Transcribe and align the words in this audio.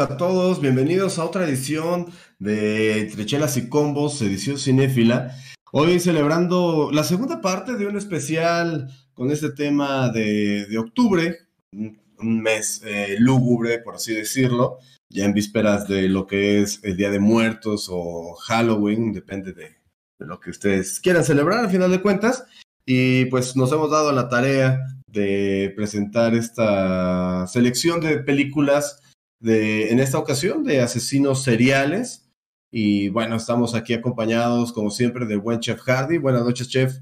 a 0.00 0.16
todos, 0.16 0.62
bienvenidos 0.62 1.18
a 1.18 1.26
otra 1.26 1.46
edición 1.46 2.06
de 2.38 3.00
Entre 3.00 3.26
Chelas 3.26 3.58
y 3.58 3.68
Combos, 3.68 4.22
edición 4.22 4.56
cinéfila. 4.56 5.36
Hoy 5.72 6.00
celebrando 6.00 6.90
la 6.90 7.04
segunda 7.04 7.42
parte 7.42 7.76
de 7.76 7.86
un 7.86 7.98
especial 7.98 8.88
con 9.12 9.30
este 9.30 9.50
tema 9.50 10.08
de, 10.08 10.74
octubre, 10.78 11.40
un 11.72 12.40
mes 12.40 12.80
eh, 12.82 13.16
lúgubre, 13.18 13.80
por 13.80 13.96
así 13.96 14.14
decirlo, 14.14 14.78
ya 15.10 15.26
en 15.26 15.34
vísperas 15.34 15.86
de 15.86 16.08
lo 16.08 16.26
que 16.26 16.62
es 16.62 16.80
el 16.82 16.96
Día 16.96 17.10
de 17.10 17.20
Muertos 17.20 17.88
o 17.90 18.36
Halloween, 18.36 19.12
depende 19.12 19.52
de, 19.52 19.76
de 20.18 20.26
lo 20.26 20.40
que 20.40 20.48
ustedes 20.48 20.98
quieran 21.00 21.24
celebrar 21.24 21.58
al 21.58 21.70
final 21.70 21.90
de 21.90 22.00
cuentas. 22.00 22.46
Y 22.86 23.26
pues 23.26 23.54
nos 23.54 23.70
hemos 23.70 23.90
dado 23.90 24.12
la 24.12 24.30
tarea 24.30 24.80
de 25.06 25.74
presentar 25.76 26.34
esta 26.34 27.46
selección 27.48 28.00
de 28.00 28.16
películas 28.20 29.02
de, 29.40 29.90
en 29.90 29.98
esta 29.98 30.18
ocasión 30.18 30.62
de 30.64 30.80
asesinos 30.80 31.42
seriales. 31.42 32.30
Y 32.70 33.08
bueno, 33.08 33.36
estamos 33.36 33.74
aquí 33.74 33.94
acompañados, 33.94 34.72
como 34.72 34.90
siempre, 34.90 35.26
del 35.26 35.40
buen 35.40 35.58
Chef 35.58 35.80
Hardy. 35.80 36.18
Buenas 36.18 36.44
noches, 36.44 36.68
Chef. 36.68 36.92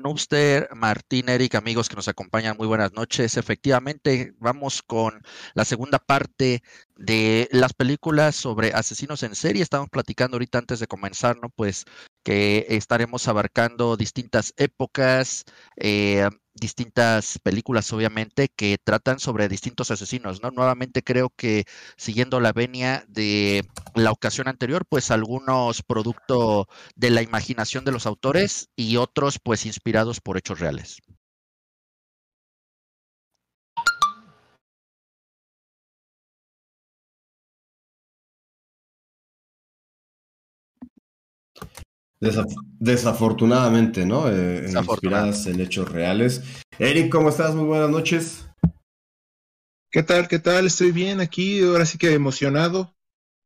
Nuster, 0.00 0.68
Martín, 0.74 1.28
Eric, 1.28 1.54
amigos 1.54 1.88
que 1.88 1.96
nos 1.96 2.08
acompañan, 2.08 2.56
muy 2.56 2.66
buenas 2.66 2.92
noches. 2.92 3.36
Efectivamente, 3.36 4.34
vamos 4.38 4.82
con 4.82 5.22
la 5.54 5.64
segunda 5.64 5.98
parte 5.98 6.62
de 6.96 7.48
las 7.52 7.72
películas 7.72 8.34
sobre 8.34 8.72
asesinos 8.72 9.22
en 9.22 9.34
serie. 9.34 9.62
Estamos 9.62 9.88
platicando 9.88 10.34
ahorita 10.34 10.58
antes 10.58 10.80
de 10.80 10.86
comenzar, 10.86 11.38
¿no? 11.40 11.48
Pues 11.50 11.84
que 12.22 12.66
estaremos 12.68 13.28
abarcando 13.28 13.96
distintas 13.96 14.52
épocas, 14.56 15.44
eh, 15.76 16.28
distintas 16.54 17.38
películas, 17.42 17.92
obviamente, 17.92 18.48
que 18.48 18.78
tratan 18.82 19.20
sobre 19.20 19.48
distintos 19.48 19.90
asesinos, 19.90 20.42
¿no? 20.42 20.50
Nuevamente 20.50 21.02
creo 21.02 21.30
que 21.30 21.64
siguiendo 21.96 22.40
la 22.40 22.52
venia 22.52 23.04
de 23.08 23.64
la 23.94 24.10
ocasión 24.12 24.48
anterior, 24.48 24.84
pues 24.88 25.10
algunos 25.10 25.82
producto 25.82 26.68
de 26.96 27.10
la 27.10 27.22
imaginación 27.22 27.84
de 27.84 27.92
los 27.92 28.06
autores 28.06 28.68
y 28.76 28.96
otros, 28.96 29.38
pues, 29.42 29.66
inspirados 29.66 30.20
por 30.20 30.36
hechos 30.38 30.60
reales. 30.60 30.98
Desafortunadamente, 42.20 44.04
¿no? 44.04 44.30
Eh, 44.30 44.70
inspiradas 44.70 45.46
en 45.46 45.60
hechos 45.60 45.90
reales. 45.90 46.42
Eric, 46.78 47.10
¿cómo 47.10 47.30
estás? 47.30 47.54
Muy 47.54 47.64
buenas 47.64 47.90
noches. 47.90 48.46
¿Qué 49.90 50.02
tal? 50.02 50.28
¿Qué 50.28 50.38
tal? 50.38 50.66
Estoy 50.66 50.92
bien 50.92 51.20
aquí, 51.20 51.62
ahora 51.62 51.86
sí 51.86 51.98
que 51.98 52.12
emocionado. 52.12 52.94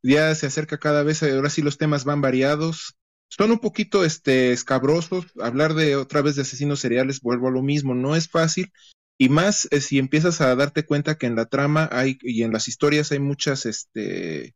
Ya 0.03 0.35
se 0.35 0.47
acerca 0.47 0.79
cada 0.79 1.03
vez, 1.03 1.23
ahora 1.23 1.49
sí 1.49 1.63
los 1.63 1.79
temas 1.79 2.05
van 2.05 2.21
variados. 2.21 2.97
Son 3.31 3.51
un 3.51 3.59
poquito 3.59 4.05
este, 4.05 4.53
escabrosos. 4.53 5.25
Hablar 5.41 5.75
de 5.75 5.97
otra 5.97 6.21
vez 6.21 6.37
de 6.37 6.43
asesinos 6.43 6.81
seriales, 6.81 7.21
vuelvo 7.21 7.49
a 7.49 7.53
lo 7.53 7.63
mismo, 7.63 7.95
no 7.95 8.15
es 8.15 8.29
fácil. 8.29 8.71
Y 9.19 9.29
más 9.29 9.69
eh, 9.71 9.81
si 9.81 9.99
empiezas 9.99 10.41
a 10.41 10.55
darte 10.57 10.85
cuenta 10.85 11.17
que 11.17 11.27
en 11.27 11.37
la 11.37 11.47
trama 11.47 11.89
hay 11.91 12.19
y 12.21 12.43
en 12.43 12.53
las 12.53 12.69
historias 12.69 13.13
hay 13.13 13.21
muchas 13.21 13.65
este, 13.65 14.55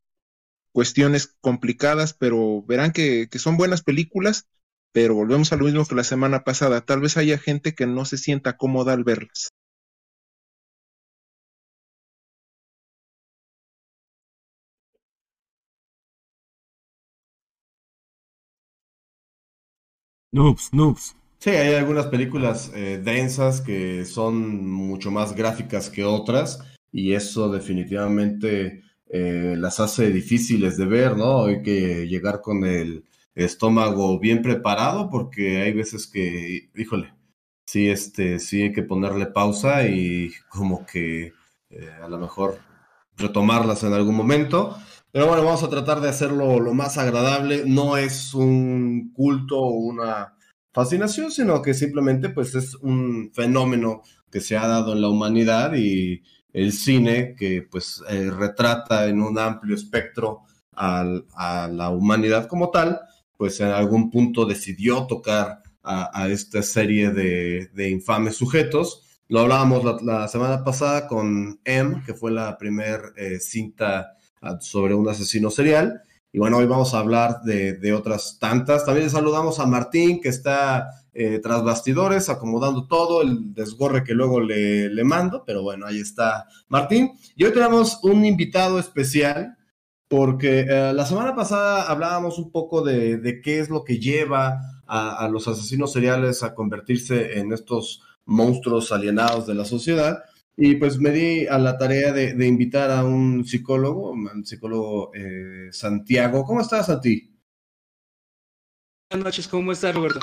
cuestiones 0.79 1.37
complicadas, 1.41 2.15
pero 2.15 2.63
verán 2.63 2.93
que, 2.93 3.29
son 3.35 3.57
buenas 3.57 3.83
películas, 3.83 4.47
pero 4.93 5.17
volvemos 5.17 5.53
a 5.53 5.57
lo 5.57 5.65
mismo 5.65 5.85
que 5.85 5.97
la 5.97 6.05
semana 6.05 6.45
pasada. 6.45 6.83
Tal 6.83 7.01
vez 7.01 7.17
haya 7.17 7.37
gente 7.37 7.75
que 7.75 7.89
no 7.89 8.05
se 8.05 8.17
sienta 8.17 8.57
cómoda 8.57 8.93
al 8.93 9.03
verlas. 9.03 9.49
Noobs, 20.31 20.73
noobs. 20.73 21.17
Sí, 21.41 21.51
hay 21.51 21.75
algunas 21.75 22.07
películas 22.07 22.71
eh, 22.73 23.01
densas 23.03 23.61
que 23.61 24.05
son 24.05 24.71
mucho 24.71 25.11
más 25.11 25.35
gráficas 25.35 25.91
que 25.91 26.05
otras 26.05 26.61
y 26.93 27.15
eso 27.15 27.51
definitivamente 27.51 28.85
eh, 29.11 29.55
las 29.57 29.81
hace 29.81 30.11
difíciles 30.11 30.77
de 30.77 30.87
ver, 30.87 31.17
¿no? 31.17 31.45
Hay 31.45 31.63
que 31.63 32.07
llegar 32.07 32.41
con 32.41 32.65
el 32.65 33.05
estómago 33.35 34.19
bien 34.19 34.43
preparado 34.43 35.09
porque 35.11 35.63
hay 35.63 35.73
veces 35.73 36.07
que, 36.07 36.71
híjole, 36.75 37.15
sí, 37.67 37.89
este, 37.89 38.39
sí 38.39 38.63
hay 38.63 38.73
que 38.73 38.83
ponerle 38.83 39.27
pausa 39.27 39.87
y 39.87 40.33
como 40.49 40.85
que 40.87 41.33
eh, 41.71 41.91
a 42.03 42.09
lo 42.09 42.19
mejor 42.19 42.59
retomarlas 43.17 43.83
en 43.85 43.93
algún 43.93 44.15
momento. 44.15 44.77
Pero 45.11 45.27
bueno, 45.27 45.45
vamos 45.45 45.63
a 45.63 45.71
tratar 45.71 46.01
de 46.01 46.09
hacerlo 46.09 46.61
lo 46.61 46.75
más 46.75 46.99
agradable. 46.99 47.65
No 47.67 47.97
es 47.97 48.35
un 48.35 49.13
culto 49.13 49.59
o 49.59 49.71
una 49.71 50.35
fascinación, 50.73 51.31
sino 51.31 51.63
que 51.63 51.75
simplemente 51.75 52.29
pues 52.29 52.55
es 52.55 52.75
un 52.77 53.31
fenómeno 53.35 54.03
que 54.31 54.41
se 54.41 54.57
ha 54.57 54.67
dado 54.67 54.93
en 54.93 55.01
la 55.01 55.09
humanidad 55.09 55.75
y 55.75 56.23
el 56.53 56.73
cine 56.73 57.35
que 57.37 57.63
pues 57.63 58.03
eh, 58.09 58.31
retrata 58.31 59.07
en 59.07 59.21
un 59.21 59.39
amplio 59.39 59.75
espectro 59.75 60.43
a 60.73 61.69
la 61.73 61.91
humanidad 61.91 62.47
como 62.47 62.71
tal, 62.71 63.01
pues 63.37 63.59
en 63.61 63.69
algún 63.69 64.11
punto 64.11 64.45
decidió 64.45 65.07
tocar 65.07 65.63
a, 65.89 66.29
esta 66.29 66.63
serie 66.63 67.11
de, 67.11 67.91
infames 67.91 68.37
sujetos. 68.37 69.21
Lo 69.29 69.41
hablábamos 69.41 70.03
la, 70.03 70.29
semana 70.29 70.65
pasada 70.65 71.07
con 71.07 71.61
M, 71.65 72.03
que 72.05 72.15
fue 72.15 72.31
la 72.31 72.59
primer 72.59 73.01
eh, 73.17 73.39
cinta 73.41 74.13
ah, 74.43 74.59
sobre 74.61 74.95
un 74.95 75.09
asesino 75.09 75.51
serial. 75.51 76.03
Y 76.33 76.39
bueno, 76.39 76.59
hoy 76.59 76.67
vamos 76.67 76.93
a 76.93 76.99
hablar 76.99 77.41
de, 77.43 77.75
de 77.75 77.93
otras 77.95 78.39
tantas. 78.39 78.85
También 78.85 79.09
saludamos 79.09 79.59
a 79.61 79.67
Martín, 79.67 80.21
que 80.21 80.29
está 80.29 80.91
eh, 81.13 81.41
tras 81.43 81.65
bastidores, 81.65 82.29
acomodando 82.29 82.87
todo, 82.87 83.23
el 83.23 83.55
desgorre 83.55 84.05
que 84.05 84.15
luego 84.15 84.41
le, 84.41 84.89
le, 84.89 85.05
mando, 85.05 85.45
pero 85.47 85.63
bueno, 85.63 85.87
ahí 85.87 85.99
está 86.01 86.47
Martín. 86.69 87.13
Y 87.37 87.45
hoy 87.45 87.53
tenemos 87.53 88.01
un 88.03 88.25
invitado 88.25 88.79
especial, 88.79 89.57
porque 90.09 90.61
eh, 90.61 90.93
la 90.95 91.07
semana 91.07 91.35
pasada 91.35 91.83
hablábamos 91.83 92.39
un 92.39 92.51
poco 92.51 92.83
de, 92.83 93.19
de 93.19 93.41
qué 93.41 93.61
es 93.61 93.69
lo 93.69 93.85
que 93.85 93.99
lleva 93.99 94.61
a, 94.87 95.25
a, 95.25 95.29
los 95.29 95.49
asesinos 95.49 95.93
seriales 95.93 96.43
a 96.43 96.55
convertirse 96.55 97.39
en 97.39 97.53
estos 97.53 98.03
monstruos 98.25 98.93
alienados 98.93 99.47
de 99.47 99.55
la 99.55 99.65
sociedad. 99.65 100.23
Y 100.57 100.75
pues 100.75 100.99
me 100.99 101.11
di 101.11 101.47
a 101.47 101.59
la 101.59 101.79
tarea 101.79 102.13
de, 102.13 102.35
de 102.35 102.47
invitar 102.47 102.91
a 102.91 103.05
un 103.05 103.45
psicólogo, 103.45 104.11
un 104.11 104.45
psicólogo 104.45 105.13
eh, 105.15 105.69
Santiago. 105.71 106.45
¿Cómo 106.45 106.61
estás, 106.61 106.87
Santi? 106.87 107.33
Buenas 109.11 109.25
noches, 109.25 109.49
¿cómo 109.49 109.73
estás, 109.73 109.95
Roberto? 109.95 110.21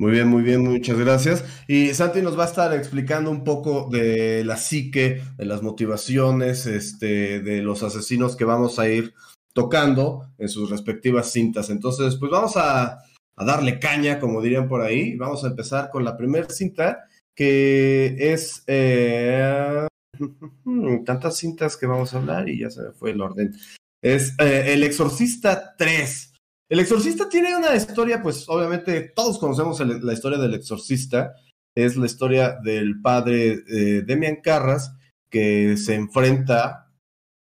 Muy 0.00 0.12
bien, 0.12 0.28
muy 0.28 0.42
bien, 0.42 0.62
muchas 0.62 0.96
gracias. 0.98 1.44
Y 1.68 1.92
Santi 1.92 2.22
nos 2.22 2.38
va 2.38 2.44
a 2.44 2.46
estar 2.46 2.74
explicando 2.74 3.30
un 3.30 3.44
poco 3.44 3.86
de 3.92 4.42
la 4.46 4.56
psique, 4.56 5.20
de 5.36 5.44
las 5.44 5.60
motivaciones, 5.60 6.64
este, 6.64 7.40
de 7.40 7.60
los 7.60 7.82
asesinos 7.82 8.34
que 8.34 8.46
vamos 8.46 8.78
a 8.78 8.88
ir 8.88 9.12
tocando 9.52 10.32
en 10.38 10.48
sus 10.48 10.70
respectivas 10.70 11.30
cintas. 11.30 11.68
Entonces, 11.68 12.16
pues 12.16 12.32
vamos 12.32 12.56
a, 12.56 13.00
darle 13.36 13.78
caña, 13.78 14.18
como 14.18 14.40
dirían 14.40 14.68
por 14.68 14.80
ahí. 14.80 15.16
Vamos 15.18 15.44
a 15.44 15.48
empezar 15.48 15.90
con 15.90 16.02
la 16.02 16.16
primera 16.16 16.48
cinta, 16.48 17.04
que 17.34 18.32
es 18.32 18.64
eh, 18.68 19.86
tantas 21.04 21.36
cintas 21.36 21.76
que 21.76 21.86
vamos 21.86 22.14
a 22.14 22.20
hablar 22.20 22.48
y 22.48 22.60
ya 22.60 22.70
se 22.70 22.84
me 22.84 22.92
fue 22.92 23.10
el 23.10 23.20
orden. 23.20 23.54
Es 24.00 24.34
eh, 24.38 24.72
El 24.72 24.82
Exorcista 24.82 25.74
3. 25.76 26.29
El 26.70 26.80
exorcista 26.80 27.28
tiene 27.28 27.56
una 27.56 27.74
historia, 27.74 28.22
pues 28.22 28.48
obviamente 28.48 29.12
todos 29.14 29.38
conocemos 29.38 29.80
la 29.80 30.12
historia 30.12 30.38
del 30.38 30.54
exorcista. 30.54 31.34
Es 31.74 31.96
la 31.96 32.06
historia 32.06 32.58
del 32.62 33.00
padre 33.00 33.64
eh, 33.68 34.02
Demian 34.06 34.36
Carras 34.42 34.96
que 35.28 35.76
se 35.76 35.94
enfrenta 35.94 36.90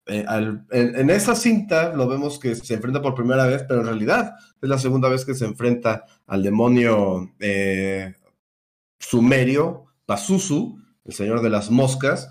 eh, 0.09 0.25
en, 0.71 1.11
esa 1.11 1.35
cinta 1.35 1.95
lo 1.95 2.09
vemos 2.09 2.39
que 2.39 2.55
se 2.55 2.75
enfrenta 2.75 3.03
por 3.03 3.15
primera 3.15 3.47
vez, 3.47 3.65
pero 3.69 3.81
en 3.81 3.87
realidad 3.87 4.37
es 4.61 4.69
la 4.69 4.79
segunda 4.79 5.11
vez 5.11 5.27
que 5.27 5.35
se 5.35 5.45
enfrenta 5.45 6.07
al 6.27 6.43
demonio 6.43 7.35
eh, 7.39 8.15
sumerio, 8.99 9.85
Pazuzu, 10.07 10.79
el 11.05 11.13
señor 11.13 11.43
de 11.43 11.51
las 11.51 11.71
moscas. 11.71 12.31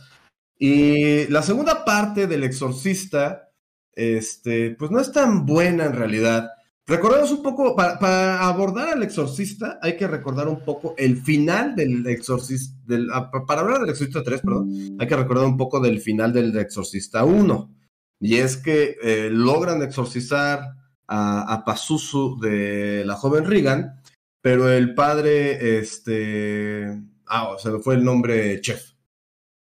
Y 0.57 1.27
la 1.27 1.43
segunda 1.43 1.85
parte 1.85 2.25
del 2.25 2.43
exorcista, 2.43 3.51
este, 3.93 4.71
pues 4.71 4.89
no 4.89 4.99
es 4.99 5.11
tan 5.11 5.45
buena 5.45 5.85
en 5.85 5.93
realidad. 5.93 6.49
Recordemos 6.89 7.31
un 7.31 7.43
poco, 7.43 7.75
para, 7.75 8.47
abordar 8.47 8.87
al 8.87 9.03
exorcista, 9.03 9.77
hay 9.81 9.97
que 9.97 10.07
recordar 10.07 10.47
un 10.47 10.61
poco 10.61 10.95
el 10.97 11.17
final 11.17 11.75
del 11.75 12.07
exorcista, 12.07 12.77
ah, 13.13 13.29
para 13.45 13.59
hablar 13.59 13.81
del 13.81 13.89
exorcista 13.89 14.23
3, 14.23 14.39
perdón, 14.39 14.97
hay 14.97 15.05
que 15.05 15.17
recordar 15.17 15.45
un 15.45 15.57
poco 15.57 15.81
del 15.81 15.99
final 15.99 16.31
del 16.31 16.57
exorcista 16.57 17.25
1. 17.25 17.75
Y 18.21 18.37
es 18.37 18.55
que 18.55 18.95
eh, 19.03 19.29
logran 19.29 19.81
exorcizar 19.81 20.61
a, 21.07 21.53
a 21.53 21.65
Pazuzu 21.65 22.39
de 22.39 23.03
la 23.05 23.15
joven 23.15 23.43
Regan, 23.43 24.01
pero 24.41 24.69
el 24.69 24.95
padre, 24.95 25.79
este, 25.79 27.03
ah, 27.25 27.57
se 27.59 27.69
me 27.69 27.79
fue 27.79 27.95
el 27.95 28.05
nombre, 28.05 28.61
chef. 28.61 28.93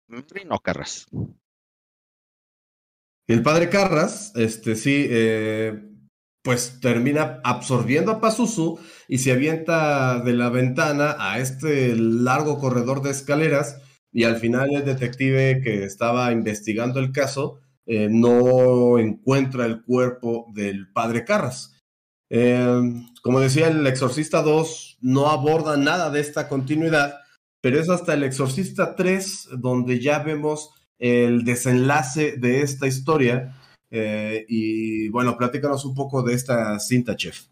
No, 0.07 0.59
Carras. 0.59 1.05
El 3.27 3.43
padre 3.43 3.69
Carras, 3.69 4.31
este 4.35 4.75
sí, 4.75 5.05
eh, 5.07 5.92
pues 6.43 6.79
termina 6.81 7.39
absorbiendo 7.43 8.11
a 8.11 8.21
Pazuzu 8.21 8.77
y 9.07 9.19
se 9.19 9.31
avienta 9.31 10.19
de 10.19 10.33
la 10.33 10.49
ventana 10.49 11.15
a 11.17 11.39
este 11.39 11.95
largo 11.95 12.59
corredor 12.59 13.01
de 13.01 13.11
escaleras 13.11 13.81
y 14.11 14.25
al 14.25 14.35
final 14.35 14.69
el 14.73 14.85
detective 14.85 15.61
que 15.63 15.85
estaba 15.85 16.31
investigando 16.31 16.99
el 16.99 17.11
caso 17.11 17.61
eh, 17.85 18.09
no 18.09 18.99
encuentra 18.99 19.65
el 19.65 19.83
cuerpo 19.83 20.47
del 20.53 20.91
padre 20.91 21.25
Carras. 21.25 21.81
Eh, 22.29 22.67
como 23.21 23.39
decía, 23.39 23.67
el 23.67 23.85
Exorcista 23.87 24.41
2 24.41 24.99
no 25.01 25.29
aborda 25.29 25.77
nada 25.77 26.09
de 26.09 26.19
esta 26.19 26.47
continuidad, 26.47 27.15
pero 27.61 27.79
es 27.79 27.89
hasta 27.89 28.13
el 28.13 28.23
Exorcista 28.23 28.95
3 28.95 29.49
donde 29.59 29.99
ya 29.99 30.19
vemos 30.19 30.71
el 30.99 31.43
desenlace 31.43 32.37
de 32.37 32.61
esta 32.61 32.87
historia. 32.87 33.55
Eh, 33.95 34.43
y 34.49 35.09
bueno, 35.09 35.37
platícanos 35.37 35.85
un 35.85 35.93
poco 35.93 36.23
de 36.23 36.33
esta 36.33 36.79
cinta, 36.79 37.15
chef. 37.15 37.43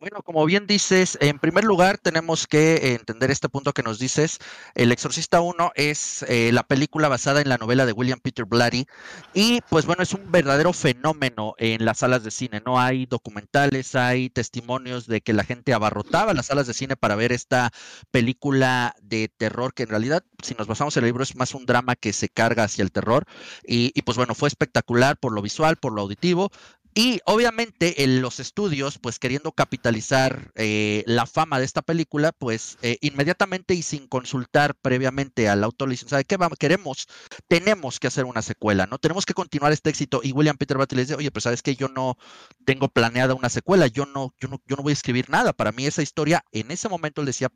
Bueno, 0.00 0.22
como 0.22 0.46
bien 0.46 0.66
dices, 0.66 1.18
en 1.20 1.38
primer 1.38 1.64
lugar 1.64 1.98
tenemos 1.98 2.46
que 2.46 2.94
entender 2.94 3.30
este 3.30 3.50
punto 3.50 3.74
que 3.74 3.82
nos 3.82 3.98
dices. 3.98 4.38
El 4.74 4.92
Exorcista 4.92 5.42
1 5.42 5.72
es 5.74 6.22
eh, 6.22 6.52
la 6.52 6.62
película 6.62 7.08
basada 7.08 7.42
en 7.42 7.50
la 7.50 7.58
novela 7.58 7.84
de 7.84 7.92
William 7.92 8.18
Peter 8.18 8.46
Blatty 8.46 8.86
y 9.34 9.60
pues 9.68 9.84
bueno, 9.84 10.02
es 10.02 10.14
un 10.14 10.32
verdadero 10.32 10.72
fenómeno 10.72 11.52
en 11.58 11.84
las 11.84 11.98
salas 11.98 12.24
de 12.24 12.30
cine. 12.30 12.62
No 12.64 12.80
hay 12.80 13.04
documentales, 13.04 13.94
hay 13.94 14.30
testimonios 14.30 15.06
de 15.06 15.20
que 15.20 15.34
la 15.34 15.44
gente 15.44 15.74
abarrotaba 15.74 16.32
las 16.32 16.46
salas 16.46 16.66
de 16.66 16.72
cine 16.72 16.96
para 16.96 17.14
ver 17.14 17.30
esta 17.30 17.70
película 18.10 18.96
de 19.02 19.28
terror 19.28 19.74
que 19.74 19.82
en 19.82 19.90
realidad, 19.90 20.24
si 20.42 20.54
nos 20.54 20.66
basamos 20.66 20.96
en 20.96 21.04
el 21.04 21.08
libro, 21.08 21.24
es 21.24 21.36
más 21.36 21.54
un 21.54 21.66
drama 21.66 21.94
que 21.94 22.14
se 22.14 22.30
carga 22.30 22.64
hacia 22.64 22.84
el 22.84 22.90
terror. 22.90 23.26
Y, 23.66 23.92
y 23.94 24.00
pues 24.00 24.16
bueno, 24.16 24.34
fue 24.34 24.48
espectacular 24.48 25.18
por 25.18 25.32
lo 25.32 25.42
visual, 25.42 25.76
por 25.76 25.92
lo 25.92 26.00
auditivo. 26.00 26.50
Y 26.94 27.20
obviamente 27.24 28.02
en 28.02 28.20
los 28.20 28.40
estudios, 28.40 28.98
pues 28.98 29.18
queriendo 29.18 29.52
capitalizar 29.52 30.50
eh, 30.56 31.04
la 31.06 31.26
fama 31.26 31.58
de 31.60 31.64
esta 31.64 31.82
película, 31.82 32.32
pues 32.32 32.78
eh, 32.82 32.98
inmediatamente 33.00 33.74
y 33.74 33.82
sin 33.82 34.08
consultar 34.08 34.74
previamente 34.74 35.48
al 35.48 35.62
autor 35.62 35.88
le 35.88 35.92
dicen, 35.92 36.08
¿sabe 36.08 36.24
qué 36.24 36.36
vamos? 36.36 36.58
queremos? 36.58 37.06
Tenemos 37.46 38.00
que 38.00 38.08
hacer 38.08 38.24
una 38.24 38.42
secuela, 38.42 38.86
¿no? 38.86 38.98
Tenemos 38.98 39.24
que 39.24 39.34
continuar 39.34 39.72
este 39.72 39.90
éxito. 39.90 40.20
Y 40.22 40.32
William 40.32 40.56
Peter 40.56 40.76
Blatty 40.76 40.96
le 40.96 41.02
dice, 41.02 41.14
oye, 41.14 41.30
pues 41.30 41.44
sabes 41.44 41.62
que 41.62 41.76
yo 41.76 41.88
no 41.88 42.18
tengo 42.64 42.88
planeada 42.88 43.34
una 43.34 43.48
secuela, 43.48 43.86
yo 43.86 44.06
no, 44.06 44.34
yo 44.40 44.48
no, 44.48 44.60
yo 44.66 44.76
no 44.76 44.82
voy 44.82 44.90
a 44.90 44.94
escribir 44.94 45.30
nada. 45.30 45.52
Para 45.52 45.72
mí 45.72 45.86
esa 45.86 46.02
historia, 46.02 46.44
en 46.50 46.72
ese 46.72 46.88
momento 46.88 47.20
él 47.22 47.26
decía, 47.26 47.50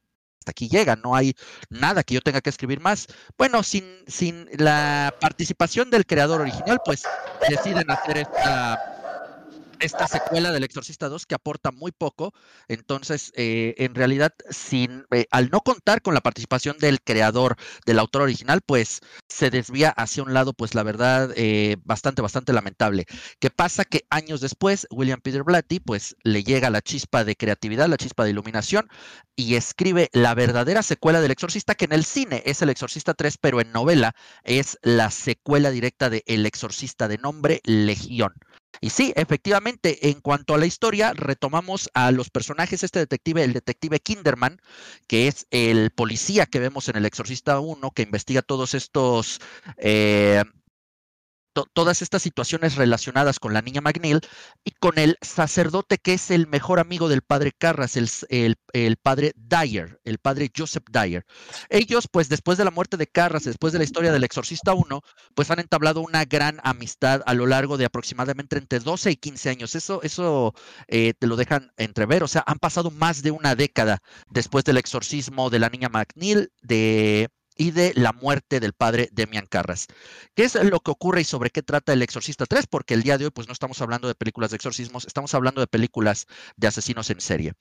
hasta 0.44 0.50
aquí 0.50 0.68
llega, 0.68 0.94
no 0.96 1.16
hay 1.16 1.34
nada 1.70 2.02
que 2.02 2.14
yo 2.14 2.20
tenga 2.20 2.40
que 2.40 2.50
escribir 2.50 2.78
más. 2.78 3.08
Bueno, 3.36 3.62
sin, 3.62 3.84
sin 4.06 4.46
la 4.58 5.14
participación 5.18 5.90
del 5.90 6.06
creador 6.06 6.42
original, 6.42 6.80
pues 6.84 7.02
deciden 7.48 7.90
hacer 7.90 8.18
esta 8.18 8.93
esta 9.84 10.08
secuela 10.08 10.50
del 10.50 10.64
Exorcista 10.64 11.08
2 11.08 11.26
que 11.26 11.34
aporta 11.34 11.70
muy 11.70 11.92
poco. 11.92 12.32
Entonces, 12.68 13.32
eh, 13.36 13.74
en 13.78 13.94
realidad, 13.94 14.32
sin, 14.50 15.04
eh, 15.10 15.26
al 15.30 15.50
no 15.50 15.60
contar 15.60 16.02
con 16.02 16.14
la 16.14 16.20
participación 16.20 16.78
del 16.78 17.00
creador, 17.02 17.56
del 17.86 17.98
autor 17.98 18.22
original, 18.22 18.60
pues 18.64 19.00
se 19.28 19.50
desvía 19.50 19.90
hacia 19.90 20.22
un 20.22 20.32
lado, 20.32 20.54
pues 20.54 20.74
la 20.74 20.82
verdad, 20.82 21.32
eh, 21.36 21.76
bastante, 21.84 22.22
bastante 22.22 22.52
lamentable. 22.52 23.04
¿Qué 23.38 23.50
pasa? 23.50 23.84
Que 23.84 24.06
años 24.10 24.40
después, 24.40 24.86
William 24.90 25.20
Peter 25.20 25.42
Blatty, 25.42 25.80
pues 25.80 26.16
le 26.22 26.42
llega 26.42 26.70
la 26.70 26.82
chispa 26.82 27.24
de 27.24 27.36
creatividad, 27.36 27.88
la 27.88 27.96
chispa 27.96 28.24
de 28.24 28.30
iluminación 28.30 28.88
y 29.36 29.56
escribe 29.56 30.08
la 30.12 30.34
verdadera 30.34 30.82
secuela 30.82 31.20
del 31.20 31.32
Exorcista, 31.32 31.74
que 31.74 31.84
en 31.86 31.92
el 31.92 32.04
cine 32.04 32.42
es 32.46 32.62
el 32.62 32.70
Exorcista 32.70 33.14
3, 33.14 33.38
pero 33.38 33.60
en 33.60 33.72
novela 33.72 34.14
es 34.44 34.78
la 34.82 35.10
secuela 35.10 35.70
directa 35.70 36.10
de 36.10 36.22
El 36.26 36.46
Exorcista 36.46 37.08
de 37.08 37.18
nombre 37.18 37.60
Legión. 37.64 38.34
Y 38.80 38.90
sí, 38.90 39.12
efectivamente, 39.16 40.10
en 40.10 40.20
cuanto 40.20 40.54
a 40.54 40.58
la 40.58 40.66
historia, 40.66 41.12
retomamos 41.14 41.90
a 41.94 42.10
los 42.10 42.30
personajes, 42.30 42.82
este 42.82 42.98
detective, 42.98 43.44
el 43.44 43.52
detective 43.52 44.00
Kinderman, 44.00 44.60
que 45.06 45.28
es 45.28 45.46
el 45.50 45.90
policía 45.90 46.46
que 46.46 46.60
vemos 46.60 46.88
en 46.88 46.96
El 46.96 47.06
Exorcista 47.06 47.60
1, 47.60 47.90
que 47.92 48.02
investiga 48.02 48.42
todos 48.42 48.74
estos 48.74 49.40
eh, 49.76 50.42
todas 51.72 52.02
estas 52.02 52.22
situaciones 52.22 52.76
relacionadas 52.76 53.38
con 53.38 53.52
la 53.52 53.62
niña 53.62 53.80
McNeil 53.80 54.20
y 54.64 54.72
con 54.72 54.98
el 54.98 55.16
sacerdote 55.22 55.98
que 55.98 56.14
es 56.14 56.30
el 56.30 56.46
mejor 56.46 56.80
amigo 56.80 57.08
del 57.08 57.22
padre 57.22 57.52
Carras, 57.52 57.96
el, 57.96 58.56
el, 58.72 58.96
padre 58.96 59.32
Dyer, 59.36 60.00
el 60.04 60.18
padre 60.18 60.50
Joseph 60.54 60.84
Dyer. 60.90 61.24
Ellos, 61.68 62.08
pues 62.10 62.28
después 62.28 62.58
de 62.58 62.64
la 62.64 62.70
muerte 62.70 62.96
de 62.96 63.06
Carras, 63.06 63.44
después 63.44 63.72
de 63.72 63.78
la 63.78 63.84
historia 63.84 64.12
del 64.12 64.24
Exorcista 64.24 64.74
1, 64.74 65.00
pues 65.34 65.50
han 65.50 65.60
entablado 65.60 66.00
una 66.00 66.24
gran 66.24 66.60
amistad 66.64 67.22
a 67.26 67.34
lo 67.34 67.46
largo 67.46 67.76
de 67.76 67.84
aproximadamente 67.84 68.58
entre 68.58 68.80
12 68.80 69.12
y 69.12 69.16
15 69.16 69.50
años. 69.50 69.74
Eso, 69.74 70.02
eso 70.02 70.54
eh, 70.88 71.14
te 71.18 71.26
lo 71.26 71.36
dejan 71.36 71.72
entrever, 71.76 72.22
o 72.22 72.28
sea, 72.28 72.42
han 72.46 72.58
pasado 72.58 72.90
más 72.90 73.22
de 73.22 73.30
una 73.30 73.54
década 73.54 74.02
después 74.30 74.64
del 74.64 74.78
exorcismo 74.78 75.50
de 75.50 75.58
la 75.58 75.68
niña 75.68 75.88
McNeil, 75.88 76.50
de 76.62 77.28
y 77.56 77.70
de 77.70 77.92
la 77.94 78.12
muerte 78.12 78.60
del 78.60 78.72
padre 78.72 79.08
Demian 79.12 79.46
Carras. 79.46 79.86
¿Qué 80.34 80.44
es 80.44 80.54
lo 80.54 80.80
que 80.80 80.90
ocurre 80.90 81.20
y 81.20 81.24
sobre 81.24 81.50
qué 81.50 81.62
trata 81.62 81.92
El 81.92 82.02
Exorcista 82.02 82.46
3? 82.46 82.66
Porque 82.66 82.94
el 82.94 83.02
día 83.02 83.18
de 83.18 83.26
hoy 83.26 83.30
pues 83.30 83.46
no 83.46 83.52
estamos 83.52 83.80
hablando 83.80 84.08
de 84.08 84.14
películas 84.14 84.50
de 84.50 84.56
exorcismos, 84.56 85.06
estamos 85.06 85.34
hablando 85.34 85.60
de 85.60 85.66
películas 85.66 86.26
de 86.56 86.68
asesinos 86.68 87.10
en 87.10 87.20
serie. 87.20 87.52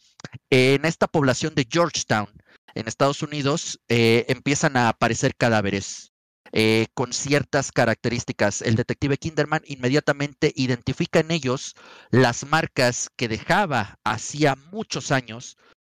En 0.49 0.85
esta 0.85 1.07
población 1.07 1.55
de 1.55 1.67
Georgetown, 1.69 2.29
en 2.75 2.87
Estados 2.87 3.21
Unidos, 3.21 3.79
eh, 3.87 4.25
empiezan 4.29 4.77
a 4.77 4.89
aparecer 4.89 5.35
cadáveres. 5.35 6.09
Eh, 6.55 6.85
con 6.93 7.13
ciertas 7.13 7.71
características. 7.71 8.61
El 8.61 8.75
detective 8.75 9.17
Kinderman 9.17 9.63
inmediatamente 9.65 10.53
identifica 10.55 11.19
en 11.19 11.31
ellos 11.31 11.73
las 12.11 12.45
marcas 12.45 13.09
que 13.15 13.27
dejaba 13.27 13.97
hacía 14.03 14.55
muchos 14.71 15.11
años 15.11 15.57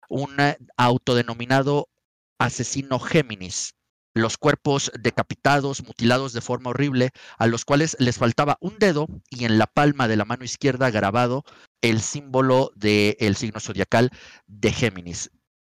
un 0.09 0.35
autodenominado 0.77 1.89
asesino 2.37 2.99
Géminis 2.99 3.73
los 4.13 4.38
cuerpos 4.38 4.92
decapitados, 5.00 5.83
mutilados 5.83 6.33
de 6.33 6.42
forma 6.42 6.69
horrible, 6.69 7.12
a 7.38 7.48
los 7.48 7.65
cuales 7.65 7.95
les 8.00 8.18
faltaba 8.18 8.57
un 8.62 8.77
dedo 8.80 9.07
y 9.30 9.45
en 9.45 9.57
la 9.57 9.68
palma 9.68 10.07
de 10.07 10.18
la 10.18 10.25
mano 10.25 10.44
izquierda 10.44 10.92
grabado 10.92 11.44
el 11.81 12.01
símbolo 12.01 12.71
del 12.75 13.36
signo 13.36 13.60
zodiacal 13.60 14.12
de 14.48 14.72
Géminis. 14.72 15.32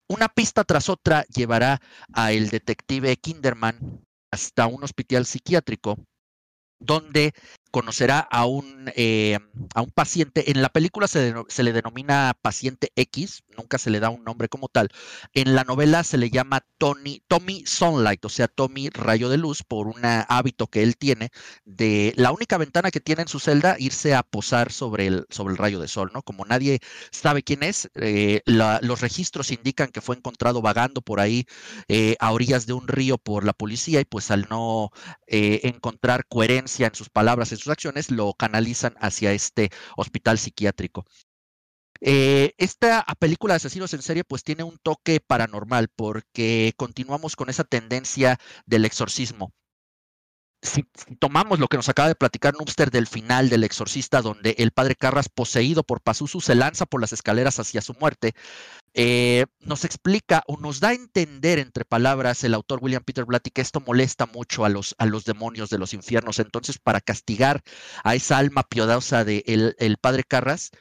Una 0.08 0.30
pista 0.30 0.64
tras 0.64 0.88
otra 0.88 1.24
llevará 1.24 1.82
a 2.14 2.32
el 2.32 2.50
detective 2.50 3.18
Kinderman 3.18 4.06
hasta 4.32 4.68
un 4.68 4.84
hospital 4.84 5.26
psiquiátrico 5.26 5.98
donde 6.80 7.34
conocerá 7.72 8.20
a 8.20 8.46
un, 8.46 8.92
eh, 8.96 9.40
a 9.74 9.82
un 9.82 9.92
paciente. 9.92 10.52
En 10.52 10.62
la 10.62 10.70
película 10.70 11.08
se, 11.08 11.34
se, 11.48 11.64
le 11.64 11.74
denomina 11.74 12.34
paciente 12.42 12.92
X, 12.96 13.44
nunca 13.58 13.78
se 13.78 13.90
le 13.90 14.00
da 14.00 14.10
un 14.10 14.24
nombre 14.24 14.50
como 14.50 14.68
tal. 14.68 14.90
En 15.34 15.56
la 15.56 15.64
novela 15.64 16.04
se 16.04 16.18
le 16.18 16.30
llama 16.30 16.66
Tony, 16.78 17.22
Tommy 17.28 17.66
Sunlight, 17.66 18.24
o 18.26 18.30
sea, 18.30 18.48
Tommy 18.48 18.90
Rayo 18.90 19.30
de 19.30 19.38
Luz, 19.38 19.64
por 19.64 19.88
un 19.88 20.00
hábito 20.04 20.68
que 20.68 20.84
él 20.84 20.98
tiene 20.98 21.30
de 21.66 22.14
la 22.16 22.32
única 22.32 22.58
ventana 22.58 22.92
que 22.92 23.00
tiene 23.00 23.24
en 23.24 23.28
su 23.28 23.40
celda, 23.40 23.76
irse 23.80 24.16
a 24.16 24.24
posar 24.24 24.72
sobre 24.72 25.08
el, 25.08 25.26
sobre 25.30 25.52
el 25.54 25.58
rayo 25.58 25.80
de 25.80 25.88
sol, 25.88 26.12
¿no? 26.14 26.22
Como 26.24 26.46
nadie 26.46 26.80
sabe 27.12 27.44
quién 27.44 27.64
es, 27.64 27.90
eh, 27.96 28.42
los 28.46 29.02
registros 29.02 29.52
indican 29.52 29.90
que 29.90 30.02
fue 30.02 30.16
encontrado 30.16 30.62
vagando 30.62 31.02
por 31.02 31.20
ahí 31.20 31.46
eh, 31.88 32.16
a 32.20 32.32
orillas 32.32 32.66
de 32.66 32.74
un 32.74 32.88
río 32.88 33.18
por 33.18 33.46
la 33.46 33.54
policía 33.54 34.00
y 34.02 34.06
pues 34.06 34.32
al 34.32 34.48
no 34.50 34.92
encontrar 35.28 36.26
coherencia 36.28 36.88
en 36.88 36.96
sus 36.96 37.10
palabras, 37.10 37.52
sus 37.58 37.72
acciones 37.72 38.12
lo 38.12 38.34
canalizan 38.34 38.96
hacia 39.00 39.32
este 39.34 39.70
hospital 39.96 40.38
psiquiátrico. 40.38 41.06
Eh, 42.02 42.54
esta 42.58 43.04
película 43.20 43.54
de 43.54 43.58
asesinos 43.58 43.94
en 43.94 44.02
serie 44.02 44.24
pues 44.24 44.44
tiene 44.44 44.64
un 44.64 44.78
toque 44.78 45.20
paranormal 45.20 45.88
porque 45.96 46.74
continuamos 46.78 47.36
con 47.36 47.50
esa 47.50 47.64
tendencia 47.64 48.40
del 48.66 48.86
exorcismo. 48.86 49.54
Si, 50.68 50.84
tomamos 51.20 51.60
lo 51.60 51.68
que 51.68 51.78
nos 51.78 51.90
acaba 51.90 52.10
de 52.10 52.16
platicar 52.16 52.54
Nubster 52.54 52.92
del 52.92 53.08
final 53.08 53.50
del 53.50 53.64
exorcista, 53.64 54.22
donde 54.22 54.56
el 54.58 54.72
padre 54.72 54.96
Carras, 54.96 55.30
poseído 55.30 55.84
por 55.84 56.02
Pazuzu, 56.02 56.42
se 56.42 56.56
lanza 56.56 56.86
por 56.86 57.02
las 57.02 57.14
escaleras 57.14 57.60
hacia 57.60 57.82
su 57.82 57.94
muerte, 57.94 58.34
eh, 58.94 59.46
nos 59.60 59.86
explica 59.86 60.44
o 60.48 60.58
nos 60.58 60.80
da 60.80 60.90
a 60.90 60.94
entender, 60.94 61.60
entre 61.60 61.86
palabras, 61.86 62.44
el 62.44 62.54
autor 62.54 62.80
William 62.82 63.04
Peter 63.04 63.26
Blatty, 63.26 63.52
que 63.52 63.62
esto 63.62 63.80
molesta 63.80 64.26
mucho 64.26 64.66
a 64.66 64.70
los, 64.70 64.96
a 64.98 65.06
los 65.06 65.26
demonios 65.26 65.70
de 65.70 65.78
los 65.78 65.94
infiernos. 65.94 66.40
Entonces, 66.40 66.78
para 66.80 67.02
castigar 67.02 67.62
a 68.04 68.16
esa 68.16 68.38
alma 68.38 68.64
piadosa 68.64 69.24
del 69.24 69.44
de 69.46 69.76
el 69.80 69.98
padre 69.98 70.24
Carras, 70.24 70.72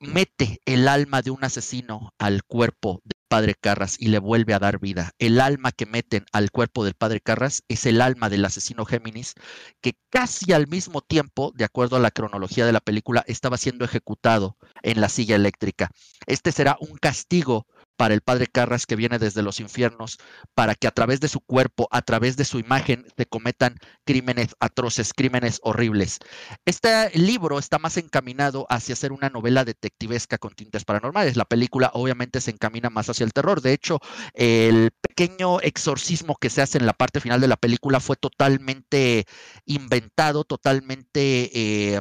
mete 0.00 0.60
el 0.64 0.88
alma 0.88 1.22
de 1.22 1.30
un 1.30 1.44
asesino 1.44 2.12
al 2.18 2.44
cuerpo 2.44 3.00
padre 3.34 3.56
Carras 3.60 3.96
y 3.98 4.10
le 4.10 4.20
vuelve 4.20 4.54
a 4.54 4.60
dar 4.60 4.78
vida. 4.78 5.10
El 5.18 5.40
alma 5.40 5.72
que 5.72 5.86
meten 5.86 6.24
al 6.30 6.52
cuerpo 6.52 6.84
del 6.84 6.94
padre 6.94 7.20
Carras 7.20 7.64
es 7.66 7.84
el 7.84 8.00
alma 8.00 8.30
del 8.30 8.44
asesino 8.44 8.84
Géminis, 8.84 9.34
que 9.80 9.94
casi 10.08 10.52
al 10.52 10.68
mismo 10.68 11.00
tiempo, 11.00 11.50
de 11.56 11.64
acuerdo 11.64 11.96
a 11.96 11.98
la 11.98 12.12
cronología 12.12 12.64
de 12.64 12.70
la 12.70 12.78
película, 12.78 13.24
estaba 13.26 13.56
siendo 13.56 13.84
ejecutado 13.84 14.56
en 14.82 15.00
la 15.00 15.08
silla 15.08 15.34
eléctrica. 15.34 15.90
Este 16.26 16.52
será 16.52 16.76
un 16.78 16.96
castigo 16.96 17.66
para 17.96 18.14
el 18.14 18.20
padre 18.20 18.46
Carras 18.46 18.86
que 18.86 18.96
viene 18.96 19.18
desde 19.18 19.42
los 19.42 19.60
infiernos, 19.60 20.18
para 20.54 20.74
que 20.74 20.86
a 20.86 20.90
través 20.90 21.20
de 21.20 21.28
su 21.28 21.40
cuerpo, 21.40 21.88
a 21.90 22.02
través 22.02 22.36
de 22.36 22.44
su 22.44 22.58
imagen, 22.58 23.06
se 23.16 23.26
cometan 23.26 23.78
crímenes 24.04 24.54
atroces, 24.60 25.12
crímenes 25.12 25.60
horribles. 25.62 26.18
Este 26.64 27.10
libro 27.18 27.58
está 27.58 27.78
más 27.78 27.96
encaminado 27.96 28.66
hacia 28.68 28.96
ser 28.96 29.12
una 29.12 29.30
novela 29.30 29.64
detectivesca 29.64 30.38
con 30.38 30.54
tintes 30.54 30.84
paranormales. 30.84 31.36
La 31.36 31.44
película 31.44 31.90
obviamente 31.94 32.40
se 32.40 32.50
encamina 32.50 32.90
más 32.90 33.08
hacia 33.08 33.24
el 33.24 33.32
terror. 33.32 33.60
De 33.60 33.72
hecho, 33.72 34.00
el 34.34 34.90
pequeño 35.00 35.60
exorcismo 35.60 36.36
que 36.36 36.50
se 36.50 36.62
hace 36.62 36.78
en 36.78 36.86
la 36.86 36.92
parte 36.92 37.20
final 37.20 37.40
de 37.40 37.48
la 37.48 37.56
película 37.56 38.00
fue 38.00 38.16
totalmente 38.16 39.24
inventado, 39.66 40.44
totalmente... 40.44 41.50
Eh, 41.54 42.00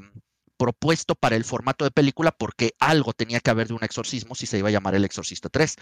propuesto 0.64 1.16
para 1.16 1.36
el 1.36 1.44
formato 1.44 1.84
de 1.84 1.92
película 1.92 2.32
porque 2.32 2.74
algo 2.80 3.12
tenía 3.12 3.42
que 3.42 3.52
haber 3.52 3.68
de 3.68 3.74
un 3.74 3.84
exorcismo 3.84 4.34
si 4.34 4.46
se 4.46 4.60
iba 4.60 4.70
a 4.70 4.72
llamar 4.72 4.96
El 4.96 5.04
Exorcista 5.04 5.50
3. 5.50 5.76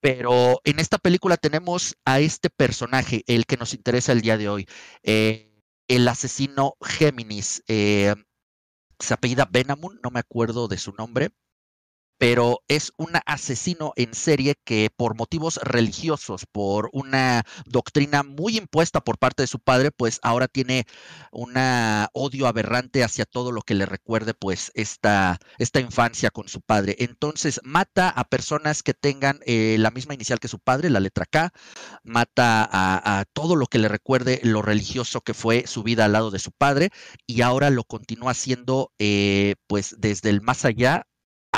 Pero 0.00 0.60
en 0.64 0.80
esta 0.80 0.98
película 0.98 1.38
tenemos 1.38 1.96
a 2.04 2.20
este 2.20 2.50
personaje, 2.50 3.24
el 3.26 3.46
que 3.46 3.56
nos 3.56 3.72
interesa 3.72 4.12
el 4.12 4.20
día 4.20 4.36
de 4.36 4.50
hoy, 4.50 4.66
eh, 5.02 5.50
el 5.88 6.06
asesino 6.06 6.74
Géminis. 6.82 7.62
Eh, 7.68 8.14
se 8.98 9.14
apellida 9.14 9.48
Benamun, 9.50 9.98
no 10.04 10.10
me 10.10 10.20
acuerdo 10.20 10.68
de 10.68 10.76
su 10.76 10.92
nombre, 10.92 11.30
pero 12.18 12.60
es 12.68 12.92
un 12.96 13.12
asesino 13.26 13.92
en 13.96 14.12
serie 14.12 14.56
que 14.64 14.90
por 14.94 15.16
motivos 15.16 15.58
religiosos, 15.62 16.44
por 16.50 16.90
una 16.92 17.44
doctrina 17.64 18.22
muy 18.24 18.58
impuesta 18.58 19.00
por 19.00 19.18
parte 19.18 19.44
de 19.44 19.46
su 19.46 19.60
padre, 19.60 19.90
pues 19.92 20.18
ahora 20.22 20.48
tiene 20.48 20.84
un 21.30 21.54
odio 22.12 22.46
aberrante 22.46 23.04
hacia 23.04 23.24
todo 23.24 23.52
lo 23.52 23.62
que 23.62 23.74
le 23.74 23.86
recuerde 23.86 24.34
pues 24.34 24.70
esta, 24.74 25.38
esta 25.58 25.80
infancia 25.80 26.30
con 26.30 26.48
su 26.48 26.60
padre. 26.60 26.96
Entonces 26.98 27.60
mata 27.64 28.08
a 28.10 28.24
personas 28.24 28.82
que 28.82 28.94
tengan 28.94 29.40
eh, 29.46 29.76
la 29.78 29.90
misma 29.90 30.14
inicial 30.14 30.40
que 30.40 30.48
su 30.48 30.58
padre, 30.58 30.90
la 30.90 31.00
letra 31.00 31.24
K, 31.26 31.52
mata 32.02 32.68
a, 32.70 33.24
todo 33.32 33.56
lo 33.56 33.66
que 33.66 33.78
le 33.78 33.88
recuerde 33.88 34.40
lo 34.42 34.62
religioso 34.62 35.20
que 35.20 35.34
fue 35.34 35.66
su 35.66 35.82
vida 35.82 36.04
al 36.04 36.12
lado 36.12 36.30
de 36.30 36.38
su 36.38 36.52
padre 36.52 36.90
y 37.26 37.42
ahora 37.42 37.70
lo 37.70 37.84
continúa 37.84 38.32
haciendo 38.32 38.92
eh, 38.98 39.54
pues 39.66 39.96
desde 39.98 40.30
el 40.30 40.40
más 40.40 40.64
allá 40.64 41.06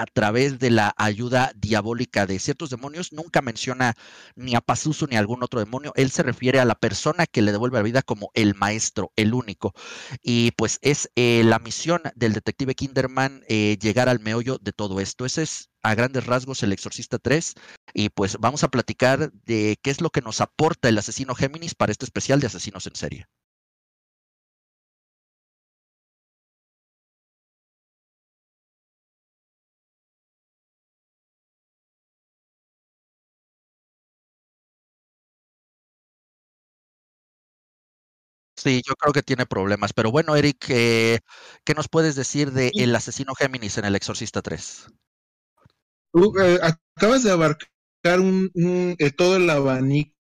a 0.01 0.07
través 0.07 0.59
de 0.59 0.71
la 0.71 0.95
ayuda 0.97 1.53
diabólica 1.57 2.25
de 2.25 2.39
ciertos 2.39 2.71
demonios, 2.71 3.13
nunca 3.13 3.43
menciona 3.43 3.95
ni 4.35 4.55
a 4.55 4.63
Pazuzu 4.63 5.07
ni 5.07 5.17
a 5.17 5.19
algún 5.19 5.43
otro 5.43 5.61
demonio, 5.61 5.93
él 5.95 6.11
se 6.11 6.23
refiere 6.23 6.59
a 6.59 6.65
la 6.65 6.75
persona 6.75 7.27
que 7.27 7.43
le 7.43 7.53
devuelve 7.53 7.79
la 7.79 7.83
vida 7.83 8.03
como 8.03 8.31
el 8.33 8.55
maestro, 8.55 9.13
el 9.17 9.35
único. 9.35 9.75
Y 10.23 10.53
pues 10.53 10.79
es 10.81 11.11
eh, 11.17 11.43
la 11.45 11.59
misión 11.59 12.01
del 12.15 12.33
detective 12.33 12.75
Kinderman 12.75 13.45
eh, 13.47 13.77
llegar 13.81 14.09
al 14.09 14.21
meollo 14.21 14.59
de 14.59 14.73
todo 14.73 15.01
esto. 15.01 15.27
Ese 15.27 15.43
es 15.43 15.71
a 15.83 15.95
grandes 15.95 16.25
rasgos 16.27 16.63
el 16.63 16.73
Exorcista 16.73 17.19
3 17.19 17.55
y 17.93 18.09
pues 18.09 18.39
vamos 18.41 18.65
a 18.65 18.69
platicar 18.69 19.31
de 19.33 19.79
qué 19.83 19.91
es 19.91 20.01
lo 20.01 20.11
que 20.11 20.23
nos 20.23 20.41
aporta 20.41 20.89
el 20.89 20.99
asesino 20.99 21.35
Géminis 21.35 21.75
para 21.75 21.93
este 21.93 22.07
especial 22.07 22.41
de 22.41 22.47
asesinos 22.47 22.87
en 22.87 22.97
serie. 22.97 23.27
Sí, 38.63 38.83
yo 38.87 38.95
creo 38.95 39.15
que 39.15 39.23
tiene 39.23 39.47
problemas. 39.47 39.95
Pero 39.95 40.11
bueno, 40.11 40.37
Eric, 40.37 40.67
eh, 40.69 41.21
¿qué 41.65 41.73
nos 41.73 41.89
puedes 41.89 42.15
decir 42.15 42.53
de 42.53 42.71
El 42.75 42.95
asesino 42.95 43.35
Géminis 43.35 43.79
en 43.79 43.87
El 43.87 43.97
Exorcista 43.97 44.43
3? 44.43 44.89
Tú 46.13 46.35
eh, 46.39 46.59
acabas 46.61 47.23
de 47.23 47.31
abarcar 47.31 48.21
un, 48.21 48.51
eh, 48.99 49.11
todo 49.13 49.37
el 49.37 49.49
abanico. 49.49 50.13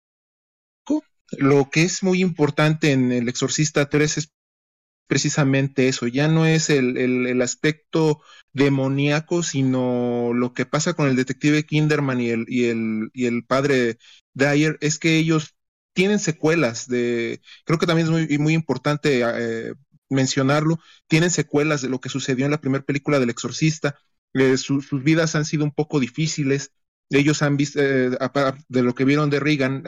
Lo 1.33 1.69
que 1.71 1.83
es 1.83 2.03
muy 2.03 2.23
importante 2.23 2.93
en 2.93 3.13
El 3.13 3.29
Exorcista 3.29 3.91
3 3.91 4.19
es 4.19 4.33
precisamente 5.07 5.89
eso. 5.89 6.07
Ya 6.07 6.27
no 6.27 6.47
es 6.47 6.71
el, 6.71 6.97
el, 6.97 7.43
aspecto 7.43 8.23
demoníaco, 8.55 9.43
sino 9.43 10.33
lo 10.33 10.55
que 10.55 10.65
pasa 10.65 10.95
con 10.95 11.09
el 11.09 11.17
detective 11.17 11.67
Kinderman 11.67 12.21
y 12.21 12.31
el, 12.31 12.47
y 12.49 12.65
el, 12.65 13.11
y 13.13 13.27
el 13.27 13.45
padre 13.45 13.99
Dyer 14.33 14.79
es 14.81 14.99
que 14.99 15.19
ellos 15.19 15.57
tienen 15.93 16.19
secuelas 16.19 16.89
de, 16.89 17.41
creo 17.65 17.79
que 17.79 17.87
también 17.87 18.07
es 18.07 18.13
muy, 18.13 18.39
muy 18.39 18.55
importante 18.55 19.23
eh, 19.23 19.75
mencionarlo, 20.09 20.79
tienen 21.09 21.31
secuelas 21.31 21.83
de 21.83 21.89
lo 21.89 22.01
que 22.01 22.09
sucedió 22.09 22.45
en 22.45 22.51
la 22.51 22.61
primera 22.61 22.85
película 22.85 23.19
del 23.19 23.31
exorcista, 23.31 23.99
eh, 24.35 24.57
sus 24.57 24.91
vidas 25.03 25.35
han 25.35 25.45
sido 25.45 25.65
un 25.65 25.73
poco 25.73 26.01
difíciles, 26.01 26.73
ellos 27.11 27.43
han 27.43 27.57
visto, 27.57 27.81
eh, 27.83 28.17
de 28.69 28.83
lo 28.83 28.95
que 28.95 29.05
vieron 29.05 29.31
de 29.31 29.41
Reagan, 29.41 29.83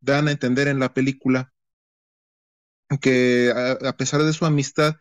dan 0.00 0.28
a 0.28 0.30
entender 0.30 0.68
en 0.68 0.78
la 0.78 0.92
película 0.92 1.52
que 3.00 3.52
a, 3.52 3.96
pesar 3.96 4.22
de 4.22 4.32
su 4.32 4.46
amistad, 4.46 4.96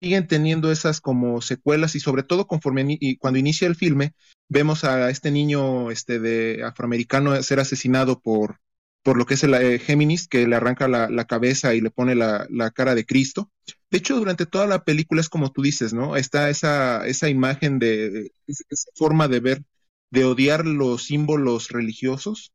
siguen 0.00 0.28
teniendo 0.28 0.70
esas 0.70 1.00
como 1.00 1.40
secuelas 1.40 1.96
y 1.96 2.00
sobre 2.00 2.22
todo 2.22 2.46
conforme 2.46 2.98
y 3.00 3.16
cuando 3.16 3.38
inicia 3.38 3.66
el 3.66 3.74
filme, 3.74 4.14
vemos 4.48 4.84
a 4.84 5.10
este 5.10 5.30
niño 5.32 5.90
este 5.90 6.20
de 6.20 6.62
afroamericano 6.64 7.40
ser 7.42 7.58
asesinado 7.60 8.20
por 8.20 8.58
por 9.08 9.16
lo 9.16 9.24
que 9.24 9.32
es 9.32 9.42
el 9.42 9.54
eh, 9.54 9.78
Géminis, 9.78 10.28
que 10.28 10.46
le 10.46 10.54
arranca 10.54 10.86
la, 10.86 11.24
cabeza 11.24 11.74
y 11.74 11.80
le 11.80 11.90
pone 11.90 12.14
la, 12.14 12.46
cara 12.74 12.94
de 12.94 13.06
Cristo. 13.06 13.50
De 13.90 13.96
hecho, 13.96 14.18
durante 14.18 14.44
toda 14.44 14.66
la 14.66 14.84
película 14.84 15.22
es 15.22 15.30
como 15.30 15.50
tú 15.50 15.62
dices, 15.62 15.94
¿no? 15.94 16.14
Está 16.14 16.50
esa, 16.50 17.06
esa 17.06 17.30
imagen 17.30 17.78
de, 17.78 18.32
esa 18.46 18.90
forma 18.96 19.26
de 19.26 19.40
ver, 19.40 19.64
de 20.10 20.26
odiar 20.26 20.66
los 20.66 21.04
símbolos 21.04 21.70
religiosos, 21.70 22.52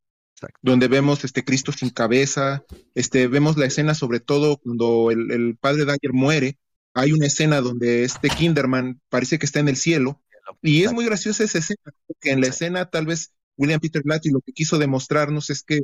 donde 0.62 0.88
vemos 0.88 1.24
este 1.24 1.44
Cristo 1.44 1.72
sin 1.72 1.90
cabeza, 1.90 2.64
este, 2.94 3.28
vemos 3.28 3.58
la 3.58 3.66
escena 3.66 3.96
sobre 3.96 4.20
todo 4.20 4.58
cuando 4.58 5.10
el, 5.10 5.58
padre 5.60 5.86
Dagger 5.86 6.14
muere, 6.14 6.60
hay 6.94 7.14
una 7.14 7.26
escena 7.26 7.62
donde 7.62 8.04
este 8.04 8.30
Kinderman 8.30 9.02
parece 9.10 9.40
que 9.40 9.48
está 9.48 9.60
en 9.60 9.70
el 9.70 9.76
cielo, 9.76 10.22
y 10.62 10.84
es 10.84 10.94
muy 10.94 11.06
graciosa 11.06 11.46
esa 11.46 11.58
escena, 11.58 11.96
porque 12.06 12.30
en 12.30 12.42
la 12.42 12.48
escena 12.50 12.92
tal 12.92 13.08
vez 13.08 13.34
William 13.58 13.80
Peter 13.80 14.04
Blatty 14.04 14.30
lo 14.30 14.42
que 14.42 14.54
quiso 14.54 14.78
demostrarnos 14.78 15.50
es 15.50 15.64
que 15.64 15.82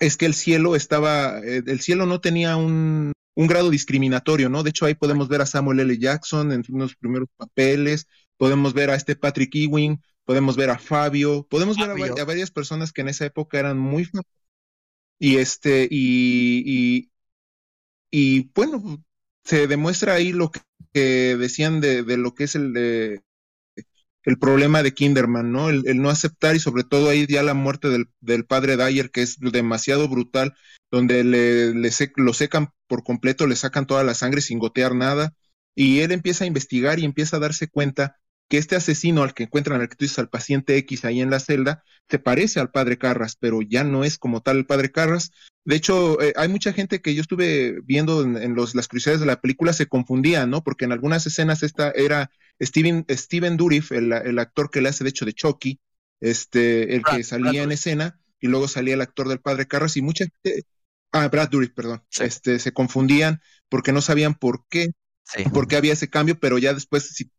es 0.00 0.16
que 0.16 0.26
el 0.26 0.34
cielo 0.34 0.76
estaba, 0.76 1.38
eh, 1.40 1.62
el 1.66 1.80
cielo 1.80 2.06
no 2.06 2.20
tenía 2.20 2.56
un, 2.56 3.12
grado 3.36 3.70
discriminatorio, 3.70 4.48
¿no? 4.48 4.62
De 4.62 4.70
hecho, 4.70 4.86
ahí 4.86 4.94
podemos 4.94 5.28
ver 5.28 5.40
a 5.40 5.46
Samuel 5.46 5.80
L. 5.80 5.98
Jackson 5.98 6.52
en 6.52 6.62
unos 6.68 6.96
primeros 6.96 7.28
papeles, 7.36 8.06
podemos 8.36 8.74
ver 8.74 8.90
a 8.90 8.94
este 8.94 9.16
Patrick 9.16 9.54
Ewing, 9.54 10.02
podemos 10.24 10.56
ver 10.56 10.70
a 10.70 10.78
Fabio, 10.78 11.46
podemos 11.48 11.76
ver 11.76 11.90
a, 12.20 12.24
varias 12.24 12.50
personas 12.50 12.92
que 12.92 13.00
en 13.00 13.08
esa 13.08 13.24
época 13.24 13.58
eran 13.58 13.78
muy 13.78 14.08
y 15.18 15.36
este, 15.36 15.86
y, 15.90 17.10
y, 18.10 18.50
bueno, 18.54 19.02
se 19.44 19.66
demuestra 19.68 20.14
ahí 20.14 20.32
lo 20.32 20.50
que, 20.50 21.36
decían 21.36 21.80
de, 21.80 22.02
de, 22.02 22.16
lo 22.16 22.34
que 22.34 22.44
es 22.44 22.54
el, 22.56 22.72
de, 22.72 23.22
el 24.24 24.38
problema 24.38 24.82
de 24.82 24.94
Kinderman, 24.94 25.52
¿no? 25.52 25.68
El, 25.68 25.84
no 26.00 26.10
aceptar 26.10 26.54
y 26.54 26.60
sobre 26.60 26.84
todo 26.84 27.08
ahí 27.08 27.26
ya 27.26 27.42
la 27.42 27.54
muerte 27.54 27.88
del, 28.20 28.44
padre 28.44 28.76
Dyer, 28.76 29.10
que 29.10 29.22
es 29.22 29.38
demasiado 29.40 30.08
brutal, 30.08 30.54
donde 30.90 31.24
le, 31.24 31.74
lo 32.16 32.32
secan 32.32 32.70
por 32.86 33.02
completo, 33.02 33.46
le 33.46 33.56
sacan 33.56 33.86
toda 33.86 34.04
la 34.04 34.14
sangre 34.14 34.40
sin 34.40 34.58
gotear 34.58 34.94
nada, 34.94 35.34
y 35.74 36.00
él 36.00 36.12
empieza 36.12 36.44
a 36.44 36.46
investigar 36.46 36.98
y 36.98 37.04
empieza 37.04 37.36
a 37.36 37.40
darse 37.40 37.68
cuenta 37.68 38.16
que 38.48 38.58
este 38.58 38.76
asesino 38.76 39.22
al 39.22 39.32
que 39.32 39.44
encuentran 39.44 39.80
al 39.80 39.88
que 39.88 39.96
tú 39.96 40.04
dices, 40.04 40.18
al 40.18 40.28
paciente 40.28 40.76
X 40.76 41.06
ahí 41.06 41.22
en 41.22 41.30
la 41.30 41.40
celda, 41.40 41.82
se 42.10 42.18
parece 42.18 42.60
al 42.60 42.70
padre 42.70 42.98
Carras, 42.98 43.34
pero 43.34 43.62
ya 43.62 43.82
no 43.82 44.04
es 44.04 44.18
como 44.18 44.42
tal 44.42 44.58
el 44.58 44.66
padre 44.66 44.92
Carras. 44.92 45.30
De 45.64 45.76
hecho, 45.76 46.20
eh, 46.20 46.34
hay 46.36 46.48
mucha 46.48 46.74
gente 46.74 47.00
que 47.00 47.14
yo 47.14 47.22
estuve 47.22 47.80
viendo 47.84 48.22
en, 48.22 48.54
los, 48.54 48.74
las 48.74 48.88
curiosidades 48.88 49.20
de 49.20 49.26
la 49.26 49.40
película 49.40 49.72
se 49.72 49.86
confundía, 49.86 50.44
¿no? 50.44 50.62
Porque 50.62 50.84
en 50.84 50.92
algunas 50.92 51.26
escenas 51.26 51.62
esta 51.62 51.92
era 51.92 52.30
Steven, 52.60 53.04
Steven 53.08 53.56
Durif, 53.56 53.92
el, 53.92 54.12
el 54.12 54.38
actor 54.38 54.70
que 54.70 54.80
le 54.80 54.88
hace 54.88 55.04
de 55.04 55.10
hecho 55.10 55.24
de 55.24 55.32
Chucky, 55.32 55.80
este, 56.20 56.94
el 56.94 57.02
que 57.02 57.24
salía 57.24 57.62
en 57.62 57.72
escena, 57.72 58.20
y 58.40 58.48
luego 58.48 58.68
salía 58.68 58.94
el 58.94 59.00
actor 59.00 59.28
del 59.28 59.40
padre 59.40 59.66
Carras, 59.66 59.96
y 59.96 60.02
mucha 60.02 60.24
gente, 60.24 60.66
ah, 61.12 61.28
Brad 61.28 61.50
Durif, 61.50 61.72
perdón, 61.72 62.04
este, 62.20 62.58
se 62.58 62.72
confundían 62.72 63.40
porque 63.68 63.92
no 63.92 64.00
sabían 64.00 64.34
por 64.34 64.66
qué, 64.68 64.92
por 65.52 65.66
qué 65.66 65.76
había 65.76 65.94
ese 65.94 66.10
cambio, 66.10 66.38
pero 66.38 66.58
ya 66.58 66.74
después, 66.74 67.08
si 67.08 67.30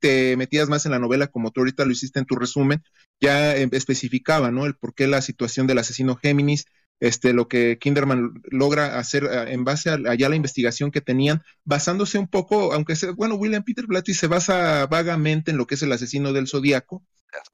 te 0.00 0.36
metías 0.36 0.68
más 0.68 0.86
en 0.86 0.92
la 0.92 0.98
novela, 0.98 1.28
como 1.28 1.50
tú 1.50 1.60
ahorita 1.60 1.84
lo 1.84 1.92
hiciste 1.92 2.18
en 2.18 2.26
tu 2.26 2.36
resumen, 2.36 2.82
ya 3.20 3.56
em, 3.56 3.70
especificaba, 3.72 4.50
¿no? 4.50 4.66
El 4.66 4.76
por 4.76 4.94
qué 4.94 5.06
la 5.06 5.22
situación 5.22 5.66
del 5.66 5.78
asesino 5.78 6.16
Géminis, 6.16 6.66
este, 7.02 7.32
lo 7.32 7.48
que 7.48 7.78
Kinderman 7.80 8.42
logra 8.44 8.96
hacer 8.96 9.24
eh, 9.24 9.52
en 9.52 9.64
base 9.64 9.90
a 9.90 9.94
allá 9.94 10.28
la 10.28 10.36
investigación 10.36 10.92
que 10.92 11.00
tenían, 11.00 11.42
basándose 11.64 12.16
un 12.16 12.28
poco, 12.28 12.72
aunque 12.72 12.94
sea, 12.94 13.10
bueno, 13.10 13.34
William 13.34 13.64
Peter 13.64 13.86
Blatty 13.88 14.14
se 14.14 14.28
basa 14.28 14.86
vagamente 14.86 15.50
en 15.50 15.56
lo 15.56 15.66
que 15.66 15.74
es 15.74 15.82
el 15.82 15.90
asesino 15.90 16.32
del 16.32 16.46
zodiaco 16.46 17.04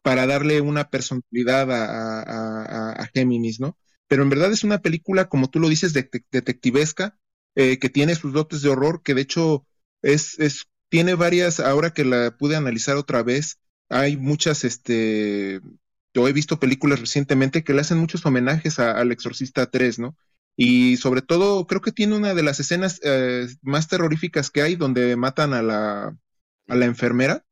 para 0.02 0.26
darle 0.26 0.60
una 0.60 0.90
personalidad 0.90 1.66
a, 1.72 3.08
Géminis, 3.14 3.58
¿no? 3.58 3.78
Pero 4.06 4.22
en 4.22 4.28
verdad 4.28 4.52
es 4.52 4.64
una 4.64 4.82
película, 4.82 5.30
como 5.30 5.48
tú 5.48 5.60
lo 5.60 5.70
dices, 5.70 5.94
detectivesca, 5.94 7.18
eh, 7.54 7.78
que 7.78 7.88
tiene 7.88 8.16
sus 8.16 8.34
dotes 8.34 8.60
de 8.60 8.68
horror, 8.68 9.02
que 9.02 9.14
de 9.14 9.22
hecho 9.22 9.66
es, 10.02 10.38
es 10.40 10.66
tiene 10.90 11.14
varias, 11.14 11.58
ahora 11.58 11.94
que 11.94 12.04
la 12.04 12.36
pude 12.36 12.54
analizar 12.54 12.96
otra 12.96 13.22
vez, 13.22 13.60
hay 13.88 14.18
muchas, 14.18 14.64
este, 14.64 15.62
yo 16.14 16.28
he 16.28 16.32
visto 16.32 16.60
películas 16.60 17.00
recientemente 17.00 17.64
que 17.64 17.74
le 17.74 17.80
hacen 17.82 17.98
muchos 17.98 18.24
homenajes 18.26 18.78
al 18.78 19.12
Exorcista 19.12 19.70
3, 19.70 19.98
¿no? 19.98 20.16
Y 20.56 20.96
sobre 20.96 21.22
todo, 21.22 21.66
creo 21.66 21.80
que 21.80 21.92
tiene 21.92 22.16
una 22.16 22.34
de 22.34 22.42
las 22.42 22.58
escenas 22.60 23.00
eh, 23.04 23.46
más 23.62 23.88
terroríficas 23.88 24.50
que 24.50 24.62
hay 24.62 24.74
donde 24.76 25.14
matan 25.16 25.54
a 25.54 25.62
la, 25.62 26.16
a 26.66 26.74
la 26.74 26.84
enfermera. 26.86 27.44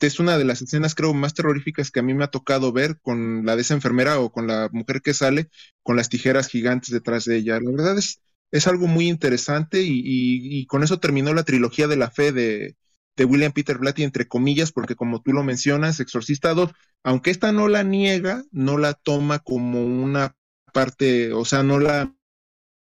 Es 0.00 0.20
una 0.20 0.36
de 0.38 0.44
las 0.44 0.60
escenas, 0.62 0.94
creo, 0.94 1.14
más 1.14 1.34
terroríficas 1.34 1.90
que 1.90 2.00
a 2.00 2.02
mí 2.02 2.14
me 2.14 2.24
ha 2.24 2.30
tocado 2.30 2.72
ver 2.72 3.00
con 3.00 3.46
la 3.46 3.56
de 3.56 3.62
esa 3.62 3.74
enfermera 3.74 4.20
o 4.20 4.30
con 4.30 4.46
la 4.46 4.68
mujer 4.72 5.00
que 5.02 5.14
sale 5.14 5.48
con 5.82 5.96
las 5.96 6.10
tijeras 6.10 6.48
gigantes 6.48 6.90
detrás 6.90 7.24
de 7.24 7.36
ella. 7.38 7.58
La 7.60 7.70
verdad 7.70 7.98
es, 7.98 8.20
es 8.50 8.66
algo 8.66 8.86
muy 8.88 9.08
interesante 9.08 9.82
y, 9.82 10.02
y 10.04 10.66
con 10.66 10.82
eso 10.82 11.00
terminó 11.00 11.32
la 11.34 11.44
trilogía 11.44 11.88
de 11.88 11.96
la 11.96 12.10
fe 12.10 12.32
de, 12.32 12.76
de 13.16 13.24
William 13.24 13.52
Peter 13.52 13.78
Blatty, 13.78 14.02
entre 14.02 14.28
comillas, 14.28 14.72
porque 14.72 14.94
como 14.94 15.22
tú 15.22 15.32
lo 15.32 15.42
mencionas, 15.42 16.00
Exorcista 16.00 16.54
2, 16.54 16.70
aunque 17.02 17.30
esta 17.30 17.52
no 17.52 17.68
la 17.68 17.82
niega, 17.82 18.44
no 18.50 18.78
la 18.78 18.94
toma 18.94 19.38
como 19.38 19.84
una 19.84 20.36
parte, 20.72 21.32
o 21.32 21.44
sea, 21.44 21.62
no 21.62 21.78
la, 21.78 22.14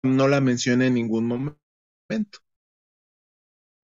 no 0.04 0.28
la 0.28 0.40
menciona 0.42 0.88
en 0.88 0.94
ningún 0.94 1.26
momento. 1.26 2.40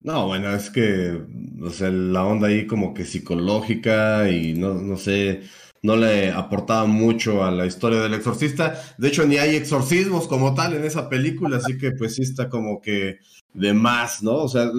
No, 0.02 0.26
bueno, 0.26 0.54
es 0.54 0.70
que, 0.70 1.20
o 1.62 1.70
sea, 1.70 1.90
la 1.90 2.24
onda 2.24 2.48
ahí 2.48 2.66
como 2.66 2.94
que 2.94 3.04
psicológica 3.04 4.30
y 4.30 4.54
no, 4.54 4.72
no 4.74 4.96
sé, 4.96 5.42
no 5.82 5.96
le 5.96 6.30
aportaba 6.30 6.86
mucho 6.86 7.44
a 7.44 7.50
la 7.50 7.66
historia 7.66 8.00
del 8.00 8.14
exorcista. 8.14 8.80
De 8.96 9.08
hecho, 9.08 9.26
ni 9.26 9.36
hay 9.36 9.56
exorcismos 9.56 10.26
como 10.26 10.54
tal 10.54 10.74
en 10.74 10.84
esa 10.84 11.10
película, 11.10 11.58
así 11.58 11.76
que 11.76 11.92
pues 11.92 12.14
sí 12.14 12.22
está 12.22 12.48
como 12.48 12.80
que 12.80 13.18
de 13.52 13.74
más, 13.74 14.22
¿no? 14.22 14.36
O 14.36 14.48
sea, 14.48 14.70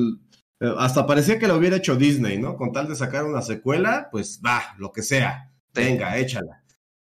hasta 0.78 1.08
parecía 1.08 1.40
que 1.40 1.48
lo 1.48 1.56
hubiera 1.56 1.78
hecho 1.78 1.96
Disney, 1.96 2.38
¿no? 2.38 2.56
Con 2.56 2.72
tal 2.72 2.88
de 2.88 2.96
sacar 2.96 3.26
una 3.26 3.42
secuela, 3.42 4.10
pues 4.12 4.42
va, 4.46 4.76
lo 4.78 4.92
que 4.92 5.02
sea, 5.02 5.52
venga, 5.74 6.18
échala. 6.18 6.64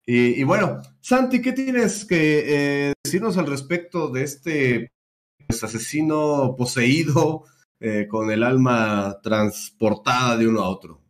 Y, 0.05 0.43
bueno, 0.43 0.83
Santi, 1.01 1.41
¿qué 1.41 1.53
tienes 1.53 2.05
que 2.05 2.43
eh, 2.89 2.93
decirnos 3.05 3.39
al 3.39 3.47
respecto 3.47 4.09
de 4.09 4.25
este 4.25 4.93
pues, 5.47 5.63
asesino 5.63 6.57
poseído 6.59 7.45
eh, 7.79 8.09
con 8.09 8.31
el 8.33 8.43
alma 8.43 9.21
transportada 9.23 10.37
de 10.37 10.49
uno 10.49 10.61
a 10.61 10.69
otro? 10.69 11.01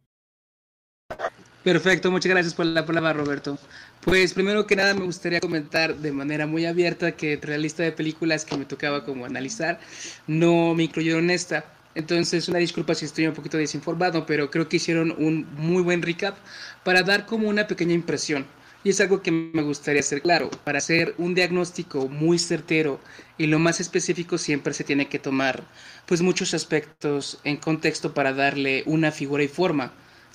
Perfecto, 1.64 2.11
muchas 2.11 2.30
gracias 2.30 2.54
por 2.54 2.66
la 2.66 2.84
palabra, 2.84 3.12
Roberto. 3.12 3.56
Pues 4.04 4.34
primero 4.34 4.66
que 4.66 4.76
nada 4.76 4.94
me 4.94 5.04
gustaría 5.04 5.40
comentar 5.40 5.96
de 5.96 6.12
manera 6.12 6.46
muy 6.46 6.66
abierta 6.66 7.12
que 7.12 7.34
entre 7.34 7.52
la 7.52 7.58
lista 7.58 7.84
de 7.84 7.92
películas 7.92 8.44
que 8.44 8.56
me 8.56 8.64
tocaba 8.64 9.04
como 9.04 9.25
analizar, 9.25 9.78
no 10.26 10.75
me 10.75 10.82
incluyeron 10.82 11.30
esta. 11.30 11.64
Entonces, 11.94 12.49
una 12.49 12.58
disculpa 12.58 12.94
si 12.94 13.04
estoy 13.04 13.26
un 13.26 13.34
poquito 13.34 13.58
desinformado, 13.58 14.25
pero 14.26 14.50
creo 14.50 14.68
que 14.68 14.76
hicieron 14.76 15.14
un 15.18 15.46
muy 15.56 15.82
buen 15.82 16.02
recap 16.02 16.37
para 16.84 17.02
dar 17.02 17.26
como 17.26 17.49
una 17.49 17.66
pequeña 17.66 17.92
impresión. 17.94 18.46
Y 18.84 18.90
es 18.90 19.00
algo 19.00 19.22
que 19.22 19.30
me 19.30 19.62
gustaría 19.62 20.00
hacer 20.00 20.22
claro. 20.22 20.50
Para 20.64 20.78
hacer 20.78 21.14
un 21.18 21.34
diagnóstico 21.34 22.08
muy 22.08 22.38
certero 22.38 23.00
y 23.38 23.46
lo 23.46 23.58
más 23.58 23.80
específico 23.80 24.38
siempre 24.38 24.75
se 24.75 24.84
tiene 24.84 25.08
que 25.08 25.18
tomar 25.20 25.62
pues 26.06 26.20
muchos 26.22 26.52
aspectos 26.54 27.38
en 27.44 27.58
contexto 27.58 28.12
para 28.14 28.32
darle 28.32 28.82
una 28.87 29.12
figura 29.12 29.44
y 29.44 29.49
forma, 29.49 29.92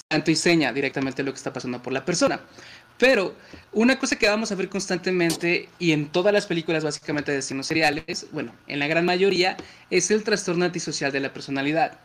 tanto 0.07 0.31
y 0.31 0.35
seña 0.35 0.71
directamente 0.71 1.23
lo 1.23 1.31
que 1.33 1.37
está 1.37 1.51
pasando 1.51 1.81
por 1.81 1.91
la 1.91 2.05
persona. 2.05 2.39
Pero 2.97 3.35
una 3.73 3.99
cosa 3.99 4.17
que 4.17 4.27
vamos 4.27 4.51
a 4.51 4.55
ver 4.55 4.69
constantemente 4.69 5.69
y 5.79 5.91
en 5.91 6.07
todas 6.07 6.33
las 6.33 6.47
películas 6.47 6.83
básicamente 6.83 7.31
de 7.31 7.39
asesinos 7.39 7.67
seriales, 7.67 8.27
bueno, 8.31 8.53
en 8.67 8.79
la 8.79 8.87
gran 8.87 9.05
mayoría, 9.05 9.55
es 9.89 10.09
el 10.11 10.23
trastorno 10.23 10.65
antisocial 10.65 11.11
de 11.11 11.19
la 11.19 11.33
personalidad. 11.33 11.99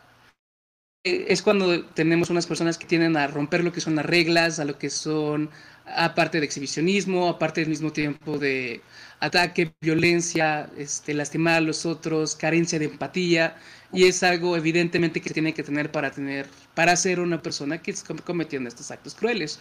Eh, 1.05 1.25
es 1.27 1.41
cuando 1.41 1.83
tenemos 1.85 2.29
unas 2.29 2.47
personas 2.47 2.77
que 2.77 2.87
tienden 2.87 3.17
a 3.17 3.27
romper 3.27 3.63
lo 3.63 3.73
que 3.73 3.81
son 3.81 3.95
las 3.95 4.05
reglas, 4.05 4.59
a 4.59 4.65
lo 4.65 4.77
que 4.77 4.89
son, 4.89 5.49
aparte 5.85 6.39
de 6.39 6.45
exhibicionismo, 6.45 7.27
aparte 7.27 7.61
del 7.61 7.69
mismo 7.69 7.91
tiempo 7.91 8.37
de 8.37 8.81
ataque, 9.19 9.73
violencia, 9.81 10.69
este, 10.77 11.13
lastimar 11.13 11.55
a 11.55 11.61
los 11.61 11.85
otros, 11.85 12.35
carencia 12.35 12.79
de 12.79 12.85
empatía, 12.85 13.57
y 13.91 14.05
es 14.05 14.23
algo 14.23 14.55
evidentemente 14.57 15.21
que 15.21 15.29
tiene 15.31 15.53
que 15.53 15.63
tener 15.63 15.91
para 15.91 16.11
tener, 16.11 16.47
para 16.73 16.95
ser 16.95 17.19
una 17.19 17.41
persona 17.41 17.81
que 17.81 17.91
está 17.91 18.13
cometiendo 18.15 18.69
estos 18.69 18.89
actos 18.91 19.13
crueles. 19.15 19.59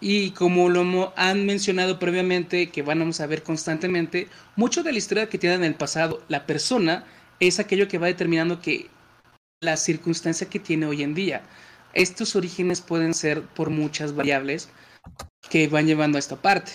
Y 0.00 0.32
como 0.32 0.68
lo 0.68 1.12
han 1.16 1.46
mencionado 1.46 1.98
previamente, 1.98 2.68
que 2.68 2.82
vamos 2.82 3.20
a 3.20 3.26
ver 3.26 3.42
constantemente, 3.42 4.28
mucho 4.54 4.82
de 4.82 4.92
la 4.92 4.98
historia 4.98 5.28
que 5.28 5.38
tiene 5.38 5.56
en 5.56 5.64
el 5.64 5.74
pasado 5.74 6.22
la 6.28 6.46
persona 6.46 7.04
es 7.40 7.58
aquello 7.58 7.88
que 7.88 7.98
va 7.98 8.06
determinando 8.06 8.60
que 8.60 8.88
la 9.60 9.76
circunstancia 9.76 10.48
que 10.48 10.58
tiene 10.58 10.86
hoy 10.86 11.02
en 11.02 11.14
día. 11.14 11.42
Estos 11.94 12.36
orígenes 12.36 12.82
pueden 12.82 13.14
ser 13.14 13.42
por 13.42 13.70
muchas 13.70 14.14
variables 14.14 14.68
que 15.48 15.68
van 15.68 15.86
llevando 15.86 16.18
a 16.18 16.20
esta 16.20 16.36
parte. 16.36 16.72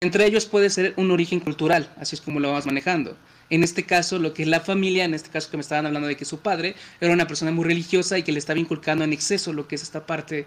Entre 0.00 0.26
ellos 0.26 0.46
puede 0.46 0.70
ser 0.70 0.94
un 0.96 1.10
origen 1.10 1.40
cultural, 1.40 1.92
así 1.96 2.16
es 2.16 2.20
como 2.20 2.40
lo 2.40 2.48
vamos 2.48 2.66
manejando. 2.66 3.16
En 3.50 3.62
este 3.62 3.84
caso, 3.84 4.18
lo 4.18 4.34
que 4.34 4.42
es 4.42 4.48
la 4.48 4.60
familia, 4.60 5.04
en 5.04 5.14
este 5.14 5.30
caso 5.30 5.50
que 5.50 5.56
me 5.56 5.60
estaban 5.60 5.86
hablando 5.86 6.08
de 6.08 6.16
que 6.16 6.24
su 6.24 6.40
padre 6.40 6.74
era 7.00 7.12
una 7.12 7.26
persona 7.26 7.50
muy 7.50 7.64
religiosa 7.64 8.18
y 8.18 8.22
que 8.22 8.32
le 8.32 8.38
estaba 8.38 8.58
inculcando 8.58 9.04
en 9.04 9.12
exceso 9.12 9.52
lo 9.52 9.68
que 9.68 9.74
es 9.74 9.82
esta 9.82 10.06
parte 10.06 10.46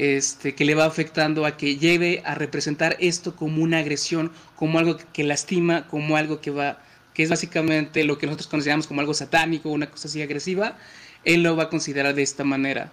este, 0.00 0.54
que 0.54 0.64
le 0.64 0.74
va 0.74 0.86
afectando 0.86 1.44
a 1.44 1.58
que 1.58 1.76
lleve 1.76 2.22
a 2.24 2.34
representar 2.34 2.96
esto 3.00 3.36
como 3.36 3.62
una 3.62 3.80
agresión, 3.80 4.32
como 4.56 4.78
algo 4.78 4.96
que 5.12 5.24
lastima, 5.24 5.86
como 5.88 6.16
algo 6.16 6.40
que 6.40 6.50
va, 6.50 6.82
que 7.12 7.22
es 7.22 7.28
básicamente 7.28 8.02
lo 8.04 8.16
que 8.16 8.24
nosotros 8.24 8.48
consideramos 8.48 8.86
como 8.86 9.02
algo 9.02 9.12
satánico, 9.12 9.68
una 9.68 9.90
cosa 9.90 10.08
así 10.08 10.22
agresiva, 10.22 10.78
él 11.22 11.42
lo 11.42 11.54
va 11.54 11.64
a 11.64 11.68
considerar 11.68 12.14
de 12.14 12.22
esta 12.22 12.44
manera, 12.44 12.90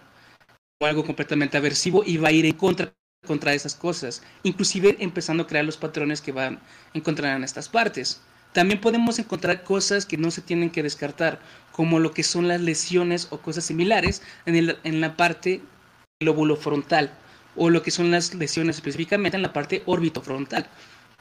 como 0.78 0.90
algo 0.90 1.06
completamente 1.06 1.56
aversivo 1.56 2.04
y 2.06 2.18
va 2.18 2.28
a 2.28 2.34
ir 2.34 2.46
en 2.46 2.52
contra 2.52 2.94
contra 3.26 3.54
esas 3.54 3.74
cosas, 3.74 4.22
inclusive 4.44 4.98
empezando 5.00 5.44
a 5.44 5.48
crear 5.48 5.64
los 5.64 5.78
patrones 5.78 6.20
que 6.20 6.34
van 6.34 6.56
a 6.56 6.60
encontrar 6.94 7.38
en 7.38 7.46
estas 7.46 7.70
partes. 7.70 8.22
También 8.52 8.82
podemos 8.82 9.18
encontrar 9.18 9.64
cosas 9.64 10.06
que 10.06 10.18
no 10.18 10.30
se 10.30 10.42
tienen 10.42 10.72
que 10.72 10.84
descartar, 10.84 11.40
como 11.72 12.00
lo 12.00 12.12
que 12.12 12.24
son 12.24 12.50
las 12.50 12.60
lesiones 12.60 13.28
o 13.30 13.40
cosas 13.40 13.64
similares 13.64 14.22
en, 14.46 14.76
en 14.84 15.02
la 15.02 15.16
parte 15.16 15.62
lóbulo 16.20 16.56
frontal 16.56 17.12
o 17.56 17.70
lo 17.70 17.84
que 17.84 17.92
son 17.92 18.10
las 18.12 18.34
lesiones 18.34 18.78
específicamente 18.78 19.38
en 19.38 19.44
la 19.44 19.54
parte 19.54 19.84
orbitofrontal. 19.86 20.68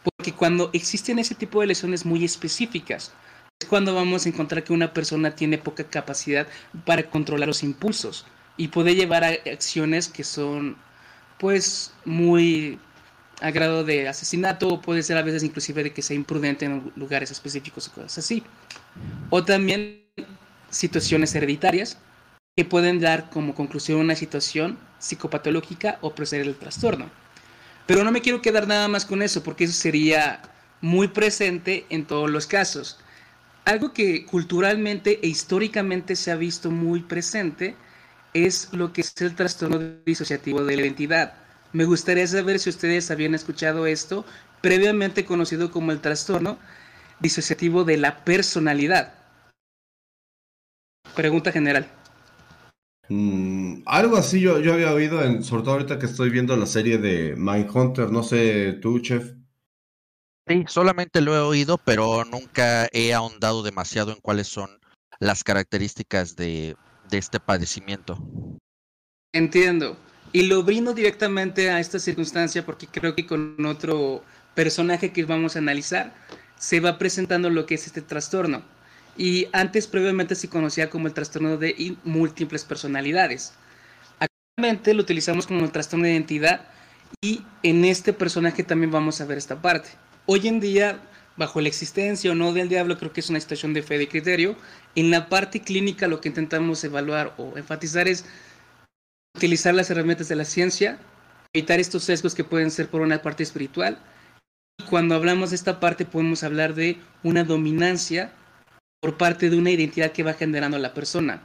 Porque 0.02 0.32
cuando 0.32 0.70
existen 0.72 1.18
ese 1.18 1.34
tipo 1.34 1.60
de 1.60 1.66
lesiones 1.66 2.06
muy 2.06 2.24
específicas, 2.24 3.12
es 3.60 3.68
cuando 3.68 3.94
vamos 3.94 4.24
a 4.24 4.28
encontrar 4.28 4.64
que 4.64 4.72
una 4.72 4.92
persona 4.92 5.34
tiene 5.34 5.58
poca 5.58 5.84
capacidad 5.84 6.46
para 6.84 7.10
controlar 7.10 7.48
los 7.48 7.62
impulsos 7.62 8.26
y 8.56 8.68
puede 8.68 8.94
llevar 8.94 9.24
a 9.24 9.28
acciones 9.50 10.08
que 10.08 10.24
son 10.24 10.76
pues 11.38 11.92
muy 12.06 12.78
a 13.42 13.50
grado 13.50 13.84
de 13.84 14.08
asesinato 14.08 14.80
puede 14.80 15.02
ser 15.02 15.18
a 15.18 15.22
veces 15.22 15.42
inclusive 15.42 15.82
de 15.82 15.92
que 15.92 16.00
sea 16.00 16.16
imprudente 16.16 16.64
en 16.64 16.90
lugares 16.96 17.30
específicos 17.30 17.90
cosas 17.90 18.16
así. 18.16 18.42
O 19.28 19.44
también 19.44 20.04
situaciones 20.70 21.34
hereditarias 21.34 21.98
que 22.56 22.64
pueden 22.64 23.00
dar 23.00 23.28
como 23.28 23.54
conclusión 23.54 24.00
una 24.00 24.14
situación 24.14 24.78
psicopatológica 24.98 25.98
o 26.00 26.14
proceder 26.14 26.46
el 26.46 26.56
trastorno. 26.56 27.10
Pero 27.86 28.02
no 28.02 28.10
me 28.10 28.22
quiero 28.22 28.40
quedar 28.40 28.66
nada 28.66 28.88
más 28.88 29.04
con 29.04 29.20
eso, 29.20 29.42
porque 29.42 29.64
eso 29.64 29.74
sería 29.74 30.40
muy 30.80 31.08
presente 31.08 31.84
en 31.90 32.06
todos 32.06 32.30
los 32.30 32.46
casos. 32.46 32.98
Algo 33.66 33.92
que 33.92 34.24
culturalmente 34.24 35.20
e 35.22 35.26
históricamente 35.26 36.16
se 36.16 36.30
ha 36.30 36.36
visto 36.36 36.70
muy 36.70 37.00
presente 37.00 37.76
es 38.32 38.72
lo 38.72 38.90
que 38.90 39.02
es 39.02 39.12
el 39.20 39.34
trastorno 39.34 39.78
disociativo 40.06 40.64
de 40.64 40.76
la 40.76 40.82
identidad. 40.82 41.34
Me 41.74 41.84
gustaría 41.84 42.26
saber 42.26 42.58
si 42.58 42.70
ustedes 42.70 43.10
habían 43.10 43.34
escuchado 43.34 43.86
esto, 43.86 44.24
previamente 44.62 45.26
conocido 45.26 45.70
como 45.70 45.92
el 45.92 46.00
trastorno 46.00 46.58
disociativo 47.20 47.84
de 47.84 47.98
la 47.98 48.24
personalidad. 48.24 49.12
Pregunta 51.14 51.52
general. 51.52 51.86
Mm, 53.08 53.82
algo 53.86 54.16
así 54.16 54.40
yo, 54.40 54.60
yo 54.60 54.74
había 54.74 54.92
oído, 54.92 55.22
en, 55.22 55.42
sobre 55.44 55.62
todo 55.62 55.74
ahorita 55.74 55.98
que 55.98 56.06
estoy 56.06 56.30
viendo 56.30 56.56
la 56.56 56.66
serie 56.66 56.98
de 56.98 57.36
Mindhunter, 57.36 58.10
no 58.10 58.22
sé, 58.22 58.74
tú, 58.82 59.00
chef. 59.00 59.32
Sí, 60.48 60.64
solamente 60.68 61.20
lo 61.20 61.34
he 61.34 61.40
oído, 61.40 61.78
pero 61.78 62.24
nunca 62.24 62.88
he 62.92 63.12
ahondado 63.12 63.62
demasiado 63.62 64.12
en 64.12 64.20
cuáles 64.20 64.48
son 64.48 64.70
las 65.18 65.44
características 65.44 66.36
de, 66.36 66.76
de 67.10 67.18
este 67.18 67.40
padecimiento. 67.40 68.18
Entiendo. 69.32 69.96
Y 70.32 70.42
lo 70.42 70.62
brindo 70.62 70.92
directamente 70.92 71.70
a 71.70 71.80
esta 71.80 71.98
circunstancia 71.98 72.64
porque 72.64 72.86
creo 72.86 73.14
que 73.14 73.26
con 73.26 73.64
otro 73.64 74.22
personaje 74.54 75.12
que 75.12 75.24
vamos 75.24 75.56
a 75.56 75.60
analizar 75.60 76.14
se 76.56 76.80
va 76.80 76.98
presentando 76.98 77.50
lo 77.50 77.66
que 77.66 77.74
es 77.74 77.86
este 77.86 78.02
trastorno 78.02 78.62
y 79.16 79.48
antes 79.52 79.86
previamente 79.86 80.34
se 80.34 80.48
conocía 80.48 80.90
como 80.90 81.06
el 81.06 81.14
trastorno 81.14 81.56
de 81.56 81.96
múltiples 82.04 82.64
personalidades. 82.64 83.54
Actualmente 84.18 84.94
lo 84.94 85.02
utilizamos 85.02 85.46
como 85.46 85.64
el 85.64 85.72
trastorno 85.72 86.04
de 86.04 86.12
identidad 86.12 86.68
y 87.22 87.42
en 87.62 87.84
este 87.84 88.12
personaje 88.12 88.62
también 88.62 88.90
vamos 88.90 89.20
a 89.20 89.26
ver 89.26 89.38
esta 89.38 89.60
parte. 89.60 89.90
Hoy 90.26 90.48
en 90.48 90.60
día, 90.60 91.00
bajo 91.36 91.60
la 91.60 91.68
existencia 91.68 92.32
o 92.32 92.34
no 92.34 92.52
del 92.52 92.68
diablo, 92.68 92.98
creo 92.98 93.12
que 93.12 93.20
es 93.20 93.30
una 93.30 93.40
situación 93.40 93.74
de 93.74 93.82
fe 93.82 94.02
y 94.02 94.06
criterio. 94.06 94.56
En 94.94 95.10
la 95.10 95.28
parte 95.28 95.60
clínica 95.60 96.08
lo 96.08 96.20
que 96.20 96.28
intentamos 96.28 96.82
evaluar 96.84 97.34
o 97.38 97.56
enfatizar 97.56 98.08
es 98.08 98.24
utilizar 99.36 99.74
las 99.74 99.90
herramientas 99.90 100.28
de 100.28 100.36
la 100.36 100.44
ciencia 100.44 100.98
evitar 101.56 101.80
estos 101.80 102.04
sesgos 102.04 102.34
que 102.34 102.44
pueden 102.44 102.70
ser 102.70 102.88
por 102.88 103.00
una 103.00 103.22
parte 103.22 103.42
espiritual. 103.42 103.98
Y 104.78 104.84
cuando 104.84 105.14
hablamos 105.14 105.50
de 105.50 105.56
esta 105.56 105.80
parte 105.80 106.04
podemos 106.04 106.42
hablar 106.42 106.74
de 106.74 106.98
una 107.22 107.44
dominancia 107.44 108.32
por 109.06 109.16
parte 109.16 109.50
de 109.50 109.56
una 109.56 109.70
identidad 109.70 110.10
que 110.10 110.24
va 110.24 110.34
generando 110.34 110.80
la 110.80 110.92
persona. 110.92 111.40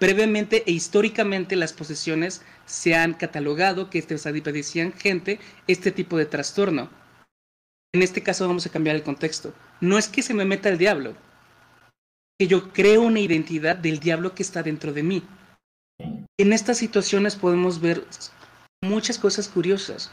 Previamente 0.00 0.64
e 0.66 0.72
históricamente 0.72 1.54
las 1.54 1.72
posesiones 1.72 2.42
se 2.66 2.96
han 2.96 3.14
catalogado 3.14 3.88
que 3.88 4.00
este, 4.00 4.16
decían 4.50 4.92
gente 4.92 5.38
este 5.68 5.92
tipo 5.92 6.18
de 6.18 6.26
trastorno. 6.26 6.90
En 7.94 8.02
este 8.02 8.24
caso 8.24 8.48
vamos 8.48 8.66
a 8.66 8.70
cambiar 8.70 8.96
el 8.96 9.04
contexto. 9.04 9.54
No 9.80 9.96
es 9.96 10.08
que 10.08 10.22
se 10.22 10.34
me 10.34 10.44
meta 10.44 10.68
el 10.68 10.76
diablo, 10.76 11.14
que 12.36 12.48
yo 12.48 12.72
creo 12.72 13.02
una 13.02 13.20
identidad 13.20 13.76
del 13.76 14.00
diablo 14.00 14.34
que 14.34 14.42
está 14.42 14.64
dentro 14.64 14.92
de 14.92 15.04
mí. 15.04 15.22
En 16.36 16.52
estas 16.52 16.78
situaciones 16.78 17.36
podemos 17.36 17.80
ver 17.80 18.04
muchas 18.82 19.20
cosas 19.20 19.46
curiosas, 19.46 20.10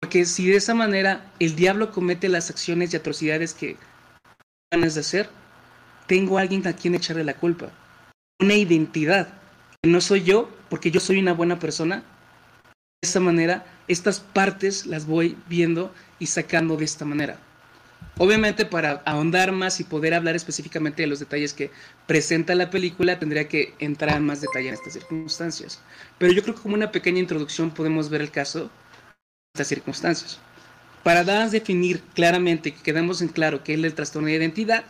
porque 0.00 0.24
si 0.24 0.48
de 0.48 0.56
esa 0.56 0.74
manera 0.74 1.32
el 1.38 1.54
diablo 1.54 1.92
comete 1.92 2.28
las 2.28 2.50
acciones 2.50 2.92
y 2.92 2.96
atrocidades 2.96 3.54
que 3.54 3.76
ganas 4.72 4.96
de 4.96 5.00
hacer, 5.02 5.39
tengo 6.10 6.38
alguien 6.38 6.66
a 6.66 6.72
quien 6.72 6.96
echarle 6.96 7.22
la 7.22 7.34
culpa, 7.34 7.70
una 8.40 8.54
identidad, 8.54 9.28
que 9.80 9.88
no 9.88 10.00
soy 10.00 10.24
yo, 10.24 10.50
porque 10.68 10.90
yo 10.90 10.98
soy 10.98 11.20
una 11.20 11.34
buena 11.34 11.60
persona. 11.60 12.02
De 13.00 13.06
esta 13.06 13.20
manera, 13.20 13.64
estas 13.86 14.18
partes 14.18 14.86
las 14.86 15.06
voy 15.06 15.36
viendo 15.48 15.94
y 16.18 16.26
sacando 16.26 16.76
de 16.76 16.84
esta 16.84 17.04
manera. 17.04 17.38
Obviamente 18.18 18.66
para 18.66 19.02
ahondar 19.06 19.52
más 19.52 19.78
y 19.78 19.84
poder 19.84 20.14
hablar 20.14 20.34
específicamente 20.34 21.02
de 21.02 21.06
los 21.06 21.20
detalles 21.20 21.54
que 21.54 21.70
presenta 22.08 22.56
la 22.56 22.70
película, 22.70 23.20
tendría 23.20 23.46
que 23.46 23.74
entrar 23.78 24.16
en 24.16 24.26
más 24.26 24.40
detalle 24.40 24.66
en 24.66 24.74
estas 24.74 24.94
circunstancias. 24.94 25.80
Pero 26.18 26.32
yo 26.32 26.42
creo 26.42 26.56
que 26.56 26.62
como 26.62 26.74
una 26.74 26.90
pequeña 26.90 27.20
introducción 27.20 27.70
podemos 27.70 28.10
ver 28.10 28.22
el 28.22 28.32
caso 28.32 28.64
de 28.64 28.68
estas 29.54 29.68
circunstancias. 29.68 30.40
Para 31.04 31.22
dar 31.22 31.50
definir 31.50 32.02
claramente, 32.14 32.74
que 32.74 32.82
quedamos 32.82 33.22
en 33.22 33.28
claro 33.28 33.62
que 33.62 33.74
es 33.74 33.84
el 33.84 33.94
trastorno 33.94 34.26
de 34.26 34.34
identidad, 34.34 34.84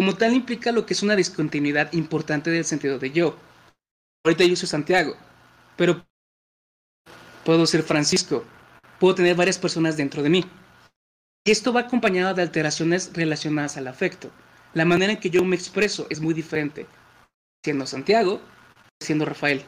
como 0.00 0.16
tal 0.16 0.32
implica 0.32 0.72
lo 0.72 0.86
que 0.86 0.94
es 0.94 1.02
una 1.02 1.14
discontinuidad 1.14 1.92
importante 1.92 2.50
del 2.50 2.64
sentido 2.64 2.98
de 2.98 3.10
yo. 3.10 3.36
Ahorita 4.24 4.44
yo 4.44 4.56
soy 4.56 4.66
Santiago, 4.66 5.14
pero 5.76 6.06
puedo 7.44 7.66
ser 7.66 7.82
Francisco, 7.82 8.42
puedo 8.98 9.16
tener 9.16 9.36
varias 9.36 9.58
personas 9.58 9.98
dentro 9.98 10.22
de 10.22 10.30
mí. 10.30 10.44
Esto 11.44 11.74
va 11.74 11.82
acompañado 11.82 12.32
de 12.32 12.40
alteraciones 12.40 13.10
relacionadas 13.12 13.76
al 13.76 13.88
afecto. 13.88 14.30
La 14.72 14.86
manera 14.86 15.12
en 15.12 15.20
que 15.20 15.28
yo 15.28 15.44
me 15.44 15.54
expreso 15.54 16.06
es 16.08 16.18
muy 16.18 16.32
diferente, 16.32 16.86
siendo 17.62 17.86
Santiago, 17.86 18.40
siendo 19.02 19.26
Rafael. 19.26 19.66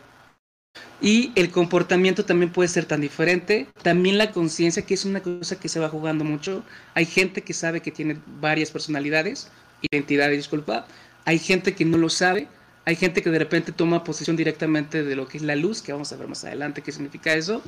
Y 1.03 1.33
el 1.35 1.51
comportamiento 1.51 2.25
también 2.25 2.53
puede 2.53 2.71
ser 2.71 2.87
tan 2.87 3.03
diferente. 3.03 3.66
También 3.83 4.16
la 4.16 4.31
conciencia, 4.31 4.87
que 4.87 4.95
es 4.95 5.05
una 5.05 5.21
cosa 5.21 5.61
que 5.61 5.68
se 5.68 5.79
va 5.79 5.90
jugando 5.90 6.25
mucho. 6.25 6.64
Hay 6.95 7.05
gente 7.05 7.42
que 7.42 7.53
sabe 7.53 7.83
que 7.83 7.90
tiene 7.90 8.18
varias 8.40 8.71
personalidades, 8.71 9.51
identidades, 9.90 10.37
disculpa. 10.37 10.87
Hay 11.25 11.38
gente 11.38 11.75
que 11.75 11.85
no 11.85 11.99
lo 11.99 12.09
sabe. 12.09 12.49
Hay 12.85 12.97
gente 12.97 13.23
que 13.23 13.31
de 13.31 13.38
repente 13.38 13.73
toma 13.73 14.03
posesión 14.03 14.37
directamente 14.37 15.05
de 15.05 15.14
lo 15.14 15.29
que 15.29 15.38
es 15.38 15.42
la 15.42 15.55
luz, 15.55 15.83
que 15.83 15.92
vamos 15.92 16.12
a 16.12 16.16
ver 16.16 16.29
más 16.29 16.45
adelante 16.45 16.83
qué 16.83 16.90
significa 16.90 17.33
eso. 17.33 17.62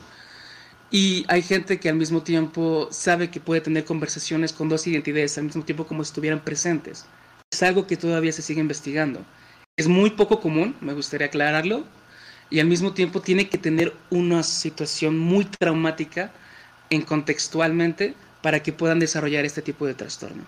Y 0.90 1.24
hay 1.28 1.42
gente 1.42 1.78
que 1.78 1.88
al 1.88 1.96
mismo 1.96 2.22
tiempo 2.22 2.88
sabe 2.90 3.30
que 3.30 3.40
puede 3.40 3.60
tener 3.60 3.84
conversaciones 3.84 4.52
con 4.52 4.68
dos 4.68 4.86
identidades 4.86 5.38
al 5.38 5.44
mismo 5.44 5.64
tiempo 5.64 5.86
como 5.86 6.04
si 6.04 6.08
estuvieran 6.08 6.44
presentes. 6.44 7.06
Es 7.52 7.62
algo 7.62 7.86
que 7.86 7.96
todavía 7.96 8.32
se 8.32 8.42
sigue 8.42 8.60
investigando. 8.60 9.24
Es 9.76 9.88
muy 9.88 10.10
poco 10.10 10.40
común, 10.40 10.76
me 10.80 10.92
gustaría 10.92 11.26
aclararlo, 11.26 11.84
y 12.50 12.60
al 12.60 12.66
mismo 12.66 12.92
tiempo 12.92 13.20
tiene 13.20 13.48
que 13.48 13.58
tener 13.58 13.92
una 14.10 14.42
situación 14.42 15.18
muy 15.18 15.44
traumática 15.44 16.32
en 16.90 17.02
contextualmente 17.02 18.14
para 18.42 18.62
que 18.62 18.72
puedan 18.72 19.00
desarrollar 19.00 19.44
este 19.44 19.62
tipo 19.62 19.86
de 19.86 19.94
trastorno. 19.94 20.44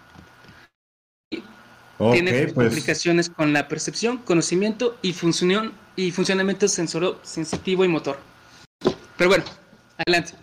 Tiene 1.99 2.49
pues. 2.49 2.53
complicaciones 2.53 3.31
con 3.31 3.53
la 3.53 3.69
percepción, 3.69 4.19
conocimiento 4.19 4.97
y 5.03 5.13
función 5.13 5.73
y 5.97 6.11
funcionamiento 6.11 6.69
sensoro, 6.69 7.19
sensitivo 7.23 7.85
y 7.85 7.89
motor. 7.89 8.19
Pero 9.17 9.31
bueno, 9.31 9.45
Adelante. 9.99 10.35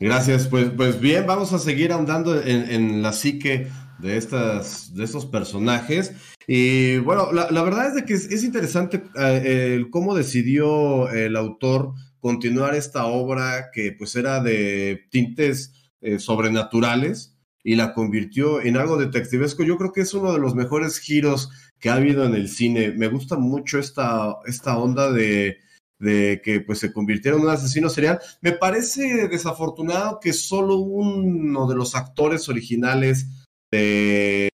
Gracias, 0.00 0.46
pues, 0.46 0.70
pues 0.76 1.00
bien, 1.00 1.26
vamos 1.26 1.52
a 1.52 1.58
seguir 1.58 1.92
ahondando 1.92 2.40
en, 2.40 3.02
la 3.02 3.12
psique 3.12 3.68
de, 3.98 4.16
estas, 4.16 4.94
de 4.94 5.04
estos 5.04 5.26
personajes. 5.26 6.12
Y 6.46 6.98
bueno, 6.98 7.32
la, 7.32 7.62
verdad 7.62 7.88
es 7.88 7.94
de 7.94 8.04
que 8.04 8.14
es, 8.14 8.44
interesante 8.44 9.02
eh, 9.18 9.84
cómo 9.90 10.14
decidió 10.14 11.10
el 11.10 11.36
autor 11.36 11.92
continuar 12.20 12.74
esta 12.74 13.06
obra 13.06 13.70
que 13.72 13.92
pues 13.92 14.14
era 14.16 14.40
de 14.40 15.06
tintes 15.10 15.72
eh, 16.00 16.18
sobrenaturales 16.18 17.36
y 17.68 17.74
la 17.74 17.92
convirtió 17.92 18.62
en 18.62 18.78
algo 18.78 18.96
detectivesco. 18.96 19.62
Yo 19.62 19.76
creo 19.76 19.92
que 19.92 20.00
es 20.00 20.14
uno 20.14 20.32
de 20.32 20.38
los 20.38 20.54
mejores 20.54 20.98
giros 20.98 21.50
que 21.78 21.90
ha 21.90 21.96
habido 21.96 22.24
en 22.24 22.34
el 22.34 22.48
cine. 22.48 22.92
Me 22.92 23.08
gusta 23.08 23.36
mucho 23.36 23.78
esta, 23.78 24.36
esta 24.46 24.78
onda 24.78 25.12
de 25.12 25.58
de 26.00 26.40
que 26.42 26.60
pues 26.60 26.78
se 26.78 26.92
convirtiera 26.92 27.36
en 27.36 27.42
un 27.42 27.50
asesino 27.50 27.90
serial. 27.90 28.20
Me 28.40 28.52
parece 28.52 29.28
desafortunado 29.28 30.18
que 30.20 30.32
solo 30.32 30.76
uno 30.76 31.66
de 31.68 31.74
los 31.74 31.94
actores 31.94 32.48
originales 32.48 33.26
de 33.70 34.48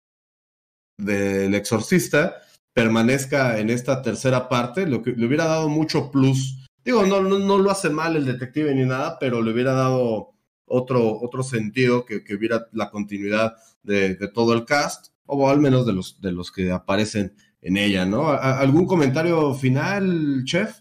del 0.98 1.54
exorcista 1.54 2.36
permanezca 2.74 3.60
en 3.60 3.70
esta 3.70 4.02
tercera 4.02 4.48
parte, 4.48 4.86
lo 4.86 5.02
que 5.02 5.12
le 5.12 5.26
hubiera 5.26 5.44
dado 5.44 5.68
mucho 5.68 6.10
plus. 6.10 6.66
Digo, 6.84 7.06
no, 7.06 7.20
no, 7.20 7.58
lo 7.58 7.70
hace 7.70 7.90
mal 7.90 8.16
el 8.16 8.24
detective 8.24 8.74
ni 8.74 8.84
nada, 8.84 9.18
pero 9.20 9.40
le 9.40 9.52
hubiera 9.52 9.72
dado 9.72 10.33
otro, 10.66 11.20
otro 11.20 11.42
sentido 11.42 12.04
que, 12.04 12.24
que 12.24 12.34
hubiera 12.34 12.66
la 12.72 12.90
continuidad 12.90 13.56
de, 13.82 14.14
de, 14.14 14.28
todo 14.28 14.54
el 14.54 14.64
cast, 14.64 15.08
o 15.26 15.48
al 15.48 15.60
menos 15.60 15.86
de 15.86 15.92
los, 15.92 16.20
de 16.20 16.32
los 16.32 16.50
que 16.50 16.70
aparecen 16.70 17.34
en 17.60 17.76
ella, 17.76 18.04
¿no? 18.04 18.28
¿Algún 18.28 18.86
comentario 18.86 19.54
final, 19.54 20.42
chef? 20.44 20.80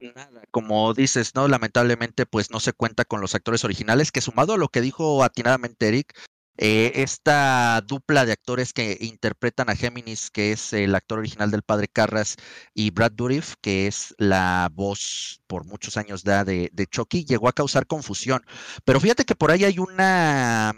Nada, 0.00 0.42
como 0.50 0.94
dices, 0.94 1.34
¿no? 1.34 1.48
Lamentablemente, 1.48 2.24
pues 2.24 2.50
no 2.50 2.60
se 2.60 2.72
cuenta 2.72 3.04
con 3.04 3.20
los 3.20 3.34
actores 3.34 3.64
originales, 3.64 4.12
que 4.12 4.20
sumado 4.20 4.54
a 4.54 4.56
lo 4.56 4.68
que 4.68 4.80
dijo 4.80 5.24
atinadamente 5.24 5.88
Eric, 5.88 6.14
eh, 6.58 6.92
esta 6.96 7.80
dupla 7.86 8.26
de 8.26 8.32
actores 8.32 8.72
que 8.72 8.98
interpretan 9.00 9.70
a 9.70 9.76
Géminis, 9.76 10.30
que 10.30 10.52
es 10.52 10.72
el 10.72 10.94
actor 10.94 11.20
original 11.20 11.50
del 11.50 11.62
padre 11.62 11.88
Carras, 11.88 12.36
y 12.74 12.90
Brad 12.90 13.12
Dourif, 13.12 13.54
que 13.60 13.86
es 13.86 14.14
la 14.18 14.68
voz 14.72 15.40
por 15.46 15.64
muchos 15.64 15.96
años 15.96 16.24
de, 16.24 16.68
de 16.72 16.86
Chucky, 16.86 17.24
llegó 17.24 17.48
a 17.48 17.52
causar 17.52 17.86
confusión. 17.86 18.42
Pero 18.84 19.00
fíjate 19.00 19.24
que 19.24 19.36
por 19.36 19.52
ahí 19.52 19.64
hay 19.64 19.78
una 19.78 20.74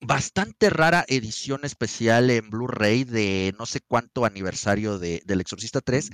bastante 0.00 0.70
rara 0.70 1.04
edición 1.08 1.64
especial 1.64 2.30
en 2.30 2.50
Blu-ray 2.50 3.04
de 3.04 3.54
no 3.58 3.66
sé 3.66 3.80
cuánto 3.86 4.24
aniversario 4.24 4.98
de, 4.98 5.22
del 5.24 5.40
Exorcista 5.40 5.80
3 5.80 6.10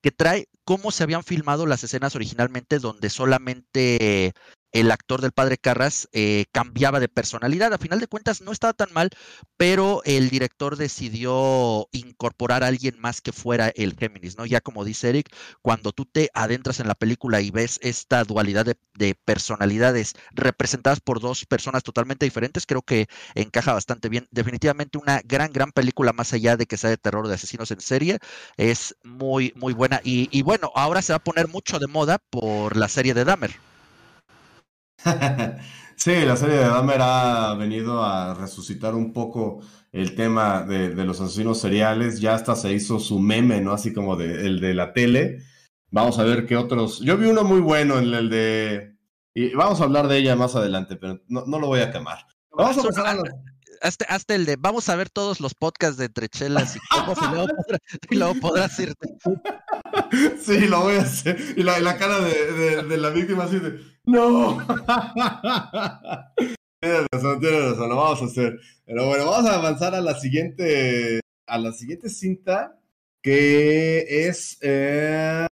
que 0.00 0.10
trae 0.10 0.48
cómo 0.64 0.90
se 0.90 1.02
habían 1.02 1.24
filmado 1.24 1.66
las 1.66 1.82
escenas 1.84 2.14
originalmente 2.14 2.78
donde 2.78 3.10
solamente 3.10 4.32
el 4.72 4.90
actor 4.90 5.20
del 5.20 5.32
padre 5.32 5.58
Carras 5.58 6.08
eh, 6.12 6.46
cambiaba 6.52 7.00
de 7.00 7.08
personalidad. 7.08 7.72
A 7.72 7.78
final 7.78 8.00
de 8.00 8.06
cuentas 8.06 8.40
no 8.40 8.52
estaba 8.52 8.72
tan 8.72 8.92
mal, 8.92 9.10
pero 9.56 10.02
el 10.04 10.30
director 10.30 10.76
decidió 10.76 11.88
incorporar 11.92 12.64
a 12.64 12.68
alguien 12.68 12.98
más 12.98 13.20
que 13.20 13.32
fuera 13.32 13.68
el 13.68 13.96
Géminis, 13.96 14.36
¿no? 14.36 14.46
Ya 14.46 14.60
como 14.60 14.84
dice 14.84 15.10
Eric, 15.10 15.34
cuando 15.60 15.92
tú 15.92 16.06
te 16.06 16.30
adentras 16.34 16.80
en 16.80 16.88
la 16.88 16.94
película 16.94 17.40
y 17.40 17.50
ves 17.50 17.78
esta 17.82 18.24
dualidad 18.24 18.64
de, 18.64 18.76
de 18.94 19.14
personalidades 19.14 20.14
representadas 20.32 21.00
por 21.00 21.20
dos 21.20 21.44
personas 21.46 21.82
totalmente 21.82 22.24
diferentes, 22.26 22.66
creo 22.66 22.82
que 22.82 23.06
encaja 23.34 23.72
bastante 23.72 24.08
bien. 24.08 24.26
Definitivamente 24.30 24.98
una 24.98 25.20
gran, 25.24 25.52
gran 25.52 25.72
película, 25.72 26.12
más 26.12 26.32
allá 26.32 26.56
de 26.56 26.66
que 26.66 26.76
sea 26.76 26.90
de 26.90 26.96
terror 26.96 27.28
de 27.28 27.34
asesinos 27.34 27.70
en 27.70 27.80
serie, 27.80 28.18
es 28.56 28.96
muy, 29.04 29.52
muy 29.56 29.72
buena. 29.74 30.00
Y, 30.04 30.28
y 30.36 30.42
bueno, 30.42 30.72
ahora 30.74 31.02
se 31.02 31.12
va 31.12 31.18
a 31.18 31.24
poner 31.24 31.48
mucho 31.48 31.78
de 31.78 31.86
moda 31.86 32.18
por 32.18 32.76
la 32.76 32.88
serie 32.88 33.14
de 33.14 33.24
Dahmer. 33.24 33.71
sí, 35.96 36.12
la 36.24 36.36
serie 36.36 36.56
de 36.56 36.64
Dahmer 36.64 37.00
ha 37.00 37.54
venido 37.54 38.02
a 38.02 38.34
resucitar 38.34 38.94
un 38.94 39.12
poco 39.12 39.60
el 39.92 40.14
tema 40.14 40.62
de, 40.62 40.94
los 41.04 41.20
asesinos 41.20 41.58
seriales. 41.58 42.20
Ya 42.20 42.34
hasta 42.34 42.56
se 42.56 42.72
hizo 42.72 42.98
su 42.98 43.18
meme, 43.18 43.60
¿no? 43.60 43.72
Así 43.72 43.92
como 43.92 44.16
de, 44.16 44.46
el 44.46 44.60
de 44.60 44.74
la 44.74 44.92
tele. 44.92 45.38
Vamos 45.90 46.18
a 46.18 46.24
ver 46.24 46.46
qué 46.46 46.56
otros. 46.56 47.00
Yo 47.00 47.16
vi 47.16 47.26
uno 47.26 47.44
muy 47.44 47.60
bueno, 47.60 47.98
en 47.98 48.12
el 48.14 48.30
de. 48.30 48.96
Y 49.34 49.54
vamos 49.54 49.80
a 49.80 49.84
hablar 49.84 50.08
de 50.08 50.18
ella 50.18 50.36
más 50.36 50.56
adelante, 50.56 50.96
pero 50.96 51.20
no, 51.28 51.58
lo 51.58 51.66
voy 51.66 51.80
a 51.80 51.90
quemar. 51.90 52.26
Vamos 52.50 52.78
a 52.78 52.82
pasar 52.82 53.06
a 53.06 53.22
hasta, 53.82 54.34
el 54.34 54.46
de 54.46 54.56
vamos 54.56 54.88
a 54.88 54.96
ver 54.96 55.10
todos 55.10 55.40
los 55.40 55.54
podcasts 55.54 55.96
de 55.96 56.06
Entrechelas 56.06 56.76
y 56.76 56.80
cómo 56.90 57.14
y 58.10 58.16
luego, 58.16 58.34
podrás, 58.40 58.78
irte. 58.78 59.08
Sí, 60.40 60.60
lo 60.66 60.80
voy 60.82 60.96
a 60.96 61.02
hacer. 61.02 61.38
Y 61.56 61.62
la, 61.62 61.96
cara 61.96 62.20
de, 62.20 62.82
de, 62.84 62.96
la 62.96 63.10
víctima 63.10 63.44
así 63.44 63.58
de 63.58 63.80
¡No! 64.04 64.58
tienes 66.80 67.06
razón, 67.12 67.40
tienes 67.40 67.70
razón, 67.70 67.88
lo 67.88 67.96
vamos 67.96 68.22
a 68.22 68.26
hacer. 68.26 68.58
Pero 68.84 69.06
bueno, 69.06 69.26
vamos 69.26 69.50
a 69.50 69.56
avanzar 69.56 69.94
a 69.94 70.00
la 70.00 70.18
siguiente, 70.18 71.20
a 71.46 71.58
la 71.58 71.72
siguiente 71.72 72.08
cinta. 72.08 72.78
que 73.20 74.26
es, 74.28 74.58
eh, 74.60 75.46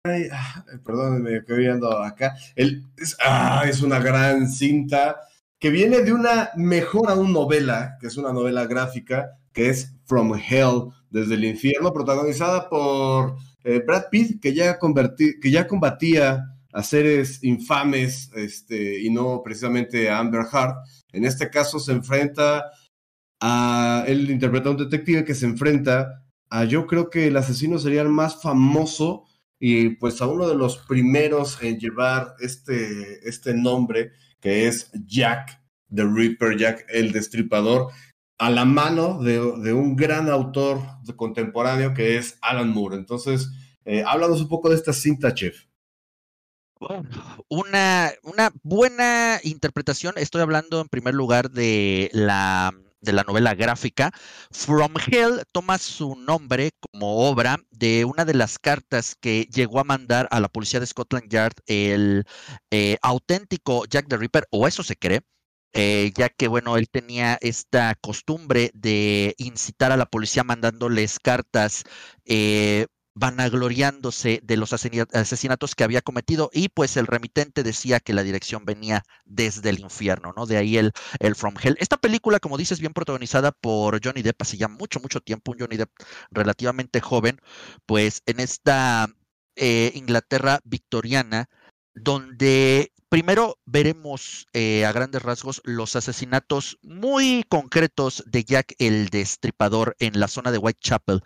perdón, 0.85 1.23
me 1.23 1.37
estoy 1.37 1.59
viendo 1.59 1.91
acá, 2.03 2.37
es, 2.57 3.17
ah, 3.25 3.65
es 3.69 3.81
una 3.83 4.01
gran 4.01 4.49
cinta 4.49 5.21
que 5.61 5.71
viene 5.71 6.01
de 6.01 6.13
una 6.13 6.51
mejor 6.57 7.11
aún 7.11 7.33
novela, 7.33 7.97
que 8.01 8.07
es 8.07 8.17
una 8.17 8.33
novela 8.33 8.67
gráfica, 8.67 9.39
que 9.53 9.69
es 9.69 9.95
From 10.07 10.35
Hell, 10.35 10.89
desde 11.11 11.35
el 11.35 11.45
infierno, 11.45 11.93
protagonizada 11.93 12.69
por 12.69 13.37
eh, 13.63 13.83
Brad 13.87 14.05
Pitt, 14.11 14.41
que 14.41 14.55
ya, 14.55 14.79
que 14.79 15.51
ya 15.51 15.67
combatía 15.67 16.47
a 16.73 16.83
seres 16.83 17.43
infames 17.43 18.31
este, 18.35 19.01
y 19.01 19.11
no 19.11 19.43
precisamente 19.43 20.09
a 20.09 20.19
Amber 20.19 20.47
Heard. 20.51 20.77
En 21.13 21.25
este 21.25 21.51
caso 21.51 21.79
se 21.79 21.93
enfrenta 21.93 22.65
a, 23.41 24.05
él 24.07 24.31
interpreta 24.31 24.69
a 24.69 24.73
un 24.73 24.79
detective 24.79 25.25
que 25.25 25.35
se 25.35 25.47
enfrenta 25.47 26.25
a, 26.49 26.65
yo 26.65 26.87
creo 26.87 27.11
que 27.11 27.27
el 27.27 27.37
asesino 27.37 27.79
sería 27.79 28.03
el 28.03 28.09
más 28.09 28.41
famoso 28.41 29.25
y 29.59 29.91
pues 29.91 30.23
a 30.23 30.27
uno 30.27 30.49
de 30.49 30.55
los 30.55 30.79
primeros 30.79 31.63
en 31.63 31.79
llevar 31.79 32.35
este, 32.41 33.29
este 33.29 33.53
nombre, 33.53 34.13
que 34.41 34.67
es 34.67 34.91
Jack 35.07 35.61
the 35.95 36.05
Ripper, 36.05 36.57
Jack 36.57 36.87
el 36.89 37.13
Destripador, 37.13 37.89
a 38.39 38.51
la 38.51 38.65
mano 38.65 39.23
de, 39.23 39.39
un 39.73 39.97
gran 39.97 40.31
autor 40.31 40.81
contemporáneo 41.17 41.93
que 41.93 42.17
es 42.17 42.39
Alan 42.41 42.71
Moore. 42.71 42.97
Entonces, 42.97 43.51
eh, 43.85 44.03
háblanos 44.07 44.41
un 44.41 44.49
poco 44.49 44.71
de 44.71 44.77
esta 44.77 44.93
cinta, 44.93 45.35
chef. 45.35 45.67
Una, 47.49 48.11
una 48.23 48.51
buena 48.63 49.39
interpretación, 49.43 50.15
estoy 50.17 50.41
hablando 50.41 50.81
en 50.81 50.89
primer 50.89 51.13
lugar 51.15 51.51
de 51.51 52.09
la 52.15 52.73
de 53.01 53.13
la 53.13 53.23
novela 53.25 53.55
gráfica, 53.55 54.13
From 54.51 54.95
Hell 55.07 55.43
toma 55.53 55.79
su 55.79 56.17
nombre 56.17 56.71
como 56.81 57.29
obra 57.29 57.59
de 57.71 58.05
una 58.05 58.25
de 58.25 58.35
las 58.35 58.59
cartas 58.59 59.17
que 59.21 59.47
llegó 59.53 59.81
a 59.81 59.85
mandar 59.85 60.29
a 60.31 60.41
la 60.41 60.49
policía 60.49 60.81
de 60.81 60.87
Scotland 60.87 61.29
Yard 61.31 61.55
el 61.67 62.25
eh, 62.71 62.99
auténtico 63.03 63.85
Jack 63.87 64.09
the 64.09 64.17
Ripper, 64.17 64.47
o 64.51 64.67
eso 64.67 64.83
se 64.83 64.97
cree, 64.97 65.21
eh, 65.73 66.13
ya 66.17 66.29
que, 66.29 66.49
bueno, 66.49 66.77
él 66.77 66.89
tenía 66.91 67.39
esta 67.41 67.95
costumbre 68.01 68.71
de 68.75 69.35
incitar 69.39 69.93
a 69.93 69.97
la 69.97 70.07
policía 70.07 70.45
mandándoles 70.45 71.19
cartas 71.21 71.85
eh, 72.25 72.87
vanagloriándose 73.21 74.41
de 74.43 74.57
los 74.57 74.73
asesinatos 74.73 75.75
que 75.75 75.85
había 75.85 76.01
cometido 76.01 76.49
y 76.55 76.71
pues 76.71 76.97
el 76.97 77.07
remitente 77.07 77.63
decía 77.63 78.01
que 78.01 78.15
la 78.15 78.23
dirección 78.23 78.65
venía 78.65 79.05
desde 79.27 79.69
el 79.69 79.79
infierno, 79.79 80.33
¿no? 80.35 80.47
De 80.47 80.57
ahí 80.57 80.79
el, 80.79 80.93
el 81.19 81.35
From 81.37 81.55
Hell. 81.63 81.77
Esta 81.81 81.99
película, 81.99 82.41
como 82.41 82.57
dices, 82.57 82.81
bien 82.81 82.95
protagonizada 82.95 83.53
por 83.53 84.01
Johnny 84.03 84.23
Depp 84.23 84.41
hace 84.41 84.57
ya 84.57 84.69
mucho, 84.69 85.01
mucho 85.01 85.21
tiempo, 85.21 85.53
un 85.53 85.59
Johnny 85.59 85.77
Depp 85.77 85.91
relativamente 86.31 87.01
joven, 87.01 87.39
pues 87.85 88.23
en 88.25 88.41
esta 88.41 89.07
eh, 89.55 89.93
Inglaterra 89.95 90.61
victoriana, 90.65 91.51
donde 91.95 92.91
Primero 93.11 93.59
veremos 93.67 94.47
eh, 94.53 94.85
a 94.87 94.93
grandes 94.93 95.21
rasgos 95.21 95.61
los 95.65 95.97
asesinatos 95.97 96.79
muy 96.81 97.45
concretos 97.49 98.23
de 98.25 98.45
Jack 98.45 98.77
el 98.79 99.09
Destripador 99.09 99.97
en 99.99 100.21
la 100.21 100.29
zona 100.29 100.53
de 100.53 100.59
Whitechapel, 100.59 101.21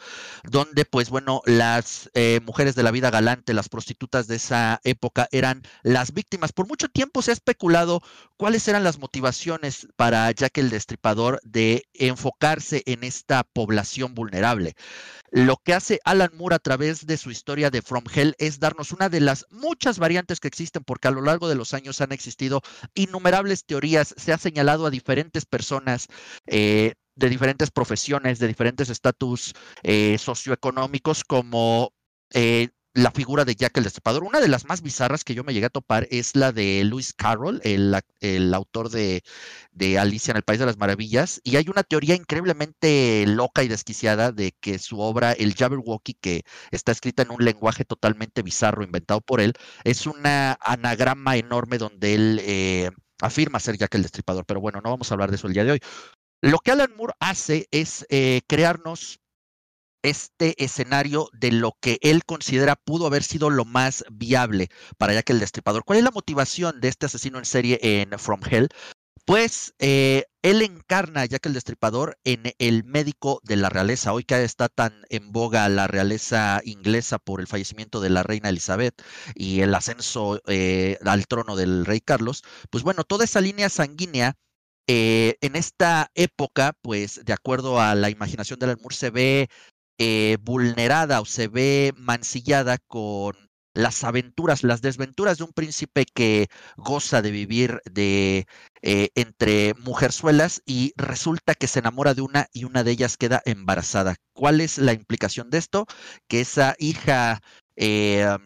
donde 0.45 0.87
pues 0.87 1.11
bueno, 1.11 1.43
las 1.45 2.11
eh, 2.15 2.41
mujeres 2.43 2.75
de 2.75 2.85
la 2.85 2.91
vida 2.91 3.11
galante, 3.11 3.53
las 3.53 3.69
prostitutas 3.69 4.27
de 4.29 4.37
esa 4.37 4.81
época 4.85 5.29
eran 5.31 5.61
las 5.83 6.15
víctimas. 6.15 6.55
Por 6.55 6.67
mucho 6.67 6.89
tiempo 6.89 7.21
se 7.21 7.33
ha 7.33 7.35
especulado 7.35 8.01
cuáles 8.39 8.67
eran 8.67 8.83
las 8.83 8.99
motivaciones 8.99 9.87
para 9.95 10.31
Jack 10.31 10.57
el 10.57 10.71
Destripador 10.71 11.39
de 11.45 11.85
enfocarse 11.93 12.83
en 12.87 13.05
esta 13.05 13.45
población 13.45 14.15
vulnerable. 14.15 14.75
Lo 15.35 15.57
que 15.57 15.75
hace 15.75 15.99
Alan 16.05 16.31
Moore 16.35 16.55
a 16.55 16.61
través 16.61 17.07
de 17.07 17.17
su 17.17 17.29
historia 17.29 17.69
de 17.69 17.83
From 17.83 18.05
Hell 18.15 18.37
es 18.39 18.61
darnos 18.61 18.93
una 18.93 19.09
de 19.09 19.19
las 19.19 19.47
muchas 19.51 19.99
variantes 19.99 20.39
que 20.39 20.47
existen, 20.47 20.85
porque 20.85 21.09
a 21.09 21.11
lo 21.11 21.23
largo 21.23 21.49
de 21.49 21.57
los 21.57 21.75
años 21.75 22.01
han 22.01 22.13
existido 22.13 22.63
innumerables 22.95 23.65
teorías, 23.65 24.15
se 24.17 24.33
ha 24.33 24.39
señalado 24.39 24.87
a 24.87 24.91
diferentes 24.91 25.45
personas. 25.45 26.07
Eh, 26.47 26.95
de 27.17 27.29
diferentes 27.29 27.71
profesiones, 27.71 28.41
de 28.41 28.49
diferentes 28.49 28.91
estatus 28.91 29.55
eh, 29.85 30.19
socioeconómicos, 30.19 31.23
como 31.23 31.93
eh, 32.33 32.71
la 32.95 33.11
figura 33.11 33.45
de 33.45 33.57
Jack 33.57 33.77
el 33.77 33.85
Destripador. 33.85 34.23
Una 34.23 34.41
de 34.41 34.49
las 34.49 34.65
más 34.67 34.81
bizarras 34.81 35.25
que 35.25 35.35
yo 35.35 35.43
me 35.43 35.53
llegué 35.53 35.67
a 35.67 35.71
topar 35.71 36.07
es 36.11 36.37
la 36.37 36.53
de 36.53 36.83
Lewis 36.85 37.13
Carroll, 37.13 37.61
el, 37.65 37.95
el 38.21 38.55
autor 38.55 38.89
de, 38.89 39.23
de, 39.73 39.99
Alicia 39.99 40.31
en 40.31 40.37
el 40.37 40.45
País 40.45 40.61
de 40.61 40.67
las 40.67 40.79
Maravillas. 40.79 41.41
Y 41.43 41.57
hay 41.57 41.69
una 41.69 41.83
teoría 41.83 42.15
increíblemente 42.15 43.25
loca 43.27 43.65
y 43.65 43.69
desquiciada 43.69 44.31
de 44.31 44.53
que 44.61 44.79
su 44.79 45.01
obra, 45.01 45.33
el 45.33 45.55
Jabberwocky, 45.55 46.15
que 46.15 46.43
está 46.71 46.93
escrita 46.93 47.23
en 47.25 47.33
un 47.33 47.45
lenguaje 47.45 47.85
totalmente 47.85 48.43
bizarro 48.43 48.85
inventado 48.85 49.21
por 49.21 49.41
él, 49.41 49.55
es 49.83 50.07
una 50.07 50.57
anagrama 50.61 51.37
enorme 51.37 51.79
donde 51.79 52.15
él 52.15 52.41
eh, 52.45 52.91
afirma 53.21 53.59
ser 53.59 53.77
Jack 53.77 53.97
el 53.97 54.03
Destripador. 54.03 54.47
Pero 54.47 54.61
bueno, 54.61 54.81
no 54.83 54.91
vamos 54.91 55.11
a 55.11 55.15
hablar 55.15 55.31
de 55.31 55.37
eso 55.37 55.49
el 55.49 55.53
día 55.53 55.65
de 55.65 55.73
hoy. 55.73 55.81
Lo 56.43 56.59
que 56.59 56.71
Alan 56.71 56.95
Moore 56.97 57.15
hace 57.19 57.67
es 57.73 58.07
eh, 58.09 58.43
crearnos 58.47 59.19
este 60.05 60.63
escenario 60.63 61.29
de 61.33 61.51
lo 61.51 61.77
que 61.81 61.99
él 62.03 62.25
considera 62.25 62.77
pudo 62.77 63.07
haber 63.07 63.23
sido 63.23 63.51
lo 63.51 63.65
más 63.65 64.05
viable 64.13 64.69
para 64.99 65.15
Jack 65.15 65.31
el 65.31 65.41
Destripador. 65.41 65.85
¿Cuál 65.85 65.99
es 65.99 66.05
la 66.05 66.11
motivación 66.11 66.81
de 66.81 66.89
este 66.89 67.07
asesino 67.07 67.39
en 67.39 67.45
serie 67.47 67.79
en 67.83 68.17
From 68.19 68.41
Hell? 68.49 68.69
Pues 69.25 69.75
eh, 69.79 70.25
él 70.43 70.61
encarna 70.61 71.23
a 71.23 71.25
Jack 71.25 71.47
el 71.47 71.55
Destripador 71.55 72.19
en 72.25 72.53
el 72.59 72.85
médico 72.85 73.41
de 73.43 73.57
la 73.57 73.71
realeza. 73.71 74.13
Hoy 74.13 74.25
que 74.25 74.45
está 74.45 74.69
tan 74.69 74.93
en 75.09 75.33
boga 75.33 75.67
la 75.71 75.87
realeza 75.87 76.61
inglesa 76.65 77.19
por 77.19 77.41
el 77.41 77.47
fallecimiento 77.47 78.03
de 78.03 78.11
la 78.11 78.23
reina 78.23 78.51
Elizabeth 78.51 79.03
y 79.35 79.63
el 79.63 79.75
ascenso 79.75 80.43
eh, 80.47 80.99
al 81.07 81.27
trono 81.27 81.57
del 81.57 81.87
rey 81.87 82.01
Carlos, 82.01 82.43
pues 82.71 82.85
bueno, 82.85 83.05
toda 83.05 83.25
esa 83.25 83.41
línea 83.41 83.71
sanguínea 83.71 84.35
eh, 84.87 85.39
en 85.41 85.57
esta 85.57 86.11
época, 86.15 86.75
pues 86.83 87.25
de 87.25 87.33
acuerdo 87.33 87.81
a 87.81 87.95
la 87.95 88.11
imaginación 88.11 88.59
de 88.59 88.67
Alan 88.67 88.79
se 88.91 89.09
ve 89.11 89.49
eh, 89.99 90.39
vulnerada 90.43 91.21
o 91.21 91.25
se 91.25 91.49
ve 91.49 91.93
mancillada 91.97 92.79
con 92.87 93.37
las 93.75 94.05
aventuras, 94.05 94.63
las 94.63 94.83
desventuras 94.83 95.39
de 95.39 95.45
un 95.45 95.53
príncipe 95.53 96.07
que 96.15 96.47
goza 96.77 97.23
de 97.23 97.31
vivir 97.33 97.81
de 97.91 98.47
eh, 98.83 99.09
entre 99.17 99.75
mujerzuelas 99.75 100.63
y 100.65 100.93
resulta 100.97 101.55
que 101.55 101.67
se 101.67 101.81
enamora 101.81 102.15
de 102.15 102.23
una 102.23 102.47
y 102.53 102.65
una 102.65 102.85
de 102.85 102.93
ellas 102.93 103.17
queda 103.17 103.43
embarazada. 103.45 104.15
¿Cuál 104.33 104.61
es 104.61 104.79
la 104.79 104.93
implicación 104.93 105.51
de 105.51 105.59
esto? 105.59 105.87
Que 106.29 106.41
esa 106.41 106.77
hija 106.79 107.41
eh, 107.77 108.37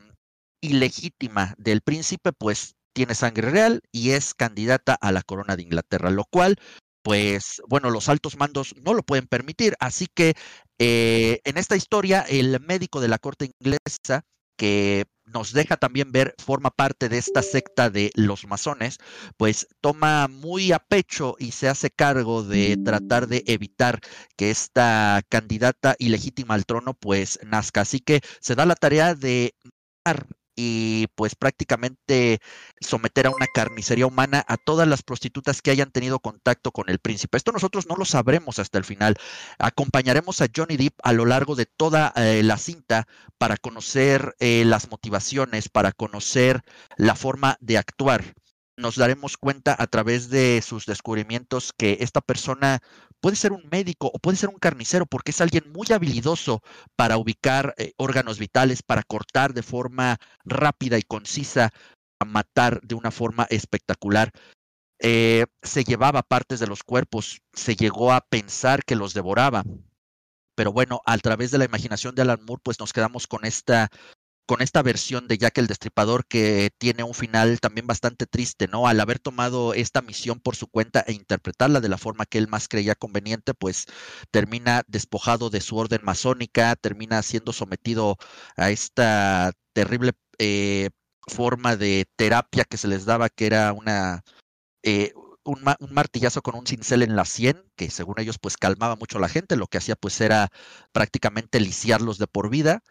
ilegítima 0.63 1.55
del 1.59 1.83
príncipe, 1.83 2.33
pues 2.33 2.75
tiene 2.95 3.15
sangre 3.15 3.51
real 3.51 3.83
y 3.93 4.11
es 4.11 4.35
candidata 4.35 4.95
a 5.01 5.13
la 5.13 5.23
corona 5.23 5.57
de 5.57 5.63
Inglaterra, 5.63 6.11
lo 6.11 6.25
cual 6.25 6.57
pues 7.03 7.63
bueno, 7.69 7.91
los 7.91 8.09
altos 8.09 8.37
mandos 8.37 8.75
no 8.83 8.95
lo 8.95 9.03
pueden 9.03 9.27
permitir. 9.27 9.75
Así 9.81 10.07
que 10.15 10.35
eh, 10.79 11.41
en 11.45 11.57
esta 11.59 11.77
historia, 11.77 12.23
el 12.29 12.61
médico 12.61 13.01
de 13.01 13.09
la 13.09 13.19
corte 13.19 13.51
inglesa, 13.61 14.25
que 14.57 15.07
nos 15.25 15.53
deja 15.53 15.77
también 15.77 16.11
ver, 16.13 16.35
forma 16.39 16.71
parte 16.71 17.09
de 17.09 17.19
esta 17.19 17.43
secta 17.43 17.91
de 17.91 18.11
los 18.15 18.47
masones, 18.47 18.99
pues 19.37 19.69
toma 19.81 20.27
muy 20.29 20.73
a 20.73 20.79
pecho 20.81 21.37
y 21.39 21.53
se 21.53 21.69
hace 21.69 21.91
cargo 21.91 22.43
de 22.43 22.77
tratar 22.77 23.29
de 23.29 23.45
evitar 23.47 24.01
que 24.37 24.51
esta 24.51 25.23
candidata 25.29 25.97
ilegítima 25.99 26.55
al 26.55 26.67
trono 26.67 26.95
pues 26.95 27.39
nazca. 27.45 27.83
Así 27.83 28.01
que 28.01 28.21
se 28.41 28.55
da 28.55 28.67
la 28.67 28.75
tarea 28.75 29.15
de 29.15 29.55
y 30.61 31.07
pues 31.15 31.37
prácticamente 31.37 32.41
someter 32.81 33.29
a 33.29 33.31
una 33.31 33.47
carnicería 33.47 34.09
humana 34.09 34.45
a 34.49 34.57
todas 34.57 34.89
las 34.89 35.05
prostitutas 35.05 35.63
que 35.63 35.71
hayan 35.71 35.93
tenido 35.93 36.19
contacto 36.19 36.73
con 36.73 36.91
el 36.91 36.99
príncipe. 36.99 37.37
Esto 37.37 37.53
nosotros 37.53 37.87
no 37.87 37.95
lo 37.95 38.05
sabremos 38.05 38.59
hasta 38.59 38.77
el 38.77 38.85
final. 38.85 39.15
Acompañaremos 39.61 40.41
a 40.41 40.49
Johnny 40.55 40.77
Depp 40.77 40.99
a 41.05 41.13
lo 41.13 41.27
largo 41.27 41.55
de 41.55 41.67
toda 41.67 42.13
eh, 42.17 42.43
la 42.43 42.59
cinta 42.59 43.07
para 43.39 43.57
conocer 43.57 44.35
eh, 44.41 44.65
las 44.67 44.91
motivaciones, 44.91 45.69
para 45.69 45.93
conocer 45.93 46.63
la 46.97 47.15
forma 47.15 47.57
de 47.61 47.79
actuar 47.79 48.35
nos 48.79 48.95
daremos 48.95 49.37
cuenta 49.37 49.75
a 49.77 49.89
través 49.89 50.31
de 50.31 50.63
sus 50.63 50.87
descubrimientos 50.87 51.73
que 51.77 51.99
esta 52.01 52.21
persona 52.21 52.81
puede 53.21 53.37
ser 53.37 53.53
un 53.53 53.67
médico 53.71 54.11
o 54.13 54.19
puede 54.19 54.37
ser 54.37 54.49
un 54.49 54.59
carnicero 54.59 55.07
porque 55.07 55.31
es 55.31 55.41
alguien 55.41 55.71
muy 55.73 55.87
habilidoso 55.93 56.61
para 56.97 57.17
ubicar 57.17 57.75
eh, 57.79 57.93
órganos 57.97 58.39
vitales, 58.39 58.83
para 58.83 59.03
cortar 59.03 59.55
de 59.55 59.63
forma 59.63 60.19
rápida 60.45 60.99
y 60.99 61.03
concisa, 61.03 61.71
a 62.21 62.25
matar 62.25 62.81
de 62.83 62.95
una 62.95 63.11
forma 63.11 63.47
espectacular. 63.51 64.31
Eh, 65.01 65.47
se 65.63 65.85
llevaba 65.85 66.23
partes 66.23 66.59
de 66.59 66.67
los 66.67 66.83
cuerpos, 66.83 67.41
se 67.53 67.77
llegó 67.77 68.13
a 68.13 68.21
pensar 68.21 68.85
que 68.85 68.97
los 68.97 69.15
devoraba. 69.15 69.63
Pero 70.57 70.73
bueno, 70.73 71.01
a 71.07 71.17
través 71.19 71.53
de 71.53 71.59
la 71.59 71.67
imaginación 71.67 72.17
de 72.17 72.23
Alan 72.23 72.45
Moore, 72.45 72.63
pues 72.65 72.81
nos 72.81 72.93
quedamos 72.93 73.29
con 73.29 73.45
esta 73.45 73.91
con 74.49 74.63
esta 74.63 74.83
versión 74.83 75.29
de 75.29 75.37
Jack 75.37 75.59
el 75.59 75.67
Destripador 75.67 76.27
que 76.27 76.71
tiene 76.79 77.03
un 77.03 77.13
final 77.13 77.61
también 77.61 77.87
bastante 77.87 78.27
triste, 78.27 78.67
¿no? 78.67 78.89
Al 78.89 78.99
haber 78.99 79.19
tomado 79.19 79.75
esta 79.75 80.01
misión 80.01 80.41
por 80.41 80.57
su 80.57 80.69
cuenta 80.69 81.05
e 81.07 81.13
interpretarla 81.13 81.81
de 81.81 81.91
la 81.91 81.99
forma 81.99 82.25
que 82.25 82.39
él 82.39 82.49
más 82.49 82.67
creía 82.67 82.95
conveniente, 82.95 83.53
pues 83.53 83.85
termina 84.31 84.85
despojado 84.89 85.51
de 85.51 85.61
su 85.61 85.77
orden 85.77 86.01
masónica, 86.03 86.77
termina 86.77 87.21
siendo 87.23 87.53
sometido 87.53 88.17
a 88.57 88.71
esta 88.71 89.53
terrible 89.75 90.13
eh, 90.39 90.91
forma 91.27 91.77
de 91.77 92.07
terapia 92.17 92.65
que 92.65 92.79
se 92.79 92.89
les 92.89 93.05
daba, 93.05 93.29
que 93.29 93.47
era 93.47 93.75
una... 93.75 94.23
Eh, 94.83 95.13
un, 95.45 95.63
martillazo 95.93 96.43
con 96.43 96.55
un 96.57 96.67
cincel 96.67 97.03
en 97.03 97.17
la 97.17 97.25
sien, 97.25 97.65
que 97.77 97.91
según 97.91 98.21
ellos 98.21 98.39
pues 98.39 98.57
calmaba 98.57 98.97
mucho 98.97 99.19
a 99.19 99.21
la 99.21 99.29
gente, 99.29 99.57
lo 99.57 99.67
que 99.67 99.79
hacía 99.79 99.97
pues 99.97 100.21
era 100.21 100.49
prácticamente 100.93 101.61
lisiarlos 101.61 102.19
de 102.19 102.27
por 102.27 102.51
vida. 102.51 102.83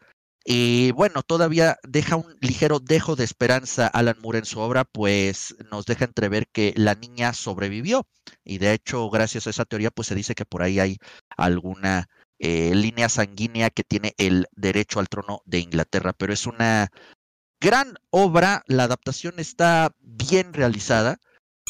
Y 0.49 0.91
bueno, 0.93 1.23
todavía 1.23 1.77
deja 1.85 2.15
un 2.15 2.37
ligero 2.39 2.79
dejo 2.79 3.17
de 3.17 3.25
esperanza 3.25 3.85
Alan 3.87 4.15
Moore 4.21 4.39
en 4.39 4.45
su 4.45 4.61
obra, 4.61 4.85
pues 4.85 5.53
nos 5.69 5.85
deja 5.85 6.05
entrever 6.05 6.47
que 6.47 6.73
la 6.77 6.95
niña 6.95 7.33
sobrevivió. 7.33 8.07
Y 8.45 8.57
de 8.57 8.71
hecho, 8.71 9.09
gracias 9.09 9.45
a 9.45 9.49
esa 9.49 9.65
teoría, 9.65 9.91
pues 9.91 10.07
se 10.07 10.15
dice 10.15 10.35
que 10.35 10.45
por 10.45 10.63
ahí 10.63 10.79
hay 10.79 10.99
alguna 11.35 12.07
eh, 12.39 12.73
línea 12.73 13.09
sanguínea 13.09 13.69
que 13.71 13.83
tiene 13.83 14.13
el 14.17 14.45
derecho 14.55 15.01
al 15.01 15.09
trono 15.09 15.41
de 15.43 15.59
Inglaterra. 15.59 16.13
Pero 16.13 16.31
es 16.31 16.47
una 16.47 16.87
gran 17.59 17.95
obra, 18.09 18.63
la 18.67 18.83
adaptación 18.83 19.39
está 19.39 19.91
bien 19.99 20.53
realizada. 20.53 21.17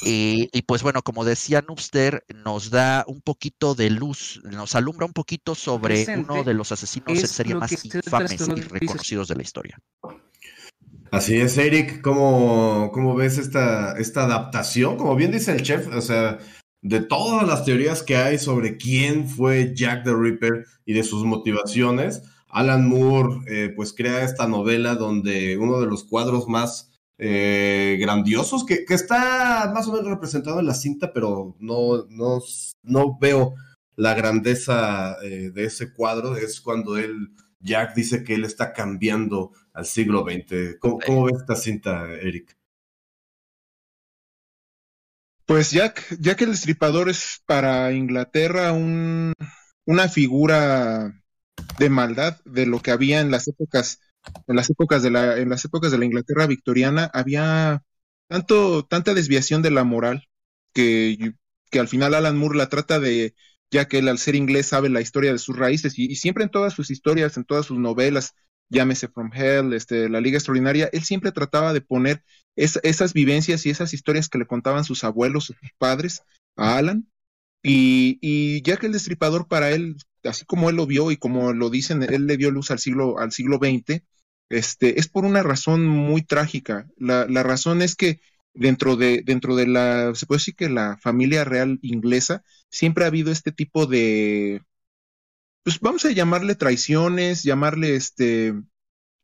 Y, 0.04 0.62
pues 0.64 0.84
bueno, 0.84 1.02
como 1.02 1.26
decía 1.26 1.64
Nubster, 1.68 2.24
nos 2.44 2.70
da 2.70 3.04
un 3.08 3.22
poquito 3.22 3.76
de 3.76 3.90
luz, 3.90 4.42
nos 4.44 4.76
alumbra 4.76 5.06
un 5.06 5.14
poquito 5.14 5.56
sobre 5.56 6.06
uno 6.18 6.44
de 6.44 6.54
los 6.54 6.72
asesinos 6.72 7.20
en 7.20 7.28
serie 7.28 7.56
más 7.56 7.72
infames 7.84 8.48
y 8.48 8.62
reconocidos 8.62 9.28
de 9.28 9.36
la 9.36 9.42
historia. 9.42 9.80
Así 11.12 11.38
es, 11.38 11.58
Eric, 11.58 12.02
¿cómo, 12.02 12.92
cómo 12.94 13.16
ves 13.16 13.38
esta, 13.38 13.98
esta 13.98 14.26
adaptación? 14.26 14.98
Como 14.98 15.16
bien 15.16 15.32
dice 15.32 15.54
el 15.54 15.64
chef, 15.64 15.88
o 15.88 16.02
sea, 16.02 16.38
de 16.82 17.00
todas 17.00 17.48
las 17.48 17.66
teorías 17.66 18.04
que 18.04 18.18
hay 18.18 18.38
sobre 18.38 18.78
quién 18.78 19.28
fue 19.28 19.74
Jack 19.74 20.04
the 20.04 20.14
Ripper 20.14 20.66
y 20.86 20.94
de 20.94 21.04
sus 21.04 21.24
motivaciones, 21.24 22.24
Alan 22.50 22.88
Moore 22.88 23.40
eh, 23.48 23.74
pues 23.76 23.94
crea 23.94 24.24
esta 24.24 24.48
novela 24.48 24.96
donde 24.96 25.58
uno 25.58 25.80
de 25.80 25.88
los 25.88 26.04
cuadros 26.04 26.48
más 26.48 26.92
eh, 27.18 27.98
grandiosos, 28.00 28.66
que, 28.66 28.86
está 28.90 29.72
más 29.74 29.88
o 29.88 29.92
menos 29.92 30.08
representado 30.08 30.60
en 30.60 30.68
la 30.68 30.74
cinta, 30.74 31.14
pero 31.14 31.56
no, 31.60 32.06
no, 32.10 32.40
no 32.84 33.18
veo 33.20 33.56
la 33.96 34.14
grandeza 34.14 35.18
eh, 35.24 35.52
de 35.52 35.66
ese 35.66 35.94
cuadro. 35.94 36.38
Es 36.38 36.62
cuando 36.62 36.98
él, 36.98 37.30
Jack 37.60 37.96
dice 37.96 38.24
que 38.24 38.36
él 38.36 38.46
está 38.46 38.74
cambiando 38.74 39.52
al 39.74 39.86
siglo 39.86 40.24
XX. 40.24 40.78
¿Cómo, 40.80 41.00
cómo 41.04 41.26
ves 41.26 41.38
esta 41.40 41.56
cinta, 41.56 42.12
Eric? 42.14 42.56
Pues 45.46 45.72
Jack, 45.72 46.18
Jack 46.20 46.42
el 46.42 46.52
Destripador 46.52 47.10
es 47.10 47.42
para 47.46 47.94
Inglaterra 47.94 48.74
un, 48.74 49.34
una 49.86 50.10
figura 50.10 51.24
de 51.80 51.90
maldad 51.90 52.40
de 52.44 52.66
lo 52.66 52.82
que 52.82 52.92
había 52.92 53.22
en 53.22 53.32
las 53.32 53.48
épocas 53.48 54.02
en 54.48 54.56
las 54.56 54.70
épocas 54.70 55.04
de 55.04 55.12
la, 55.12 55.38
en 55.38 55.50
las 55.50 55.66
épocas 55.66 55.92
de 55.92 55.98
la 55.98 56.06
Inglaterra 56.06 56.48
victoriana 56.48 57.10
había 57.14 57.84
tanto, 58.28 58.86
tanta 58.86 59.14
desviación 59.14 59.62
de 59.62 59.72
la 59.72 59.84
moral 59.84 60.28
que, 60.74 61.34
que 61.72 61.80
al 61.80 61.88
final 61.88 62.14
Alan 62.14 62.38
Moore 62.38 62.58
la 62.58 62.70
trata 62.70 63.00
de, 63.00 63.36
ya 63.72 63.88
que 63.88 64.00
él 64.00 64.08
al 64.08 64.18
ser 64.18 64.36
inglés 64.36 64.68
sabe 64.68 64.90
la 64.90 65.02
historia 65.02 65.32
de 65.32 65.40
sus 65.40 65.58
raíces 65.58 65.98
y, 65.98 66.16
siempre 66.16 66.44
en 66.44 66.50
todas 66.50 66.74
sus 66.74 66.90
historias, 66.90 67.38
en 67.38 67.46
todas 67.46 67.66
sus 67.66 67.78
novelas, 67.78 68.34
llámese 68.70 69.08
From 69.08 69.32
Hell, 69.34 69.74
este, 69.74 70.10
La 70.10 70.22
Liga 70.22 70.38
Extraordinaria, 70.38 70.90
él 70.92 71.04
siempre 71.04 71.32
trataba 71.32 71.74
de 71.74 71.82
poner 71.82 72.24
esas 72.56 73.14
vivencias 73.14 73.66
y 73.66 73.70
esas 73.70 73.94
historias 73.94 74.30
que 74.30 74.40
le 74.40 74.48
contaban 74.48 74.84
sus 74.84 75.04
abuelos, 75.04 75.46
sus 75.46 75.58
padres 75.78 76.24
a 76.56 76.78
Alan. 76.78 77.08
Y, 77.64 78.18
y 78.22 78.62
ya 78.64 78.78
que 78.78 78.88
el 78.88 78.94
destripador 78.94 79.48
para 79.48 79.72
él, 79.72 79.98
así 80.28 80.46
como 80.46 80.70
él 80.70 80.76
lo 80.76 80.86
vio 80.88 81.12
y 81.12 81.18
como 81.18 81.54
lo 81.54 81.70
dicen, 81.70 82.04
él 82.04 82.28
le 82.28 82.38
dio 82.38 82.52
luz 82.52 82.72
al 82.72 82.80
siglo, 82.80 83.20
al 83.20 83.32
siglo 83.32 83.58
XX, 83.58 84.04
este, 84.50 85.00
es 85.00 85.08
por 85.10 85.26
una 85.26 85.44
razón 85.44 85.88
muy 85.88 86.22
trágica. 86.24 86.88
La, 86.98 87.26
razón 87.44 87.82
es 87.82 87.96
que 87.96 88.22
dentro 88.54 88.96
de, 88.96 89.24
dentro 89.26 89.56
de 89.56 89.68
la, 89.68 90.16
se 90.16 90.26
puede 90.26 90.40
decir 90.40 90.56
que 90.56 90.70
la 90.70 90.98
familia 90.98 91.44
real 91.44 91.80
inglesa 91.82 92.44
siempre 92.70 93.04
ha 93.04 93.08
habido 93.08 93.32
este 93.32 93.52
tipo 93.52 93.86
de, 93.88 94.62
pues 95.64 95.80
vamos 95.82 96.06
a 96.06 96.12
llamarle 96.12 96.56
traiciones, 96.56 97.44
llamarle 97.44 97.96
este, 97.96 98.54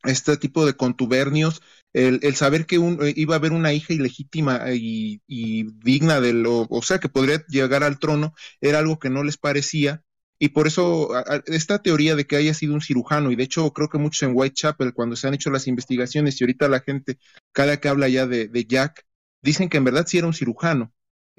este 0.03 0.37
tipo 0.37 0.65
de 0.65 0.75
contubernios, 0.75 1.61
el, 1.93 2.35
saber 2.35 2.65
que 2.65 2.77
eh, 2.77 3.13
iba 3.15 3.35
a 3.35 3.37
haber 3.37 3.53
una 3.53 3.73
hija 3.73 3.93
ilegítima 3.93 4.71
y, 4.73 5.21
y 5.27 5.63
digna 5.83 6.19
de 6.21 6.33
lo, 6.33 6.67
o 6.69 6.81
sea, 6.81 6.99
que 6.99 7.09
podría 7.09 7.45
llegar 7.47 7.83
al 7.83 7.99
trono, 7.99 8.33
era 8.61 8.79
algo 8.79 8.99
que 8.99 9.09
no 9.09 9.23
les 9.23 9.37
parecía 9.37 10.02
y 10.39 10.49
por 10.49 10.67
eso 10.67 11.09
esta 11.47 11.81
teoría 11.81 12.15
de 12.15 12.25
que 12.25 12.35
haya 12.35 12.53
sido 12.53 12.73
un 12.73 12.81
cirujano, 12.81 13.31
y 13.31 13.35
de 13.35 13.43
hecho 13.43 13.71
creo 13.73 13.89
que 13.89 13.97
muchos 13.97 14.23
en 14.23 14.35
Whitechapel, 14.35 14.93
cuando 14.93 15.15
se 15.15 15.27
han 15.27 15.33
hecho 15.33 15.49
las 15.51 15.67
investigaciones, 15.67 16.39
y 16.39 16.43
ahorita 16.43 16.67
la 16.67 16.81
gente, 16.81 17.17
cada 17.51 17.77
que 17.77 17.89
habla 17.89 18.09
ya 18.09 18.27
de, 18.27 18.65
Jack, 18.67 19.05
dicen 19.41 19.69
que 19.69 19.77
en 19.77 19.85
verdad 19.85 20.05
sí 20.07 20.17
era 20.17 20.27
un 20.27 20.33
cirujano. 20.33 20.93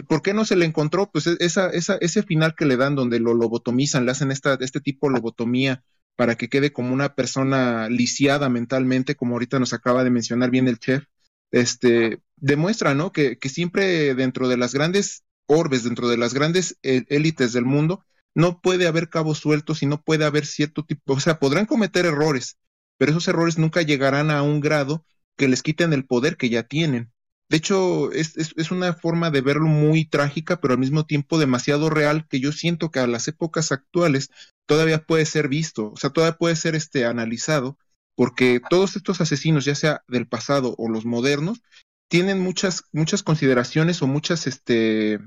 ¿Por 0.09 0.23
qué 0.23 0.35
no 0.35 0.45
se 0.45 0.57
le 0.57 0.67
encontró? 0.67 1.11
Pues 1.11 1.27
esa, 1.27 1.71
esa, 1.71 1.97
ese 1.97 2.23
final 2.23 2.55
que 2.57 2.67
le 2.67 2.77
dan 2.77 2.97
donde 2.97 3.21
lo 3.21 3.35
lobotomizan, 3.35 4.05
le 4.07 4.13
hacen 4.13 4.33
esta, 4.33 4.59
este 4.61 4.81
tipo 4.81 5.07
de 5.07 5.15
lobotomía 5.15 5.85
para 6.17 6.37
que 6.37 6.49
quede 6.49 6.73
como 6.73 6.93
una 6.93 7.15
persona 7.15 7.89
lisiada 7.89 8.49
mentalmente, 8.49 9.15
como 9.15 9.35
ahorita 9.35 9.59
nos 9.59 9.73
acaba 9.73 10.05
de 10.05 10.11
mencionar 10.11 10.51
bien 10.51 10.69
el 10.69 10.79
chef, 10.79 11.05
este, 11.51 12.21
demuestra, 12.37 12.95
¿no? 12.95 13.13
Que, 13.13 13.39
que 13.39 13.49
siempre 13.49 14.15
dentro 14.15 14.49
de 14.49 14.57
las 14.57 14.75
grandes 14.75 15.25
orbes, 15.47 15.85
dentro 15.85 16.09
de 16.09 16.17
las 16.17 16.35
grandes 16.35 16.79
eh, 16.83 17.05
élites 17.09 17.53
del 17.53 17.65
mundo, 17.65 18.05
no 18.35 18.61
puede 18.61 18.87
haber 18.87 19.09
cabos 19.09 19.39
sueltos 19.39 19.83
y 19.83 19.87
no 19.87 20.03
puede 20.03 20.25
haber 20.25 20.47
cierto 20.47 20.85
tipo, 20.85 21.15
o 21.15 21.21
sea, 21.21 21.39
podrán 21.39 21.67
cometer 21.67 22.07
errores, 22.07 22.59
pero 22.99 23.13
esos 23.13 23.29
errores 23.29 23.59
nunca 23.59 23.83
llegarán 23.83 24.31
a 24.31 24.43
un 24.43 24.61
grado 24.61 25.05
que 25.37 25.49
les 25.49 25.63
quiten 25.63 25.93
el 25.93 26.07
poder 26.07 26.37
que 26.37 26.51
ya 26.51 26.65
tienen. 26.65 27.13
De 27.49 27.59
hecho, 27.59 28.11
es, 28.13 28.37
es, 28.37 28.71
una 28.71 28.95
forma 28.95 29.31
de 29.31 29.43
verlo 29.43 29.67
muy 29.67 30.07
trágica, 30.07 30.61
pero 30.61 30.75
al 30.75 30.81
mismo 30.81 31.05
tiempo 31.05 31.39
demasiado 31.39 31.91
real, 31.91 32.27
que 32.29 32.41
yo 32.41 32.53
siento 32.53 32.91
que 32.91 33.01
a 33.01 33.07
las 33.07 33.29
épocas 33.29 33.71
actuales 33.71 34.31
todavía 34.67 35.05
puede 35.05 35.27
ser 35.27 35.49
visto, 35.49 35.93
o 35.93 35.97
sea, 35.97 36.11
todavía 36.11 36.39
puede 36.39 36.57
ser 36.57 36.75
este, 36.75 37.05
analizado, 37.05 37.79
porque 38.17 38.61
todos 38.71 38.97
estos 38.97 39.21
asesinos, 39.21 39.65
ya 39.67 39.75
sea 39.75 40.03
del 40.09 40.27
pasado 40.27 40.75
o 40.79 40.89
los 40.89 41.05
modernos, 41.05 41.61
tienen 42.09 42.41
muchas, 42.41 42.85
muchas 42.93 43.23
consideraciones 43.23 44.01
o 44.03 44.07
muchas, 44.07 44.47
este, 44.47 45.19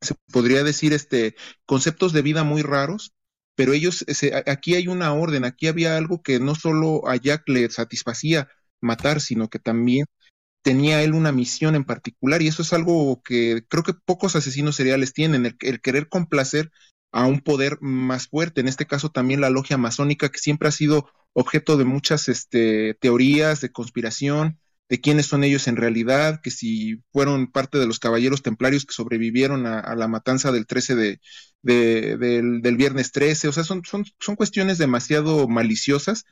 se 0.00 0.14
podría 0.32 0.64
decir, 0.64 0.92
este, 0.92 1.34
conceptos 1.66 2.12
de 2.12 2.22
vida 2.22 2.44
muy 2.44 2.62
raros, 2.62 3.12
pero 3.54 3.72
ellos, 3.72 4.04
aquí 4.46 4.74
hay 4.74 4.88
una 4.88 5.12
orden, 5.12 5.44
aquí 5.44 5.66
había 5.66 5.96
algo 5.96 6.22
que 6.22 6.40
no 6.40 6.54
solo 6.54 7.06
a 7.08 7.16
Jack 7.16 7.48
le 7.48 7.68
satisfacía 7.70 8.48
matar, 8.80 9.20
sino 9.20 9.48
que 9.48 9.58
también 9.58 10.06
tenía 10.62 11.02
él 11.02 11.14
una 11.14 11.32
misión 11.32 11.74
en 11.74 11.84
particular, 11.84 12.42
y 12.42 12.48
eso 12.48 12.62
es 12.62 12.72
algo 12.72 13.20
que 13.22 13.64
creo 13.68 13.82
que 13.82 13.94
pocos 13.94 14.36
asesinos 14.36 14.76
seriales 14.76 15.12
tienen, 15.12 15.46
el, 15.46 15.56
el 15.60 15.80
querer 15.80 16.08
complacer 16.08 16.70
a 17.12 17.26
un 17.26 17.40
poder 17.40 17.78
más 17.80 18.28
fuerte, 18.28 18.60
en 18.60 18.68
este 18.68 18.86
caso 18.86 19.10
también 19.10 19.40
la 19.40 19.50
logia 19.50 19.76
masónica, 19.76 20.30
que 20.30 20.38
siempre 20.38 20.68
ha 20.68 20.72
sido 20.72 21.10
objeto 21.32 21.76
de 21.76 21.84
muchas 21.84 22.28
este, 22.28 22.94
teorías 22.94 23.60
de 23.60 23.72
conspiración, 23.72 24.58
de 24.90 25.00
quiénes 25.00 25.26
son 25.26 25.44
ellos 25.44 25.68
en 25.68 25.76
realidad, 25.76 26.40
que 26.42 26.50
si 26.50 27.00
fueron 27.12 27.46
parte 27.46 27.78
de 27.78 27.86
los 27.86 28.00
caballeros 28.00 28.42
templarios 28.42 28.84
que 28.84 28.92
sobrevivieron 28.92 29.64
a, 29.64 29.94
la 29.94 30.08
matanza 30.08 30.50
del 30.50 30.66
13 30.66 30.96
de, 30.96 31.20
del, 31.62 32.76
viernes 32.76 33.12
13, 33.12 33.46
o 33.46 33.52
sea, 33.52 33.62
son, 33.62 33.84
son, 33.84 34.04
son 34.18 34.34
cuestiones 34.34 34.78
demasiado 34.78 35.46
maliciosas 35.46 36.24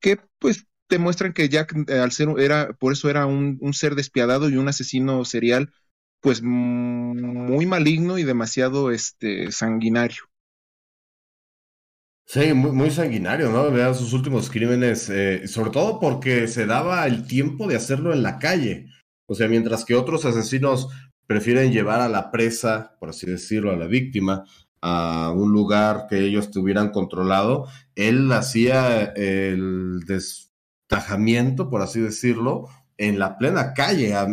que 0.00 0.18
pues 0.38 0.64
demuestran 0.88 1.34
que 1.34 1.50
Jack 1.50 1.74
eh, 1.88 1.98
al 1.98 2.10
ser 2.10 2.28
era, 2.38 2.72
por 2.72 2.94
eso 2.94 3.10
era 3.10 3.26
un, 3.26 3.58
un, 3.60 3.74
ser 3.74 3.94
despiadado 3.94 4.48
y 4.48 4.56
un 4.56 4.68
asesino 4.68 5.22
serial, 5.26 5.74
pues 6.20 6.40
muy 6.42 7.66
maligno 7.66 8.16
y 8.16 8.24
demasiado 8.24 8.92
este 8.92 9.52
sanguinario. 9.52 10.22
Sí, 12.28 12.52
muy, 12.54 12.90
sanguinario, 12.90 13.50
¿no? 13.50 13.70
Vean 13.70 13.94
sus 13.94 14.12
últimos 14.12 14.50
crímenes, 14.50 15.08
eh, 15.10 15.46
sobre 15.46 15.70
todo 15.70 16.00
porque 16.00 16.48
se 16.48 16.66
daba 16.66 17.06
el 17.06 17.24
tiempo 17.24 17.68
de 17.68 17.76
hacerlo 17.76 18.12
en 18.12 18.24
la 18.24 18.40
calle. 18.40 18.88
O 19.26 19.36
sea, 19.36 19.46
mientras 19.46 19.84
que 19.84 19.94
otros 19.94 20.24
asesinos 20.24 20.88
prefieren 21.26 21.72
llevar 21.72 22.00
a 22.00 22.08
la 22.08 22.32
presa, 22.32 22.96
por 22.98 23.10
así 23.10 23.26
decirlo, 23.26 23.70
a 23.70 23.76
la 23.76 23.86
víctima, 23.86 24.44
a 24.82 25.32
un 25.34 25.52
lugar 25.52 26.06
que 26.10 26.18
ellos 26.18 26.50
tuvieran 26.50 26.90
controlado, 26.90 27.68
él 27.94 28.30
hacía 28.32 29.04
el 29.04 30.00
destajamiento, 30.06 31.70
por 31.70 31.80
así 31.82 32.00
decirlo, 32.00 32.68
en 32.98 33.20
la 33.20 33.38
plena 33.38 33.72
calle, 33.72 34.14
a, 34.14 34.26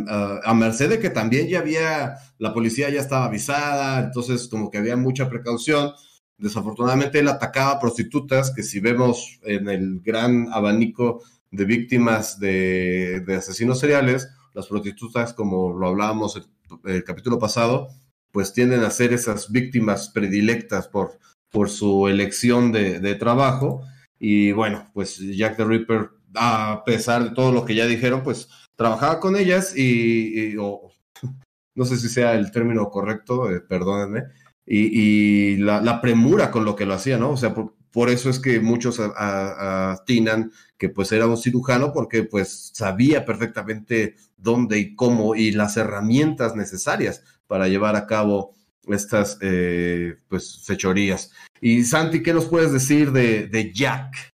a, 0.44 0.54
merced 0.56 0.90
de 0.90 1.00
que 1.00 1.10
también 1.12 1.48
ya 1.48 1.60
había, 1.60 2.16
la 2.40 2.54
policía 2.54 2.90
ya 2.90 3.02
estaba 3.02 3.26
avisada, 3.26 4.00
entonces 4.00 4.48
como 4.48 4.72
que 4.72 4.80
había 4.80 4.96
mucha 4.96 5.30
precaución 5.30 5.94
Desafortunadamente 6.38 7.20
él 7.20 7.28
atacaba 7.28 7.80
prostitutas, 7.80 8.52
que 8.52 8.64
si 8.64 8.80
vemos 8.80 9.40
en 9.44 9.70
el 9.70 10.02
gran 10.02 10.48
abanico 10.52 11.22
de 11.52 11.66
víctimas 11.66 12.40
de, 12.40 13.24
asesinos 13.38 13.80
seriales, 13.80 14.28
las 14.54 14.68
prostitutas, 14.68 15.34
como 15.34 15.78
lo 15.78 15.88
hablábamos 15.88 16.42
el, 16.84 17.04
capítulo 17.04 17.38
pasado, 17.38 17.90
pues 18.32 18.54
tienden 18.54 18.84
a 18.84 18.90
ser 18.90 19.14
esas 19.14 19.52
víctimas 19.52 20.10
predilectas 20.10 20.88
por, 20.88 21.20
por 21.52 21.70
su 21.70 22.08
elección 22.08 22.72
de, 22.72 23.16
trabajo. 23.16 23.84
Y 24.18 24.52
bueno, 24.52 24.90
pues 24.94 25.20
Jack 25.20 25.58
the 25.58 25.66
Ripper, 25.66 26.10
a 26.34 26.84
pesar 26.86 27.24
de 27.24 27.36
todo 27.36 27.52
lo 27.52 27.64
que 27.66 27.76
ya 27.76 27.86
dijeron, 27.86 28.24
pues 28.24 28.50
trabajaba 28.76 29.20
con 29.20 29.36
ellas 29.36 29.78
y, 29.78 30.56
no 31.76 31.86
sé 31.86 31.98
si 31.98 32.10
sea 32.10 32.34
el 32.34 32.52
término 32.52 32.90
correcto, 32.90 33.52
eh, 33.52 33.62
perdónenme, 33.62 34.24
y, 34.66 35.58
la, 35.58 36.02
premura 36.02 36.52
con 36.52 36.66
lo 36.66 36.76
que 36.76 36.86
lo 36.86 36.94
hacía, 36.94 37.18
¿no? 37.18 37.32
O 37.32 37.38
sea, 37.38 37.54
por, 37.54 38.10
eso 38.10 38.30
es 38.30 38.40
que 38.40 38.60
muchos 38.60 39.00
atinan 39.00 40.52
que 40.78 40.90
pues 40.90 41.12
era 41.12 41.28
un 41.28 41.38
cirujano 41.38 41.94
porque 41.94 42.24
pues 42.24 42.72
sabía 42.74 43.26
perfectamente 43.26 44.16
dónde 44.38 44.80
y 44.80 44.96
cómo 44.96 45.36
y 45.36 45.52
las 45.52 45.78
herramientas 45.78 46.56
necesarias 46.56 47.24
para 47.48 47.68
llevar 47.68 47.96
a 47.96 48.08
cabo 48.08 48.54
estas 48.88 49.38
eh, 49.42 50.16
pues 50.28 50.64
fechorías. 50.66 51.32
Y 51.62 51.84
Santi, 51.84 52.24
¿qué 52.24 52.34
nos 52.34 52.46
puedes 52.46 52.74
decir 52.74 53.12
de, 53.12 53.48
de 53.48 53.72
Jack? 53.72 54.34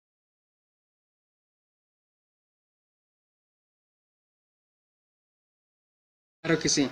Claro 6.43 6.61
que 6.61 6.68
sí. 6.68 6.91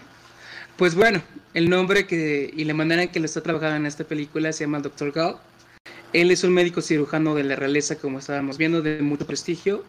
Pues 0.78 0.94
bueno, 0.94 1.22
el 1.54 1.68
nombre 1.68 2.06
que 2.06 2.52
y 2.54 2.64
la 2.64 2.74
manera 2.74 3.02
en 3.02 3.08
que 3.10 3.20
lo 3.20 3.26
está 3.26 3.42
trabajando 3.42 3.76
en 3.76 3.86
esta 3.86 4.04
película 4.04 4.52
se 4.52 4.64
llama 4.64 4.80
Dr. 4.80 5.12
Gall. 5.12 5.36
Él 6.12 6.30
es 6.30 6.44
un 6.44 6.52
médico 6.52 6.82
cirujano 6.82 7.34
de 7.34 7.44
la 7.44 7.56
realeza, 7.56 7.96
como 7.96 8.18
estábamos 8.18 8.58
viendo, 8.58 8.82
de 8.82 9.02
mucho 9.02 9.26
prestigio. 9.26 9.84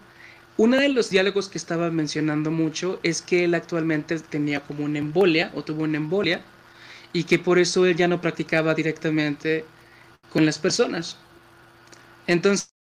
Uno 0.56 0.78
de 0.78 0.90
los 0.90 1.10
diálogos 1.10 1.50
que 1.50 1.58
estaba 1.58 1.90
mencionando 1.90 2.52
mucho 2.52 3.00
es 3.04 3.22
que 3.22 3.44
él 3.46 3.56
actualmente 3.56 4.20
tenía 4.20 4.60
como 4.62 4.86
una 4.86 5.00
embolia 5.00 5.52
o 5.56 5.64
tuvo 5.64 5.84
una 5.84 5.98
embolia 5.98 6.42
y 7.12 7.24
que 7.26 7.40
por 7.40 7.60
eso 7.60 7.86
él 7.86 7.96
ya 7.96 8.08
no 8.08 8.22
practicaba 8.22 8.74
directamente 8.76 9.66
con 10.30 10.46
las 10.46 10.60
personas. 10.60 11.18
Entonces, 12.28 12.74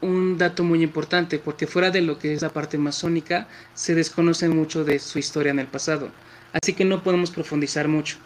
un 0.00 0.38
dato 0.38 0.62
muy 0.62 0.82
importante, 0.82 1.38
porque 1.38 1.66
fuera 1.66 1.90
de 1.90 2.02
lo 2.02 2.18
que 2.18 2.32
es 2.34 2.42
la 2.42 2.50
parte 2.50 2.78
masónica, 2.78 3.48
se 3.74 3.94
desconoce 3.94 4.48
mucho 4.48 4.84
de 4.84 4.98
su 5.00 5.18
historia 5.18 5.50
en 5.50 5.58
el 5.58 5.66
pasado. 5.66 6.10
Así 6.52 6.72
que 6.72 6.84
no 6.84 7.02
podemos 7.02 7.30
profundizar 7.30 7.88
mucho. 7.88 8.18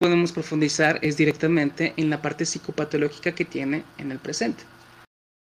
Podemos 0.00 0.32
profundizar 0.32 0.98
es 1.02 1.16
directamente 1.16 1.92
en 1.96 2.10
la 2.10 2.22
parte 2.22 2.46
psicopatológica 2.46 3.34
que 3.34 3.44
tiene 3.44 3.84
en 3.98 4.12
el 4.12 4.18
presente. 4.18 4.64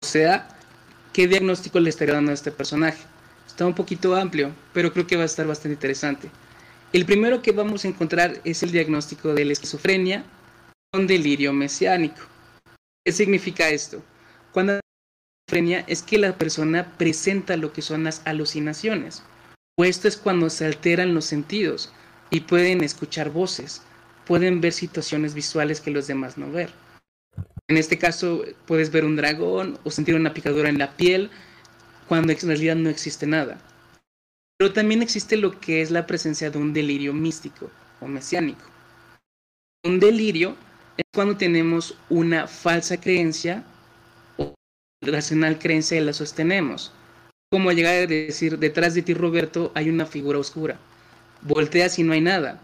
O 0.03 0.05
sea, 0.05 0.47
¿qué 1.13 1.27
diagnóstico 1.27 1.79
le 1.79 1.89
estaría 1.89 2.15
dando 2.15 2.31
a 2.31 2.33
este 2.33 2.51
personaje? 2.51 3.03
Está 3.45 3.65
un 3.65 3.75
poquito 3.75 4.15
amplio, 4.15 4.51
pero 4.73 4.93
creo 4.93 5.07
que 5.07 5.15
va 5.15 5.23
a 5.23 5.27
estar 5.27 5.47
bastante 5.47 5.73
interesante. 5.73 6.29
El 6.93 7.05
primero 7.05 7.41
que 7.41 7.51
vamos 7.51 7.83
a 7.83 7.87
encontrar 7.87 8.39
es 8.43 8.63
el 8.63 8.71
diagnóstico 8.71 9.33
de 9.33 9.45
la 9.45 9.53
esquizofrenia 9.53 10.23
con 10.91 11.07
delirio 11.07 11.53
mesiánico. 11.53 12.21
¿Qué 13.05 13.11
significa 13.11 13.69
esto? 13.69 14.03
Cuando 14.51 14.73
la 14.73 14.79
esquizofrenia 15.47 15.85
es 15.87 16.01
que 16.01 16.17
la 16.17 16.37
persona 16.37 16.93
presenta 16.97 17.57
lo 17.57 17.73
que 17.73 17.81
son 17.81 18.03
las 18.03 18.21
alucinaciones 18.25 19.23
esto 19.83 20.07
es 20.07 20.17
cuando 20.17 20.49
se 20.49 20.65
alteran 20.65 21.13
los 21.13 21.25
sentidos 21.25 21.91
y 22.29 22.41
pueden 22.41 22.83
escuchar 22.83 23.29
voces, 23.29 23.81
pueden 24.25 24.59
ver 24.59 24.73
situaciones 24.73 25.33
visuales 25.33 25.81
que 25.81 25.91
los 25.91 26.07
demás 26.07 26.37
no 26.37 26.51
ver. 26.51 26.71
En 27.67 27.77
este 27.77 27.97
caso 27.97 28.43
puedes 28.65 28.91
ver 28.91 29.05
un 29.05 29.15
dragón 29.15 29.77
o 29.83 29.91
sentir 29.91 30.15
una 30.15 30.33
picadura 30.33 30.69
en 30.69 30.79
la 30.79 30.95
piel 30.95 31.29
cuando 32.07 32.33
en 32.33 32.39
realidad 32.39 32.75
no 32.75 32.89
existe 32.89 33.27
nada. 33.27 33.59
Pero 34.57 34.73
también 34.73 35.01
existe 35.01 35.37
lo 35.37 35.59
que 35.59 35.81
es 35.81 35.91
la 35.91 36.07
presencia 36.07 36.49
de 36.49 36.57
un 36.57 36.73
delirio 36.73 37.13
místico 37.13 37.69
o 38.01 38.07
mesiánico. 38.07 38.63
Un 39.85 39.99
delirio 39.99 40.55
es 40.97 41.05
cuando 41.13 41.37
tenemos 41.37 41.95
una 42.09 42.47
falsa 42.47 42.99
creencia 42.99 43.63
o 44.37 44.55
racional 45.01 45.59
creencia 45.59 45.97
y 45.97 46.03
la 46.03 46.13
sostenemos 46.13 46.91
como 47.49 47.71
llegar 47.71 47.93
a 47.93 48.07
decir, 48.07 48.59
detrás 48.59 48.93
de 48.93 49.01
ti 49.01 49.13
Roberto 49.13 49.71
hay 49.73 49.89
una 49.89 50.05
figura 50.05 50.39
oscura. 50.39 50.79
Volteas 51.41 51.97
y 51.99 52.03
no 52.03 52.13
hay 52.13 52.21
nada, 52.21 52.61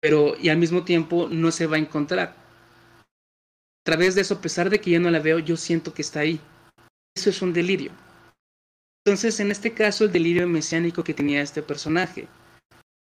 pero 0.00 0.36
y 0.40 0.48
al 0.48 0.58
mismo 0.58 0.84
tiempo 0.84 1.28
no 1.30 1.50
se 1.50 1.66
va 1.66 1.76
a 1.76 1.80
encontrar. 1.80 2.34
A 2.98 3.84
través 3.84 4.14
de 4.14 4.22
eso, 4.22 4.34
a 4.34 4.40
pesar 4.40 4.70
de 4.70 4.80
que 4.80 4.90
yo 4.90 5.00
no 5.00 5.10
la 5.10 5.20
veo, 5.20 5.38
yo 5.38 5.56
siento 5.56 5.92
que 5.92 6.02
está 6.02 6.20
ahí. 6.20 6.40
Eso 7.14 7.30
es 7.30 7.42
un 7.42 7.52
delirio. 7.52 7.92
Entonces, 9.04 9.38
en 9.38 9.50
este 9.50 9.72
caso, 9.72 10.04
el 10.04 10.12
delirio 10.12 10.48
mesiánico 10.48 11.04
que 11.04 11.14
tenía 11.14 11.40
este 11.40 11.62
personaje, 11.62 12.26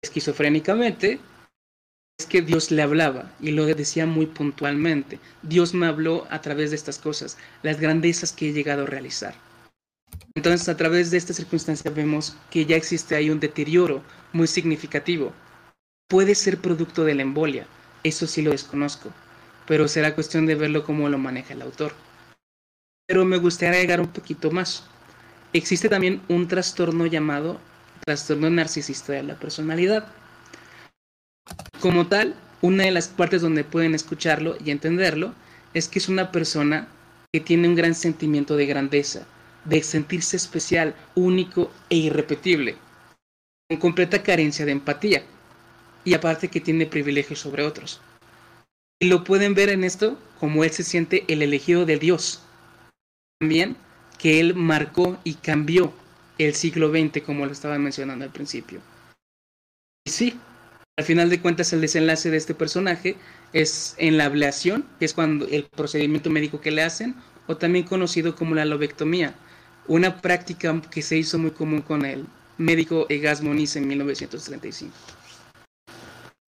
esquizofrénicamente, 0.03 1.19
es 2.21 2.27
que 2.27 2.43
Dios 2.43 2.71
le 2.71 2.83
hablaba 2.83 3.33
y 3.41 3.51
lo 3.51 3.67
decía 3.67 4.07
muy 4.07 4.27
puntualmente. 4.27 5.19
Dios 5.43 5.75
me 5.75 5.87
habló 5.87 6.27
a 6.31 6.41
través 6.41 6.71
de 6.71 6.77
estas 6.77 6.99
cosas, 6.99 7.39
las 7.63 7.81
grandezas 7.81 8.33
que 8.33 8.49
he 8.49 8.53
llegado 8.53 8.85
a 8.85 8.87
realizar. 8.87 9.35
Entonces, 10.35 10.69
a 10.69 10.77
través 10.77 11.11
de 11.11 11.17
esta 11.17 11.33
circunstancia 11.33 11.91
vemos 11.91 12.37
que 12.51 12.67
ya 12.67 12.77
existe 12.77 13.17
ahí 13.17 13.31
un 13.31 13.41
deterioro 13.41 14.03
muy 14.33 14.47
significativo. 14.47 15.33
Puede 16.09 16.35
ser 16.35 16.59
producto 16.59 17.05
de 17.05 17.15
la 17.15 17.23
embolia, 17.23 17.67
eso 18.05 18.27
sí 18.27 18.43
lo 18.43 18.53
desconozco, 18.53 19.11
pero 19.67 19.89
será 19.89 20.15
cuestión 20.15 20.47
de 20.47 20.55
verlo 20.55 20.85
cómo 20.85 21.09
lo 21.09 21.19
maneja 21.19 21.55
el 21.55 21.63
autor. 21.63 21.93
Pero 23.07 23.25
me 23.25 23.39
gustaría 23.39 23.75
agregar 23.75 24.01
un 24.01 24.09
poquito 24.09 24.51
más. 24.51 24.85
Existe 25.53 25.89
también 25.89 26.23
un 26.29 26.47
trastorno 26.47 27.07
llamado 27.07 27.59
trastorno 28.09 28.49
narcisista 28.49 29.13
de 29.13 29.23
la 29.23 29.35
personalidad. 29.35 30.07
Como 31.81 32.07
tal, 32.07 32.35
una 32.63 32.85
de 32.85 32.91
las 32.91 33.09
partes 33.09 33.43
donde 33.43 33.65
pueden 33.65 33.95
escucharlo 33.95 34.57
y 34.65 34.71
entenderlo 34.71 35.35
es 35.75 35.89
que 35.89 35.99
es 35.99 36.09
una 36.09 36.33
persona 36.33 36.89
que 37.33 37.41
tiene 37.41 37.69
un 37.69 37.75
gran 37.75 37.95
sentimiento 37.95 38.57
de 38.57 38.65
grandeza, 38.65 39.27
de 39.69 39.83
sentirse 39.83 40.37
especial, 40.37 40.95
único 41.15 41.71
e 41.91 41.97
irrepetible, 41.97 42.77
con 43.69 43.79
completa 43.79 44.23
carencia 44.23 44.65
de 44.65 44.73
empatía, 44.73 45.23
y 46.05 46.15
aparte 46.15 46.49
que 46.49 46.61
tiene 46.61 46.87
privilegios 46.87 47.41
sobre 47.41 47.65
otros. 47.65 48.01
Y 49.01 49.09
lo 49.09 49.25
pueden 49.25 49.55
ver 49.55 49.69
en 49.69 49.85
esto 49.85 50.19
como 50.41 50.65
él 50.65 50.71
se 50.71 50.85
siente 50.85 51.25
el 51.29 51.43
elegido 51.43 51.85
de 51.85 51.99
Dios. 51.99 52.43
También 53.39 53.77
que 54.19 54.41
él 54.41 54.55
marcó 54.55 55.19
y 55.23 55.35
cambió 55.35 55.93
el 56.39 56.55
siglo 56.55 56.91
XX, 56.91 57.23
como 57.25 57.47
lo 57.47 57.53
estaba 57.53 57.79
mencionando 57.79 58.25
al 58.25 58.33
principio. 58.33 58.81
Y 60.05 60.11
sí, 60.11 60.41
al 60.97 61.05
final 61.05 61.31
de 61.31 61.41
cuentas 61.41 61.73
el 61.73 61.81
desenlace 61.81 62.31
de 62.31 62.37
este 62.37 62.55
personaje 62.55 63.17
es 63.53 63.95
en 63.99 64.17
la 64.17 64.25
ablación, 64.25 64.85
que 64.99 65.05
es 65.05 65.15
cuando 65.15 65.47
el 65.47 65.65
procedimiento 65.65 66.31
médico 66.31 66.61
que 66.61 66.71
le 66.71 66.83
hacen, 66.83 67.15
o 67.47 67.57
también 67.57 67.85
conocido 67.85 68.35
como 68.35 68.55
la 68.55 68.65
lobectomía, 68.65 69.35
una 69.89 70.21
práctica 70.21 70.81
que 70.91 71.03
se 71.03 71.17
hizo 71.17 71.39
muy 71.39 71.51
común 71.51 71.83
con 71.83 72.05
el 72.05 72.27
médico 72.59 73.07
Egas 73.09 73.43
Moniz 73.43 73.77
en 73.77 73.89
1935. 73.89 74.93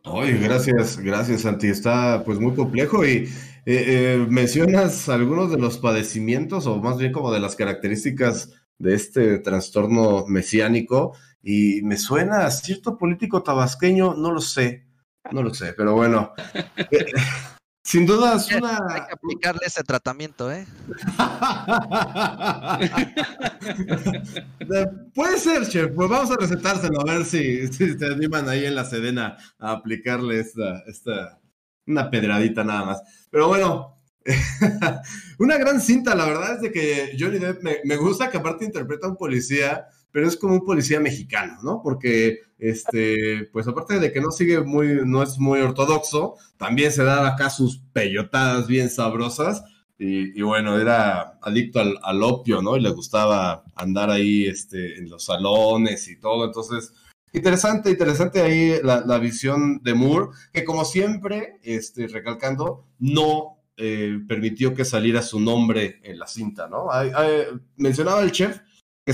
Oye, 0.04 0.38
gracias, 0.38 0.98
gracias 0.98 1.42
Santi. 1.42 1.68
Está 1.68 2.22
pues 2.24 2.38
muy 2.38 2.54
complejo 2.54 3.04
y 3.04 3.10
eh, 3.10 3.28
eh, 3.66 4.26
mencionas 4.28 5.08
algunos 5.08 5.50
de 5.50 5.58
los 5.58 5.78
padecimientos 5.78 6.66
o 6.66 6.78
más 6.78 6.98
bien 6.98 7.12
como 7.12 7.32
de 7.32 7.40
las 7.40 7.56
características 7.56 8.52
de 8.78 8.94
este 8.94 9.38
trastorno 9.38 10.24
mesiánico 10.26 11.14
y 11.42 11.82
me 11.82 11.96
suena 11.96 12.46
a 12.46 12.50
cierto 12.50 12.96
político 12.96 13.42
tabasqueño, 13.42 14.14
no 14.14 14.32
lo 14.32 14.40
sé, 14.40 14.86
no 15.30 15.42
lo 15.42 15.54
sé, 15.54 15.74
pero 15.74 15.94
bueno. 15.94 16.32
Sin 17.90 18.06
duda 18.06 18.36
es 18.36 18.48
una. 18.52 18.78
Hay 18.88 19.00
que 19.00 19.14
aplicarle 19.14 19.62
ese 19.66 19.82
tratamiento, 19.82 20.52
¿eh? 20.52 20.64
Puede 25.12 25.38
ser, 25.40 25.66
chef. 25.66 25.90
Pues 25.96 26.08
vamos 26.08 26.30
a 26.30 26.36
recetárselo 26.36 27.00
a 27.00 27.04
ver 27.04 27.24
si, 27.24 27.66
si 27.66 27.98
se 27.98 28.06
animan 28.06 28.48
ahí 28.48 28.64
en 28.64 28.76
la 28.76 28.84
Sedena 28.84 29.36
a 29.58 29.72
aplicarle 29.72 30.38
esta, 30.38 30.84
esta, 30.86 31.40
una 31.84 32.08
pedradita 32.08 32.62
nada 32.62 32.84
más. 32.84 33.02
Pero 33.28 33.48
bueno, 33.48 34.00
una 35.40 35.58
gran 35.58 35.80
cinta, 35.80 36.14
la 36.14 36.26
verdad 36.26 36.54
es 36.54 36.60
de 36.60 36.70
que 36.70 37.16
Johnny 37.18 37.40
Depp 37.40 37.60
me, 37.64 37.78
me 37.82 37.96
gusta 37.96 38.30
que 38.30 38.38
aparte 38.38 38.64
interpreta 38.64 39.08
a 39.08 39.10
un 39.10 39.16
policía 39.16 39.88
pero 40.12 40.26
es 40.26 40.36
como 40.36 40.54
un 40.54 40.64
policía 40.64 41.00
mexicano, 41.00 41.58
¿no? 41.62 41.80
Porque, 41.82 42.40
este, 42.58 43.48
pues 43.52 43.66
aparte 43.68 43.98
de 43.98 44.12
que 44.12 44.20
no 44.20 44.30
sigue 44.30 44.60
muy, 44.60 45.00
no 45.04 45.22
es 45.22 45.38
muy 45.38 45.60
ortodoxo, 45.60 46.36
también 46.56 46.92
se 46.92 47.04
da 47.04 47.26
acá 47.26 47.50
sus 47.50 47.78
peyotadas 47.92 48.66
bien 48.66 48.90
sabrosas. 48.90 49.64
Y, 50.02 50.40
bueno, 50.40 50.78
era 50.78 51.38
adicto 51.42 51.78
al, 51.78 52.22
opio, 52.22 52.62
¿no? 52.62 52.74
Y 52.74 52.80
le 52.80 52.88
gustaba 52.88 53.64
andar 53.74 54.08
ahí 54.08 54.46
este, 54.46 54.96
en 54.96 55.10
los 55.10 55.26
salones 55.26 56.08
y 56.08 56.18
todo. 56.18 56.46
Entonces, 56.46 56.94
interesante, 57.34 57.90
interesante 57.90 58.40
ahí 58.40 58.80
la, 58.82 59.18
visión 59.18 59.82
de 59.82 59.92
Moore, 59.92 60.28
que 60.54 60.64
como 60.64 60.86
siempre, 60.86 61.58
este, 61.62 62.08
recalcando, 62.08 62.86
no 62.98 63.58
eh, 63.76 64.18
permitió 64.26 64.74
que 64.74 64.86
saliera 64.86 65.20
su 65.20 65.38
nombre 65.38 66.00
en 66.02 66.18
la 66.18 66.26
cinta, 66.26 66.66
¿no? 66.66 66.88
mencionaba 67.76 68.22
el 68.22 68.32
chef 68.32 68.58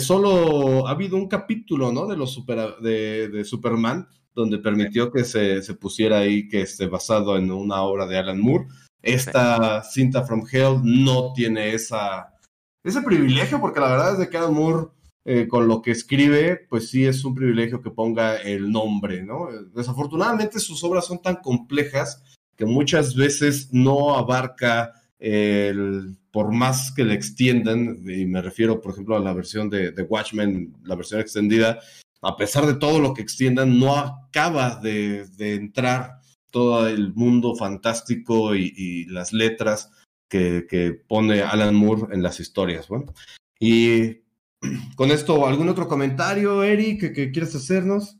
solo 0.00 0.86
ha 0.86 0.90
habido 0.90 1.16
un 1.16 1.28
capítulo, 1.28 1.92
¿no? 1.92 2.06
De 2.06 2.16
los 2.16 2.32
super, 2.32 2.76
de, 2.80 3.44
Superman, 3.44 4.08
donde 4.34 4.58
permitió 4.58 5.10
que 5.10 5.24
se, 5.24 5.62
pusiera 5.74 6.18
ahí 6.18 6.48
que 6.48 6.62
esté 6.62 6.86
basado 6.86 7.36
en 7.36 7.50
una 7.50 7.82
obra 7.82 8.06
de 8.06 8.18
Alan 8.18 8.40
Moore. 8.40 8.66
Esta 9.02 9.82
cinta 9.84 10.24
From 10.24 10.44
Hell 10.50 10.80
no 10.82 11.32
tiene 11.32 11.74
esa, 11.74 12.34
ese 12.82 13.02
privilegio, 13.02 13.60
porque 13.60 13.80
la 13.80 13.90
verdad 13.90 14.20
es 14.20 14.28
que 14.28 14.36
Alan 14.36 14.54
Moore 14.54 14.88
eh, 15.28 15.48
con 15.48 15.66
lo 15.66 15.82
que 15.82 15.90
escribe, 15.90 16.66
pues 16.68 16.88
sí 16.88 17.04
es 17.04 17.24
un 17.24 17.34
privilegio 17.34 17.82
que 17.82 17.90
ponga 17.90 18.36
el 18.36 18.70
nombre, 18.70 19.24
¿no? 19.24 19.48
Desafortunadamente 19.74 20.60
sus 20.60 20.84
obras 20.84 21.04
son 21.04 21.20
tan 21.20 21.36
complejas 21.36 22.22
que 22.56 22.64
muchas 22.64 23.16
veces 23.16 23.70
no 23.72 24.16
abarca 24.16 24.92
el, 25.18 26.16
por 26.30 26.52
más 26.52 26.92
que 26.92 27.04
le 27.04 27.14
extiendan, 27.14 27.98
y 28.08 28.26
me 28.26 28.42
refiero, 28.42 28.80
por 28.80 28.92
ejemplo, 28.92 29.16
a 29.16 29.20
la 29.20 29.32
versión 29.32 29.70
de, 29.70 29.90
Watchmen, 30.08 30.74
la 30.84 30.94
versión 30.94 31.20
extendida, 31.20 31.80
a 32.22 32.36
pesar 32.36 32.66
de 32.66 32.74
todo 32.74 33.00
lo 33.00 33.14
que 33.14 33.22
extiendan, 33.22 33.78
no 33.78 33.96
acaba 33.96 34.76
de, 34.76 35.26
entrar 35.38 36.20
todo 36.50 36.88
el 36.88 37.14
mundo 37.14 37.54
fantástico 37.56 38.54
y, 38.54 39.04
las 39.06 39.32
letras 39.32 39.90
que, 40.28 40.66
que, 40.68 40.92
pone 40.92 41.42
Alan 41.42 41.74
Moore 41.74 42.14
en 42.14 42.22
las 42.22 42.40
historias. 42.40 42.88
Bueno, 42.88 43.12
y 43.58 44.20
con 44.96 45.10
esto, 45.10 45.46
¿algún 45.46 45.68
otro 45.68 45.88
comentario, 45.88 46.62
Eric, 46.62 47.14
que, 47.14 47.30
quieras 47.30 47.54
hacernos? 47.54 48.18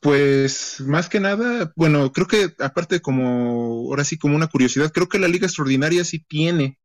Pues 0.00 0.80
más 0.80 1.10
que 1.10 1.20
nada, 1.20 1.72
bueno, 1.76 2.10
creo 2.12 2.26
que 2.26 2.54
aparte 2.58 3.00
como, 3.00 3.88
ahora 3.90 4.04
sí 4.04 4.16
como 4.18 4.34
una 4.34 4.46
curiosidad, 4.46 4.92
creo 4.92 5.08
que 5.08 5.18
la 5.18 5.28
Liga 5.28 5.46
Extraordinaria 5.46 6.04
sí 6.04 6.18
tiene 6.20 6.78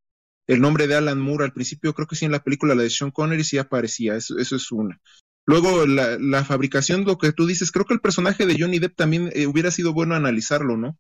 el 0.48 0.62
nombre 0.62 0.88
de 0.88 0.96
Alan 0.96 1.20
Moore. 1.20 1.46
Al 1.46 1.54
principio 1.54 1.94
creo 1.94 2.08
que 2.08 2.18
sí 2.18 2.26
en 2.26 2.34
la 2.34 2.44
película 2.44 2.76
la 2.76 2.84
de 2.84 2.90
Sean 2.90 3.12
Connery 3.12 3.44
sí 3.44 3.58
aparecía, 3.58 4.16
eso, 4.16 4.38
eso 4.38 4.56
es 4.58 4.72
una. 4.72 5.00
Luego 5.46 5.86
la, 5.86 6.44
fabricación, 6.44 7.06
lo 7.06 7.18
que 7.18 7.32
tú 7.32 7.46
dices, 7.46 7.72
creo 7.72 7.86
que 7.86 7.94
el 7.94 8.02
personaje 8.02 8.46
de 8.46 8.58
Johnny 8.60 8.80
Depp 8.80 8.96
también 8.96 9.32
eh, 9.34 9.46
hubiera 9.48 9.72
sido 9.72 9.94
bueno 9.94 10.16
analizarlo, 10.16 10.76
¿no? 10.76 10.98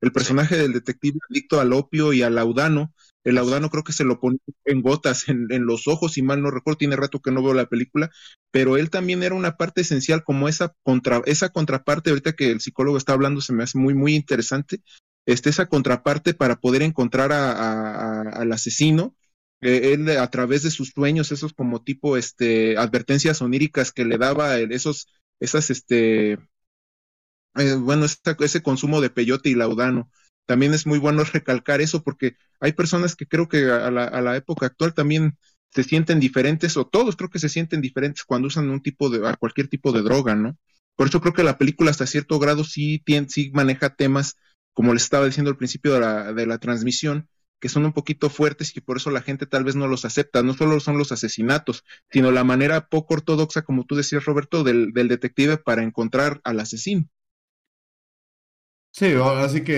El 0.00 0.12
personaje 0.12 0.56
del 0.56 0.72
detective 0.72 1.18
adicto 1.28 1.60
al 1.60 1.72
opio 1.72 2.12
y 2.12 2.22
al 2.22 2.36
laudano, 2.36 2.94
el 3.24 3.34
laudano 3.34 3.70
creo 3.70 3.84
que 3.84 3.92
se 3.92 4.04
lo 4.04 4.20
pone 4.20 4.38
en 4.64 4.82
gotas 4.82 5.28
en, 5.28 5.48
los 5.66 5.88
ojos, 5.88 6.12
si 6.12 6.22
mal 6.22 6.42
no 6.42 6.50
recuerdo, 6.50 6.78
tiene 6.78 6.96
rato 6.96 7.20
que 7.20 7.30
no 7.30 7.42
veo 7.42 7.54
la 7.54 7.66
película, 7.66 8.10
pero 8.50 8.76
él 8.76 8.90
también 8.90 9.22
era 9.22 9.34
una 9.34 9.56
parte 9.56 9.82
esencial 9.82 10.24
como 10.24 10.48
esa, 10.48 10.74
contra, 10.82 11.22
esa 11.26 11.50
contraparte, 11.50 12.10
ahorita 12.10 12.34
que 12.34 12.50
el 12.50 12.60
psicólogo 12.60 12.96
está 12.96 13.12
hablando, 13.12 13.40
se 13.40 13.52
me 13.52 13.64
hace 13.64 13.78
muy, 13.78 13.94
muy 13.94 14.14
interesante, 14.14 14.82
este, 15.26 15.50
esa 15.50 15.66
contraparte 15.66 16.34
para 16.34 16.56
poder 16.56 16.82
encontrar 16.82 17.32
al 17.32 18.52
asesino, 18.52 19.14
eh, 19.60 19.92
él 19.92 20.08
a 20.16 20.30
través 20.30 20.62
de 20.62 20.70
sus 20.70 20.90
sueños, 20.90 21.32
esos 21.32 21.52
como 21.52 21.82
tipo 21.82 22.16
este, 22.16 22.78
advertencias 22.78 23.42
oníricas 23.42 23.92
que 23.92 24.04
le 24.04 24.16
daba, 24.18 24.58
esos, 24.58 25.08
esas, 25.40 25.70
este, 25.70 26.38
eh, 27.56 27.74
bueno, 27.78 28.06
ese 28.06 28.62
consumo 28.62 29.00
de 29.00 29.10
peyote 29.10 29.50
y 29.50 29.54
laudano, 29.54 30.10
también 30.48 30.72
es 30.72 30.86
muy 30.86 30.98
bueno 30.98 31.22
recalcar 31.24 31.82
eso 31.82 32.02
porque 32.02 32.36
hay 32.58 32.72
personas 32.72 33.14
que 33.14 33.26
creo 33.26 33.48
que 33.48 33.70
a 33.70 33.90
la, 33.90 34.36
época 34.36 34.64
actual 34.64 34.94
también 34.94 35.36
se 35.70 35.84
sienten 35.84 36.20
diferentes 36.20 36.78
o 36.78 36.86
todos 36.86 37.16
creo 37.16 37.28
que 37.28 37.38
se 37.38 37.50
sienten 37.50 37.82
diferentes 37.82 38.24
cuando 38.24 38.48
usan 38.48 38.70
un 38.70 38.80
tipo 38.80 39.10
de, 39.10 39.20
cualquier 39.38 39.68
tipo 39.68 39.92
de 39.92 40.00
droga, 40.00 40.34
¿no? 40.34 40.56
Por 40.96 41.08
eso 41.08 41.20
creo 41.20 41.34
que 41.34 41.44
la 41.44 41.58
película 41.58 41.90
hasta 41.90 42.06
cierto 42.06 42.38
grado 42.38 42.64
sí, 42.64 43.02
tiene, 43.04 43.28
sí 43.28 43.50
maneja 43.52 43.94
temas, 43.94 44.36
como 44.72 44.94
les 44.94 45.02
estaba 45.02 45.26
diciendo 45.26 45.50
al 45.50 45.58
principio 45.58 45.92
de 45.92 46.00
la, 46.00 46.32
de 46.32 46.46
la 46.46 46.56
transmisión, 46.56 47.28
que 47.60 47.68
son 47.68 47.84
un 47.84 47.92
poquito 47.92 48.30
fuertes 48.30 48.74
y 48.74 48.80
por 48.80 48.96
eso 48.96 49.10
la 49.10 49.20
gente 49.20 49.44
tal 49.44 49.64
vez 49.64 49.76
no 49.76 49.86
los 49.86 50.06
acepta. 50.06 50.42
No 50.42 50.54
solo 50.54 50.80
son 50.80 50.96
los 50.96 51.12
asesinatos, 51.12 51.84
sino 52.10 52.30
la 52.32 52.42
manera 52.42 52.88
poco 52.88 53.14
ortodoxa, 53.14 53.62
como 53.62 53.84
tú 53.84 53.96
decías, 53.96 54.24
Roberto, 54.24 54.64
del, 54.64 54.92
del 54.94 55.08
detective 55.08 55.58
para 55.58 55.82
encontrar 55.82 56.40
al 56.42 56.58
asesino. 56.60 57.06
Sí, 58.98 59.14
así 59.14 59.60
que, 59.60 59.72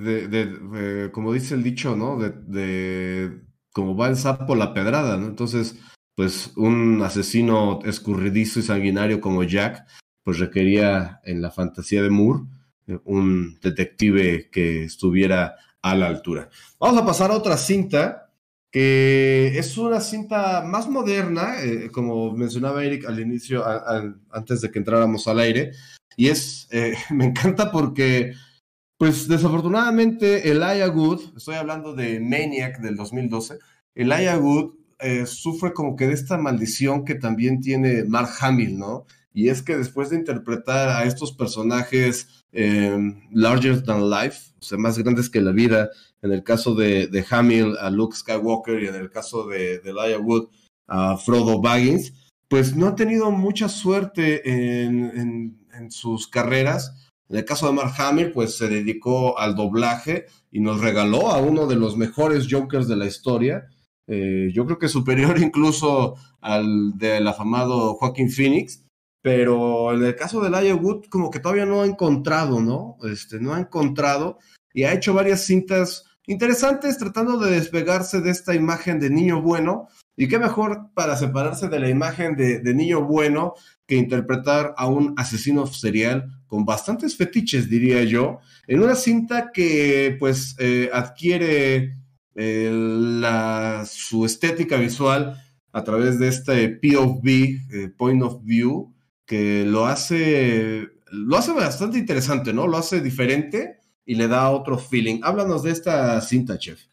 de, 0.00 1.10
como 1.12 1.34
dice 1.34 1.54
el 1.54 1.62
dicho, 1.62 1.94
¿no? 1.94 2.16
De, 2.16 2.30
de 2.30 3.42
como 3.70 3.94
va 3.94 4.08
el 4.08 4.16
sapo 4.16 4.54
la 4.54 4.72
pedrada, 4.72 5.18
¿no? 5.18 5.26
Entonces, 5.26 5.76
pues 6.14 6.52
un 6.56 7.02
asesino 7.02 7.80
escurridizo 7.84 8.60
y 8.60 8.62
sanguinario 8.62 9.20
como 9.20 9.42
Jack, 9.42 9.84
pues 10.24 10.38
requería 10.38 11.20
en 11.24 11.42
la 11.42 11.50
fantasía 11.50 12.02
de 12.02 12.08
Moore 12.08 12.44
eh, 12.86 12.98
un 13.04 13.58
detective 13.60 14.48
que 14.50 14.84
estuviera 14.84 15.56
a 15.82 15.94
la 15.94 16.06
altura. 16.06 16.48
Vamos 16.80 17.02
a 17.02 17.04
pasar 17.04 17.32
a 17.32 17.36
otra 17.36 17.58
cinta, 17.58 18.32
que 18.70 19.58
es 19.58 19.76
una 19.76 20.00
cinta 20.00 20.62
más 20.62 20.88
moderna, 20.88 21.62
eh, 21.62 21.90
como 21.92 22.32
mencionaba 22.32 22.82
Eric 22.82 23.04
al 23.04 23.20
inicio, 23.20 23.62
antes 24.30 24.62
de 24.62 24.70
que 24.70 24.78
entráramos 24.78 25.28
al 25.28 25.40
aire, 25.40 25.72
y 26.16 26.28
es, 26.28 26.68
eh, 26.70 26.94
me 27.10 27.26
encanta 27.26 27.70
porque 27.70 28.32
pues 28.98 29.28
desafortunadamente 29.28 30.50
Elijah 30.50 30.88
Wood, 30.88 31.36
estoy 31.36 31.56
hablando 31.56 31.94
de 31.94 32.18
Maniac 32.20 32.80
del 32.80 32.96
2012, 32.96 33.58
Elijah 33.94 34.38
Wood 34.38 34.74
eh, 34.98 35.26
sufre 35.26 35.74
como 35.74 35.96
que 35.96 36.06
de 36.06 36.14
esta 36.14 36.38
maldición 36.38 37.04
que 37.04 37.14
también 37.14 37.60
tiene 37.60 38.04
Mark 38.04 38.30
Hamill, 38.40 38.78
¿no? 38.78 39.04
Y 39.34 39.50
es 39.50 39.60
que 39.60 39.76
después 39.76 40.08
de 40.08 40.16
interpretar 40.16 40.88
a 40.88 41.04
estos 41.04 41.32
personajes 41.32 42.44
em, 42.52 43.20
larger 43.30 43.82
than 43.82 44.08
life, 44.08 44.52
o 44.58 44.62
sea, 44.62 44.78
más 44.78 44.98
grandes 44.98 45.28
que 45.28 45.42
la 45.42 45.52
vida, 45.52 45.90
en 46.22 46.32
el 46.32 46.42
caso 46.42 46.74
de, 46.74 47.24
Hamill 47.30 47.76
a 47.78 47.90
Luke 47.90 48.16
Skywalker 48.16 48.82
y 48.82 48.86
en 48.86 48.94
el 48.94 49.10
caso 49.10 49.46
de, 49.46 49.78
de 49.80 49.92
Wood 50.16 50.48
a 50.86 51.18
Frodo 51.18 51.60
Baggins, 51.60 52.14
pues 52.48 52.74
no 52.74 52.86
ha 52.86 52.94
tenido 52.94 53.30
mucha 53.30 53.68
suerte 53.68 54.48
en 54.48 55.90
sus 55.90 56.28
carreras 56.28 57.05
en 57.28 57.36
el 57.36 57.44
caso 57.44 57.66
de 57.66 57.72
Mark 57.72 57.94
Hamill, 57.98 58.30
pues 58.32 58.56
se 58.56 58.68
dedicó 58.68 59.38
al 59.38 59.56
doblaje 59.56 60.26
y 60.52 60.60
nos 60.60 60.80
regaló 60.80 61.30
a 61.30 61.38
uno 61.38 61.66
de 61.66 61.76
los 61.76 61.96
mejores 61.96 62.46
Jokers 62.48 62.86
de 62.86 62.96
la 62.96 63.06
historia. 63.06 63.66
Eh, 64.06 64.50
yo 64.52 64.64
creo 64.64 64.78
que 64.78 64.88
superior 64.88 65.38
incluso 65.42 66.14
al 66.40 66.96
del 66.96 67.26
afamado 67.26 67.94
Joaquín 67.94 68.30
Phoenix. 68.30 68.82
Pero 69.22 69.92
en 69.92 70.04
el 70.04 70.14
caso 70.14 70.40
de 70.40 70.50
Laia 70.50 70.76
Wood, 70.76 71.06
como 71.10 71.30
que 71.32 71.40
todavía 71.40 71.66
no 71.66 71.82
ha 71.82 71.86
encontrado, 71.86 72.60
¿no? 72.60 72.96
Este, 73.02 73.40
no 73.40 73.54
ha 73.54 73.58
encontrado 73.58 74.38
y 74.72 74.84
ha 74.84 74.92
hecho 74.92 75.14
varias 75.14 75.44
cintas 75.44 76.04
interesantes 76.28 76.96
tratando 76.96 77.36
de 77.38 77.50
despegarse 77.50 78.20
de 78.20 78.30
esta 78.30 78.54
imagen 78.54 79.00
de 79.00 79.10
niño 79.10 79.42
bueno. 79.42 79.88
Y 80.16 80.28
qué 80.28 80.38
mejor 80.38 80.90
para 80.94 81.16
separarse 81.16 81.68
de 81.68 81.80
la 81.80 81.88
imagen 81.88 82.36
de 82.36 82.74
niño 82.74 83.02
bueno 83.04 83.54
que 83.86 83.96
interpretar 83.96 84.74
a 84.76 84.86
un 84.86 85.14
asesino 85.16 85.66
serial 85.66 86.42
con 86.46 86.64
bastantes 86.64 87.16
fetiches, 87.16 87.68
diría 87.68 88.04
yo, 88.04 88.40
en 88.66 88.82
una 88.82 88.94
cinta 88.94 89.50
que 89.52 90.16
pues 90.18 90.56
eh, 90.58 90.90
adquiere 90.92 91.96
eh, 92.34 92.70
la, 92.72 93.84
su 93.88 94.24
estética 94.24 94.76
visual 94.76 95.42
a 95.72 95.84
través 95.84 96.18
de 96.18 96.28
este 96.28 96.68
POV, 96.68 97.26
eh, 97.26 97.88
Point 97.96 98.22
of 98.22 98.42
View, 98.44 98.94
que 99.24 99.64
lo 99.64 99.86
hace, 99.86 100.88
lo 101.10 101.36
hace 101.36 101.52
bastante 101.52 101.98
interesante, 101.98 102.52
¿no? 102.52 102.66
Lo 102.66 102.78
hace 102.78 103.00
diferente 103.00 103.80
y 104.04 104.14
le 104.14 104.28
da 104.28 104.50
otro 104.50 104.78
feeling. 104.78 105.20
Háblanos 105.22 105.62
de 105.64 105.72
esta 105.72 106.20
cinta, 106.20 106.58
chef. 106.58 106.86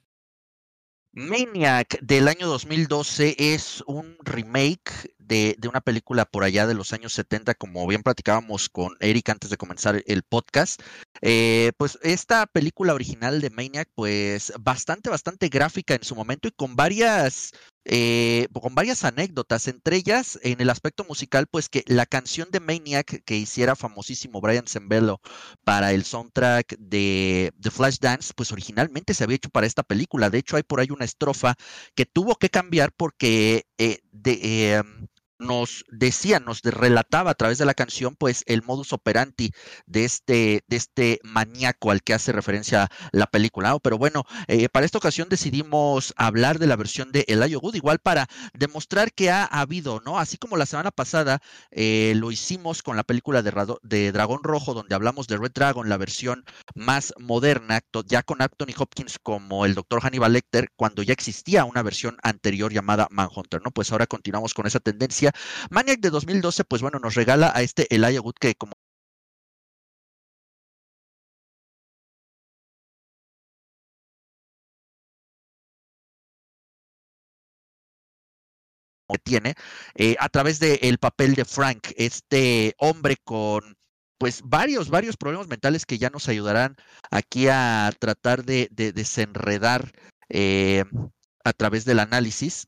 Maniac 1.16 2.00
del 2.02 2.28
año 2.28 2.48
2012 2.48 3.36
es 3.38 3.84
un 3.86 4.18
remake 4.24 5.13
de, 5.34 5.68
una 5.68 5.82
película 5.82 6.26
por 6.26 6.44
allá 6.44 6.68
de 6.68 6.76
los 6.76 6.94
años 6.94 7.14
70, 7.14 7.56
como 7.56 7.88
bien 7.88 8.04
platicábamos 8.04 8.70
con 8.70 8.96
Eric 9.00 9.30
antes 9.30 9.50
de 9.50 9.58
comenzar 9.58 10.04
el 10.06 10.24
podcast. 10.24 10.82
Eh, 11.22 11.72
pues 11.78 11.98
esta 12.04 12.46
película 12.46 12.94
original 12.94 13.42
de 13.42 13.50
Maniac, 13.50 13.90
pues 13.96 14.54
bastante, 14.60 15.10
bastante 15.10 15.50
gráfica 15.50 15.96
en 15.96 16.04
su 16.04 16.16
momento 16.16 16.48
y 16.48 16.52
con 16.52 16.76
varias 16.76 17.52
eh, 17.86 18.48
con 18.54 18.76
varias 18.76 19.04
anécdotas, 19.04 19.68
entre 19.68 19.98
ellas 19.98 20.40
en 20.44 20.62
el 20.62 20.70
aspecto 20.70 21.04
musical, 21.04 21.48
pues 21.48 21.68
que 21.68 21.84
la 21.88 22.06
canción 22.06 22.50
de 22.52 22.62
Maniac 22.62 23.24
que 23.26 23.36
hiciera 23.36 23.76
famosísimo 23.76 24.40
Brian 24.40 24.68
Zembello 24.68 25.20
para 25.66 25.92
el 25.92 26.06
soundtrack 26.06 26.78
de, 26.78 27.52
de 27.58 27.72
Flashdance, 27.72 28.34
pues 28.36 28.52
originalmente 28.52 29.14
se 29.14 29.24
había 29.26 29.36
hecho 29.36 29.50
para 29.50 29.68
esta 29.68 29.84
película. 29.84 30.30
De 30.30 30.38
hecho, 30.38 30.56
hay 30.56 30.64
por 30.64 30.80
ahí 30.80 30.88
una 30.92 31.06
estrofa 31.06 31.56
que 31.96 32.06
tuvo 32.06 32.36
que 32.36 32.50
cambiar 32.50 32.92
porque 32.96 33.66
eh, 33.78 34.00
de, 34.12 34.76
em, 34.76 35.08
nos 35.44 35.86
decía, 35.90 36.40
nos 36.40 36.62
relataba 36.62 37.32
a 37.32 37.36
través 37.36 37.58
de 37.58 37.66
la 37.66 37.74
canción, 37.74 38.16
pues 38.16 38.44
el 38.48 38.64
modus 38.64 38.94
operandi 38.94 39.52
de 39.86 40.06
este, 40.06 40.64
de 40.68 40.76
este 40.76 41.20
maníaco 41.24 41.92
al 41.92 42.04
que 42.04 42.14
hace 42.14 42.32
referencia 42.32 42.90
la 43.12 43.28
película. 43.28 43.78
Pero 43.80 43.98
bueno, 43.98 44.24
eh, 44.48 44.70
para 44.70 44.86
esta 44.86 44.98
ocasión 44.98 45.30
decidimos 45.30 46.14
hablar 46.18 46.60
de 46.60 46.68
la 46.68 46.76
versión 46.76 47.12
de 47.12 47.26
Elijah 47.28 47.58
Wood, 47.58 47.76
igual 47.76 48.00
para 48.00 48.28
demostrar 48.54 49.12
que 49.14 49.30
ha 49.30 49.46
habido, 49.46 50.02
¿no? 50.06 50.20
Así 50.20 50.38
como 50.38 50.58
la 50.58 50.66
semana 50.66 50.92
pasada 50.92 51.40
eh, 51.72 52.14
lo 52.16 52.32
hicimos 52.32 52.82
con 52.84 52.96
la 52.96 53.04
película 53.04 53.42
de, 53.42 53.78
de 53.84 54.12
Dragón 54.12 54.44
Rojo, 54.44 54.74
donde 54.74 54.96
hablamos 54.96 55.28
de 55.28 55.38
Red 55.38 55.52
Dragon, 55.54 55.90
la 55.90 55.98
versión 55.98 56.46
más 56.76 57.14
moderna, 57.20 57.82
ya 58.06 58.24
con 58.24 58.42
Anthony 58.42 58.74
Hopkins 58.78 59.20
como 59.20 59.66
el 59.66 59.76
doctor 59.76 60.02
Hannibal 60.02 60.34
Lecter, 60.34 60.70
cuando 60.76 61.04
ya 61.04 61.14
existía 61.14 61.66
una 61.66 61.84
versión 61.84 62.18
anterior 62.24 62.72
llamada 62.72 63.08
Manhunter, 63.12 63.62
¿no? 63.64 63.72
Pues 63.72 63.92
ahora 63.92 64.08
continuamos 64.08 64.54
con 64.54 64.68
esa 64.68 64.80
tendencia. 64.80 65.33
Maniac 65.70 66.00
de 66.00 66.10
2012, 66.10 66.64
pues 66.66 66.82
bueno, 66.82 67.00
nos 67.00 67.16
regala 67.16 67.52
a 67.56 67.62
este 67.62 67.88
Elijah 67.94 68.22
Wood 68.22 68.36
que 68.40 68.56
como 68.56 68.74
tiene 79.24 79.56
eh, 79.96 80.16
a 80.20 80.30
través 80.30 80.60
del 80.60 80.98
papel 80.98 81.36
de 81.36 81.46
Frank, 81.46 81.90
este 81.98 82.74
hombre 82.78 83.18
con 83.24 83.76
pues 84.18 84.42
varios, 84.44 84.90
varios 84.90 85.18
problemas 85.18 85.48
mentales 85.48 85.86
que 85.86 85.98
ya 85.98 86.10
nos 86.10 86.30
ayudarán 86.30 86.76
aquí 87.12 87.48
a 87.50 87.92
tratar 88.00 88.46
de, 88.46 88.70
desenredar 88.72 89.92
eh, 90.30 90.86
a 91.44 91.54
través 91.54 91.86
del 91.86 92.00
análisis 92.00 92.68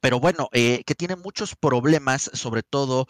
pero 0.00 0.20
bueno, 0.20 0.48
eh, 0.52 0.82
que 0.86 0.94
tiene 0.94 1.16
muchos 1.16 1.56
problemas, 1.56 2.30
sobre 2.34 2.62
todo 2.62 3.06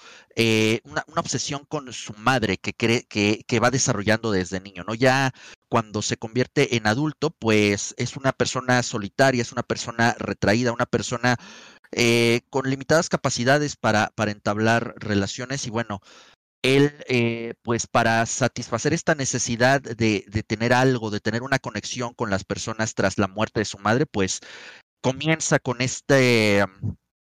una, 0.84 1.04
obsesión 1.16 1.64
con 1.66 1.92
su 1.92 2.12
madre 2.14 2.58
que, 2.58 2.72
cree, 2.74 3.04
que, 3.08 3.44
que, 3.46 3.60
va 3.60 3.70
desarrollando 3.70 4.30
desde 4.30 4.60
niño, 4.60 4.84
¿no? 4.86 4.94
Ya 4.94 5.32
cuando 5.68 6.02
se 6.02 6.16
convierte 6.16 6.76
en 6.76 6.86
adulto, 6.86 7.30
pues 7.30 7.94
es 7.98 8.16
una 8.16 8.32
persona 8.32 8.82
solitaria, 8.82 9.42
es 9.42 9.52
una 9.52 9.62
persona 9.62 10.14
retraída, 10.18 10.72
una 10.72 10.86
persona 10.86 11.36
eh, 11.92 12.42
con 12.50 12.68
limitadas 12.68 13.08
capacidades 13.08 13.76
para, 13.76 14.12
para 14.14 14.30
entablar 14.30 14.94
relaciones 14.98 15.66
y 15.66 15.70
bueno, 15.70 16.00
él, 16.62 16.92
eh, 17.08 17.54
pues 17.62 17.86
para 17.86 18.26
satisfacer 18.26 18.92
esta 18.92 19.14
necesidad 19.14 19.80
de, 19.80 20.24
de, 20.28 20.42
tener 20.42 20.72
algo, 20.72 21.10
de 21.10 21.20
tener 21.20 21.42
una 21.42 21.58
conexión 21.58 22.14
con 22.14 22.30
las 22.30 22.44
personas 22.44 22.94
tras 22.94 23.18
la 23.18 23.28
muerte 23.28 23.60
de 23.60 23.66
su 23.66 23.78
madre, 23.78 24.06
pues 24.06 24.40
comienza 25.00 25.58
con 25.58 25.80
este, 25.80 26.64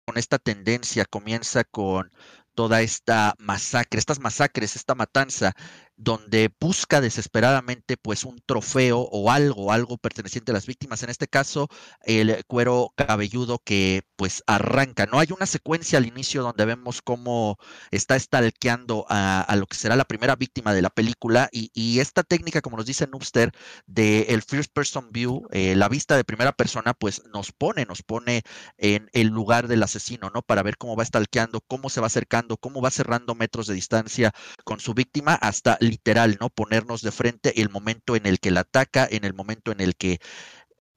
con 0.06 0.18
esta 0.18 0.38
tendencia, 0.38 1.04
comienza 1.04 1.64
con 1.64 2.12
toda 2.54 2.82
esta 2.82 3.34
masacre, 3.38 3.98
estas 3.98 4.20
masacres, 4.20 4.76
esta 4.76 4.94
matanza 4.94 5.52
donde 6.00 6.50
busca 6.58 7.02
desesperadamente 7.02 7.98
pues 7.98 8.24
un 8.24 8.40
trofeo 8.46 9.00
o 9.00 9.30
algo, 9.30 9.70
algo 9.70 9.98
perteneciente 9.98 10.50
a 10.50 10.54
las 10.54 10.64
víctimas, 10.66 11.02
en 11.02 11.10
este 11.10 11.28
caso 11.28 11.68
el 12.04 12.42
cuero 12.46 12.94
cabelludo 12.96 13.58
que 13.62 14.02
pues 14.16 14.42
arranca, 14.46 15.04
¿no? 15.04 15.18
Hay 15.18 15.28
una 15.30 15.44
secuencia 15.44 15.98
al 15.98 16.06
inicio 16.06 16.42
donde 16.42 16.64
vemos 16.64 17.02
cómo 17.02 17.58
está 17.90 18.18
stalkeando 18.18 19.04
a, 19.10 19.54
lo 19.58 19.66
que 19.66 19.76
será 19.76 19.94
la 19.94 20.06
primera 20.06 20.36
víctima 20.36 20.72
de 20.72 20.80
la 20.82 20.90
película 20.90 21.50
y, 21.52 22.00
esta 22.00 22.22
técnica, 22.22 22.62
como 22.62 22.78
nos 22.78 22.86
dice 22.86 23.06
Noobster, 23.06 23.52
de 23.86 24.22
el 24.30 24.42
first 24.42 24.72
person 24.72 25.10
view, 25.12 25.46
eh, 25.50 25.74
la 25.76 25.88
vista 25.88 26.16
de 26.16 26.24
primera 26.24 26.52
persona, 26.52 26.94
pues 26.94 27.22
nos 27.32 27.52
pone, 27.52 27.84
nos 27.84 28.02
pone 28.02 28.42
en 28.78 29.10
el 29.12 29.26
lugar 29.28 29.68
del 29.68 29.82
asesino, 29.82 30.30
¿no? 30.34 30.40
Para 30.40 30.62
ver 30.62 30.78
cómo 30.78 30.96
va 30.96 31.04
stalkeando, 31.04 31.60
cómo 31.60 31.90
se 31.90 32.00
va 32.00 32.06
acercando, 32.06 32.56
cómo 32.56 32.80
va 32.80 32.90
cerrando 32.90 33.34
metros 33.34 33.66
de 33.66 33.74
distancia 33.74 34.32
con 34.64 34.80
su 34.80 34.94
víctima 34.94 35.34
hasta 35.34 35.76
literal, 35.90 36.38
¿no? 36.40 36.50
Ponernos 36.50 37.02
de 37.02 37.12
frente 37.12 37.60
el 37.60 37.70
momento 37.70 38.16
en 38.16 38.26
el 38.26 38.40
que 38.40 38.50
la 38.50 38.60
ataca, 38.60 39.06
en 39.10 39.24
el 39.24 39.34
momento 39.34 39.72
en 39.72 39.80
el 39.80 39.96
que 39.96 40.20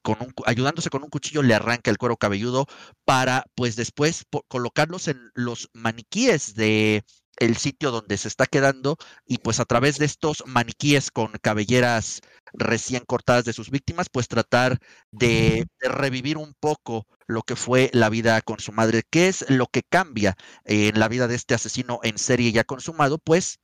con 0.02 0.18
un, 0.20 0.34
ayudándose 0.44 0.90
con 0.90 1.02
un 1.02 1.08
cuchillo 1.10 1.42
le 1.42 1.54
arranca 1.54 1.90
el 1.90 1.98
cuero 1.98 2.16
cabelludo 2.18 2.66
para 3.04 3.44
pues 3.54 3.74
después 3.74 4.24
colocarlos 4.48 5.08
en 5.08 5.30
los 5.34 5.70
maniquíes 5.72 6.54
de 6.54 7.04
el 7.38 7.56
sitio 7.56 7.90
donde 7.90 8.18
se 8.18 8.28
está 8.28 8.46
quedando 8.46 8.96
y 9.26 9.38
pues 9.38 9.60
a 9.60 9.64
través 9.64 9.98
de 9.98 10.04
estos 10.04 10.44
maniquíes 10.46 11.10
con 11.10 11.32
cabelleras 11.42 12.20
recién 12.52 13.04
cortadas 13.04 13.44
de 13.44 13.52
sus 13.52 13.70
víctimas, 13.70 14.08
pues 14.08 14.28
tratar 14.28 14.78
de, 15.10 15.66
de, 15.80 15.88
revivir 15.88 16.38
un 16.38 16.54
poco 16.60 17.06
lo 17.26 17.42
que 17.42 17.56
fue 17.56 17.90
la 17.92 18.08
vida 18.08 18.40
con 18.42 18.60
su 18.60 18.72
madre. 18.72 19.02
¿Qué 19.10 19.28
es 19.28 19.44
lo 19.50 19.66
que 19.66 19.82
cambia 19.82 20.36
en 20.64 20.98
la 21.00 21.08
vida 21.08 21.26
de 21.26 21.34
este 21.34 21.54
asesino 21.54 21.98
en 22.02 22.18
serie 22.18 22.52
ya 22.52 22.64
consumado? 22.64 23.18
Pues 23.18 23.58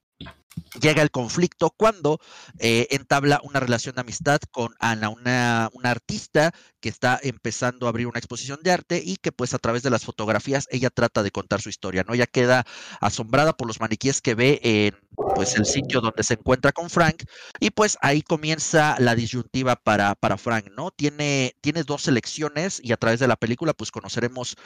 llega 0.80 1.02
el 1.02 1.10
conflicto 1.10 1.70
cuando 1.70 2.20
eh, 2.58 2.88
entabla 2.90 3.40
una 3.42 3.60
relación 3.60 3.94
de 3.94 4.02
amistad 4.02 4.40
con 4.50 4.74
Ana, 4.78 5.08
una, 5.08 5.70
artista 5.82 6.52
que 6.80 6.88
está 6.88 7.18
empezando 7.22 7.86
a 7.86 7.88
abrir 7.88 8.06
una 8.06 8.18
exposición 8.18 8.60
de 8.62 8.70
arte 8.70 9.02
y 9.04 9.16
que 9.16 9.32
pues 9.32 9.54
a 9.54 9.58
través 9.58 9.82
de 9.82 9.90
las 9.90 10.04
fotografías 10.04 10.66
ella 10.70 10.90
trata 10.90 11.22
de 11.22 11.30
contar 11.30 11.60
su 11.60 11.68
historia, 11.68 12.04
¿no? 12.06 12.14
Ella 12.14 12.26
queda 12.26 12.64
asombrada 13.00 13.56
por 13.56 13.66
los 13.66 13.80
maniquíes 13.80 14.20
que 14.20 14.34
ve 14.34 14.60
en 14.62 14.96
pues 15.34 15.56
el 15.56 15.66
sitio 15.66 16.00
donde 16.00 16.22
se 16.22 16.34
encuentra 16.34 16.72
con 16.72 16.90
Frank 16.90 17.24
y 17.58 17.70
pues 17.70 17.98
ahí 18.00 18.22
comienza 18.22 18.96
la 18.98 19.14
disyuntiva 19.14 19.76
para, 19.76 20.14
para 20.14 20.38
Frank, 20.38 20.68
¿no? 20.76 20.90
Tiene, 20.90 21.54
tiene 21.60 21.82
dos 21.82 22.06
elecciones 22.08 22.80
y 22.82 22.92
a 22.92 22.96
través 22.96 23.20
de 23.20 23.28
la 23.28 23.36
película 23.36 23.72
pues 23.72 23.90
conoceremos 23.90 24.56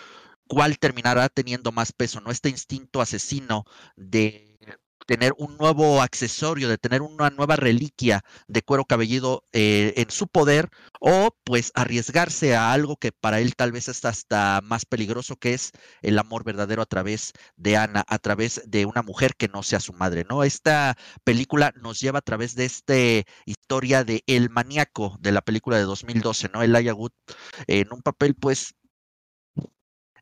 cuál 0.46 0.78
terminará 0.78 1.28
teniendo 1.28 1.72
más 1.72 1.92
peso, 1.92 2.20
¿no? 2.20 2.30
Este 2.30 2.48
instinto 2.48 3.00
asesino 3.00 3.64
de 3.96 4.53
tener 5.06 5.32
un 5.38 5.56
nuevo 5.56 6.02
accesorio, 6.02 6.68
de 6.68 6.78
tener 6.78 7.02
una 7.02 7.30
nueva 7.30 7.56
reliquia 7.56 8.22
de 8.48 8.62
cuero 8.62 8.84
cabelludo 8.84 9.44
eh, 9.52 9.94
en 9.96 10.10
su 10.10 10.28
poder, 10.28 10.70
o 11.00 11.30
pues 11.44 11.72
arriesgarse 11.74 12.54
a 12.54 12.72
algo 12.72 12.96
que 12.96 13.12
para 13.12 13.40
él 13.40 13.56
tal 13.56 13.72
vez 13.72 13.88
es 13.88 14.04
hasta 14.04 14.60
más 14.62 14.84
peligroso, 14.86 15.36
que 15.36 15.54
es 15.54 15.72
el 16.02 16.18
amor 16.18 16.44
verdadero 16.44 16.82
a 16.82 16.86
través 16.86 17.32
de 17.56 17.76
Ana, 17.76 18.04
a 18.08 18.18
través 18.18 18.62
de 18.66 18.86
una 18.86 19.02
mujer 19.02 19.34
que 19.36 19.48
no 19.48 19.62
sea 19.62 19.80
su 19.80 19.92
madre, 19.92 20.24
¿no? 20.28 20.44
Esta 20.44 20.96
película 21.24 21.72
nos 21.76 22.00
lleva 22.00 22.18
a 22.20 22.22
través 22.22 22.54
de 22.54 22.64
esta 22.64 22.94
historia 23.46 24.04
de 24.04 24.22
El 24.26 24.50
maníaco 24.50 25.16
de 25.20 25.32
la 25.32 25.42
película 25.42 25.76
de 25.76 25.84
2012, 25.84 26.50
¿no? 26.52 26.62
El 26.62 26.74
Wood 26.92 27.12
en 27.66 27.92
un 27.92 28.02
papel 28.02 28.34
pues 28.34 28.74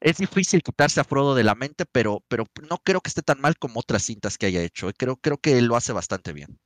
es 0.02 0.18
difícil 0.18 0.62
quitarse 0.62 1.00
a 1.00 1.04
Frodo 1.04 1.34
de 1.34 1.44
la 1.44 1.54
mente, 1.54 1.84
pero, 1.86 2.24
pero 2.28 2.44
no 2.68 2.78
creo 2.78 3.00
que 3.00 3.08
esté 3.08 3.22
tan 3.22 3.40
mal 3.40 3.56
como 3.58 3.80
otras 3.80 4.02
cintas 4.04 4.38
que 4.38 4.46
haya 4.46 4.62
hecho. 4.62 4.88
¿eh? 4.88 4.94
Creo, 4.96 5.16
creo 5.16 5.38
que 5.38 5.60
lo 5.62 5.76
hace 5.76 5.92
bastante 5.92 6.32
bien. 6.32 6.58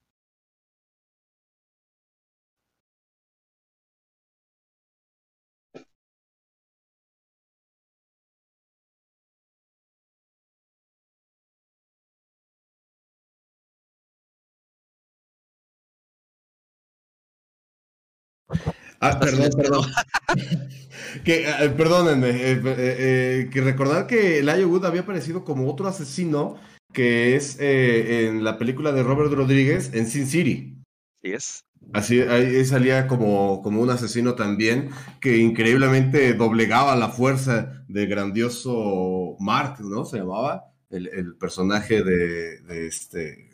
Ah, 19.01 19.19
perdón, 19.21 19.51
perdón. 19.57 19.85
que, 21.25 21.47
ah, 21.47 21.73
perdónenme, 21.77 22.31
eh, 22.31 22.53
eh, 22.53 22.63
eh, 22.77 23.51
que 23.53 23.61
recordar 23.61 24.07
que 24.07 24.39
Elijah 24.39 24.67
Wood 24.67 24.87
había 24.87 25.03
aparecido 25.03 25.45
como 25.45 25.71
otro 25.71 25.89
asesino 25.89 26.57
que 26.93 27.37
es 27.37 27.59
en 27.61 28.43
la 28.43 28.57
película 28.57 28.91
de 28.91 29.03
Robert 29.03 29.31
Rodríguez 29.31 29.91
en 29.93 30.07
Sin 30.07 30.27
City. 30.27 30.83
Sí 31.23 31.33
es. 31.33 31.61
Así, 31.93 32.21
ahí 32.21 32.65
salía 32.65 33.07
como, 33.07 33.61
como 33.63 33.83
un 33.83 33.91
asesino 33.91 34.35
también 34.35 34.89
que 35.21 35.37
increíblemente 35.37 36.33
doblegaba 36.33 36.97
la 36.97 37.11
fuerza 37.11 37.85
del 37.87 38.09
grandioso 38.09 39.37
Mark, 39.41 39.81
¿no? 39.81 40.07
Se 40.07 40.19
llamaba 40.19 40.73
el, 40.89 41.37
personaje 41.37 42.03
de, 42.03 42.61
de, 42.63 42.87
este 42.87 43.51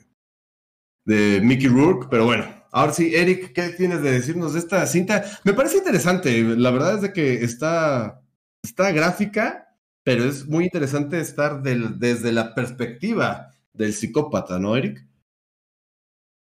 de 1.04 1.40
Mickey 1.42 1.68
Rourke, 1.68 2.06
pero 2.08 2.24
bueno, 2.24 2.61
Ahora 2.74 2.94
sí, 2.94 3.14
Eric, 3.14 3.52
¿qué 3.52 3.68
tienes 3.68 4.02
de 4.02 4.12
decirnos 4.12 4.54
de 4.54 4.60
esta 4.60 4.86
cinta? 4.86 5.22
Me 5.44 5.52
parece 5.52 5.76
interesante, 5.76 6.42
la 6.42 6.70
verdad 6.70 6.94
es 6.94 7.02
de 7.02 7.12
que 7.12 7.44
está, 7.44 8.22
está 8.62 8.90
gráfica, 8.92 9.76
pero 10.02 10.24
es 10.24 10.46
muy 10.46 10.64
interesante 10.64 11.20
estar 11.20 11.62
desde 11.62 12.32
la 12.32 12.54
perspectiva 12.54 13.50
del 13.74 13.92
psicópata, 13.92 14.58
¿no, 14.58 14.74
Eric? 14.74 15.06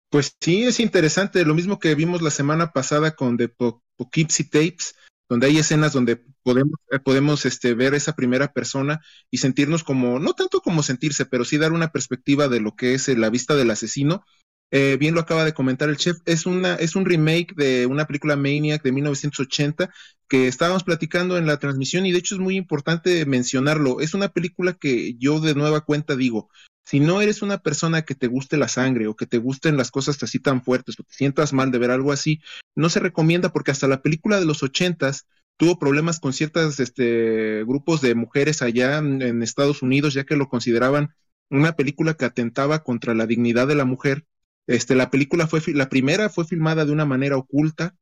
Pues 0.09 0.35
sí, 0.41 0.63
es 0.63 0.81
interesante, 0.81 1.45
lo 1.45 1.55
mismo 1.55 1.79
que 1.79 1.95
vimos 1.95 2.21
la 2.21 2.29
semana 2.29 2.73
pasada 2.73 3.15
con 3.15 3.37
The 3.37 3.47
Poughkeepsie 3.47 4.49
Tapes, 4.49 4.95
donde 5.29 5.47
hay 5.47 5.57
escenas 5.57 5.93
donde 5.93 6.17
podemos, 6.43 6.77
eh, 6.91 6.99
podemos 6.99 7.45
este, 7.45 7.73
ver 7.73 7.93
esa 7.93 8.15
primera 8.15 8.51
persona 8.51 8.99
y 9.31 9.37
sentirnos 9.37 9.85
como, 9.85 10.19
no 10.19 10.33
tanto 10.33 10.59
como 10.59 10.83
sentirse, 10.83 11.25
pero 11.25 11.45
sí 11.45 11.57
dar 11.57 11.71
una 11.71 11.93
perspectiva 11.93 12.49
de 12.49 12.59
lo 12.59 12.75
que 12.75 12.95
es 12.95 13.07
la 13.07 13.29
vista 13.29 13.55
del 13.55 13.71
asesino 13.71 14.25
eh, 14.71 14.97
bien 14.99 15.13
lo 15.13 15.21
acaba 15.21 15.45
de 15.45 15.53
comentar 15.53 15.89
el 15.89 15.97
chef, 15.97 16.17
es, 16.25 16.45
una, 16.45 16.75
es 16.75 16.95
un 16.95 17.05
remake 17.05 17.53
de 17.55 17.85
una 17.85 18.05
película 18.05 18.35
Maniac 18.35 18.83
de 18.83 18.91
1980 18.91 19.91
que 20.27 20.47
estábamos 20.47 20.83
platicando 20.83 21.37
en 21.37 21.45
la 21.45 21.57
transmisión 21.57 22.05
y 22.05 22.11
de 22.11 22.19
hecho 22.19 22.35
es 22.35 22.41
muy 22.41 22.57
importante 22.57 23.25
mencionarlo. 23.25 24.01
Es 24.01 24.13
una 24.13 24.29
película 24.29 24.73
que 24.73 25.15
yo 25.17 25.39
de 25.39 25.55
nueva 25.55 25.81
cuenta 25.81 26.15
digo, 26.15 26.49
si 26.85 26.99
no 26.99 27.21
eres 27.21 27.41
una 27.41 27.59
persona 27.59 28.03
que 28.03 28.15
te 28.15 28.27
guste 28.27 28.57
la 28.57 28.67
sangre 28.67 29.07
o 29.07 29.15
que 29.15 29.25
te 29.25 29.37
gusten 29.37 29.77
las 29.77 29.91
cosas 29.91 30.21
así 30.21 30.39
tan 30.39 30.61
fuertes 30.63 30.99
o 30.99 31.03
te 31.03 31.13
sientas 31.13 31.53
mal 31.53 31.71
de 31.71 31.79
ver 31.79 31.91
algo 31.91 32.11
así, 32.11 32.41
no 32.75 32.89
se 32.89 32.99
recomienda 32.99 33.49
porque 33.53 33.71
hasta 33.71 33.87
la 33.87 34.01
película 34.01 34.39
de 34.39 34.45
los 34.45 34.63
ochentas 34.63 35.27
tuvo 35.57 35.79
problemas 35.79 36.19
con 36.19 36.33
ciertos 36.33 36.79
este, 36.79 37.63
grupos 37.65 38.01
de 38.01 38.15
mujeres 38.15 38.61
allá 38.61 38.97
en 38.99 39.41
Estados 39.41 39.81
Unidos, 39.81 40.13
ya 40.13 40.23
que 40.23 40.35
lo 40.35 40.49
consideraban 40.49 41.13
una 41.49 41.73
película 41.73 42.13
que 42.13 42.25
atentaba 42.25 42.83
contra 42.83 43.13
la 43.13 43.25
dignidad 43.25 43.67
de 43.67 43.75
la 43.75 43.85
mujer. 43.85 44.25
Este, 44.67 44.95
la 44.95 45.09
película 45.09 45.47
fue, 45.47 45.61
la 45.73 45.89
primera 45.89 46.29
fue 46.29 46.45
filmada 46.45 46.85
de 46.85 46.91
una 46.91 47.05
manera 47.05 47.37
oculta 47.37 47.95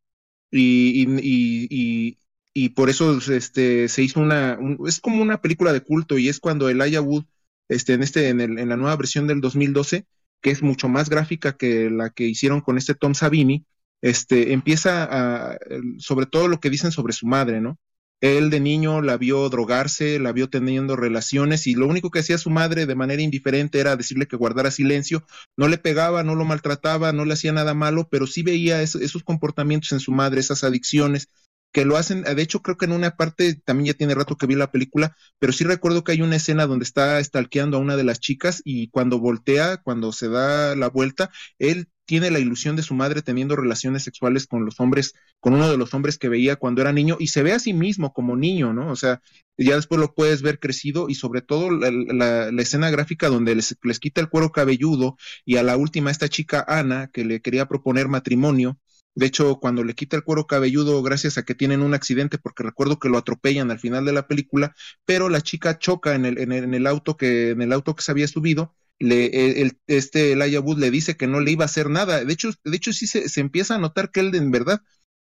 y, 0.51 1.05
y, 1.21 2.17
y, 2.53 2.69
por 2.69 2.89
eso 2.89 3.17
este, 3.31 3.87
se 3.87 4.03
hizo 4.03 4.19
una, 4.19 4.57
es 4.87 4.99
como 4.99 5.21
una 5.21 5.41
película 5.41 5.73
de 5.73 5.81
culto 5.81 6.17
y 6.17 6.29
es 6.29 6.39
cuando 6.39 6.69
Elijah 6.69 7.01
Wood, 7.01 7.25
este, 7.69 7.93
en, 7.93 8.03
este, 8.03 8.29
en, 8.29 8.41
el, 8.41 8.57
en 8.59 8.69
la 8.69 8.77
nueva 8.77 8.95
versión 8.95 9.27
del 9.27 9.41
2012, 9.41 10.05
que 10.41 10.51
es 10.51 10.61
mucho 10.63 10.89
más 10.89 11.09
gráfica 11.09 11.57
que 11.57 11.89
la 11.89 12.09
que 12.09 12.25
hicieron 12.25 12.61
con 12.61 12.77
este 12.77 12.95
Tom 12.95 13.13
Savini, 13.13 13.65
este, 14.01 14.53
empieza 14.53 15.07
a, 15.09 15.57
sobre 15.99 16.25
todo 16.25 16.47
lo 16.47 16.59
que 16.59 16.69
dicen 16.69 16.91
sobre 16.91 17.13
su 17.13 17.27
madre, 17.27 17.61
¿no? 17.61 17.77
Él 18.25 18.49
de 18.49 18.59
niño 18.59 19.03
la 19.03 19.17
vio 19.17 19.47
drogarse, 19.49 20.17
la 20.17 20.31
vio 20.31 20.49
teniendo 20.49 20.95
relaciones 20.95 21.67
y 21.67 21.75
lo 21.75 21.85
único 21.85 22.09
que 22.09 22.21
hacía 22.21 22.39
su 22.39 22.49
madre 22.49 22.87
de 22.87 22.95
manera 22.95 23.21
indiferente 23.21 23.79
era 23.79 23.95
decirle 23.95 24.25
que 24.25 24.35
guardara 24.35 24.71
silencio. 24.71 25.23
No 25.55 25.67
le 25.67 25.77
pegaba, 25.77 26.23
no 26.23 26.33
lo 26.33 26.43
maltrataba, 26.43 27.11
no 27.11 27.23
le 27.23 27.33
hacía 27.33 27.51
nada 27.51 27.75
malo, 27.75 28.07
pero 28.09 28.25
sí 28.25 28.41
veía 28.41 28.81
esos 28.81 29.21
comportamientos 29.23 29.91
en 29.91 29.99
su 29.99 30.11
madre, 30.11 30.39
esas 30.39 30.63
adicciones 30.63 31.29
que 31.75 31.83
lo 31.83 31.97
hacen, 31.97 32.21
de 32.23 32.41
hecho 32.41 32.61
creo 32.61 32.77
que 32.77 32.85
en 32.85 32.93
una 32.93 33.17
parte, 33.17 33.53
también 33.53 33.87
ya 33.87 33.97
tiene 33.97 34.15
rato 34.15 34.37
que 34.37 34.47
vi 34.47 34.55
la 34.55 34.71
película, 34.71 35.13
pero 35.39 35.51
sí 35.51 35.65
recuerdo 35.65 36.05
que 36.05 36.13
hay 36.13 36.21
una 36.21 36.37
escena 36.37 36.67
donde 36.67 36.85
está 36.85 37.21
stalkeando 37.21 37.75
a 37.75 37.81
una 37.81 37.97
de 37.97 38.05
las 38.05 38.21
chicas 38.21 38.61
y 38.63 38.87
cuando 38.91 39.19
voltea, 39.19 39.81
cuando 39.83 40.13
se 40.13 40.29
da 40.29 40.73
la 40.77 40.87
vuelta, 40.87 41.31
él 41.59 41.89
tiene 42.05 42.31
la 42.31 42.39
ilusión 42.39 42.77
de 42.77 42.81
su 42.81 42.93
madre 42.93 43.21
teniendo 43.21 43.57
relaciones 43.57 44.03
sexuales 44.03 44.47
con 44.47 44.63
los 44.63 44.79
hombres, 44.79 45.15
con 45.41 45.53
uno 45.53 45.69
de 45.69 45.75
los 45.75 45.93
hombres 45.93 46.17
que 46.17 46.29
veía 46.29 46.55
cuando 46.55 46.81
era 46.81 46.93
niño 46.93 47.17
y 47.19 47.27
se 47.27 47.43
ve 47.43 47.51
a 47.51 47.59
sí 47.59 47.73
mismo 47.73 48.13
como 48.13 48.37
niño, 48.37 48.71
¿no? 48.71 48.89
O 48.89 48.95
sea, 48.95 49.21
ya 49.57 49.75
después 49.75 49.99
lo 49.99 50.13
puedes 50.13 50.41
ver 50.41 50.59
crecido 50.59 51.09
y 51.09 51.15
sobre 51.15 51.41
todo 51.41 51.71
la, 51.71 52.47
escena 52.61 52.89
gráfica 52.89 53.27
donde 53.27 53.53
les, 53.53 53.75
les, 53.83 53.99
quita 53.99 54.21
el 54.21 54.29
cuero 54.29 54.53
cabelludo 54.53 55.17
y 55.43 55.57
a 55.57 55.63
la 55.63 55.75
última 55.75 56.09
esta 56.09 56.29
chica 56.29 56.63
Ana 56.65 57.09
que 57.11 57.25
le 57.25 57.41
quería 57.41 57.67
proponer 57.67 58.07
matrimonio, 58.07 58.79
de 59.15 59.25
hecho, 59.25 59.59
cuando 59.61 59.83
le 59.83 59.95
quita 59.95 60.17
el 60.17 60.23
cuero 60.23 60.45
cabelludo, 60.45 61.01
gracias 61.01 61.37
a 61.37 61.43
que 61.43 61.55
tienen 61.55 61.81
un 61.81 61.93
accidente, 61.93 62.37
porque 62.37 62.63
recuerdo 62.63 62.99
que 62.99 63.07
lo 63.07 63.17
atropellan 63.17 63.71
al 63.71 63.79
final 63.79 64.03
de 64.03 64.11
la 64.11 64.27
película, 64.27 64.75
pero 65.05 65.29
la 65.29 65.39
chica 65.41 65.79
choca 65.79 66.15
en 66.15 66.25
el, 66.25 66.37
en 66.37 66.73
el, 66.73 66.85
auto 66.85 67.15
que, 67.15 67.51
en 67.51 67.61
el 67.61 67.71
auto 67.71 67.95
que 67.95 68.03
se 68.03 68.11
había 68.11 68.27
subido, 68.27 68.75
le, 68.99 69.25
e, 69.27 69.61
el, 69.61 69.79
este 69.87 70.33
Elijah 70.33 70.59
Wood 70.59 70.79
le 70.79 70.91
dice 70.91 71.15
que 71.15 71.27
no 71.27 71.39
le 71.39 71.51
iba 71.51 71.63
a 71.63 71.65
hacer 71.65 71.89
nada. 71.89 72.25
De 72.25 72.33
hecho, 72.33 72.51
de 72.65 72.75
hecho 72.75 72.91
sí 72.91 73.07
se, 73.07 73.29
se, 73.29 73.39
empieza 73.39 73.75
a 73.75 73.79
notar 73.79 74.11
que 74.11 74.19
él 74.19 74.35
en 74.35 74.51
verdad 74.51 74.81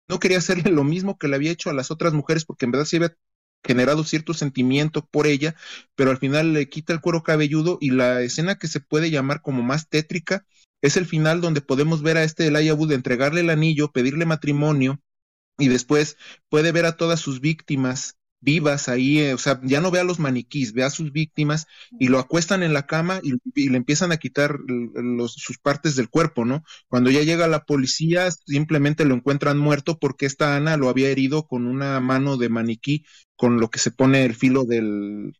no 0.10 0.20
quería 0.20 0.39
hacerle 0.39 0.72
lo 0.72 0.84
mismo 0.84 1.18
que 1.20 1.28
le 1.28 1.36
había 1.36 1.52
hecho 1.52 1.70
a 1.70 1.74
las 1.74 1.91
otras 1.91 2.14
mujeres, 2.14 2.46
porque 2.46 2.66
en 2.66 2.72
verdad 2.72 2.86
se 2.86 2.98
había 2.98 3.16
generado 3.64 4.04
cierto 4.04 4.34
sentimiento 4.34 5.06
por 5.06 5.28
ella, 5.28 5.56
pero 5.96 6.12
al 6.12 6.18
final 6.18 6.54
le 6.54 6.68
quita 6.68 6.94
el 6.94 7.00
cuero 7.00 7.24
cabelludo 7.24 7.78
y 7.80 7.91
la 7.91 8.22
escena 8.22 8.56
que 8.56 8.68
se 8.68 8.80
puede 8.80 9.12
llamar 9.12 9.41
como 9.41 9.62
más 9.62 9.88
tétrica 9.88 10.46
es 10.84 10.98
el 10.98 11.06
final 11.06 11.42
donde 11.42 11.62
podemos 11.62 12.04
ver 12.04 12.18
a 12.18 12.24
este 12.24 12.46
Elijah 12.46 12.74
Wood 12.74 12.92
entregarle 12.92 13.40
el 13.40 13.50
anillo, 13.50 13.92
pedirle 13.92 14.26
matrimonio 14.26 15.02
y 15.58 15.70
después 15.70 16.18
puede 16.50 16.74
ver 16.74 16.86
a 16.86 16.98
todas 16.98 17.22
sus 17.22 17.40
víctimas 17.40 18.18
vivas 18.42 18.90
ahí, 18.90 19.20
eh, 19.20 19.34
o 19.34 19.38
sea, 19.38 19.62
ya 19.64 19.80
no 19.80 19.90
ve 19.90 20.00
a 20.00 20.04
los 20.04 20.20
maniquís, 20.20 20.74
ve 20.74 20.84
a 20.84 20.90
sus 20.90 21.14
víctimas 21.14 21.68
y 21.98 22.10
lo 22.10 22.20
acuestan 22.20 22.62
en 22.62 22.74
la 22.74 22.86
cama 22.86 23.22
y, 23.24 23.70
le 23.70 23.78
empiezan 23.78 24.12
a 24.12 24.18
quitar 24.18 24.60
sus 25.28 25.58
partes 25.58 25.96
del 25.96 26.10
cuerpo, 26.10 26.44
¿no? 26.44 26.66
Cuando 26.90 27.10
ya 27.10 27.22
llega 27.22 27.48
la 27.48 27.64
policía, 27.64 28.30
simplemente 28.32 29.06
lo 29.06 29.16
encuentran 29.16 29.58
muerto 29.58 29.98
porque 29.98 30.26
esta 30.26 30.58
Ana 30.58 30.76
lo 30.76 30.90
había 30.90 31.10
herido 31.10 31.48
con 31.48 31.66
una 31.66 32.02
mano 32.02 32.36
de 32.36 32.50
maniquí, 32.50 33.06
con 33.38 33.62
lo 33.62 33.70
que 33.70 33.80
se 33.80 33.92
pone 33.92 34.26
el 34.26 34.36
filo 34.36 34.66
de 34.66 35.32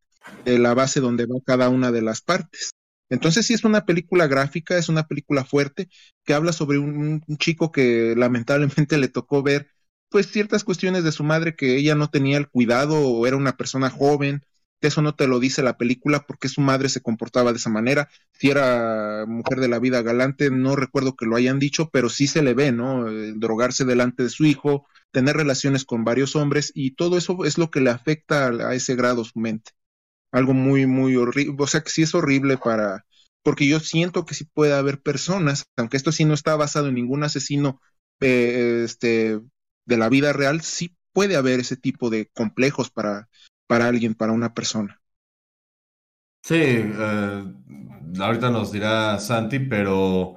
la 0.46 0.74
base 0.74 1.02
donde 1.02 1.26
va 1.26 1.36
cada 1.46 1.68
una 1.68 1.92
de 1.92 2.02
las 2.02 2.22
partes. 2.22 2.72
Entonces 3.10 3.46
sí 3.46 3.54
es 3.54 3.64
una 3.64 3.86
película 3.86 4.28
gráfica, 4.28 4.78
es 4.78 4.90
una 4.90 5.08
película 5.08 5.46
fuerte 5.46 5.90
que 6.24 6.34
habla 6.34 6.54
sobre 6.54 6.80
un, 6.80 7.22
chico 7.38 7.72
que 7.72 8.16
lamentablemente 8.18 8.98
le 8.98 9.08
tocó 9.08 9.44
ver 9.44 9.70
pues 10.10 10.28
ciertas 10.32 10.64
cuestiones 10.64 11.04
de 11.04 11.12
su 11.12 11.24
madre 11.24 11.56
que 11.56 11.76
ella 11.78 11.96
no 11.96 12.10
tenía 12.10 12.38
el 12.38 12.48
cuidado 12.50 13.00
o 13.00 13.26
era 13.28 13.38
una 13.38 13.58
persona 13.58 13.90
joven. 13.90 14.44
Eso 14.82 15.02
no 15.02 15.16
te 15.16 15.28
lo 15.28 15.40
dice 15.40 15.64
la 15.64 15.78
película 15.78 16.26
porque 16.28 16.50
su 16.50 16.62
madre 16.62 16.90
se 16.90 17.02
comportaba 17.02 17.52
de 17.52 17.58
esa 17.58 17.70
manera. 17.70 18.10
Si 18.34 18.50
era 18.52 19.26
mujer 19.28 19.60
de 19.60 19.70
la 19.70 19.80
vida 19.80 20.02
galante, 20.02 20.52
no 20.52 20.76
recuerdo 20.76 21.16
que 21.16 21.26
lo 21.26 21.36
hayan 21.36 21.58
dicho, 21.58 21.90
pero 21.92 22.10
sí 22.10 22.28
se 22.28 22.44
le 22.44 22.54
ve, 22.54 22.72
¿no? 22.72 23.06
drogarse 23.36 23.86
delante 23.86 24.24
de 24.24 24.30
su 24.30 24.46
hijo, 24.46 24.86
tener 25.12 25.38
relaciones 25.38 25.86
con 25.86 26.04
varios 26.04 26.36
hombres 26.36 26.72
y 26.76 26.92
todo 26.92 27.18
eso 27.18 27.46
es 27.46 27.58
lo 27.58 27.72
que 27.72 27.82
le 27.82 27.92
afecta 27.92 28.50
a 28.50 28.76
ese 28.76 28.96
grado 28.96 29.24
su 29.24 29.40
mente 29.40 29.72
algo 30.34 30.54
muy, 30.54 30.86
muy 30.88 31.16
horrible, 31.16 31.56
o 31.58 31.68
sea 31.68 31.82
que 31.82 31.92
sí 31.92 32.02
es 32.02 32.16
horrible 32.16 32.58
para, 32.58 33.06
porque 33.44 33.68
yo 33.68 33.80
siento 33.80 34.26
que 34.26 34.34
sí 34.34 34.46
puede 34.46 34.74
haber 34.74 35.02
personas, 35.02 35.66
aunque 35.78 35.96
esto 35.96 36.12
sí 36.12 36.26
no 36.26 36.34
está 36.34 36.56
basado 36.56 36.88
en 36.90 36.96
ningún 36.96 37.24
asesino 37.24 37.80
eh, 38.20 38.82
este, 38.84 39.40
de 39.86 39.98
la 39.98 40.10
vida 40.10 40.34
real, 40.34 40.62
sí 40.62 40.98
puede 41.14 41.36
haber 41.36 41.60
ese 41.60 41.78
tipo 41.78 42.10
de 42.10 42.30
complejos 42.34 42.90
para, 42.90 43.30
para 43.68 43.88
alguien, 43.88 44.16
para 44.16 44.34
una 44.34 44.54
persona. 44.56 45.00
Sí, 46.44 46.56
eh, 46.58 47.44
ahorita 48.20 48.50
nos 48.50 48.72
dirá 48.72 49.20
Santi, 49.20 49.60
pero 49.60 50.36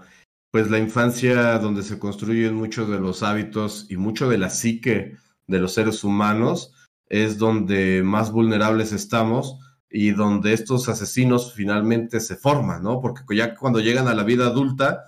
pues 0.51 0.71
la 0.71 0.79
infancia 0.79 1.59
donde 1.59 1.83
se 1.83 1.99
construyen 1.99 2.55
muchos 2.55 2.89
de 2.89 3.01
los 3.01 3.23
hábitos 3.23 3.87
y 3.89 3.97
mucho 3.97 4.29
de 4.29 4.39
la 4.39 4.51
psique 4.51 5.17
de 5.47 5.59
los 5.59 5.73
seres 5.73 6.05
humanos 6.05 6.75
es 7.09 7.39
donde 7.39 8.03
más 8.05 8.31
vulnerables 8.31 8.93
estamos 8.93 9.59
y 9.91 10.11
donde 10.11 10.53
estos 10.53 10.89
asesinos 10.89 11.55
finalmente 11.55 12.21
se 12.21 12.37
forman, 12.37 12.83
¿no? 12.83 13.01
Porque 13.01 13.23
ya 13.37 13.55
cuando 13.55 13.81
llegan 13.81 14.09
a 14.09 14.15
la 14.15 14.25
vida 14.25 14.47
adulta, 14.47 15.05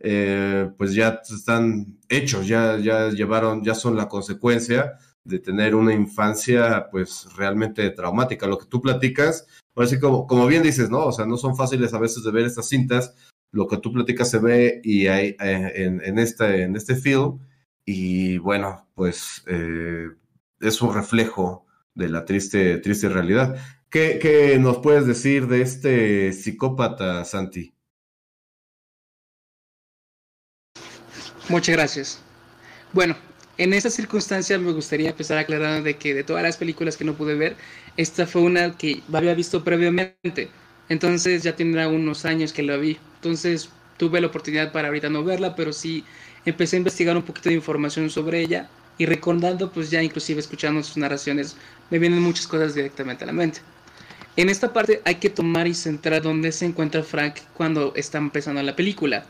eh, 0.00 0.70
pues 0.76 0.94
ya 0.94 1.20
están 1.28 1.98
hechos, 2.08 2.46
ya, 2.48 2.78
ya 2.78 3.10
llevaron, 3.10 3.62
ya 3.62 3.74
son 3.74 3.96
la 3.96 4.08
consecuencia 4.08 4.94
de 5.24 5.38
tener 5.38 5.74
una 5.74 5.94
infancia 5.94 6.88
pues 6.90 7.28
realmente 7.36 7.88
traumática. 7.90 8.46
Lo 8.46 8.58
que 8.58 8.66
tú 8.66 8.80
platicas, 8.80 9.46
así 9.76 10.00
como, 10.00 10.26
como 10.26 10.46
bien 10.46 10.62
dices, 10.62 10.90
¿no? 10.90 11.06
O 11.06 11.12
sea, 11.12 11.26
no 11.26 11.36
son 11.36 11.56
fáciles 11.56 11.94
a 11.94 11.98
veces 11.98 12.24
de 12.24 12.32
ver 12.32 12.46
estas 12.46 12.68
cintas, 12.68 13.14
lo 13.52 13.68
que 13.68 13.76
tú 13.76 13.92
platicas 13.92 14.30
se 14.30 14.38
ve 14.38 14.80
y 14.82 15.06
hay 15.06 15.36
eh, 15.40 15.72
en, 15.76 16.00
en, 16.04 16.18
este, 16.18 16.62
en 16.62 16.74
este 16.74 16.96
film 16.96 17.38
y 17.84 18.38
bueno, 18.38 18.88
pues 18.94 19.44
eh, 19.46 20.08
es 20.60 20.82
un 20.82 20.94
reflejo 20.94 21.66
de 21.94 22.08
la 22.08 22.24
triste, 22.24 22.78
triste 22.78 23.08
realidad. 23.08 23.56
¿Qué, 23.92 24.56
nos 24.58 24.78
puedes 24.78 25.06
decir 25.06 25.46
de 25.48 25.60
este 25.60 26.32
psicópata, 26.32 27.26
Santi? 27.26 27.74
Muchas 31.50 31.76
gracias. 31.76 32.22
Bueno, 32.94 33.14
en 33.58 33.74
esta 33.74 33.90
circunstancia 33.90 34.58
me 34.58 34.72
gustaría 34.72 35.10
empezar 35.10 35.36
aclarando 35.36 35.82
de 35.82 35.98
que 35.98 36.14
de 36.14 36.24
todas 36.24 36.42
las 36.42 36.56
películas 36.56 36.96
que 36.96 37.04
no 37.04 37.12
pude 37.12 37.34
ver, 37.34 37.54
esta 37.98 38.26
fue 38.26 38.40
una 38.40 38.78
que 38.78 39.02
había 39.12 39.34
visto 39.34 39.62
previamente. 39.62 40.48
Entonces 40.88 41.42
ya 41.42 41.54
tendrá 41.54 41.88
unos 41.88 42.24
años 42.24 42.54
que 42.54 42.62
la 42.62 42.78
vi. 42.78 42.96
Entonces 43.16 43.68
tuve 43.98 44.22
la 44.22 44.28
oportunidad 44.28 44.72
para 44.72 44.88
ahorita 44.88 45.10
no 45.10 45.22
verla, 45.22 45.54
pero 45.54 45.70
sí 45.74 46.02
empecé 46.46 46.76
a 46.76 46.78
investigar 46.78 47.14
un 47.14 47.24
poquito 47.24 47.50
de 47.50 47.56
información 47.56 48.08
sobre 48.08 48.40
ella 48.40 48.70
y 48.96 49.04
recordando, 49.04 49.70
pues 49.70 49.90
ya 49.90 50.02
inclusive 50.02 50.40
escuchando 50.40 50.82
sus 50.82 50.96
narraciones, 50.96 51.58
me 51.90 51.98
vienen 51.98 52.22
muchas 52.22 52.46
cosas 52.46 52.74
directamente 52.74 53.24
a 53.24 53.26
la 53.26 53.34
mente. 53.34 53.60
En 54.36 54.48
esta 54.48 54.72
parte 54.72 55.02
hay 55.04 55.16
que 55.16 55.28
tomar 55.28 55.66
y 55.66 55.74
centrar 55.74 56.22
dónde 56.22 56.52
se 56.52 56.64
encuentra 56.64 57.02
Frank 57.02 57.36
cuando 57.54 57.92
está 57.96 58.16
empezando 58.16 58.62
la 58.62 58.74
película. 58.74 59.26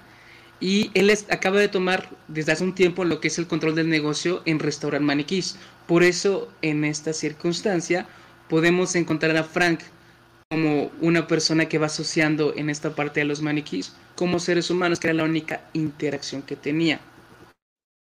Y 0.61 0.93
él 0.95 1.13
acaba 1.29 1.59
de 1.59 1.67
tomar 1.67 2.09
desde 2.29 2.53
hace 2.53 2.63
un 2.63 2.75
tiempo 2.75 3.05
lo 3.05 3.21
que 3.21 3.27
es 3.27 3.39
el 3.39 3.49
control 3.49 3.75
del 3.75 3.89
negocio 3.89 4.43
en 4.45 4.61
restaurar 4.61 5.01
maniquís. 5.01 5.57
Por 5.89 6.05
eso, 6.05 6.49
en 6.63 6.85
esta 6.85 7.13
circunstancia, 7.13 8.07
podemos 8.49 8.95
encontrar 8.95 9.37
a 9.37 9.43
Frank 9.43 9.81
como 10.49 10.93
una 11.01 11.27
persona 11.27 11.67
que 11.67 11.79
va 11.79 11.87
asociando 11.87 12.55
en 12.57 12.71
esta 12.71 12.95
parte 12.95 13.21
de 13.21 13.27
los 13.27 13.43
maniquís 13.43 13.97
como 14.15 14.39
seres 14.39 14.71
humanos, 14.71 15.01
que 15.01 15.09
era 15.09 15.15
la 15.15 15.25
única 15.25 15.63
interacción 15.73 16.43
que 16.43 16.55
tenía. 16.55 17.01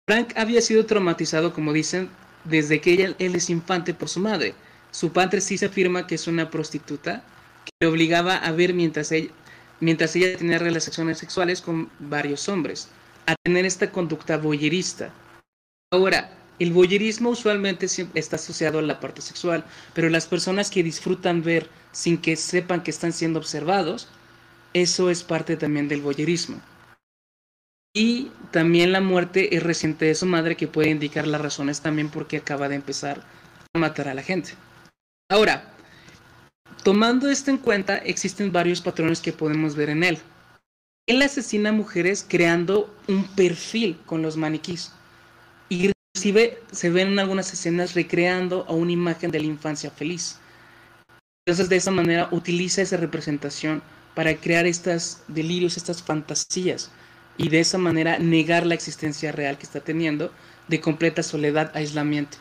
Frank 0.08 0.34
había 0.36 0.62
sido 0.62 0.86
traumatizado, 0.86 1.54
como 1.54 1.74
dicen, 1.74 2.10
desde 2.44 2.82
que 2.82 3.16
él 3.18 3.36
es 3.36 3.50
infante 3.50 3.96
por 3.96 4.10
su 4.10 4.20
madre. 4.20 4.54
Su 4.94 5.12
padre 5.12 5.42
sí 5.42 5.58
se 5.58 5.66
afirma 5.66 6.06
que 6.06 6.14
es 6.16 6.28
una 6.28 6.52
prostituta 6.52 7.24
que 7.66 7.72
le 7.82 7.88
obligaba 7.88 8.36
a 8.36 8.52
ver 8.52 8.76
mientras 8.76 9.12
ella, 9.12 9.32
mientras 9.80 10.16
ella 10.16 10.38
tenía 10.38 10.60
relaciones 10.60 11.18
sexuales 11.18 11.62
con 11.62 11.90
varios 11.98 12.48
hombres, 12.48 12.90
a 13.26 13.34
tener 13.44 13.66
esta 13.66 13.92
conducta 13.92 14.38
boyerista. 14.38 15.12
Ahora, 15.92 16.30
el 16.60 16.72
boyerismo 16.72 17.32
usualmente 17.32 17.88
está 18.14 18.36
asociado 18.36 18.78
a 18.78 18.84
la 18.84 19.00
parte 19.00 19.22
sexual, 19.24 19.66
pero 19.96 20.10
las 20.10 20.28
personas 20.28 20.70
que 20.70 20.84
disfrutan 20.84 21.42
ver 21.42 21.72
sin 21.92 22.20
que 22.20 22.36
sepan 22.36 22.84
que 22.84 22.92
están 22.92 23.14
siendo 23.14 23.40
observados, 23.40 24.08
eso 24.76 25.10
es 25.10 25.24
parte 25.24 25.58
también 25.58 25.88
del 25.88 26.02
boyerismo. 26.02 26.62
Y 27.96 28.32
también 28.52 28.92
la 28.92 29.02
muerte 29.02 29.56
es 29.56 29.64
reciente 29.64 30.06
de 30.06 30.14
su 30.14 30.28
madre, 30.28 30.56
que 30.56 30.68
puede 30.68 30.92
indicar 30.92 31.26
las 31.26 31.42
razones 31.42 31.82
también 31.82 32.10
porque 32.10 32.38
acaba 32.38 32.70
de 32.70 32.76
empezar 32.76 33.24
a 33.74 33.80
matar 33.80 34.08
a 34.08 34.14
la 34.14 34.22
gente. 34.22 34.54
Ahora, 35.34 35.64
tomando 36.84 37.28
esto 37.28 37.50
en 37.50 37.58
cuenta, 37.58 37.98
existen 37.98 38.52
varios 38.52 38.82
patrones 38.82 39.20
que 39.20 39.34
podemos 39.34 39.76
ver 39.76 39.90
en 39.90 40.04
él. 40.04 40.20
Él 41.08 41.24
asesina 41.24 41.70
a 41.70 41.74
mujeres 41.74 42.24
creando 42.30 42.96
un 43.08 43.24
perfil 43.36 44.00
con 44.06 44.22
los 44.22 44.38
maniquís. 44.38 44.92
Y 45.70 45.92
se 46.14 46.32
ven 46.92 47.08
en 47.08 47.18
algunas 47.18 47.52
escenas 47.52 47.96
recreando 47.96 48.64
a 48.70 48.74
una 48.74 48.92
imagen 48.92 49.32
de 49.32 49.40
la 49.40 49.48
infancia 49.48 49.90
feliz. 49.90 50.38
Entonces 51.48 51.68
de 51.68 51.78
esa 51.78 51.90
manera 51.90 52.30
utiliza 52.30 52.84
esa 52.84 52.98
representación 52.98 53.82
para 54.14 54.36
crear 54.36 54.68
estos 54.68 55.24
delirios, 55.28 55.78
estas 55.78 56.04
fantasías 56.04 56.92
y 57.38 57.50
de 57.50 57.60
esa 57.60 57.80
manera 57.80 58.20
negar 58.20 58.68
la 58.68 58.76
existencia 58.76 59.32
real 59.32 59.58
que 59.58 59.66
está 59.66 59.80
teniendo 59.80 60.32
de 60.68 60.80
completa 60.80 61.24
soledad, 61.24 61.72
aislamiento. 61.76 62.38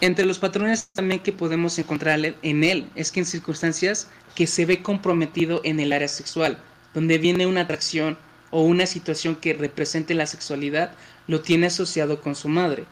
Entre 0.00 0.24
los 0.24 0.38
patrones 0.38 0.90
también 0.90 1.20
que 1.20 1.32
podemos 1.32 1.78
encontrar 1.78 2.18
en 2.42 2.64
él 2.64 2.90
es 2.94 3.12
que 3.12 3.20
en 3.20 3.26
circunstancias 3.26 4.08
que 4.34 4.46
se 4.46 4.66
ve 4.66 4.82
comprometido 4.82 5.60
en 5.64 5.78
el 5.80 5.92
área 5.92 6.08
sexual, 6.08 6.58
donde 6.94 7.18
viene 7.18 7.46
una 7.46 7.62
atracción 7.62 8.18
o 8.50 8.62
una 8.62 8.86
situación 8.86 9.36
que 9.36 9.54
represente 9.54 10.14
la 10.14 10.26
sexualidad, 10.26 10.92
lo 11.26 11.40
tiene 11.40 11.66
asociado 11.68 12.20
con 12.20 12.34
su 12.34 12.48
madre. 12.48 12.84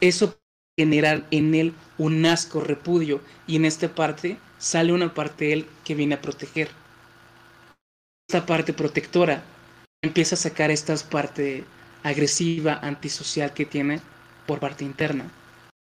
Eso 0.00 0.38
genera 0.78 1.26
en 1.30 1.54
él 1.54 1.74
un 1.98 2.26
asco, 2.26 2.60
repudio, 2.60 3.20
y 3.46 3.56
en 3.56 3.64
esta 3.64 3.94
parte 3.94 4.38
sale 4.58 4.92
una 4.92 5.14
parte 5.14 5.46
de 5.46 5.52
él 5.54 5.66
que 5.84 5.94
viene 5.94 6.16
a 6.16 6.22
proteger. 6.22 6.68
Esta 8.28 8.44
parte 8.44 8.72
protectora 8.72 9.42
empieza 10.02 10.34
a 10.34 10.38
sacar 10.38 10.70
esta 10.70 10.94
parte 10.96 11.64
agresiva, 12.02 12.74
antisocial 12.82 13.54
que 13.54 13.64
tiene 13.64 14.00
por 14.46 14.60
parte 14.60 14.84
interna. 14.84 15.30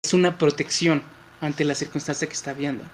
Es 0.04 0.12
una 0.12 0.36
protección 0.36 1.02
ante 1.40 1.64
la 1.64 1.74
circunstancia 1.74 2.26
que 2.28 2.34
está 2.34 2.52
viendo. 2.52 2.84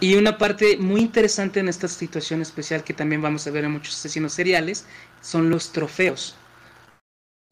Y 0.00 0.14
una 0.16 0.38
parte 0.38 0.78
muy 0.78 1.02
interesante 1.02 1.60
en 1.60 1.68
esta 1.68 1.86
situación 1.86 2.40
especial 2.40 2.82
que 2.82 2.94
también 2.94 3.20
vamos 3.20 3.46
a 3.46 3.50
ver 3.50 3.64
en 3.64 3.72
muchos 3.72 3.96
asesinos 3.96 4.32
seriales 4.32 4.86
son 5.20 5.50
los 5.50 5.70
trofeos. 5.70 6.34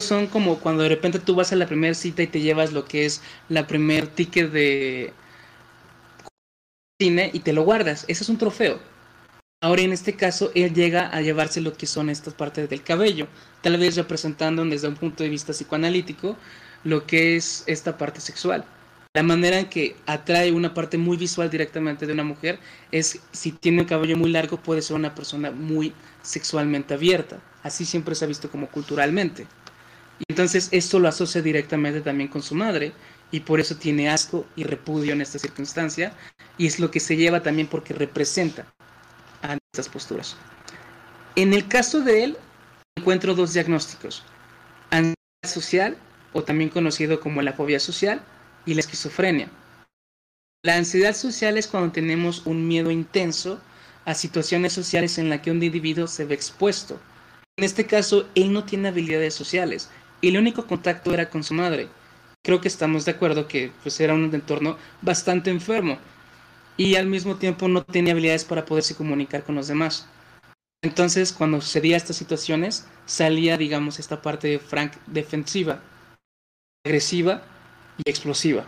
Son 0.01 0.25
como 0.25 0.57
cuando 0.59 0.81
de 0.81 0.89
repente 0.89 1.19
tú 1.19 1.35
vas 1.35 1.51
a 1.51 1.55
la 1.55 1.67
primera 1.67 1.93
cita 1.93 2.23
y 2.23 2.27
te 2.27 2.41
llevas 2.41 2.73
lo 2.73 2.83
que 2.85 3.05
es 3.05 3.21
la 3.47 3.67
primer 3.67 4.07
ticket 4.07 4.51
de 4.51 5.13
cine 6.99 7.29
y 7.31 7.41
te 7.41 7.53
lo 7.53 7.61
guardas. 7.61 8.05
Ese 8.07 8.23
es 8.23 8.29
un 8.29 8.39
trofeo. 8.39 8.79
Ahora 9.61 9.83
en 9.83 9.93
este 9.93 10.15
caso 10.15 10.51
él 10.55 10.73
llega 10.73 11.09
a 11.09 11.21
llevarse 11.21 11.61
lo 11.61 11.73
que 11.73 11.85
son 11.85 12.09
estas 12.09 12.33
partes 12.33 12.67
del 12.67 12.81
cabello, 12.81 13.27
tal 13.61 13.77
vez 13.77 13.95
representando 13.95 14.65
desde 14.65 14.87
un 14.87 14.95
punto 14.95 15.21
de 15.21 15.29
vista 15.29 15.53
psicoanalítico 15.53 16.35
lo 16.83 17.05
que 17.05 17.35
es 17.35 17.63
esta 17.67 17.97
parte 17.97 18.21
sexual. 18.21 18.65
La 19.13 19.23
manera 19.23 19.59
en 19.59 19.65
que 19.65 19.97
atrae 20.05 20.53
una 20.53 20.73
parte 20.73 20.97
muy 20.97 21.17
visual 21.17 21.49
directamente 21.49 22.05
de 22.05 22.13
una 22.13 22.23
mujer 22.23 22.59
es 22.91 23.19
si 23.33 23.51
tiene 23.51 23.81
un 23.81 23.87
cabello 23.87 24.15
muy 24.15 24.31
largo 24.31 24.55
puede 24.55 24.81
ser 24.81 24.95
una 24.95 25.13
persona 25.13 25.51
muy 25.51 25.93
sexualmente 26.21 26.93
abierta. 26.93 27.41
Así 27.61 27.83
siempre 27.83 28.15
se 28.15 28.23
ha 28.23 28.29
visto 28.29 28.49
como 28.49 28.67
culturalmente. 28.67 29.47
Y 30.19 30.23
entonces 30.29 30.69
esto 30.71 30.99
lo 30.99 31.09
asocia 31.09 31.41
directamente 31.41 31.99
también 31.99 32.29
con 32.29 32.41
su 32.41 32.55
madre 32.55 32.93
y 33.31 33.41
por 33.41 33.59
eso 33.59 33.75
tiene 33.75 34.09
asco 34.09 34.45
y 34.55 34.63
repudio 34.63 35.11
en 35.11 35.21
esta 35.21 35.39
circunstancia 35.39 36.13
y 36.57 36.67
es 36.67 36.79
lo 36.79 36.89
que 36.89 36.99
se 36.99 37.17
lleva 37.17 37.43
también 37.43 37.67
porque 37.67 37.93
representa 37.93 38.65
a 39.41 39.57
estas 39.73 39.89
posturas. 39.89 40.37
En 41.35 41.53
el 41.53 41.67
caso 41.67 42.01
de 42.01 42.23
él, 42.23 42.37
encuentro 42.97 43.35
dos 43.35 43.53
diagnósticos. 43.53 44.23
Ansiedad 44.89 45.15
social, 45.43 45.97
o 46.33 46.43
también 46.43 46.69
conocido 46.69 47.19
como 47.19 47.41
la 47.41 47.53
fobia 47.53 47.79
social, 47.79 48.21
y 48.65 48.73
la 48.73 48.81
esquizofrenia. 48.81 49.49
La 50.63 50.75
ansiedad 50.75 51.15
social 51.15 51.57
es 51.57 51.67
cuando 51.67 51.91
tenemos 51.91 52.45
un 52.45 52.67
miedo 52.67 52.91
intenso 52.91 53.59
a 54.05 54.13
situaciones 54.13 54.73
sociales 54.73 55.17
en 55.17 55.29
las 55.29 55.41
que 55.41 55.51
un 55.51 55.61
individuo 55.61 56.07
se 56.07 56.25
ve 56.25 56.35
expuesto. 56.35 56.99
En 57.57 57.65
este 57.65 57.85
caso, 57.85 58.27
él 58.35 58.53
no 58.53 58.63
tiene 58.63 58.89
habilidades 58.89 59.33
sociales 59.33 59.89
y 60.21 60.29
el 60.29 60.37
único 60.37 60.67
contacto 60.67 61.13
era 61.13 61.29
con 61.29 61.43
su 61.43 61.53
madre. 61.53 61.87
Creo 62.43 62.61
que 62.61 62.67
estamos 62.67 63.05
de 63.05 63.11
acuerdo 63.11 63.47
que 63.47 63.71
pues, 63.83 63.99
era 63.99 64.13
un 64.13 64.33
entorno 64.33 64.77
bastante 65.01 65.49
enfermo 65.49 65.97
y 66.77 66.95
al 66.95 67.07
mismo 67.07 67.35
tiempo 67.35 67.67
no 67.67 67.83
tenía 67.83 68.13
habilidades 68.13 68.45
para 68.45 68.65
poderse 68.65 68.95
comunicar 68.95 69.43
con 69.43 69.55
los 69.55 69.67
demás. 69.67 70.07
Entonces, 70.83 71.31
cuando 71.31 71.61
sucedía 71.61 71.97
estas 71.97 72.15
situaciones, 72.15 72.87
salía, 73.05 73.57
digamos, 73.57 73.99
esta 73.99 74.21
parte 74.23 74.47
de 74.47 74.59
Frank 74.59 74.93
defensiva, 75.05 75.83
agresiva 76.83 77.43
y 77.97 78.09
explosiva. 78.09 78.65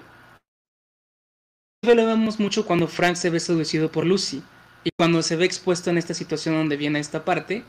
Lo 1.84 1.95
vemos 1.95 2.39
mucho 2.39 2.66
cuando 2.66 2.88
Frank 2.88 3.16
se 3.16 3.30
ve 3.30 3.39
seducido 3.39 3.91
por 3.91 4.05
Lucy 4.05 4.41
y 4.84 4.89
cuando 4.97 5.22
se 5.22 5.36
ve 5.36 5.45
expuesto 5.45 5.89
en 5.89 5.97
esta 5.97 6.14
situación 6.14 6.55
donde 6.55 6.78
viene 6.78 6.99
esta 6.99 7.26
parte, 7.26 7.64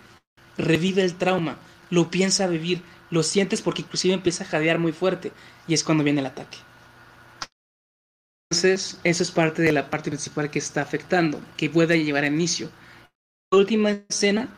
revive 0.57 1.03
el 1.03 1.17
trauma, 1.17 1.57
lo 1.91 2.11
piensa 2.11 2.47
vivir, 2.47 2.83
lo 3.11 3.23
sientes 3.23 3.61
porque 3.61 3.83
inclusive 3.83 4.15
empieza 4.15 4.45
a 4.45 4.47
jadear 4.47 4.79
muy 4.79 4.93
fuerte 4.93 5.33
y 5.67 5.75
es 5.75 5.83
cuando 5.83 6.05
viene 6.05 6.21
el 6.21 6.27
ataque. 6.27 6.59
Entonces, 8.51 9.01
eso 9.03 9.23
es 9.23 9.31
parte 9.33 9.63
de 9.63 9.73
la 9.73 9.91
parte 9.91 10.11
principal 10.11 10.51
que 10.51 10.61
está 10.61 10.83
afectando, 10.83 11.41
que 11.57 11.71
puede 11.71 12.05
llevar 12.05 12.23
a 12.23 12.29
inicio. 12.29 12.71
La 13.51 13.59
última 13.59 13.91
escena 14.09 14.49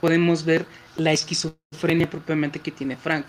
podemos 0.00 0.44
ver 0.44 0.66
la 0.96 1.12
esquizofrenia 1.12 2.10
propiamente 2.10 2.58
que 2.58 2.72
tiene 2.72 2.96
Frank, 2.96 3.26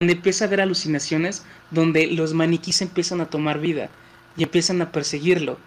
donde 0.00 0.14
empieza 0.14 0.44
a 0.44 0.48
ver 0.48 0.60
alucinaciones, 0.60 1.42
donde 1.70 2.06
los 2.08 2.34
maniquíes 2.34 2.82
empiezan 2.82 3.20
a 3.20 3.30
tomar 3.30 3.60
vida 3.60 3.88
y 4.36 4.42
empiezan 4.42 4.82
a 4.82 4.92
perseguirlo, 4.92 5.58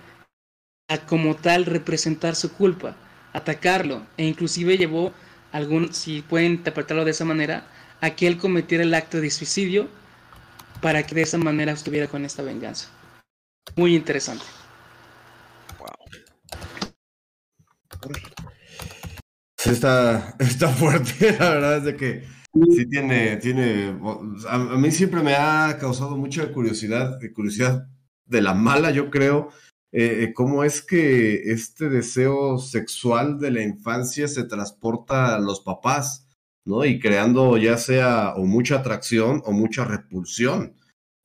a 0.88 1.00
como 1.00 1.36
tal 1.36 1.66
representar 1.66 2.36
su 2.36 2.54
culpa, 2.54 2.96
atacarlo, 3.34 4.06
e 4.18 4.26
inclusive 4.26 4.78
llevó 4.78 5.14
algún, 5.52 5.94
si 5.94 6.22
pueden 6.22 6.54
interpretarlo 6.54 7.06
de 7.06 7.12
esa 7.12 7.26
manera, 7.26 7.68
a 8.02 8.12
que 8.12 8.28
él 8.28 8.38
cometiera 8.38 8.84
el 8.84 8.94
acto 8.94 9.20
de 9.20 9.32
suicidio 9.32 9.90
para 10.80 11.04
que 11.04 11.16
de 11.16 11.24
esa 11.24 11.38
manera 11.40 11.72
estuviera 11.72 12.08
con 12.08 12.24
esta 12.24 12.44
venganza. 12.44 12.90
Muy 13.76 13.96
interesante. 13.96 14.46
Wow. 15.80 15.90
Está, 19.66 20.36
está 20.40 20.70
fuerte, 20.70 21.36
la 21.40 21.50
verdad 21.50 21.78
es 21.78 21.84
de 21.84 21.96
que 21.98 22.39
sí 22.54 22.90
tiene, 22.90 23.38
tiene, 23.38 24.00
a, 24.48 24.58
mí 24.58 24.92
siempre 24.92 25.22
me 25.22 25.36
ha 25.36 25.78
causado 25.80 26.18
mucha 26.18 26.52
curiosidad, 26.52 27.20
curiosidad 27.34 27.88
de 28.26 28.42
la 28.42 28.54
mala, 28.54 28.92
yo 28.92 29.10
creo, 29.10 29.50
eh, 29.92 30.24
eh, 30.24 30.34
cómo 30.34 30.64
es 30.64 30.82
que 30.82 31.52
este 31.52 31.90
deseo 31.90 32.60
sexual 32.60 33.40
de 33.40 33.52
la 33.52 33.64
infancia 33.64 34.28
se 34.28 34.44
transporta 34.44 35.36
a 35.36 35.40
los 35.40 35.62
papás, 35.62 36.28
¿no? 36.66 36.86
Y 36.86 37.00
creando 37.00 37.58
ya 37.58 37.78
sea 37.78 38.34
o 38.36 38.46
mucha 38.46 38.78
atracción 38.80 39.42
o 39.46 39.52
mucha 39.52 39.86
repulsión 39.86 40.76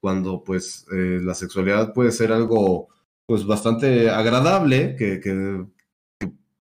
cuando 0.01 0.45
pues 0.45 0.87
eh, 0.93 1.21
la 1.23 1.35
sexualidad 1.35 1.95
puede 1.95 2.13
ser 2.13 2.33
algo 2.33 2.89
pues 3.27 3.47
bastante 3.47 4.11
agradable, 4.11 4.97
que, 4.97 5.21
que, 5.21 5.65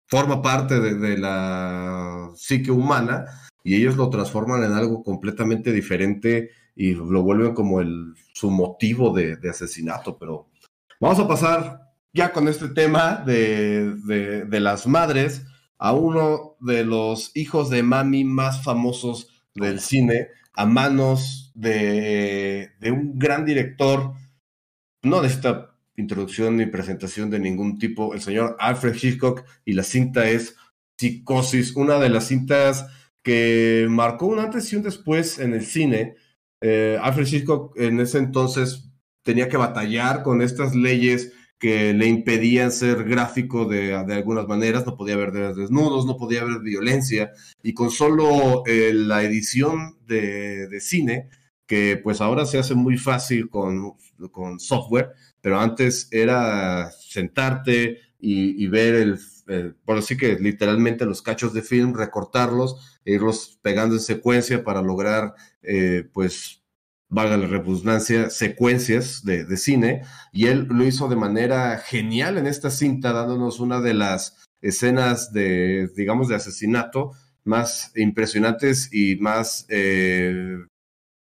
forma 0.09 0.42
parte 0.42 0.80
de, 0.80 1.18
la 1.18 2.30
psique 2.34 2.70
humana, 2.70 3.26
y 3.68 3.74
ellos 3.74 3.96
lo 3.98 4.08
transforman 4.08 4.64
en 4.64 4.72
algo 4.72 5.02
completamente 5.02 5.72
diferente 5.72 6.52
y 6.74 6.94
lo 6.94 7.22
vuelven 7.22 7.52
como 7.52 7.82
el, 7.82 8.14
su 8.32 8.50
motivo 8.50 9.12
de, 9.12 9.36
de 9.36 9.50
asesinato. 9.50 10.16
Pero 10.16 10.48
vamos 10.98 11.18
a 11.18 11.28
pasar 11.28 11.82
ya 12.14 12.32
con 12.32 12.48
este 12.48 12.68
tema 12.68 13.22
de, 13.26 13.94
de, 14.06 14.46
de, 14.46 14.60
las 14.60 14.86
madres 14.86 15.44
a 15.76 15.92
uno 15.92 16.56
de 16.60 16.82
los 16.86 17.30
hijos 17.34 17.68
de 17.68 17.82
mami 17.82 18.24
más 18.24 18.64
famosos 18.64 19.28
del 19.54 19.80
cine, 19.80 20.28
a 20.54 20.64
manos 20.64 21.52
de, 21.54 22.70
un 22.90 23.18
gran 23.18 23.44
director, 23.44 24.14
no 25.02 25.20
de 25.20 25.28
esta 25.28 25.74
introducción 25.96 26.56
ni 26.56 26.64
presentación 26.64 27.28
de 27.28 27.38
ningún 27.38 27.78
tipo, 27.78 28.14
el 28.14 28.22
señor 28.22 28.56
Alfred 28.60 28.94
Hitchcock, 28.94 29.44
y 29.66 29.74
la 29.74 29.82
cinta 29.82 30.26
es 30.26 30.56
Psicosis, 30.96 31.76
una 31.76 31.98
de 31.98 32.08
las 32.08 32.28
cintas 32.28 32.86
que 33.28 33.86
marcó 33.90 34.24
un 34.24 34.38
antes 34.38 34.72
y 34.72 34.76
un 34.76 34.82
después 34.82 35.38
en 35.38 35.52
el 35.52 35.66
cine. 35.66 36.14
Eh, 36.62 36.98
Alfred 36.98 37.26
Hitchcock 37.26 37.78
en 37.78 38.00
ese 38.00 38.16
entonces 38.16 38.90
tenía 39.22 39.50
que 39.50 39.58
batallar 39.58 40.22
con 40.22 40.40
estas 40.40 40.74
leyes 40.74 41.34
que 41.58 41.92
le 41.92 42.06
impedían 42.06 42.72
ser 42.72 43.04
gráfico 43.04 43.66
de, 43.66 43.94
algunas 43.94 44.48
maneras, 44.48 44.86
no 44.86 44.96
podía 44.96 45.16
haber 45.16 45.32
desnudos, 45.54 46.06
no 46.06 46.16
podía 46.16 46.40
haber 46.40 46.60
violencia, 46.60 47.32
y 47.62 47.74
con 47.74 47.90
solo 47.90 48.62
eh, 48.64 48.94
la 48.94 49.22
edición 49.22 49.98
de, 50.06 50.80
cine, 50.80 51.28
que 51.66 52.00
pues 52.02 52.22
ahora 52.22 52.46
se 52.46 52.56
hace 52.56 52.74
muy 52.74 52.96
fácil 52.96 53.50
con, 53.50 53.92
con 54.32 54.58
software, 54.58 55.10
pero 55.42 55.60
antes 55.60 56.08
era 56.12 56.90
sentarte 56.92 57.98
y, 58.18 58.66
ver 58.68 58.94
el, 58.94 59.74
por 59.84 59.96
decir 59.96 60.16
que 60.16 60.38
literalmente 60.38 61.04
los 61.04 61.20
cachos 61.20 61.52
de 61.52 61.62
film, 61.62 61.94
recortarlos 61.94 62.97
irlos 63.12 63.59
pegando 63.62 63.94
en 63.94 64.00
secuencia 64.00 64.64
para 64.64 64.82
lograr 64.82 65.34
eh, 65.62 66.09
pues 66.12 66.62
valga 67.09 67.36
la 67.36 67.46
redundancia, 67.46 68.30
secuencias 68.30 69.24
de, 69.24 69.56
cine, 69.56 70.02
y 70.32 70.46
él 70.46 70.66
lo 70.68 70.84
hizo 70.84 71.09
de 71.09 71.16
manera 71.16 71.78
genial 71.78 72.36
en 72.36 72.46
esta 72.46 72.70
cinta, 72.70 73.12
dándonos 73.12 73.61
una 73.61 73.80
de 73.80 73.94
las 73.94 74.36
escenas 74.61 75.32
de, 75.32 75.88
digamos, 75.96 76.28
de 76.28 76.34
asesinato 76.34 77.12
más 77.44 77.92
impresionantes 77.96 78.90
y 78.92 79.16
más, 79.16 79.64
eh, 79.70 80.59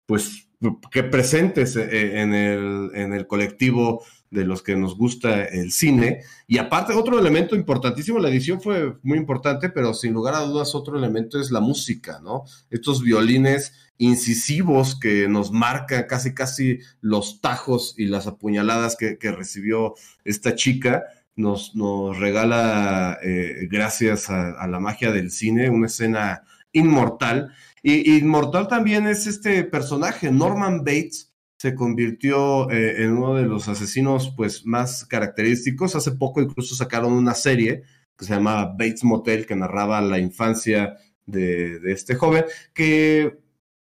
pues, 0.06 0.48
que 0.92 1.02
presentes 1.04 1.76
eh, 1.76 2.22
en 2.22 2.36
el, 2.36 2.92
en 2.94 3.14
el 3.14 3.26
colectivo 3.26 4.06
de 4.32 4.46
los 4.46 4.64
que 4.64 4.76
nos 4.76 4.98
gusta 4.98 5.44
el 5.44 5.72
cine. 5.72 6.24
Y 6.48 6.58
aparte, 6.58 6.94
otro 6.94 7.20
elemento 7.20 7.56
importantísimo, 7.56 8.18
la 8.18 8.30
edición 8.30 8.62
fue 8.62 8.96
muy 9.04 9.18
importante, 9.18 9.70
pero 9.70 9.94
sin 9.94 10.14
lugar 10.14 10.34
a 10.34 10.40
dudas 10.40 10.74
otro 10.74 10.98
elemento 10.98 11.40
es 11.40 11.52
la 11.52 11.60
música, 11.60 12.20
¿no? 12.24 12.46
Estos 12.70 13.04
violines 13.04 13.74
incisivos 13.98 14.98
que 14.98 15.28
nos 15.28 15.52
marcan 15.52 16.06
casi, 16.08 16.34
casi 16.34 16.80
los 17.02 17.42
tajos 17.42 17.94
y 17.98 18.06
las 18.06 18.26
apuñaladas 18.26 18.96
que, 18.96 19.32
recibió 19.32 19.94
esta 20.24 20.56
chica. 20.56 21.04
Nos, 21.36 21.76
nos 21.76 22.18
regala, 22.18 23.18
eh, 23.24 23.68
gracias 23.70 24.30
a, 24.30 24.66
la 24.68 24.80
magia 24.80 25.12
del 25.12 25.30
cine, 25.30 25.70
una 25.70 25.88
escena 25.88 26.44
inmortal. 26.72 27.54
Y 27.84 28.18
inmortal 28.18 28.68
también 28.68 29.08
es 29.08 29.28
este 29.28 29.64
personaje, 29.66 30.32
Norman 30.32 30.80
Bates, 30.80 31.31
se 31.62 31.76
convirtió 31.76 32.72
eh, 32.72 33.04
en 33.04 33.12
uno 33.12 33.36
de 33.36 33.44
los 33.44 33.68
asesinos 33.68 34.34
pues 34.36 34.66
más 34.66 35.06
característicos. 35.06 35.96
Hace 35.96 36.14
poco 36.14 36.42
incluso 36.42 36.74
sacaron 36.74 37.14
una 37.14 37.36
serie 37.36 37.84
que 38.18 38.26
se 38.26 38.34
llama 38.34 38.66
Bates 38.66 39.04
Motel, 39.04 39.46
que 39.46 39.56
narraba 39.56 40.02
la 40.02 40.18
infancia 40.18 40.98
de, 41.28 41.80
este 41.92 42.16
joven, 42.16 42.46
que 42.74 43.38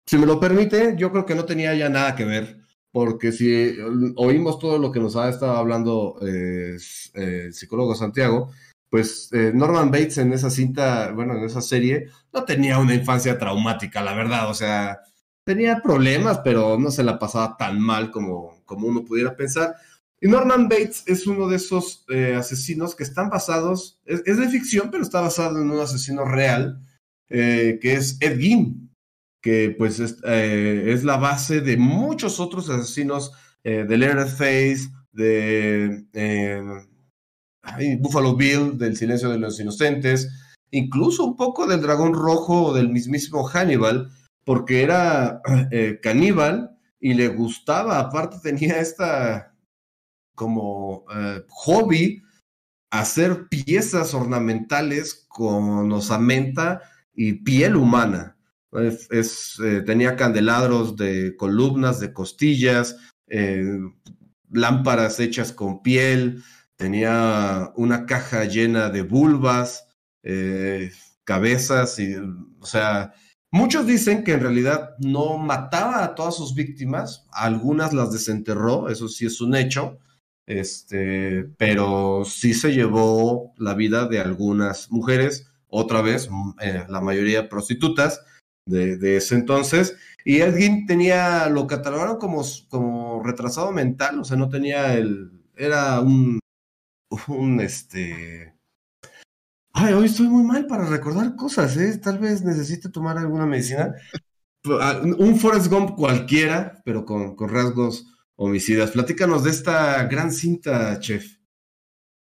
si 0.06 0.18
me 0.18 0.26
lo 0.26 0.40
permite, 0.40 0.96
yo 0.98 1.12
creo 1.12 1.26
que 1.26 1.36
no 1.36 1.44
tenía 1.44 1.76
ya 1.76 1.90
nada 1.90 2.16
que 2.16 2.24
ver, 2.24 2.58
porque 2.90 3.34
si 3.34 3.76
oímos 4.16 4.60
todo 4.60 4.78
lo 4.78 4.90
que 4.90 5.02
nos 5.02 5.18
ha 5.18 5.28
estado 5.28 5.58
hablando 5.58 6.20
eh, 6.22 6.78
eh, 7.16 7.42
el 7.48 7.54
psicólogo 7.54 7.96
Santiago, 7.96 8.50
pues 8.90 9.30
Norman 9.54 9.92
Bates 9.92 10.20
en 10.20 10.32
esa 10.32 10.50
cinta, 10.50 11.12
bueno, 11.12 11.36
en 11.36 11.44
esa 11.44 11.62
serie, 11.62 12.08
no 12.32 12.46
tenía 12.46 12.80
una 12.80 12.96
infancia 12.96 13.38
traumática, 13.38 14.02
la 14.02 14.14
verdad, 14.14 14.50
o 14.50 14.54
sea, 14.54 15.02
tenía 15.48 15.82
problemas, 15.82 16.42
pero 16.44 16.78
no 16.78 16.92
se 16.92 17.06
la 17.06 17.18
pasaba 17.18 17.56
tan 17.56 17.80
mal 17.80 18.12
como, 18.12 18.62
como 18.66 18.86
uno 18.86 19.06
pudiera 19.06 19.38
pensar. 19.38 19.76
Y 20.20 20.28
Norman 20.28 20.68
Bates 20.68 21.04
es 21.06 21.26
uno 21.26 21.48
de 21.48 21.56
esos 21.56 22.04
eh, 22.10 22.36
asesinos 22.36 22.96
que 22.96 23.04
están 23.04 23.30
basados, 23.30 24.02
es, 24.06 24.26
de 24.26 24.50
ficción, 24.50 24.92
pero 24.92 25.04
está 25.04 25.22
basado 25.22 25.62
en 25.62 25.72
un 25.72 25.80
asesino 25.80 26.26
real, 26.26 26.82
eh, 27.30 27.80
que 27.82 27.94
es 27.94 28.18
Ed 28.20 28.38
Gein, 28.38 28.94
que 29.42 29.74
pues 29.78 30.02
es, 30.02 30.18
eh, 30.26 30.88
es, 30.88 31.06
la 31.06 31.16
base 31.16 31.62
de 31.62 31.78
muchos 31.78 32.42
otros 32.42 32.70
asesinos 32.70 33.32
de 33.64 33.98
Leatherface, 33.98 34.90
de 35.12 36.06
Buffalo 38.00 38.36
Bill, 38.36 38.78
del 38.78 38.96
Silencio 38.96 39.30
de 39.30 39.40
los 39.40 39.60
Inocentes, 39.60 40.30
incluso 40.72 41.26
un 41.26 41.36
poco 41.36 41.68
del 41.68 41.82
Dragón 41.82 42.14
Rojo 42.14 42.66
o 42.68 42.74
del 42.74 42.90
mismísimo 42.90 43.44
Hannibal, 43.44 44.10
porque 44.48 44.82
era 44.82 45.42
eh, 45.72 46.00
caníbal 46.02 46.80
y 47.02 47.14
le 47.16 47.28
gustaba, 47.28 48.00
aparte 48.00 48.38
tenía 48.42 48.80
esta 48.80 49.54
como 50.36 51.04
eh, 51.14 51.44
hobby 51.50 52.24
hacer 52.90 53.50
piezas 53.50 54.14
ornamentales 54.14 55.26
con 55.28 55.92
osamenta 55.92 56.82
y 57.14 57.34
piel 57.34 57.76
humana. 57.76 58.38
Eh, 58.72 59.84
tenía 59.86 60.16
candelabros 60.16 60.96
de 60.96 61.36
columnas, 61.36 62.00
de 62.00 62.14
costillas, 62.14 62.96
lámparas 64.50 65.20
hechas 65.20 65.52
con 65.52 65.82
piel, 65.82 66.42
tenía 66.78 67.74
una 67.76 68.06
caja 68.06 68.46
llena 68.46 68.90
de 68.90 69.02
vulvas, 69.02 69.88
cabezas, 71.26 72.00
y, 72.00 72.16
o 72.16 72.66
sea, 72.66 73.14
Muchos 73.52 73.88
dicen 73.88 74.24
que 74.24 74.34
en 74.34 74.42
realidad 74.42 74.96
no 75.00 75.38
mataba 75.38 76.04
a 76.04 76.16
todas 76.16 76.36
sus 76.36 76.54
víctimas, 76.54 77.26
algunas 77.32 77.94
las 77.94 78.12
desenterró, 78.12 78.90
eso 78.90 79.08
sí 79.08 79.26
es 79.26 79.40
un 79.40 79.56
hecho, 79.56 80.00
este, 80.46 81.44
pero 81.58 82.24
sí 82.26 82.54
se 82.54 82.74
llevó 82.74 83.54
la 83.58 83.74
vida 83.74 84.08
de 84.08 84.20
algunas 84.20 84.92
mujeres, 84.92 85.50
otra 85.70 86.02
vez, 86.02 86.30
mm, 86.30 86.52
eh, 86.62 86.86
la 86.90 87.00
mayoría 87.02 87.48
prostitutas 87.50 88.22
de, 88.66 89.16
ese 89.16 89.36
entonces, 89.36 89.96
y 90.26 90.42
Edgin 90.42 90.86
tenía, 90.86 91.48
lo 91.50 91.68
catalogaron 91.68 92.18
como, 92.18 92.44
como 92.70 93.24
retrasado 93.24 93.72
mental, 93.72 94.20
o 94.20 94.24
sea, 94.26 94.36
no 94.36 94.50
tenía 94.50 94.94
el, 94.96 95.32
era 95.56 96.02
un, 96.02 96.40
un, 97.28 97.62
este, 97.62 98.57
Ay, 99.80 99.94
hoy 99.94 100.08
estoy 100.08 100.28
muy 100.28 100.44
mal 100.44 100.66
para 100.66 100.86
recordar 100.86 101.36
cosas, 101.36 101.78
¿eh? 101.78 102.00
Tal 102.00 102.18
vez 102.18 102.42
necesite 102.42 102.90
tomar 102.90 103.16
alguna 103.20 103.46
medicina. 103.46 103.94
Ah, 104.82 105.00
un 105.04 105.40
Forrest 105.40 105.68
Gump 105.68 105.96
cualquiera, 105.96 106.82
pero 106.84 107.06
con, 107.06 107.36
con 107.36 107.50
rasgos 107.50 108.08
homicidas. 108.36 108.90
Platícanos 108.90 109.44
de 109.44 109.52
esta 109.52 110.04
gran 110.06 110.32
cinta, 110.32 111.00
chef. 111.00 111.38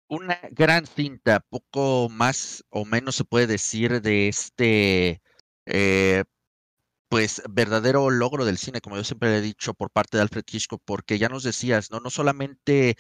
Una 0.08 0.38
gran 0.52 0.86
cinta, 0.86 1.40
poco 1.40 2.10
más 2.10 2.64
o 2.70 2.86
menos 2.86 3.16
se 3.16 3.24
puede 3.24 3.48
decir 3.48 4.04
de 4.04 4.28
este, 4.28 5.24
eh, 5.66 6.24
pues, 7.10 7.42
verdadero 7.50 8.12
logro 8.12 8.46
del 8.46 8.60
cine, 8.60 8.82
como 8.82 8.98
yo 8.98 9.04
siempre 9.04 9.32
le 9.32 9.38
he 9.40 9.42
dicho 9.42 9.74
por 9.74 9.90
parte 9.90 10.18
de 10.18 10.22
Alfred 10.22 10.46
Hitchcock, 10.48 10.84
porque 10.86 11.18
ya 11.18 11.28
nos 11.28 11.42
decías, 11.42 11.90
¿no? 11.90 12.02
No 12.02 12.12
solamente 12.12 12.98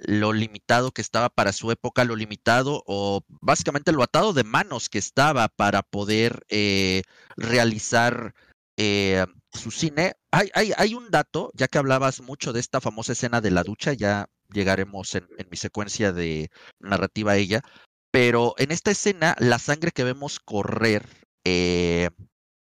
lo 0.00 0.32
limitado 0.32 0.92
que 0.92 1.02
estaba 1.02 1.28
para 1.28 1.52
su 1.52 1.70
época, 1.70 2.04
lo 2.04 2.16
limitado 2.16 2.82
o 2.86 3.22
básicamente 3.28 3.92
lo 3.92 4.02
atado 4.02 4.32
de 4.32 4.44
manos 4.44 4.88
que 4.88 4.98
estaba 4.98 5.48
para 5.48 5.82
poder 5.82 6.44
eh, 6.48 7.02
realizar 7.36 8.34
eh, 8.76 9.24
su 9.52 9.70
cine. 9.70 10.14
Hay, 10.30 10.94
un 10.94 11.10
dato, 11.10 11.50
ya 11.54 11.68
que 11.68 11.78
hablabas 11.78 12.20
mucho 12.20 12.52
de 12.52 12.60
esta 12.60 12.80
famosa 12.80 13.12
escena 13.12 13.40
de 13.40 13.50
la 13.50 13.62
ducha, 13.62 13.92
ya 13.94 14.26
llegaremos 14.52 15.14
en, 15.14 15.26
mi 15.50 15.56
secuencia 15.56 16.12
de 16.12 16.50
narrativa 16.78 17.32
a 17.32 17.36
ella, 17.36 17.62
pero 18.10 18.54
en 18.58 18.70
esta 18.70 18.90
escena 18.90 19.34
la 19.38 19.58
sangre 19.58 19.92
que 19.92 20.04
vemos 20.04 20.40
correr 20.40 21.06
eh, 21.44 22.10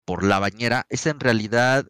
por 0.05 0.23
la 0.23 0.39
bañera 0.39 0.85
es 0.89 1.05
en 1.05 1.19
realidad 1.19 1.87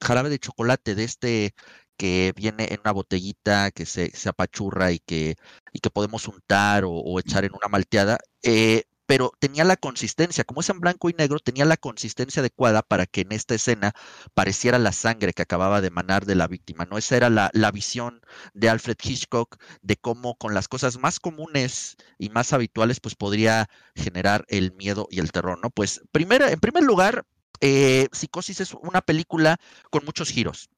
jarabe 0.00 0.30
de 0.30 0.38
chocolate 0.38 0.94
de 0.94 1.04
este 1.04 1.54
que 1.98 2.32
viene 2.36 2.68
en 2.72 2.80
una 2.80 2.92
botellita 2.92 3.70
que 3.72 3.86
se, 3.86 4.10
se 4.16 4.28
apachurra 4.30 4.92
y 4.92 5.00
que, 5.00 5.36
y 5.72 5.80
que 5.80 5.90
podemos 5.90 6.28
untar 6.28 6.84
o, 6.86 7.18
echar 7.20 7.44
en 7.44 7.52
una 7.54 7.68
malteada, 7.68 8.18
eh, 8.42 8.84
pero 9.06 9.32
tenía 9.38 9.64
la 9.64 9.76
consistencia, 9.76 10.44
como 10.44 10.60
es 10.60 10.68
en 10.68 10.80
blanco 10.80 11.10
y 11.10 11.14
negro, 11.14 11.38
tenía 11.40 11.64
la 11.64 11.78
consistencia 11.78 12.40
adecuada 12.40 12.82
para 12.82 13.06
que 13.06 13.22
en 13.22 13.32
esta 13.32 13.54
escena 13.54 13.92
pareciera 14.34 14.78
la 14.78 14.92
sangre 14.92 15.32
que 15.32 15.42
acababa 15.42 15.80
de 15.80 15.88
emanar 15.88 16.26
de 16.26 16.34
la 16.34 16.46
víctima, 16.46 16.84
¿no? 16.84 16.98
Esa 16.98 17.16
era 17.16 17.30
la, 17.30 17.50
la 17.54 17.70
visión 17.72 18.20
de 18.54 18.68
Alfred 18.68 18.98
Hitchcock 19.02 19.56
de 19.82 19.96
cómo 19.96 20.36
con 20.36 20.54
las 20.54 20.68
cosas 20.68 20.98
más 20.98 21.20
comunes 21.20 21.96
y 22.18 22.28
más 22.30 22.52
habituales, 22.52 23.00
pues 23.00 23.14
podría 23.16 23.68
generar 23.94 24.44
el 24.48 24.72
miedo 24.74 25.08
y 25.10 25.20
el 25.20 25.32
terror, 25.32 25.58
¿no? 25.62 25.70
Pues 25.70 26.02
en 26.12 26.60
primer 26.60 26.84
lugar, 26.84 27.24
eh, 27.60 28.08
Psicosis 28.12 28.60
es 28.60 28.74
una 28.74 29.00
película 29.00 29.58
con 29.90 30.04
muchos 30.04 30.30
giros. 30.30 30.70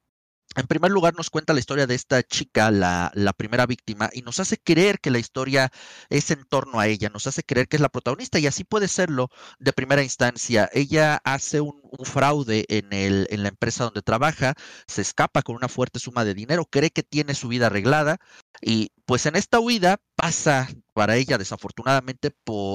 En 0.55 0.67
primer 0.67 0.91
lugar, 0.91 1.13
nos 1.15 1.29
cuenta 1.29 1.53
la 1.53 1.61
historia 1.61 1.87
de 1.87 1.95
esta 1.95 2.23
chica, 2.23 2.71
la, 2.71 3.11
la, 3.15 3.31
primera 3.31 3.65
víctima, 3.65 4.09
y 4.11 4.21
nos 4.21 4.39
hace 4.41 4.57
creer 4.57 4.99
que 4.99 5.09
la 5.09 5.19
historia 5.19 5.71
es 6.09 6.29
en 6.29 6.43
torno 6.43 6.79
a 6.79 6.87
ella, 6.87 7.09
nos 7.09 7.25
hace 7.25 7.43
creer 7.43 7.69
que 7.69 7.77
es 7.77 7.81
la 7.81 7.87
protagonista, 7.89 8.37
y 8.37 8.47
así 8.47 8.65
puede 8.65 8.89
serlo 8.89 9.29
de 9.59 9.71
primera 9.71 10.03
instancia. 10.03 10.69
Ella 10.73 11.21
hace 11.23 11.61
un, 11.61 11.81
fraude 12.03 12.65
en, 12.67 12.87
en 12.91 13.43
la 13.43 13.49
empresa 13.49 13.85
donde 13.85 14.01
trabaja, 14.01 14.55
se 14.87 15.01
escapa 15.01 15.41
con 15.41 15.55
una 15.55 15.69
fuerte 15.69 15.99
suma 15.99 16.25
de 16.25 16.33
dinero, 16.33 16.65
cree 16.65 16.89
que 16.89 17.03
tiene 17.03 17.33
su 17.33 17.47
vida 17.47 17.67
arreglada, 17.67 18.17
y 18.61 18.91
pues 19.05 19.25
en 19.25 19.35
esta 19.35 19.59
huida 19.59 20.01
pasa 20.21 20.67
para 20.93 21.15
ella 21.15 21.39
desafortunadamente 21.39 22.31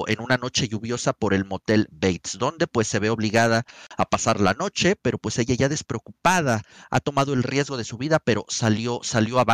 en 0.08 0.20
una 0.20 0.36
noche 0.36 0.66
lluviosa 0.66 1.12
por 1.12 1.32
el 1.32 1.44
motel 1.44 1.86
Bates, 1.92 2.38
donde 2.40 2.66
pues 2.66 2.88
se 2.88 2.98
ve 2.98 3.08
obligada 3.08 3.62
a 3.96 4.04
pasar 4.04 4.40
la 4.40 4.54
noche, 4.54 4.96
pero 4.96 5.16
pues 5.18 5.38
ella 5.38 5.54
ya 5.54 5.68
despreocupada 5.68 6.62
ha 6.90 6.98
tomado 6.98 7.34
el 7.34 7.44
riesgo 7.44 7.76
de 7.76 7.84
su 7.84 7.98
vida, 7.98 8.18
pero 8.18 8.46
salió 8.48 8.98
salió 9.04 9.38
a 9.38 9.44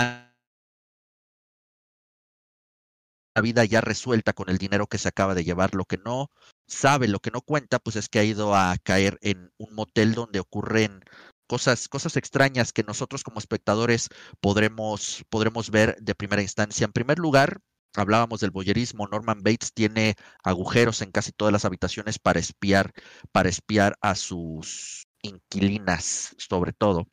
vida 3.43 3.64
ya 3.66 3.82
resuelta 3.82 4.32
con 4.32 4.49
el 4.49 4.57
dinero 4.57 4.86
que 4.86 4.97
se 4.97 5.09
acaba 5.09 5.34
de 5.34 5.45
llevar. 5.45 5.74
Lo 5.74 5.84
que 5.84 5.99
no 5.99 6.30
sabe, 6.66 7.09
lo 7.09 7.20
que 7.20 7.30
no 7.30 7.43
cuenta, 7.43 7.78
pues 7.78 7.97
es 7.97 8.09
que 8.09 8.20
ha 8.20 8.24
ido 8.24 8.55
a 8.55 8.74
caer 8.82 9.18
en 9.20 9.53
un 9.59 9.74
motel 9.74 10.14
donde 10.14 10.40
ocurren 10.40 11.05
cosas, 11.47 11.88
cosas 11.88 12.16
extrañas 12.16 12.72
que 12.72 12.84
nosotros 12.84 13.22
como 13.22 13.38
espectadores 13.38 14.09
podremos, 14.40 15.24
podremos 15.28 15.70
ver 15.70 15.97
de 16.01 16.14
primera 16.14 16.40
instancia. 16.40 16.86
En 16.86 16.93
primer 16.93 17.18
lugar, 17.18 17.61
hablábamos 18.01 18.40
del 18.40 18.51
boyerismo. 18.51 19.07
Norman 19.09 19.43
Bates 19.43 19.72
tiene 19.72 20.16
agujeros 20.43 21.03
en 21.03 21.11
casi 21.11 21.32
todas 21.32 21.53
las 21.53 21.64
habitaciones 21.64 22.18
para 22.18 22.40
espiar, 22.40 22.93
para 23.32 23.49
espiar 23.49 23.97
a 24.01 24.14
sus 24.14 25.07
inquilinas, 25.22 26.34
sobre 26.38 26.72
todo. 26.72 27.07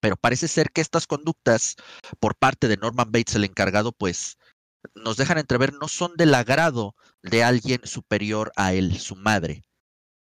Pero 0.00 0.16
parece 0.16 0.48
ser 0.48 0.70
que 0.70 0.80
estas 0.80 1.06
conductas 1.06 1.76
por 2.18 2.36
parte 2.36 2.68
de 2.68 2.76
Norman 2.76 3.12
Bates, 3.12 3.34
el 3.34 3.44
encargado, 3.44 3.92
pues 3.92 4.38
nos 4.94 5.16
dejan 5.16 5.38
entrever 5.38 5.74
no 5.74 5.88
son 5.88 6.16
del 6.16 6.34
agrado 6.34 6.94
de 7.22 7.44
alguien 7.44 7.80
superior 7.84 8.52
a 8.56 8.72
él, 8.72 8.98
su 8.98 9.16
madre, 9.16 9.64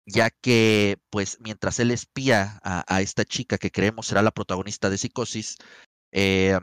ya 0.05 0.30
que 0.32 0.97
pues 1.09 1.38
mientras 1.41 1.80
él 1.80 1.91
espía 1.91 2.59
a, 2.63 3.01
esta 3.01 3.26
chica 3.26 3.57
que 3.57 3.72
creemos 3.72 4.07
será 4.07 4.22
la 4.22 4.32
protagonista 4.32 4.89
de 4.89 4.97
Psicosis, 4.97 5.57
eh, 6.11 6.59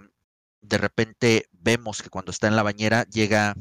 de 0.64 0.78
repente 0.78 1.48
vemos 1.52 2.02
que 2.02 2.10
cuando 2.10 2.30
está 2.30 2.48
en 2.48 2.56
la 2.56 2.62
bañera 2.62 3.04
llega 3.04 3.54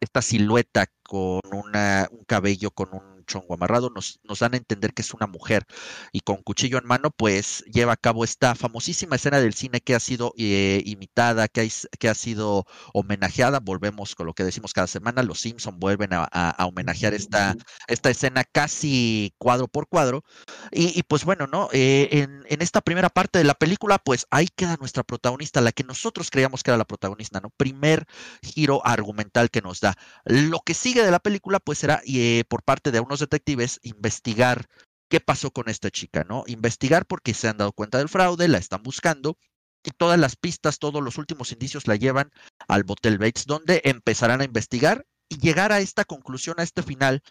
esta 0.00 0.22
silueta 0.22 0.86
con 1.02 1.40
una, 1.52 2.08
un 2.10 2.24
cabello, 2.24 2.70
con 2.70 2.94
un 2.94 3.15
chongo 3.26 3.54
amarrado, 3.54 3.90
nos, 3.90 4.20
nos 4.24 4.38
dan 4.40 4.54
a 4.54 4.56
entender 4.56 4.94
que 4.94 5.02
es 5.02 5.12
una 5.14 5.26
mujer 5.26 5.66
y 6.12 6.20
con 6.20 6.36
cuchillo 6.42 6.78
en 6.78 6.86
mano, 6.86 7.10
pues 7.10 7.64
lleva 7.72 7.92
a 7.92 7.96
cabo 7.96 8.24
esta 8.24 8.54
famosísima 8.54 9.16
escena 9.16 9.40
del 9.40 9.54
cine 9.54 9.80
que 9.80 9.94
ha 9.94 10.00
sido 10.00 10.32
eh, 10.38 10.82
imitada, 10.86 11.48
que, 11.48 11.70
que 11.98 12.08
ha 12.08 12.14
sido 12.14 12.66
homenajeada. 12.92 13.60
Volvemos 13.60 14.14
con 14.14 14.26
lo 14.26 14.34
que 14.34 14.44
decimos 14.44 14.72
cada 14.72 14.86
semana, 14.86 15.22
los 15.22 15.40
Simpson 15.40 15.78
vuelven 15.78 16.10
a, 16.12 16.26
homenajear 16.58 17.14
esta, 17.14 17.54
esta 17.88 18.10
escena 18.10 18.44
casi 18.44 19.34
cuadro 19.38 19.68
por 19.68 19.88
cuadro. 19.88 20.24
Y, 20.72 21.02
pues 21.04 21.24
bueno, 21.24 21.46
¿no? 21.46 21.68
Eh, 21.72 22.08
en, 22.12 22.44
en 22.48 22.62
esta 22.62 22.80
primera 22.80 23.08
parte 23.08 23.38
de 23.38 23.44
la 23.44 23.54
película, 23.54 23.98
pues 23.98 24.26
ahí 24.30 24.48
queda 24.54 24.76
nuestra 24.80 25.02
protagonista, 25.02 25.60
la 25.60 25.72
que 25.72 25.84
nosotros 25.84 26.30
creíamos 26.30 26.62
que 26.62 26.70
era 26.70 26.78
la 26.78 26.84
protagonista, 26.84 27.40
¿no? 27.40 27.50
Primer 27.50 28.06
giro 28.42 28.84
argumental 28.86 29.50
que 29.50 29.62
nos 29.62 29.80
da. 29.80 29.96
Lo 30.24 30.60
que 30.60 30.74
sigue 30.74 31.04
de 31.04 31.10
la 31.10 31.18
película, 31.18 31.60
pues 31.60 31.78
será 31.78 32.02
eh, 32.06 32.44
por 32.48 32.62
parte 32.62 32.90
de 32.90 33.00
unos 33.00 33.15
detectives 33.20 33.78
investigar 33.82 34.66
qué 35.08 35.20
pasó 35.20 35.50
con 35.50 35.68
esta 35.68 35.90
chica, 35.90 36.24
¿no? 36.24 36.44
Investigar 36.46 37.06
porque 37.06 37.34
se 37.34 37.48
han 37.48 37.58
dado 37.58 37.72
cuenta 37.72 37.98
del 37.98 38.08
fraude, 38.08 38.48
la 38.48 38.58
están 38.58 38.82
buscando 38.82 39.38
y 39.84 39.90
todas 39.90 40.18
las 40.18 40.36
pistas, 40.36 40.78
todos 40.78 41.02
los 41.02 41.16
últimos 41.16 41.52
indicios 41.52 41.86
la 41.86 41.96
llevan 41.96 42.30
al 42.66 42.82
Botel 42.82 43.18
Bates, 43.18 43.46
donde 43.46 43.82
empezarán 43.84 44.40
a 44.40 44.44
investigar 44.44 45.06
y 45.28 45.38
llegar 45.38 45.72
a 45.72 45.80
esta 45.80 46.04
conclusión, 46.04 46.56
a 46.58 46.64
este 46.64 46.82
final, 46.82 47.22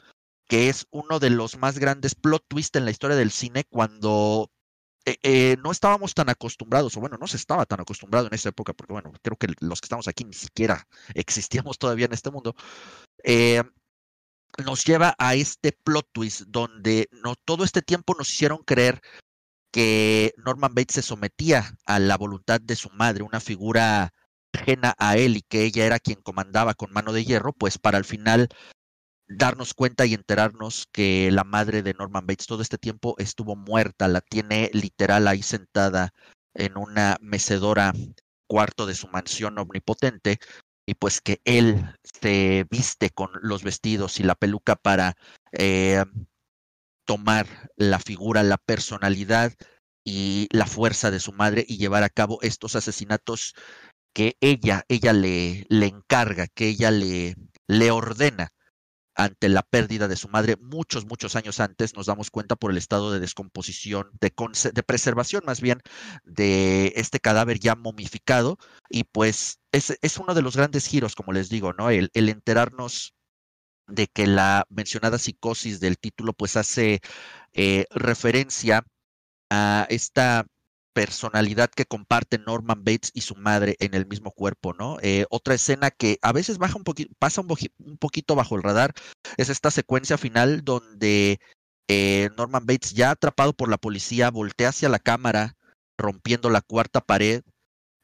que 0.47 0.69
es 0.69 0.87
uno 0.89 1.19
de 1.19 1.31
los 1.31 1.57
más 1.57 1.79
grandes 1.79 2.15
plot 2.15 2.45
twists 2.47 2.77
en 2.77 2.85
la 2.85 2.91
historia 2.91 3.17
del 3.17 3.31
cine 3.31 3.65
cuando 3.69 4.49
eh, 5.05 5.17
eh, 5.23 5.57
no 5.61 5.71
estábamos 5.71 6.13
tan 6.13 6.29
acostumbrados, 6.29 6.95
o 6.95 6.99
bueno, 6.99 7.17
no 7.19 7.27
se 7.27 7.37
estaba 7.37 7.65
tan 7.65 7.81
acostumbrado 7.81 8.27
en 8.27 8.33
esa 8.33 8.49
época, 8.49 8.73
porque 8.73 8.93
bueno, 8.93 9.11
creo 9.21 9.37
que 9.37 9.47
los 9.59 9.81
que 9.81 9.85
estamos 9.85 10.07
aquí 10.07 10.23
ni 10.23 10.33
siquiera 10.33 10.87
existíamos 11.13 11.77
todavía 11.77 12.05
en 12.05 12.13
este 12.13 12.31
mundo. 12.31 12.55
Eh, 13.23 13.61
nos 14.63 14.83
lleva 14.85 15.15
a 15.17 15.35
este 15.35 15.71
plot 15.71 16.07
twist 16.11 16.43
donde 16.47 17.07
no, 17.11 17.35
todo 17.35 17.63
este 17.63 17.81
tiempo 17.81 18.15
nos 18.17 18.31
hicieron 18.31 18.59
creer 18.63 19.01
que 19.71 20.33
Norman 20.37 20.73
Bates 20.73 20.95
se 20.95 21.01
sometía 21.01 21.77
a 21.85 21.99
la 21.99 22.17
voluntad 22.17 22.61
de 22.61 22.75
su 22.75 22.89
madre, 22.91 23.23
una 23.23 23.41
figura 23.41 24.13
ajena 24.53 24.95
a 24.97 25.17
él 25.17 25.37
y 25.37 25.41
que 25.41 25.63
ella 25.63 25.85
era 25.85 25.99
quien 25.99 26.21
comandaba 26.21 26.73
con 26.73 26.93
mano 26.93 27.11
de 27.11 27.25
hierro, 27.25 27.51
pues 27.51 27.77
para 27.77 27.97
al 27.97 28.05
final 28.05 28.47
darnos 29.27 29.73
cuenta 29.73 30.05
y 30.05 30.13
enterarnos 30.13 30.87
que 30.91 31.29
la 31.31 31.43
madre 31.43 31.81
de 31.81 31.93
Norman 31.93 32.25
Bates 32.25 32.47
todo 32.47 32.61
este 32.61 32.77
tiempo 32.77 33.15
estuvo 33.17 33.55
muerta, 33.55 34.07
la 34.07 34.21
tiene 34.21 34.69
literal 34.73 35.27
ahí 35.27 35.41
sentada 35.41 36.13
en 36.53 36.77
una 36.77 37.17
mecedora 37.19 37.93
cuarto 38.47 38.85
de 38.85 38.95
su 38.95 39.07
mansión 39.07 39.57
omnipotente 39.57 40.39
y 40.85 40.95
pues 40.95 41.21
que 41.21 41.41
él 41.45 41.95
se 42.21 42.65
viste 42.69 43.09
con 43.09 43.31
los 43.41 43.63
vestidos 43.63 44.19
y 44.19 44.23
la 44.23 44.35
peluca 44.35 44.75
para 44.75 45.15
eh, 45.51 46.03
tomar 47.05 47.47
la 47.75 47.99
figura, 47.99 48.43
la 48.43 48.57
personalidad 48.57 49.53
y 50.03 50.47
la 50.51 50.65
fuerza 50.65 51.11
de 51.11 51.19
su 51.19 51.31
madre 51.31 51.65
y 51.67 51.77
llevar 51.77 52.03
a 52.03 52.09
cabo 52.09 52.39
estos 52.41 52.75
asesinatos 52.75 53.55
que 54.13 54.37
ella, 54.39 54.85
ella 54.87 55.13
le, 55.13 55.65
le 55.69 55.87
encarga, 55.87 56.47
que 56.47 56.67
ella 56.67 56.91
le, 56.91 57.35
le 57.67 57.91
ordena 57.91 58.53
ante 59.15 59.49
la 59.49 59.63
pérdida 59.63 60.07
de 60.07 60.15
su 60.15 60.27
madre 60.29 60.57
muchos, 60.61 61.05
muchos 61.05 61.35
años 61.35 61.59
antes, 61.59 61.95
nos 61.95 62.07
damos 62.07 62.31
cuenta 62.31 62.55
por 62.55 62.71
el 62.71 62.77
estado 62.77 63.11
de 63.11 63.19
descomposición, 63.19 64.09
de, 64.19 64.83
preservación 64.83 65.43
más 65.45 65.61
bien 65.61 65.81
de 66.23 66.93
este 66.95 67.19
cadáver 67.19 67.59
ya 67.59 67.75
momificado. 67.75 68.57
Y 68.89 69.05
pues 69.05 69.59
es, 69.71 69.97
es, 70.01 70.17
uno 70.17 70.33
de 70.33 70.41
los 70.41 70.55
grandes 70.57 70.87
giros, 70.87 71.15
como 71.15 71.33
les 71.33 71.49
digo, 71.49 71.73
¿no? 71.73 71.89
El, 71.89 72.09
el 72.13 72.29
enterarnos 72.29 73.15
de 73.87 74.07
que 74.07 74.27
la 74.27 74.65
mencionada 74.69 75.17
psicosis 75.17 75.79
del 75.79 75.97
título 75.97 76.33
pues 76.33 76.57
hace 76.57 77.01
eh, 77.53 77.85
referencia 77.91 78.83
a 79.49 79.85
esta 79.89 80.45
personalidad 80.95 81.69
que 81.69 81.85
comparten 81.85 82.45
Norman 82.45 82.85
Bates 82.85 83.11
y 83.13 83.19
su 83.19 83.35
madre 83.35 83.75
en 83.79 83.93
el 83.95 84.07
mismo 84.07 84.31
cuerpo, 84.31 84.73
¿no? 84.73 84.97
Eh, 85.01 85.25
otra 85.29 85.53
escena 85.53 85.91
que 85.91 86.17
a 86.21 86.31
veces 86.31 86.57
baja 86.57 86.77
un 86.77 86.85
poquito, 86.85 87.13
pasa 87.19 87.41
un, 87.41 87.97
poquito 87.99 88.33
bajo 88.33 88.55
el 88.55 88.63
radar 88.63 88.93
es 89.35 89.49
esta 89.49 89.71
secuencia 89.71 90.17
final 90.17 90.63
donde 90.63 91.41
eh, 91.89 92.29
Norman 92.37 92.65
Bates, 92.65 92.93
ya 92.93 93.11
atrapado 93.11 93.51
por 93.51 93.69
la 93.69 93.77
policía, 93.77 94.31
voltea 94.31 94.69
hacia 94.69 94.87
la 94.87 94.99
cámara, 94.99 95.57
rompiendo 95.97 96.49
la 96.49 96.61
cuarta 96.61 97.01
pared 97.01 97.43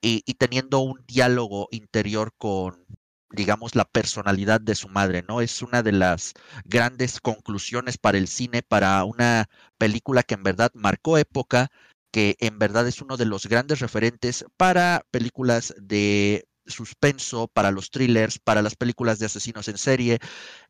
y, 0.01 0.21
y 0.25 0.33
teniendo 0.33 0.79
un 0.79 1.01
diálogo 1.07 1.69
interior 1.71 2.33
con, 2.37 2.85
digamos, 3.31 3.73
la 3.73 3.85
personalidad 3.85 4.59
de 4.59 4.75
su 4.75 4.89
madre, 4.89 5.23
¿no? 5.25 5.39
Es 5.39 5.61
una 5.61 5.81
de 5.81 5.93
las 5.93 6.33
grandes 6.65 7.21
conclusiones 7.21 7.97
para 7.97 8.17
el 8.17 8.27
cine, 8.27 8.63
para 8.63 9.01
una 9.05 9.47
película 9.77 10.23
que 10.23 10.33
en 10.33 10.43
verdad 10.43 10.71
marcó 10.73 11.17
época, 11.17 11.71
que 12.11 12.35
en 12.39 12.59
verdad 12.59 12.87
es 12.87 13.01
uno 13.01 13.17
de 13.17 13.25
los 13.25 13.47
grandes 13.47 13.79
referentes 13.79 14.45
para 14.57 15.05
películas 15.11 15.73
de 15.77 16.45
suspenso, 16.65 17.47
para 17.47 17.71
los 17.71 17.89
thrillers, 17.89 18.39
para 18.39 18.61
las 18.61 18.75
películas 18.75 19.19
de 19.19 19.25
asesinos 19.25 19.67
en 19.67 19.77
serie. 19.77 20.19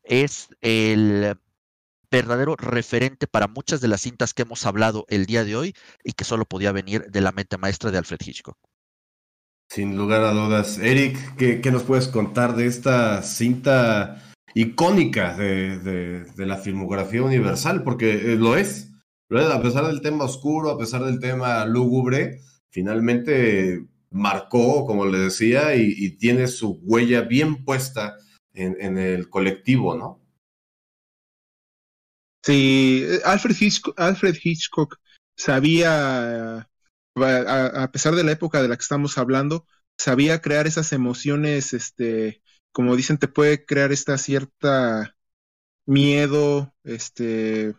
Es 0.02 0.48
el 0.60 1.36
verdadero 2.10 2.56
referente 2.56 3.26
para 3.26 3.48
muchas 3.48 3.80
de 3.80 3.88
las 3.88 4.02
cintas 4.02 4.34
que 4.34 4.42
hemos 4.42 4.66
hablado 4.66 5.06
el 5.08 5.26
día 5.26 5.44
de 5.44 5.56
hoy 5.56 5.74
y 6.04 6.12
que 6.12 6.24
solo 6.24 6.44
podía 6.44 6.72
venir 6.72 7.06
de 7.10 7.20
la 7.20 7.32
mente 7.32 7.56
maestra 7.56 7.90
de 7.90 7.98
Alfred 7.98 8.20
Hitchcock. 8.24 8.58
Sin 9.70 9.96
lugar 9.96 10.22
a 10.22 10.32
dudas. 10.32 10.78
Eric, 10.78 11.36
¿qué, 11.36 11.70
nos 11.70 11.82
puedes 11.84 12.08
contar 12.08 12.54
de 12.54 12.66
esta 12.66 13.22
cinta 13.22 14.22
icónica 14.54 15.34
de, 15.34 15.78
de 16.24 16.46
la 16.46 16.58
filmografía 16.58 17.22
universal? 17.22 17.82
Porque 17.82 18.12
eh, 18.12 18.36
lo 18.36 18.58
es 18.58 18.91
a 19.38 19.62
pesar 19.62 19.86
del 19.86 20.00
tema 20.00 20.24
oscuro, 20.24 20.70
a 20.70 20.78
pesar 20.78 21.04
del 21.04 21.20
tema 21.20 21.64
lúgubre, 21.64 22.40
finalmente 22.70 23.86
marcó, 24.10 24.86
como 24.86 25.06
le 25.06 25.18
decía, 25.18 25.74
y, 25.74 26.16
tiene 26.16 26.46
su 26.48 26.80
huella 26.82 27.22
bien 27.22 27.64
puesta 27.64 28.16
en, 28.52 28.98
el 28.98 29.28
colectivo, 29.30 29.96
¿no? 29.96 30.20
Sí, 32.44 33.06
Alfred 33.24 33.56
Hitchcock, 33.58 33.98
Alfred 33.98 34.36
Hitchcock 34.42 34.98
sabía, 35.36 36.68
a, 37.16 37.90
pesar 37.92 38.14
de 38.14 38.24
la 38.24 38.32
época 38.32 38.60
de 38.60 38.68
la 38.68 38.76
que 38.76 38.82
estamos 38.82 39.16
hablando, 39.16 39.66
sabía 39.98 40.42
crear 40.42 40.66
esas 40.66 40.92
emociones, 40.92 41.72
este, 41.72 42.42
como 42.72 42.96
dicen, 42.96 43.18
te 43.18 43.28
puede 43.28 43.64
crear 43.64 43.92
esta 43.92 44.18
cierta 44.18 45.16
miedo, 45.86 46.74
este, 46.84 47.74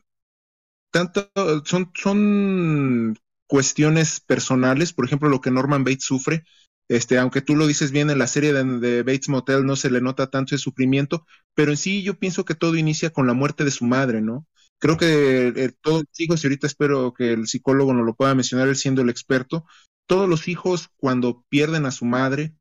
tanto, 0.94 1.30
son, 1.66 1.92
son 1.96 3.18
cuestiones 3.48 4.20
personales, 4.20 4.94
por 4.94 5.06
ejemplo, 5.06 5.28
lo 5.28 5.42
que 5.42 5.52
Norman 5.52 5.84
Bates 5.84 6.06
sufre, 6.06 6.44
este, 6.88 7.18
aunque 7.18 7.42
tú 7.42 7.56
lo 7.56 7.66
dices 7.66 7.92
bien 7.92 8.12
en 8.12 8.20
la 8.20 8.28
serie 8.28 8.54
de, 8.54 9.04
Bates 9.04 9.28
Motel, 9.28 9.66
no 9.66 9.76
se 9.76 9.90
le 9.90 10.02
nota 10.02 10.28
tanto 10.30 10.54
ese 10.54 10.64
sufrimiento, 10.64 11.26
pero 11.56 11.72
en 11.72 11.78
sí 11.78 12.04
yo 12.04 12.20
pienso 12.20 12.46
que 12.46 12.56
todo 12.56 12.76
inicia 12.76 13.10
con 13.10 13.26
la 13.26 13.34
muerte 13.34 13.64
de 13.64 13.72
su 13.72 13.86
madre, 13.86 14.22
¿no? 14.22 14.46
Creo 14.78 14.98
que 14.98 15.48
eh, 15.48 15.72
todos 15.82 16.04
los 16.08 16.20
hijos, 16.20 16.44
y 16.44 16.48
ahorita 16.48 16.68
espero 16.68 17.14
que 17.14 17.34
el 17.34 17.48
psicólogo 17.48 17.94
nos 17.94 18.06
lo 18.06 18.16
pueda 18.16 18.36
mencionar, 18.36 18.68
él 18.68 18.76
siendo 18.76 19.02
el 19.02 19.10
experto, 19.10 19.66
todos 20.06 20.30
los 20.30 20.48
hijos 20.48 20.90
cuando 20.98 21.44
pierden 21.50 21.86
a 21.88 21.92
su 21.92 22.06
madre, 22.06 22.54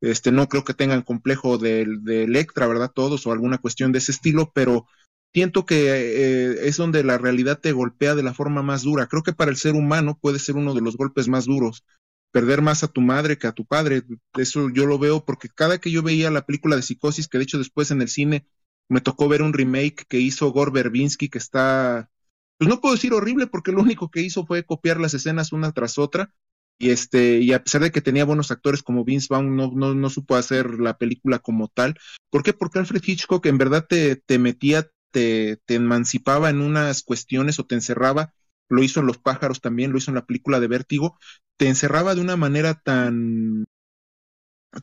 este, 0.00 0.32
no 0.32 0.48
creo 0.48 0.64
que 0.64 0.74
tengan 0.74 1.02
complejo 1.02 1.58
de, 1.58 1.86
de 2.02 2.24
Electra, 2.24 2.66
¿verdad? 2.66 2.90
Todos 2.92 3.26
o 3.26 3.32
alguna 3.32 3.58
cuestión 3.58 3.92
de 3.92 3.98
ese 3.98 4.12
estilo, 4.12 4.50
pero 4.54 4.86
siento 5.32 5.66
que 5.66 5.88
eh, 5.90 6.68
es 6.68 6.76
donde 6.76 7.04
la 7.04 7.18
realidad 7.18 7.60
te 7.60 7.72
golpea 7.72 8.14
de 8.14 8.22
la 8.22 8.34
forma 8.34 8.62
más 8.62 8.82
dura. 8.82 9.06
Creo 9.06 9.22
que 9.22 9.32
para 9.32 9.50
el 9.50 9.56
ser 9.56 9.74
humano 9.74 10.18
puede 10.20 10.38
ser 10.38 10.56
uno 10.56 10.74
de 10.74 10.80
los 10.80 10.96
golpes 10.96 11.28
más 11.28 11.44
duros, 11.44 11.84
perder 12.32 12.62
más 12.62 12.84
a 12.84 12.88
tu 12.88 13.00
madre 13.00 13.38
que 13.38 13.46
a 13.46 13.52
tu 13.52 13.64
padre. 13.64 14.02
Eso 14.36 14.70
yo 14.70 14.86
lo 14.86 14.98
veo 14.98 15.24
porque 15.24 15.48
cada 15.48 15.78
que 15.78 15.90
yo 15.90 16.02
veía 16.02 16.30
la 16.30 16.46
película 16.46 16.76
de 16.76 16.82
Psicosis, 16.82 17.28
que 17.28 17.38
de 17.38 17.44
hecho 17.44 17.58
después 17.58 17.90
en 17.90 18.02
el 18.02 18.08
cine 18.08 18.46
me 18.88 19.00
tocó 19.00 19.28
ver 19.28 19.42
un 19.42 19.52
remake 19.52 20.06
que 20.08 20.18
hizo 20.18 20.50
Gore 20.50 20.70
Verbinski 20.70 21.28
que 21.28 21.38
está, 21.38 22.10
pues 22.58 22.68
no 22.68 22.80
puedo 22.80 22.94
decir 22.94 23.12
horrible 23.12 23.46
porque 23.46 23.72
lo 23.72 23.82
único 23.82 24.10
que 24.10 24.22
hizo 24.22 24.46
fue 24.46 24.64
copiar 24.64 24.98
las 24.98 25.14
escenas 25.14 25.52
una 25.52 25.72
tras 25.72 25.98
otra. 25.98 26.34
Y 26.80 26.90
este, 26.90 27.40
y 27.40 27.52
a 27.52 27.62
pesar 27.62 27.82
de 27.82 27.90
que 27.90 28.00
tenía 28.00 28.24
buenos 28.24 28.52
actores 28.52 28.84
como 28.84 29.04
Vince 29.04 29.26
Vaughn, 29.28 29.56
no, 29.56 29.72
no, 29.74 29.94
no 29.94 30.10
supo 30.10 30.36
hacer 30.36 30.78
la 30.78 30.96
película 30.96 31.40
como 31.40 31.66
tal. 31.66 31.98
¿Por 32.30 32.44
qué? 32.44 32.52
Porque 32.52 32.78
Alfred 32.78 33.02
Hitchcock 33.04 33.44
en 33.46 33.58
verdad 33.58 33.86
te, 33.88 34.14
te 34.14 34.38
metía, 34.38 34.88
te, 35.10 35.60
emancipaba 35.68 36.50
en 36.50 36.60
unas 36.60 37.02
cuestiones 37.02 37.58
o 37.58 37.66
te 37.66 37.74
encerraba 37.74 38.32
lo 38.68 38.82
hizo 38.82 39.00
en 39.00 39.06
Los 39.06 39.18
pájaros 39.18 39.60
también, 39.60 39.92
lo 39.92 39.98
hizo 39.98 40.10
en 40.10 40.16
la 40.16 40.26
película 40.26 40.60
de 40.60 40.68
Vértigo, 40.68 41.18
te 41.56 41.68
encerraba 41.68 42.14
de 42.14 42.20
una 42.20 42.36
manera 42.36 42.74
tan 42.74 43.66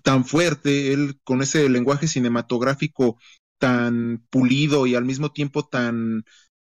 tan 0.04 0.26
fuerte, 0.26 0.94
él 0.94 1.20
con 1.24 1.42
ese 1.42 1.70
lenguaje 1.70 2.08
cinematográfico 2.08 3.18
tan 3.60 4.26
pulido 4.30 4.88
y 4.88 4.96
al 4.96 5.06
mismo 5.06 5.32
tiempo 5.32 5.68
tan 5.68 6.26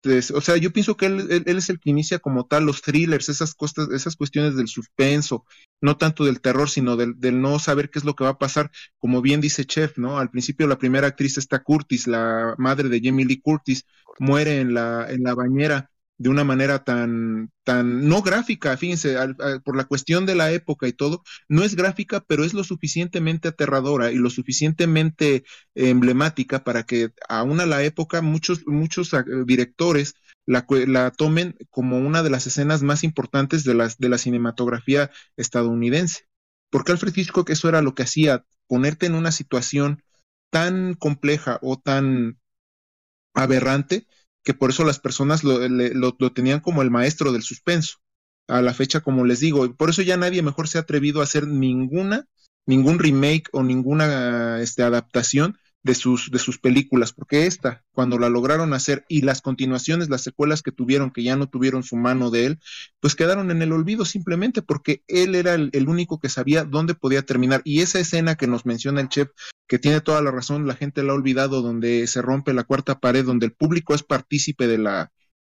o 0.04 0.40
sea, 0.40 0.56
yo 0.56 0.72
pienso 0.72 0.96
que 0.96 1.06
él, 1.06 1.44
es 1.46 1.70
el 1.70 1.78
que 1.78 1.90
inicia 1.90 2.18
como 2.18 2.46
tal 2.46 2.64
los 2.64 2.82
thrillers, 2.82 3.28
esas, 3.28 3.54
cosas, 3.54 3.88
esas 3.90 4.16
cuestiones 4.16 4.56
del 4.56 4.68
suspenso, 4.68 5.44
no 5.80 5.96
tanto 5.96 6.24
del 6.24 6.40
terror, 6.40 6.68
sino 6.68 6.96
del, 6.96 7.18
del, 7.18 7.40
no 7.40 7.58
saber 7.58 7.90
qué 7.90 7.98
es 7.98 8.04
lo 8.04 8.14
que 8.14 8.24
va 8.24 8.30
a 8.30 8.38
pasar, 8.38 8.70
como 8.98 9.22
bien 9.22 9.40
dice 9.40 9.64
Chef, 9.64 9.98
¿no? 9.98 10.18
Al 10.18 10.30
principio 10.30 10.66
la 10.66 10.78
primera 10.78 11.06
actriz 11.06 11.38
está 11.38 11.62
Curtis, 11.62 12.06
la 12.06 12.54
madre 12.58 12.88
de 12.88 13.00
Jamie 13.02 13.26
Lee 13.26 13.40
Curtis, 13.40 13.86
muere 14.18 14.60
en 14.60 14.74
la, 14.74 15.06
en 15.10 15.22
la 15.22 15.34
bañera 15.34 15.91
de 16.18 16.28
una 16.28 16.44
manera 16.44 16.84
tan, 16.84 17.50
tan 17.64 18.08
no 18.08 18.22
gráfica, 18.22 18.76
fíjense, 18.76 19.16
por 19.64 19.76
la 19.76 19.84
cuestión 19.84 20.24
de 20.24 20.34
la 20.34 20.52
época 20.52 20.86
y 20.86 20.92
todo, 20.92 21.22
no 21.48 21.64
es 21.64 21.74
gráfica, 21.74 22.20
pero 22.20 22.44
es 22.44 22.54
lo 22.54 22.64
suficientemente 22.64 23.48
aterradora 23.48 24.12
y 24.12 24.16
lo 24.16 24.30
suficientemente 24.30 25.44
emblemática 25.74 26.62
para 26.62 26.84
que 26.84 27.10
aún 27.28 27.60
a 27.60 27.66
la 27.66 27.82
época 27.82 28.22
muchos, 28.22 28.66
muchos 28.66 29.14
ah, 29.14 29.24
directores 29.46 30.14
la, 30.46 30.66
la, 30.68 31.10
tomen 31.10 31.56
como 31.70 31.98
una 31.98 32.22
de 32.22 32.30
las 32.30 32.46
escenas 32.46 32.82
más 32.82 33.04
importantes 33.04 33.64
de, 33.64 33.74
las, 33.74 33.98
de 33.98 34.08
la 34.08 34.18
cinematografía 34.18 35.10
estadounidense. 35.36 36.28
Porque 36.70 36.92
Alfred 36.92 37.16
Hitchcock 37.16 37.50
eso 37.50 37.68
era 37.68 37.82
lo 37.82 37.94
que 37.94 38.02
hacía, 38.02 38.44
ponerte 38.66 39.06
en 39.06 39.14
una 39.14 39.32
situación 39.32 40.02
tan 40.50 40.94
compleja 40.94 41.58
o 41.62 41.78
tan 41.78 42.38
aberrante 43.34 44.06
que 44.42 44.54
por 44.54 44.70
eso 44.70 44.84
las 44.84 44.98
personas 44.98 45.44
lo, 45.44 45.68
lo, 45.68 46.32
tenían 46.32 46.60
como 46.60 46.82
el 46.82 46.90
maestro 46.90 47.32
del 47.32 47.42
suspenso. 47.42 47.98
A 48.48 48.60
la 48.60 48.74
fecha, 48.74 49.00
como 49.00 49.24
les 49.24 49.40
digo, 49.40 49.72
por 49.76 49.90
eso 49.90 50.02
ya 50.02 50.16
nadie 50.16 50.42
mejor 50.42 50.68
se 50.68 50.78
ha 50.78 50.82
atrevido 50.82 51.20
a 51.20 51.24
hacer 51.24 51.46
ninguna, 51.46 52.26
ningún 52.66 52.98
remake 52.98 53.44
o 53.52 53.62
ninguna 53.62 54.60
este, 54.60 54.82
adaptación 54.82 55.58
de 55.82 55.94
sus, 55.94 56.30
de 56.30 56.38
sus 56.38 56.58
películas, 56.58 57.12
porque 57.12 57.46
esta, 57.46 57.84
cuando 57.92 58.18
la 58.18 58.28
lograron 58.28 58.72
hacer 58.72 59.04
y 59.08 59.22
las 59.22 59.42
continuaciones, 59.42 60.08
las 60.08 60.22
secuelas 60.22 60.62
que 60.62 60.70
tuvieron, 60.70 61.10
que 61.10 61.24
ya 61.24 61.34
no 61.34 61.48
tuvieron 61.48 61.82
su 61.82 61.96
mano 61.96 62.30
de 62.30 62.46
él, 62.46 62.60
pues 63.00 63.16
quedaron 63.16 63.50
en 63.50 63.62
el 63.62 63.72
olvido 63.72 64.04
simplemente 64.04 64.62
porque 64.62 65.02
él 65.08 65.34
era 65.34 65.54
el, 65.54 65.70
el 65.72 65.88
único 65.88 66.20
que 66.20 66.28
sabía 66.28 66.64
dónde 66.64 66.94
podía 66.94 67.22
terminar. 67.22 67.62
Y 67.64 67.80
esa 67.80 67.98
escena 67.98 68.36
que 68.36 68.46
nos 68.46 68.64
menciona 68.64 69.00
el 69.00 69.08
chef, 69.08 69.30
que 69.66 69.80
tiene 69.80 70.00
toda 70.00 70.22
la 70.22 70.30
razón, 70.30 70.66
la 70.66 70.76
gente 70.76 71.02
la 71.02 71.12
ha 71.12 71.16
olvidado, 71.16 71.62
donde 71.62 72.06
se 72.06 72.22
rompe 72.22 72.52
la 72.52 72.64
cuarta 72.64 73.00
pared, 73.00 73.24
donde 73.24 73.46
el 73.46 73.52
público 73.52 73.94
es 73.94 74.04
partícipe 74.04 74.68
de 74.68 74.78
la, 74.78 75.12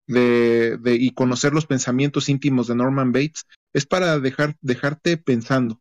de, 0.07 0.79
de, 0.79 0.95
y 0.95 1.11
conocer 1.11 1.53
los 1.53 1.67
pensamientos 1.67 2.29
íntimos 2.29 2.69
de 2.69 2.77
Norman 2.77 3.11
Bates, 3.11 3.47
es 3.73 3.87
para 3.87 4.21
dejar, 4.21 4.57
dejarte 4.61 5.17
pensando. 5.17 5.81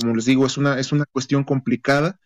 Como 0.00 0.16
les 0.16 0.24
digo, 0.24 0.46
es 0.46 0.56
una, 0.56 0.80
es 0.80 0.92
una 0.92 1.04
cuestión 1.04 1.44
complicada 1.44 2.18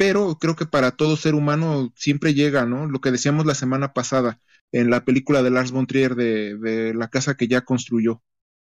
pero 0.00 0.38
creo 0.38 0.56
que 0.56 0.64
para 0.64 0.92
todo 0.92 1.14
ser 1.18 1.34
humano 1.34 1.92
siempre 1.94 2.32
llega, 2.32 2.64
¿no? 2.64 2.86
Lo 2.86 3.02
que 3.02 3.10
decíamos 3.10 3.44
la 3.44 3.54
semana 3.54 3.92
pasada 3.92 4.40
en 4.72 4.88
la 4.88 5.04
película 5.04 5.42
de 5.42 5.50
Lars 5.50 5.72
von 5.72 5.86
Trier 5.86 6.14
de, 6.14 6.94
la 6.94 7.08
casa 7.08 7.36
que 7.36 7.48
ya 7.48 7.66
construyó. 7.66 8.22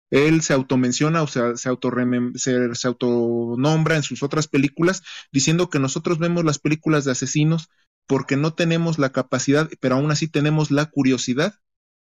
Él 0.09 0.41
se 0.41 0.53
automenciona 0.53 1.21
o 1.21 1.27
sea, 1.27 1.55
se, 1.55 1.69
se, 2.37 2.73
se 2.75 2.87
autonombra 2.87 3.97
en 3.97 4.01
sus 4.01 4.23
otras 4.23 4.47
películas 4.47 5.03
diciendo 5.31 5.69
que 5.69 5.77
nosotros 5.77 6.17
vemos 6.17 6.43
las 6.43 6.57
películas 6.57 7.05
de 7.05 7.11
asesinos 7.11 7.69
porque 8.07 8.35
no 8.35 8.55
tenemos 8.55 8.97
la 8.97 9.11
capacidad, 9.11 9.69
pero 9.79 9.93
aún 9.93 10.09
así 10.09 10.27
tenemos 10.27 10.71
la 10.71 10.87
curiosidad 10.87 11.53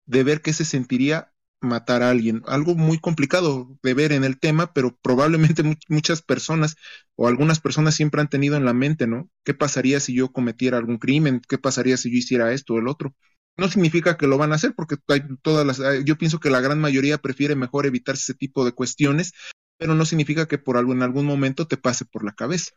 de 0.05 0.23
ver 0.23 0.43
qué 0.43 0.53
se 0.53 0.67
sentiría 0.67 1.33
matar 1.65 2.03
a 2.03 2.11
alguien. 2.11 2.43
Algo 2.47 2.75
muy 2.75 2.99
complicado 2.99 3.77
de 3.83 3.95
ver 3.95 4.13
en 4.13 4.25
el 4.25 4.39
tema, 4.39 4.73
pero 4.73 4.97
probablemente 5.03 5.63
muchas 5.89 6.23
personas 6.23 6.77
o 7.17 7.29
algunas 7.29 7.61
personas 7.61 7.95
siempre 7.95 8.21
han 8.21 8.29
tenido 8.29 8.57
en 8.57 8.65
la 8.65 8.75
mente, 8.75 9.07
¿no? 9.07 9.29
¿Qué 9.45 9.55
pasaría 9.55 10.01
si 10.01 10.15
yo 10.15 10.33
cometiera 10.33 10.79
algún 10.79 10.99
crimen? 10.99 11.41
¿Qué 11.49 11.59
pasaría 11.59 11.97
si 11.97 12.11
yo 12.13 12.19
hiciera 12.19 12.53
esto 12.53 12.75
o 12.75 12.79
el 12.79 12.89
otro? 12.89 13.15
No 13.57 13.69
significa 13.69 14.17
que 14.17 14.27
lo 14.27 14.39
van 14.39 14.53
a 14.53 14.57
hacer, 14.57 14.75
porque 14.77 14.97
hay 15.09 15.23
todas 15.43 15.67
las, 15.67 16.05
yo 16.05 16.17
pienso 16.19 16.41
que 16.41 16.51
la 16.51 16.61
gran 16.61 16.81
mayoría 16.81 17.19
prefiere 17.19 17.55
mejor 17.57 17.87
evitar 17.87 18.17
ese 18.17 18.35
tipo 18.35 18.65
de 18.65 18.73
cuestiones, 18.73 19.33
pero 19.79 19.95
no 19.95 20.05
significa 20.05 20.47
que 20.47 20.59
por 20.59 20.77
algo, 20.77 20.93
en 20.93 21.03
algún 21.03 21.27
momento 21.27 21.67
te 21.69 21.77
pase 21.77 22.05
por 22.05 22.25
la 22.25 22.33
cabeza. 22.33 22.73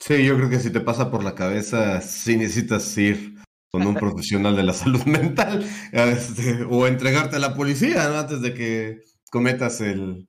Sí, 0.00 0.24
yo 0.24 0.36
creo 0.36 0.48
que 0.50 0.60
si 0.60 0.70
te 0.70 0.80
pasa 0.80 1.10
por 1.10 1.24
la 1.24 1.34
cabeza, 1.34 2.00
sí 2.00 2.36
necesitas 2.36 2.96
ir 2.98 3.34
con 3.76 3.86
un 3.86 3.94
profesional 3.94 4.56
de 4.56 4.62
la 4.62 4.72
salud 4.72 5.02
mental 5.06 5.62
este, 5.92 6.62
o 6.62 6.86
entregarte 6.86 7.36
a 7.36 7.38
la 7.38 7.54
policía 7.54 8.18
antes 8.18 8.40
de 8.40 8.54
que 8.54 9.00
cometas 9.30 9.82
eh, 9.82 10.24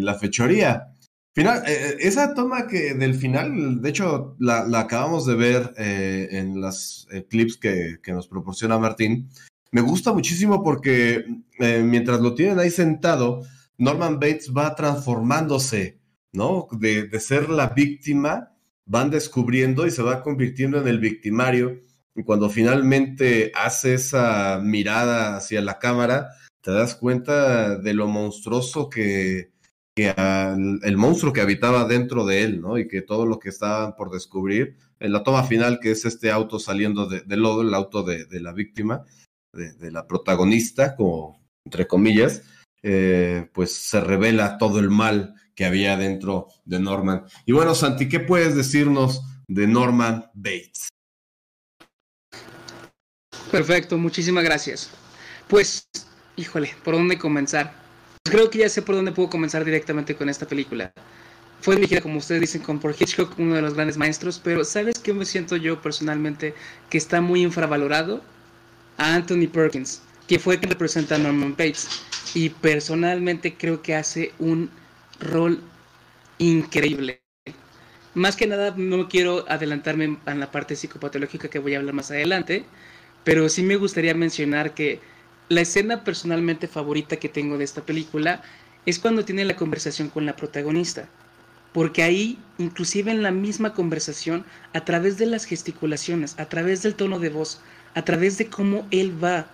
la 0.00 0.14
fechoría. 0.16 0.88
Final, 1.32 1.58
eh, 1.58 1.70
eh, 1.70 1.96
esa 2.00 2.34
toma 2.34 2.66
que 2.66 2.94
del 2.94 3.14
final, 3.14 3.80
de 3.80 3.88
hecho, 3.88 4.34
la, 4.40 4.66
acabamos 4.80 5.26
de 5.26 5.36
ver 5.36 5.74
en 5.76 6.60
las 6.60 7.06
clips 7.30 7.56
que, 7.56 7.98
que, 8.02 8.12
nos 8.12 8.26
proporciona 8.26 8.80
Martín. 8.80 9.28
Me 9.70 9.80
gusta 9.80 10.12
muchísimo 10.12 10.64
porque 10.64 11.24
mientras 11.60 12.20
lo 12.20 12.34
tienen 12.34 12.58
ahí 12.58 12.70
sentado, 12.70 13.42
Norman 13.78 14.18
Bates 14.18 14.52
va 14.52 14.74
transformándose, 14.74 16.00
¿no? 16.32 16.66
De, 16.72 17.04
de 17.04 17.20
ser 17.20 17.48
la 17.48 17.68
víctima, 17.68 18.52
van 18.86 19.08
descubriendo 19.10 19.86
y 19.86 19.92
se 19.92 20.02
va 20.02 20.20
convirtiendo 20.20 20.80
en 20.80 20.88
el 20.88 20.98
victimario 20.98 21.80
y 22.14 22.24
cuando 22.24 22.50
finalmente 22.50 23.52
hace 23.54 23.94
esa 23.94 24.60
mirada 24.62 25.36
hacia 25.36 25.62
la 25.62 25.78
cámara, 25.78 26.30
te 26.60 26.70
das 26.70 26.94
cuenta 26.94 27.76
de 27.76 27.94
lo 27.94 28.06
monstruoso 28.06 28.88
que, 28.88 29.50
el 29.96 30.96
monstruo 30.96 31.32
que 31.32 31.40
habitaba 31.40 31.84
dentro 31.84 32.24
de 32.24 32.44
él, 32.44 32.60
¿no? 32.60 32.78
Y 32.78 32.88
que 32.88 33.02
todo 33.02 33.26
lo 33.26 33.38
que 33.38 33.50
estaban 33.50 33.94
por 33.94 34.10
descubrir, 34.10 34.76
en 35.00 35.12
la 35.12 35.22
toma 35.22 35.44
final, 35.44 35.80
que 35.80 35.90
es 35.90 36.04
este 36.04 36.30
auto 36.30 36.58
saliendo 36.58 37.06
de, 37.06 37.36
lodo, 37.36 37.62
el 37.62 37.74
auto 37.74 38.02
de, 38.02 38.26
la 38.40 38.52
víctima, 38.52 39.04
de, 39.52 39.90
la 39.90 40.06
protagonista, 40.06 40.96
como 40.96 41.42
entre 41.66 41.86
comillas, 41.86 42.42
eh, 42.82 43.48
pues 43.52 43.72
se 43.74 44.00
revela 44.00 44.58
todo 44.58 44.78
el 44.78 44.90
mal 44.90 45.34
que 45.54 45.64
había 45.64 45.96
dentro 45.96 46.48
de 46.64 46.80
Norman. 46.80 47.24
Y 47.44 47.52
bueno, 47.52 47.74
Santi, 47.74 48.08
¿qué 48.08 48.20
puedes 48.20 48.56
decirnos 48.56 49.22
de 49.46 49.66
Norman 49.66 50.30
Bates? 50.34 50.91
Perfecto, 53.52 53.98
muchísimas 53.98 54.44
gracias. 54.44 54.88
Pues, 55.46 55.86
híjole, 56.36 56.74
¿por 56.82 56.94
dónde 56.94 57.18
comenzar? 57.18 57.74
Pues 58.22 58.34
creo 58.34 58.48
que 58.48 58.60
ya 58.60 58.68
sé 58.70 58.80
por 58.80 58.94
dónde 58.94 59.12
puedo 59.12 59.28
comenzar 59.28 59.62
directamente 59.62 60.16
con 60.16 60.30
esta 60.30 60.48
película. 60.48 60.90
Fue 61.60 61.76
dirigida, 61.76 62.00
como 62.00 62.16
ustedes 62.16 62.40
dicen, 62.40 62.62
con 62.62 62.80
por 62.80 62.96
Hitchcock, 62.98 63.38
uno 63.38 63.54
de 63.54 63.60
los 63.60 63.74
grandes 63.74 63.98
maestros, 63.98 64.40
pero 64.42 64.64
¿sabes 64.64 64.98
qué 64.98 65.12
me 65.12 65.26
siento 65.26 65.56
yo 65.56 65.82
personalmente 65.82 66.54
que 66.88 66.96
está 66.96 67.20
muy 67.20 67.42
infravalorado? 67.42 68.22
A 68.96 69.14
Anthony 69.16 69.48
Perkins, 69.52 70.00
que 70.26 70.38
fue 70.38 70.58
quien 70.58 70.70
representa 70.70 71.16
a 71.16 71.18
Norman 71.18 71.50
Bates. 71.50 71.88
Y 72.32 72.48
personalmente 72.48 73.54
creo 73.54 73.82
que 73.82 73.94
hace 73.94 74.32
un 74.38 74.70
rol 75.20 75.62
increíble. 76.38 77.20
Más 78.14 78.34
que 78.34 78.46
nada, 78.46 78.72
no 78.78 79.08
quiero 79.10 79.44
adelantarme 79.46 80.16
en 80.24 80.40
la 80.40 80.50
parte 80.50 80.74
psicopatológica 80.74 81.48
que 81.48 81.58
voy 81.58 81.74
a 81.74 81.78
hablar 81.78 81.94
más 81.94 82.10
adelante, 82.10 82.64
pero 83.24 83.48
sí 83.48 83.62
me 83.62 83.76
gustaría 83.76 84.14
mencionar 84.14 84.74
que 84.74 85.00
la 85.48 85.60
escena 85.60 86.04
personalmente 86.04 86.66
favorita 86.66 87.16
que 87.16 87.28
tengo 87.28 87.58
de 87.58 87.64
esta 87.64 87.84
película 87.84 88.42
es 88.86 88.98
cuando 88.98 89.24
tiene 89.24 89.44
la 89.44 89.56
conversación 89.56 90.08
con 90.08 90.26
la 90.26 90.34
protagonista. 90.34 91.08
Porque 91.72 92.02
ahí, 92.02 92.38
inclusive 92.58 93.10
en 93.10 93.22
la 93.22 93.30
misma 93.30 93.72
conversación, 93.72 94.44
a 94.74 94.84
través 94.84 95.18
de 95.18 95.26
las 95.26 95.44
gesticulaciones, 95.44 96.38
a 96.38 96.46
través 96.46 96.82
del 96.82 96.94
tono 96.94 97.18
de 97.18 97.30
voz, 97.30 97.60
a 97.94 98.02
través 98.02 98.38
de 98.38 98.48
cómo 98.48 98.86
él 98.90 99.12
va 99.22 99.46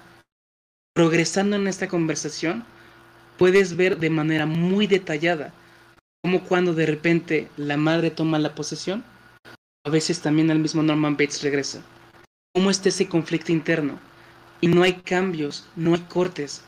progresando 0.95 1.57
en 1.57 1.69
esta 1.69 1.89
conversación, 1.89 2.65
puedes 3.37 3.77
ver 3.77 3.99
de 3.99 4.11
manera 4.11 4.47
muy 4.47 4.87
detallada 4.87 5.53
cómo 6.23 6.43
cuando 6.43 6.75
de 6.75 6.87
repente 6.87 7.49
la 7.57 7.77
madre 7.77 8.11
toma 8.11 8.41
la 8.41 8.55
posesión, 8.55 9.05
a 9.85 9.91
veces 9.91 10.21
también 10.21 10.51
el 10.51 10.59
mismo 10.59 10.83
Norman 10.83 11.17
Bates 11.17 11.43
regresa 11.43 11.83
cómo 12.59 12.73
está 12.73 12.89
ese 12.89 13.07
conflicto 13.07 13.53
interno. 13.53 14.01
Y 14.61 14.67
no 14.67 14.83
hay 14.83 14.95
cambios, 14.95 15.69
no 15.77 15.95
hay 15.95 16.01
cortes. 16.09 16.65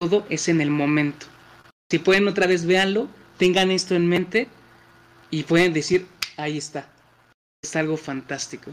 Todo 0.00 0.26
es 0.28 0.48
en 0.48 0.60
el 0.60 0.72
momento. 0.72 1.26
Si 1.88 2.00
pueden 2.00 2.26
otra 2.26 2.48
vez 2.48 2.66
véanlo, 2.66 3.08
tengan 3.38 3.70
esto 3.70 3.94
en 3.94 4.08
mente 4.08 4.48
y 5.30 5.44
pueden 5.44 5.72
decir, 5.72 6.08
ahí 6.36 6.58
está. 6.58 6.90
Es 7.62 7.76
algo 7.76 7.96
fantástico. 7.96 8.72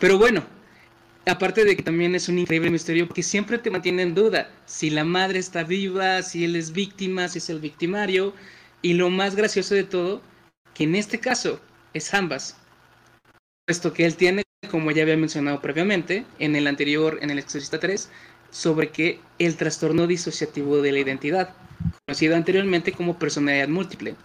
Pero 0.00 0.16
bueno, 0.16 0.42
aparte 1.26 1.66
de 1.66 1.76
que 1.76 1.82
también 1.82 2.14
es 2.14 2.30
un 2.30 2.38
increíble 2.38 2.70
misterio 2.70 3.06
que 3.06 3.22
siempre 3.22 3.58
te 3.58 3.70
mantiene 3.70 4.04
en 4.04 4.14
duda 4.14 4.50
si 4.64 4.88
la 4.88 5.04
madre 5.04 5.38
está 5.38 5.64
viva, 5.64 6.22
si 6.22 6.46
él 6.46 6.56
es 6.56 6.72
víctima, 6.72 7.28
si 7.28 7.40
es 7.40 7.50
el 7.50 7.60
victimario. 7.60 8.32
Y 8.80 8.94
lo 8.94 9.10
más 9.10 9.36
gracioso 9.36 9.74
de 9.74 9.84
todo, 9.84 10.22
que 10.72 10.84
en 10.84 10.94
este 10.94 11.20
caso 11.20 11.60
es 11.92 12.14
ambas. 12.14 12.56
Puesto 13.66 13.92
que 13.92 14.06
él 14.06 14.16
tiene, 14.16 14.44
como 14.74 14.90
ya 14.90 15.02
había 15.02 15.16
mencionado 15.16 15.60
previamente, 15.60 16.26
en 16.40 16.56
el 16.56 16.66
anterior, 16.66 17.20
en 17.22 17.30
el 17.30 17.38
Exorcista 17.38 17.78
3, 17.78 18.10
sobre 18.50 18.88
que 18.88 19.20
el 19.38 19.54
trastorno 19.54 20.08
disociativo 20.08 20.82
de 20.82 20.90
la 20.90 20.98
identidad, 20.98 21.50
conocido 22.04 22.34
anteriormente 22.34 22.90
como 22.90 23.16
personalidad 23.16 23.68
múltiple. 23.68 24.16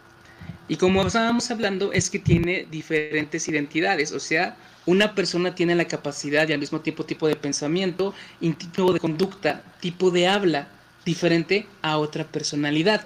Y 0.67 0.77
como 0.77 1.05
estábamos 1.05 1.51
hablando, 1.51 1.93
es 1.93 2.09
que 2.09 2.17
tiene 2.17 2.65
diferentes 2.71 3.47
identidades, 3.47 4.11
o 4.11 4.19
sea, 4.19 4.57
una 4.87 5.13
persona 5.13 5.53
tiene 5.53 5.75
la 5.75 5.85
capacidad 5.85 6.49
y 6.49 6.53
al 6.53 6.59
mismo 6.59 6.81
tiempo 6.81 7.05
tipo 7.05 7.27
de 7.27 7.35
pensamiento, 7.35 8.15
tipo 8.57 8.91
de 8.91 8.99
conducta, 8.99 9.61
tipo 9.81 10.09
de 10.09 10.27
habla 10.27 10.67
diferente 11.05 11.67
a 11.83 11.99
otra 11.99 12.23
personalidad. 12.23 13.05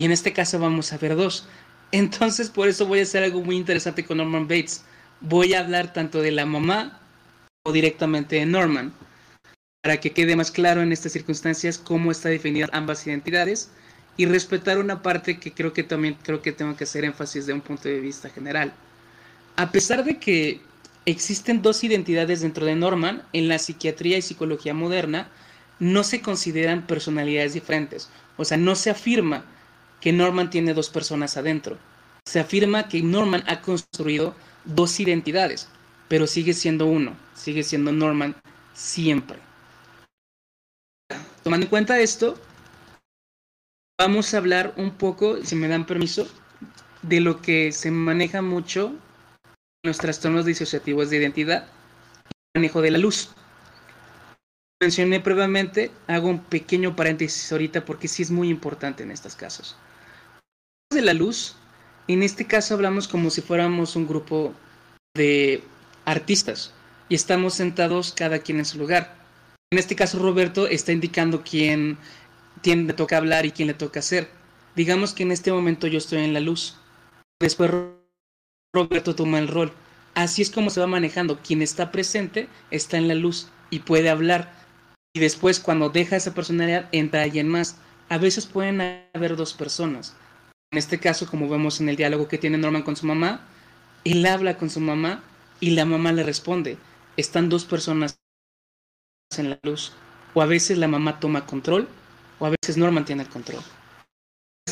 Y 0.00 0.06
en 0.06 0.10
este 0.10 0.32
caso 0.32 0.58
vamos 0.58 0.92
a 0.92 0.98
ver 0.98 1.14
dos. 1.14 1.46
Entonces 1.92 2.50
por 2.50 2.66
eso 2.66 2.86
voy 2.86 2.98
a 2.98 3.02
hacer 3.04 3.22
algo 3.22 3.40
muy 3.40 3.54
interesante 3.54 4.04
con 4.04 4.16
Norman 4.16 4.48
Bates. 4.48 4.84
Voy 5.20 5.54
a 5.54 5.60
hablar 5.60 5.92
tanto 5.92 6.20
de 6.20 6.30
la 6.30 6.46
mamá 6.46 7.00
o 7.64 7.72
directamente 7.72 8.36
de 8.36 8.46
Norman 8.46 8.92
para 9.82 9.98
que 9.98 10.12
quede 10.12 10.36
más 10.36 10.50
claro 10.50 10.82
en 10.82 10.92
estas 10.92 11.12
circunstancias 11.12 11.78
cómo 11.78 12.10
está 12.10 12.28
definida 12.28 12.68
ambas 12.72 13.06
identidades 13.06 13.70
y 14.16 14.26
respetar 14.26 14.78
una 14.78 15.02
parte 15.02 15.38
que 15.38 15.52
creo 15.52 15.72
que 15.72 15.82
también 15.82 16.16
creo 16.22 16.42
que 16.42 16.52
tengo 16.52 16.76
que 16.76 16.84
hacer 16.84 17.04
énfasis 17.04 17.46
de 17.46 17.52
un 17.52 17.60
punto 17.60 17.88
de 17.88 18.00
vista 18.00 18.30
general. 18.30 18.72
A 19.56 19.70
pesar 19.70 20.04
de 20.04 20.18
que 20.18 20.60
existen 21.06 21.62
dos 21.62 21.84
identidades 21.84 22.40
dentro 22.40 22.66
de 22.66 22.74
Norman, 22.74 23.22
en 23.32 23.48
la 23.48 23.58
psiquiatría 23.58 24.18
y 24.18 24.22
psicología 24.22 24.74
moderna 24.74 25.28
no 25.78 26.04
se 26.04 26.20
consideran 26.20 26.86
personalidades 26.86 27.54
diferentes. 27.54 28.10
O 28.36 28.44
sea, 28.44 28.56
no 28.56 28.74
se 28.74 28.90
afirma 28.90 29.44
que 30.00 30.12
Norman 30.12 30.50
tiene 30.50 30.74
dos 30.74 30.90
personas 30.90 31.36
adentro. 31.36 31.78
Se 32.24 32.40
afirma 32.40 32.88
que 32.88 33.02
Norman 33.02 33.44
ha 33.46 33.60
construido 33.60 34.34
dos 34.66 35.00
identidades, 35.00 35.68
pero 36.08 36.26
sigue 36.26 36.52
siendo 36.52 36.86
uno, 36.86 37.16
sigue 37.34 37.62
siendo 37.62 37.92
Norman 37.92 38.36
siempre. 38.74 39.38
Tomando 41.42 41.64
en 41.64 41.70
cuenta 41.70 42.00
esto, 42.00 42.38
vamos 43.98 44.34
a 44.34 44.38
hablar 44.38 44.74
un 44.76 44.90
poco, 44.90 45.44
si 45.44 45.54
me 45.54 45.68
dan 45.68 45.86
permiso, 45.86 46.28
de 47.02 47.20
lo 47.20 47.40
que 47.40 47.72
se 47.72 47.90
maneja 47.90 48.42
mucho 48.42 48.88
en 49.82 49.88
los 49.88 49.98
trastornos 49.98 50.44
disociativos 50.44 51.10
de 51.10 51.18
identidad, 51.18 51.68
el 52.54 52.60
manejo 52.60 52.82
de 52.82 52.90
la 52.90 52.98
luz. 52.98 53.30
Mencioné 54.82 55.20
previamente, 55.20 55.90
hago 56.06 56.28
un 56.28 56.40
pequeño 56.40 56.96
paréntesis 56.96 57.50
ahorita 57.50 57.84
porque 57.84 58.08
sí 58.08 58.22
es 58.22 58.30
muy 58.30 58.50
importante 58.50 59.04
en 59.04 59.10
estos 59.10 59.36
casos. 59.36 59.76
De 60.92 61.02
la 61.02 61.14
luz, 61.14 61.56
en 62.08 62.22
este 62.22 62.46
caso 62.46 62.74
hablamos 62.74 63.08
como 63.08 63.30
si 63.30 63.40
fuéramos 63.42 63.96
un 63.96 64.06
grupo 64.06 64.54
de 65.14 65.62
artistas 66.04 66.72
y 67.08 67.14
estamos 67.14 67.54
sentados 67.54 68.12
cada 68.12 68.38
quien 68.38 68.58
en 68.58 68.64
su 68.64 68.78
lugar. 68.78 69.16
En 69.72 69.78
este 69.78 69.96
caso, 69.96 70.20
Roberto 70.20 70.68
está 70.68 70.92
indicando 70.92 71.42
quién, 71.42 71.98
le 72.64 72.92
toca 72.92 73.16
hablar 73.16 73.46
y 73.46 73.50
quién 73.50 73.68
le 73.68 73.74
toca 73.74 74.00
hacer. 74.00 74.30
Digamos 74.76 75.12
que 75.12 75.24
en 75.24 75.32
este 75.32 75.52
momento 75.52 75.88
yo 75.88 75.98
estoy 75.98 76.20
en 76.20 76.32
la 76.32 76.40
luz. 76.40 76.76
Después 77.40 77.70
Roberto 78.72 79.14
toma 79.16 79.38
el 79.38 79.48
rol. 79.48 79.72
Así 80.14 80.42
es 80.42 80.50
como 80.50 80.70
se 80.70 80.80
va 80.80 80.86
manejando. 80.86 81.40
Quien 81.42 81.62
está 81.62 81.90
presente 81.90 82.48
está 82.70 82.96
en 82.96 83.08
la 83.08 83.14
luz 83.14 83.48
y 83.70 83.80
puede 83.80 84.08
hablar. 84.08 84.52
Y 85.14 85.20
después, 85.20 85.58
cuando 85.58 85.88
deja 85.88 86.16
esa 86.16 86.34
personalidad, 86.34 86.88
entra 86.92 87.22
alguien 87.22 87.48
más. 87.48 87.76
A 88.08 88.18
veces 88.18 88.46
pueden 88.46 88.80
haber 89.14 89.34
dos 89.34 89.54
personas. 89.54 90.14
En 90.72 90.78
este 90.78 90.98
caso, 90.98 91.26
como 91.26 91.48
vemos 91.48 91.80
en 91.80 91.88
el 91.88 91.96
diálogo 91.96 92.28
que 92.28 92.38
tiene 92.38 92.58
Norman 92.58 92.82
con 92.82 92.96
su 92.96 93.06
mamá, 93.06 93.40
él 94.04 94.24
habla 94.26 94.56
con 94.56 94.70
su 94.70 94.80
mamá 94.80 95.22
y 95.60 95.70
la 95.70 95.84
mamá 95.84 96.12
le 96.12 96.22
responde. 96.22 96.78
Están 97.16 97.48
dos 97.48 97.64
personas 97.64 98.18
en 99.36 99.50
la 99.50 99.58
luz. 99.62 99.92
O 100.34 100.42
a 100.42 100.46
veces 100.46 100.78
la 100.78 100.88
mamá 100.88 101.18
toma 101.18 101.46
control, 101.46 101.88
o 102.38 102.46
a 102.46 102.50
veces 102.50 102.76
Norman 102.76 103.04
tiene 103.04 103.22
el 103.22 103.28
control. 103.28 103.62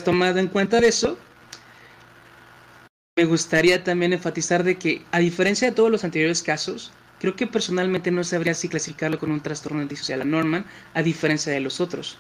Tomado 0.04 0.38
en 0.38 0.48
cuenta 0.48 0.80
de 0.80 0.88
eso, 0.88 1.18
me 3.16 3.24
gustaría 3.24 3.82
también 3.82 4.12
enfatizar 4.12 4.64
de 4.64 4.76
que, 4.76 5.04
a 5.12 5.20
diferencia 5.20 5.68
de 5.68 5.74
todos 5.74 5.90
los 5.90 6.04
anteriores 6.04 6.42
casos, 6.42 6.92
creo 7.20 7.36
que 7.36 7.46
personalmente 7.46 8.10
no 8.10 8.24
sabría 8.24 8.54
si 8.54 8.68
clasificarlo 8.68 9.18
con 9.18 9.30
un 9.30 9.40
trastorno 9.40 9.80
antisocial 9.80 10.20
a 10.20 10.24
Norman, 10.24 10.66
a 10.92 11.02
diferencia 11.02 11.52
de 11.52 11.60
los 11.60 11.80
otros. 11.80 12.18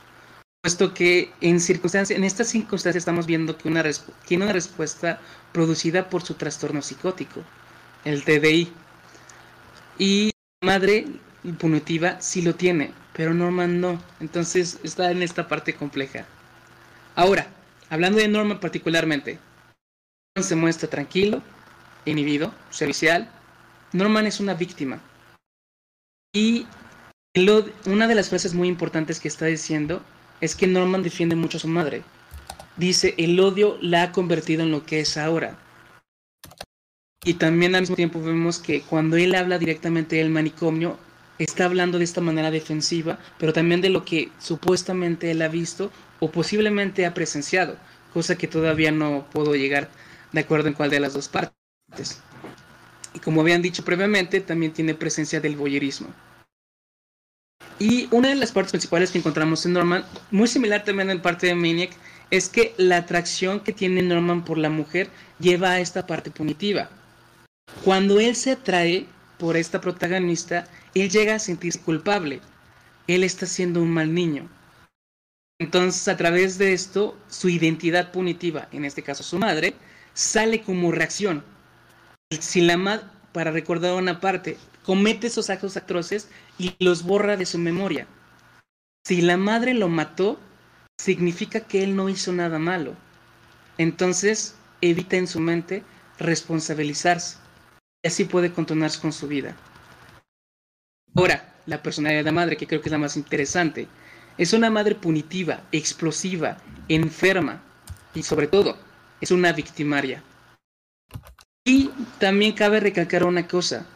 Puesto 0.64 0.94
que 0.94 1.30
en, 1.42 1.60
circunstancias, 1.60 2.16
en 2.16 2.24
estas 2.24 2.48
circunstancias 2.48 3.02
estamos 3.02 3.26
viendo 3.26 3.58
que 3.58 3.68
una 3.68 3.84
tiene 4.26 4.44
una 4.44 4.52
respuesta 4.54 5.20
producida 5.52 6.08
por 6.08 6.22
su 6.22 6.36
trastorno 6.36 6.80
psicótico, 6.80 7.42
el 8.06 8.24
TDI. 8.24 8.72
Y 9.98 10.30
madre 10.62 11.04
punitiva 11.58 12.18
sí 12.22 12.40
lo 12.40 12.54
tiene, 12.54 12.94
pero 13.12 13.34
Norman 13.34 13.78
no. 13.78 14.02
Entonces 14.20 14.78
está 14.82 15.10
en 15.10 15.22
esta 15.22 15.48
parte 15.48 15.74
compleja. 15.74 16.24
Ahora, 17.14 17.46
hablando 17.90 18.16
de 18.16 18.28
Norman 18.28 18.58
particularmente, 18.58 19.38
Norman 20.34 20.48
se 20.48 20.56
muestra 20.56 20.88
tranquilo, 20.88 21.42
inhibido, 22.06 22.54
servicial. 22.70 23.30
Norman 23.92 24.24
es 24.24 24.40
una 24.40 24.54
víctima. 24.54 24.98
Y 26.32 26.66
una 27.84 28.08
de 28.08 28.14
las 28.14 28.30
frases 28.30 28.54
muy 28.54 28.68
importantes 28.68 29.20
que 29.20 29.28
está 29.28 29.44
diciendo 29.44 30.02
es 30.44 30.54
que 30.54 30.66
Norman 30.66 31.02
defiende 31.02 31.36
mucho 31.36 31.56
a 31.56 31.60
su 31.60 31.68
madre. 31.68 32.02
Dice, 32.76 33.14
el 33.16 33.40
odio 33.40 33.78
la 33.80 34.02
ha 34.02 34.12
convertido 34.12 34.62
en 34.62 34.70
lo 34.70 34.84
que 34.84 35.00
es 35.00 35.16
ahora. 35.16 35.58
Y 37.24 37.34
también 37.34 37.74
al 37.74 37.82
mismo 37.82 37.96
tiempo 37.96 38.20
vemos 38.20 38.58
que 38.58 38.82
cuando 38.82 39.16
él 39.16 39.34
habla 39.34 39.58
directamente 39.58 40.16
del 40.16 40.28
manicomio, 40.28 40.98
está 41.38 41.64
hablando 41.64 41.98
de 41.98 42.04
esta 42.04 42.20
manera 42.20 42.50
defensiva, 42.50 43.18
pero 43.38 43.54
también 43.54 43.80
de 43.80 43.88
lo 43.88 44.04
que 44.04 44.30
supuestamente 44.38 45.30
él 45.30 45.40
ha 45.40 45.48
visto 45.48 45.90
o 46.20 46.30
posiblemente 46.30 47.06
ha 47.06 47.14
presenciado, 47.14 47.76
cosa 48.12 48.36
que 48.36 48.46
todavía 48.46 48.92
no 48.92 49.26
puedo 49.32 49.54
llegar 49.54 49.88
de 50.32 50.40
acuerdo 50.40 50.68
en 50.68 50.74
cuál 50.74 50.90
de 50.90 51.00
las 51.00 51.14
dos 51.14 51.28
partes. 51.28 52.20
Y 53.14 53.18
como 53.20 53.40
habían 53.40 53.62
dicho 53.62 53.84
previamente, 53.84 54.40
también 54.40 54.72
tiene 54.72 54.94
presencia 54.94 55.40
del 55.40 55.56
voyerismo. 55.56 56.08
Y 57.78 58.08
una 58.12 58.28
de 58.28 58.36
las 58.36 58.52
partes 58.52 58.72
principales 58.72 59.10
que 59.10 59.18
encontramos 59.18 59.66
en 59.66 59.72
Norman, 59.72 60.04
muy 60.30 60.46
similar 60.46 60.84
también 60.84 61.10
en 61.10 61.20
parte 61.20 61.48
de 61.48 61.54
Maniac, 61.54 61.90
es 62.30 62.48
que 62.48 62.74
la 62.76 62.98
atracción 62.98 63.60
que 63.60 63.72
tiene 63.72 64.02
Norman 64.02 64.44
por 64.44 64.58
la 64.58 64.70
mujer 64.70 65.10
lleva 65.38 65.70
a 65.72 65.80
esta 65.80 66.06
parte 66.06 66.30
punitiva. 66.30 66.88
Cuando 67.84 68.20
él 68.20 68.36
se 68.36 68.52
atrae 68.52 69.06
por 69.38 69.56
esta 69.56 69.80
protagonista, 69.80 70.66
él 70.94 71.10
llega 71.10 71.34
a 71.34 71.38
sentirse 71.38 71.80
culpable. 71.80 72.40
Él 73.06 73.24
está 73.24 73.46
siendo 73.46 73.82
un 73.82 73.90
mal 73.90 74.14
niño. 74.14 74.48
Entonces, 75.60 76.08
a 76.08 76.16
través 76.16 76.58
de 76.58 76.72
esto, 76.72 77.18
su 77.28 77.48
identidad 77.48 78.12
punitiva, 78.12 78.68
en 78.72 78.84
este 78.84 79.02
caso 79.02 79.22
su 79.22 79.38
madre, 79.38 79.74
sale 80.12 80.62
como 80.62 80.92
reacción. 80.92 81.44
Si 82.30 82.60
la 82.60 82.76
madre, 82.76 83.06
para 83.32 83.50
recordar 83.50 83.94
una 83.94 84.20
parte, 84.20 84.56
comete 84.84 85.26
esos 85.26 85.50
actos 85.50 85.76
atroces 85.76 86.28
y 86.58 86.74
los 86.78 87.02
borra 87.02 87.36
de 87.36 87.46
su 87.46 87.58
memoria. 87.58 88.06
Si 89.04 89.20
la 89.20 89.36
madre 89.36 89.74
lo 89.74 89.88
mató, 89.88 90.38
significa 90.98 91.60
que 91.60 91.82
él 91.82 91.96
no 91.96 92.08
hizo 92.08 92.32
nada 92.32 92.58
malo. 92.58 92.94
Entonces, 93.78 94.54
evita 94.80 95.16
en 95.16 95.26
su 95.26 95.40
mente 95.40 95.82
responsabilizarse. 96.18 97.38
Y 98.02 98.08
así 98.08 98.24
puede 98.24 98.52
continuar 98.52 98.92
con 99.00 99.12
su 99.12 99.26
vida. 99.26 99.56
Ahora, 101.16 101.54
la 101.66 101.82
personalidad 101.82 102.20
de 102.20 102.24
la 102.24 102.32
madre, 102.32 102.56
que 102.56 102.66
creo 102.66 102.80
que 102.80 102.88
es 102.88 102.92
la 102.92 102.98
más 102.98 103.16
interesante, 103.16 103.88
es 104.36 104.52
una 104.52 104.70
madre 104.70 104.94
punitiva, 104.94 105.62
explosiva, 105.72 106.58
enferma 106.88 107.62
y 108.14 108.22
sobre 108.22 108.46
todo 108.46 108.76
es 109.20 109.30
una 109.30 109.52
victimaria. 109.52 110.22
Y 111.64 111.88
también 112.18 112.52
cabe 112.52 112.80
recalcar 112.80 113.24
una 113.24 113.48
cosa, 113.48 113.86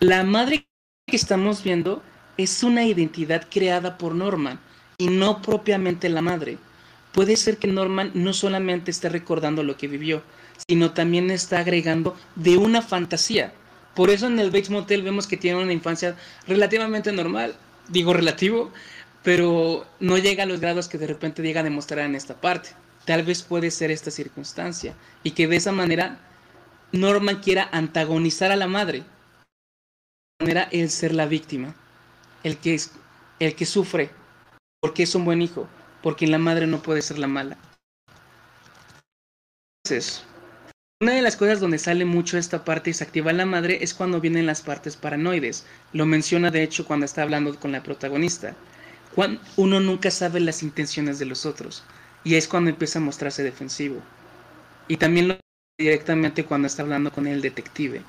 la 0.00 0.22
madre 0.22 0.66
que 1.06 1.16
estamos 1.16 1.62
viendo 1.62 2.02
es 2.36 2.62
una 2.62 2.84
identidad 2.84 3.46
creada 3.50 3.96
por 3.98 4.14
Norman 4.14 4.58
y 4.98 5.08
no 5.08 5.40
propiamente 5.40 6.08
la 6.08 6.22
madre. 6.22 6.58
Puede 7.12 7.36
ser 7.36 7.58
que 7.58 7.68
Norman 7.68 8.10
no 8.14 8.32
solamente 8.32 8.90
esté 8.90 9.08
recordando 9.08 9.62
lo 9.62 9.76
que 9.76 9.88
vivió, 9.88 10.22
sino 10.68 10.92
también 10.92 11.30
está 11.30 11.60
agregando 11.60 12.16
de 12.34 12.56
una 12.56 12.82
fantasía. 12.82 13.52
Por 13.94 14.10
eso 14.10 14.26
en 14.26 14.38
el 14.40 14.50
Bates 14.50 14.70
Motel 14.70 15.02
vemos 15.02 15.26
que 15.26 15.36
tiene 15.36 15.62
una 15.62 15.72
infancia 15.72 16.16
relativamente 16.48 17.12
normal, 17.12 17.54
digo 17.88 18.12
relativo, 18.12 18.72
pero 19.22 19.86
no 20.00 20.18
llega 20.18 20.42
a 20.42 20.46
los 20.46 20.60
grados 20.60 20.88
que 20.88 20.98
de 20.98 21.06
repente 21.06 21.42
llega 21.42 21.60
a 21.60 21.64
demostrar 21.64 22.04
en 22.04 22.14
esta 22.14 22.40
parte. 22.40 22.70
tal 23.04 23.22
vez 23.22 23.42
puede 23.42 23.70
ser 23.70 23.90
esta 23.90 24.10
circunstancia 24.10 24.94
y 25.22 25.32
que 25.32 25.46
de 25.46 25.56
esa 25.56 25.72
manera 25.72 26.18
Norman 26.90 27.40
quiera 27.40 27.68
antagonizar 27.70 28.50
a 28.50 28.56
la 28.56 28.66
madre. 28.66 29.04
Manera 30.40 30.68
el 30.72 30.90
ser 30.90 31.14
la 31.14 31.26
víctima, 31.26 31.74
el 32.42 32.58
que, 32.58 32.74
es, 32.74 32.92
el 33.38 33.54
que 33.54 33.66
sufre, 33.66 34.10
porque 34.80 35.04
es 35.04 35.14
un 35.14 35.24
buen 35.24 35.42
hijo, 35.42 35.68
porque 36.02 36.26
la 36.26 36.38
madre 36.38 36.66
no 36.66 36.82
puede 36.82 37.02
ser 37.02 37.18
la 37.18 37.28
mala. 37.28 37.56
Entonces, 39.84 40.24
una 41.00 41.12
de 41.12 41.22
las 41.22 41.36
cosas 41.36 41.60
donde 41.60 41.78
sale 41.78 42.04
mucho 42.04 42.38
esta 42.38 42.64
parte 42.64 42.90
y 42.90 42.94
se 42.94 43.04
activa 43.04 43.32
la 43.32 43.44
madre 43.44 43.78
es 43.82 43.92
cuando 43.92 44.20
vienen 44.20 44.46
las 44.46 44.62
partes 44.62 44.96
paranoides. 44.96 45.66
Lo 45.92 46.06
menciona 46.06 46.50
de 46.50 46.62
hecho 46.62 46.86
cuando 46.86 47.04
está 47.04 47.22
hablando 47.22 47.58
con 47.60 47.72
la 47.72 47.82
protagonista. 47.82 48.56
uno 49.56 49.80
nunca 49.80 50.10
sabe 50.10 50.40
las 50.40 50.62
intenciones 50.62 51.18
de 51.18 51.26
los 51.26 51.44
otros 51.44 51.84
y 52.24 52.36
es 52.36 52.48
cuando 52.48 52.70
empieza 52.70 52.98
a 52.98 53.02
mostrarse 53.02 53.42
defensivo. 53.42 54.00
Y 54.88 54.96
también 54.96 55.28
lo 55.28 55.38
directamente 55.78 56.44
cuando 56.44 56.68
está 56.68 56.82
hablando 56.82 57.12
con 57.12 57.26
el 57.26 57.42
detective. 57.42 58.02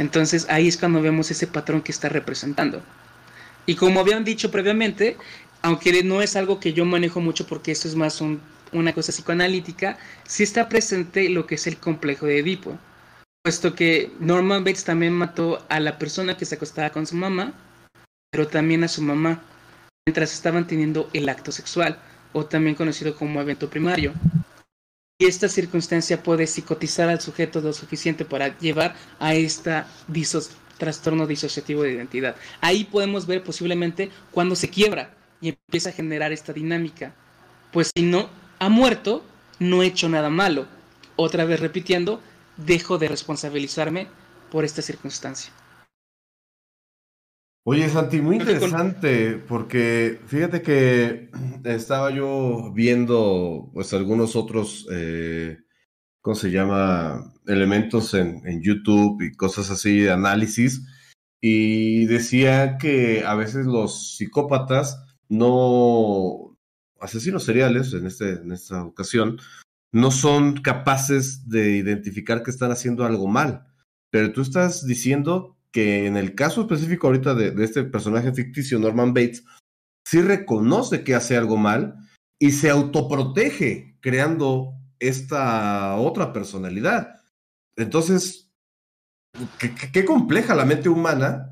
Entonces 0.00 0.46
ahí 0.48 0.66
es 0.66 0.78
cuando 0.78 1.02
vemos 1.02 1.30
ese 1.30 1.46
patrón 1.46 1.82
que 1.82 1.92
está 1.92 2.08
representando. 2.08 2.82
Y 3.66 3.74
como 3.74 4.00
habían 4.00 4.24
dicho 4.24 4.50
previamente, 4.50 5.18
aunque 5.60 6.02
no 6.02 6.22
es 6.22 6.36
algo 6.36 6.58
que 6.58 6.72
yo 6.72 6.86
manejo 6.86 7.20
mucho 7.20 7.46
porque 7.46 7.70
esto 7.70 7.86
es 7.86 7.94
más 7.94 8.22
una 8.72 8.94
cosa 8.94 9.12
psicoanalítica, 9.12 9.98
sí 10.26 10.42
está 10.42 10.70
presente 10.70 11.28
lo 11.28 11.46
que 11.46 11.56
es 11.56 11.66
el 11.66 11.76
complejo 11.76 12.24
de 12.24 12.38
Edipo. 12.38 12.78
Puesto 13.42 13.74
que 13.74 14.10
Norman 14.20 14.64
Bates 14.64 14.84
también 14.84 15.12
mató 15.12 15.66
a 15.68 15.78
la 15.80 15.98
persona 15.98 16.34
que 16.34 16.46
se 16.46 16.54
acostaba 16.54 16.88
con 16.88 17.06
su 17.06 17.16
mamá, 17.16 17.52
pero 18.30 18.48
también 18.48 18.82
a 18.84 18.88
su 18.88 19.02
mamá, 19.02 19.42
mientras 20.06 20.32
estaban 20.32 20.66
teniendo 20.66 21.10
el 21.12 21.28
acto 21.28 21.52
sexual, 21.52 21.98
o 22.32 22.46
también 22.46 22.74
conocido 22.74 23.14
como 23.14 23.38
evento 23.38 23.68
primario. 23.68 24.14
Y 25.20 25.26
esta 25.26 25.50
circunstancia 25.50 26.22
puede 26.22 26.46
psicotizar 26.46 27.10
al 27.10 27.20
sujeto 27.20 27.60
lo 27.60 27.74
suficiente 27.74 28.24
para 28.24 28.58
llevar 28.58 28.96
a 29.18 29.34
este 29.34 29.82
trastorno 30.78 31.26
disociativo 31.26 31.82
de 31.82 31.92
identidad. 31.92 32.36
Ahí 32.62 32.84
podemos 32.84 33.26
ver 33.26 33.44
posiblemente 33.44 34.08
cuando 34.30 34.56
se 34.56 34.70
quiebra 34.70 35.12
y 35.42 35.50
empieza 35.50 35.90
a 35.90 35.92
generar 35.92 36.32
esta 36.32 36.54
dinámica. 36.54 37.14
Pues 37.70 37.90
si 37.94 38.02
no 38.02 38.30
ha 38.58 38.70
muerto, 38.70 39.22
no 39.58 39.82
he 39.82 39.88
hecho 39.88 40.08
nada 40.08 40.30
malo. 40.30 40.66
Otra 41.16 41.44
vez 41.44 41.60
repitiendo, 41.60 42.22
dejo 42.56 42.96
de 42.96 43.08
responsabilizarme 43.08 44.06
por 44.50 44.64
esta 44.64 44.80
circunstancia. 44.80 45.52
Oye, 47.64 47.88
Santi, 47.90 48.22
muy 48.22 48.36
interesante, 48.36 49.36
porque 49.36 50.18
fíjate 50.26 50.62
que 50.62 51.30
estaba 51.64 52.10
yo 52.10 52.72
viendo 52.72 53.70
pues 53.74 53.92
algunos 53.92 54.34
otros, 54.34 54.86
eh, 54.90 55.58
¿cómo 56.22 56.34
se 56.34 56.50
llama? 56.50 57.32
Elementos 57.46 58.14
en, 58.14 58.40
en, 58.46 58.62
YouTube 58.62 59.20
y 59.22 59.32
cosas 59.32 59.70
así 59.70 60.00
de 60.00 60.10
análisis, 60.10 60.86
y 61.40 62.06
decía 62.06 62.78
que 62.78 63.24
a 63.26 63.34
veces 63.34 63.66
los 63.66 64.16
psicópatas 64.16 65.02
no, 65.28 66.56
asesinos 67.00 67.44
seriales 67.44 67.92
en, 67.92 68.06
este, 68.06 68.32
en 68.34 68.52
esta 68.52 68.84
ocasión, 68.84 69.38
no 69.92 70.10
son 70.10 70.60
capaces 70.60 71.48
de 71.48 71.76
identificar 71.76 72.42
que 72.42 72.50
están 72.50 72.70
haciendo 72.70 73.04
algo 73.04 73.26
mal. 73.26 73.66
Pero 74.10 74.32
tú 74.32 74.42
estás 74.42 74.86
diciendo 74.86 75.56
que 75.72 76.06
en 76.06 76.16
el 76.16 76.34
caso 76.34 76.62
específico 76.62 77.06
ahorita 77.06 77.34
de, 77.34 77.64
este 77.64 77.84
personaje 77.84 78.32
ficticio, 78.32 78.78
Norman 78.78 79.14
Bates, 79.14 79.44
sí 80.04 80.20
reconoce 80.20 81.04
que 81.04 81.14
hace 81.14 81.36
algo 81.36 81.56
mal 81.56 81.96
y 82.40 82.52
se 82.52 82.70
autoprotege 82.70 83.96
creando 84.00 84.72
esta 84.98 85.96
otra 85.96 86.32
personalidad. 86.32 87.16
Entonces, 87.76 88.50
qué, 89.58 89.74
qué 89.92 90.04
compleja 90.04 90.54
la 90.54 90.64
mente 90.64 90.88
humana 90.88 91.50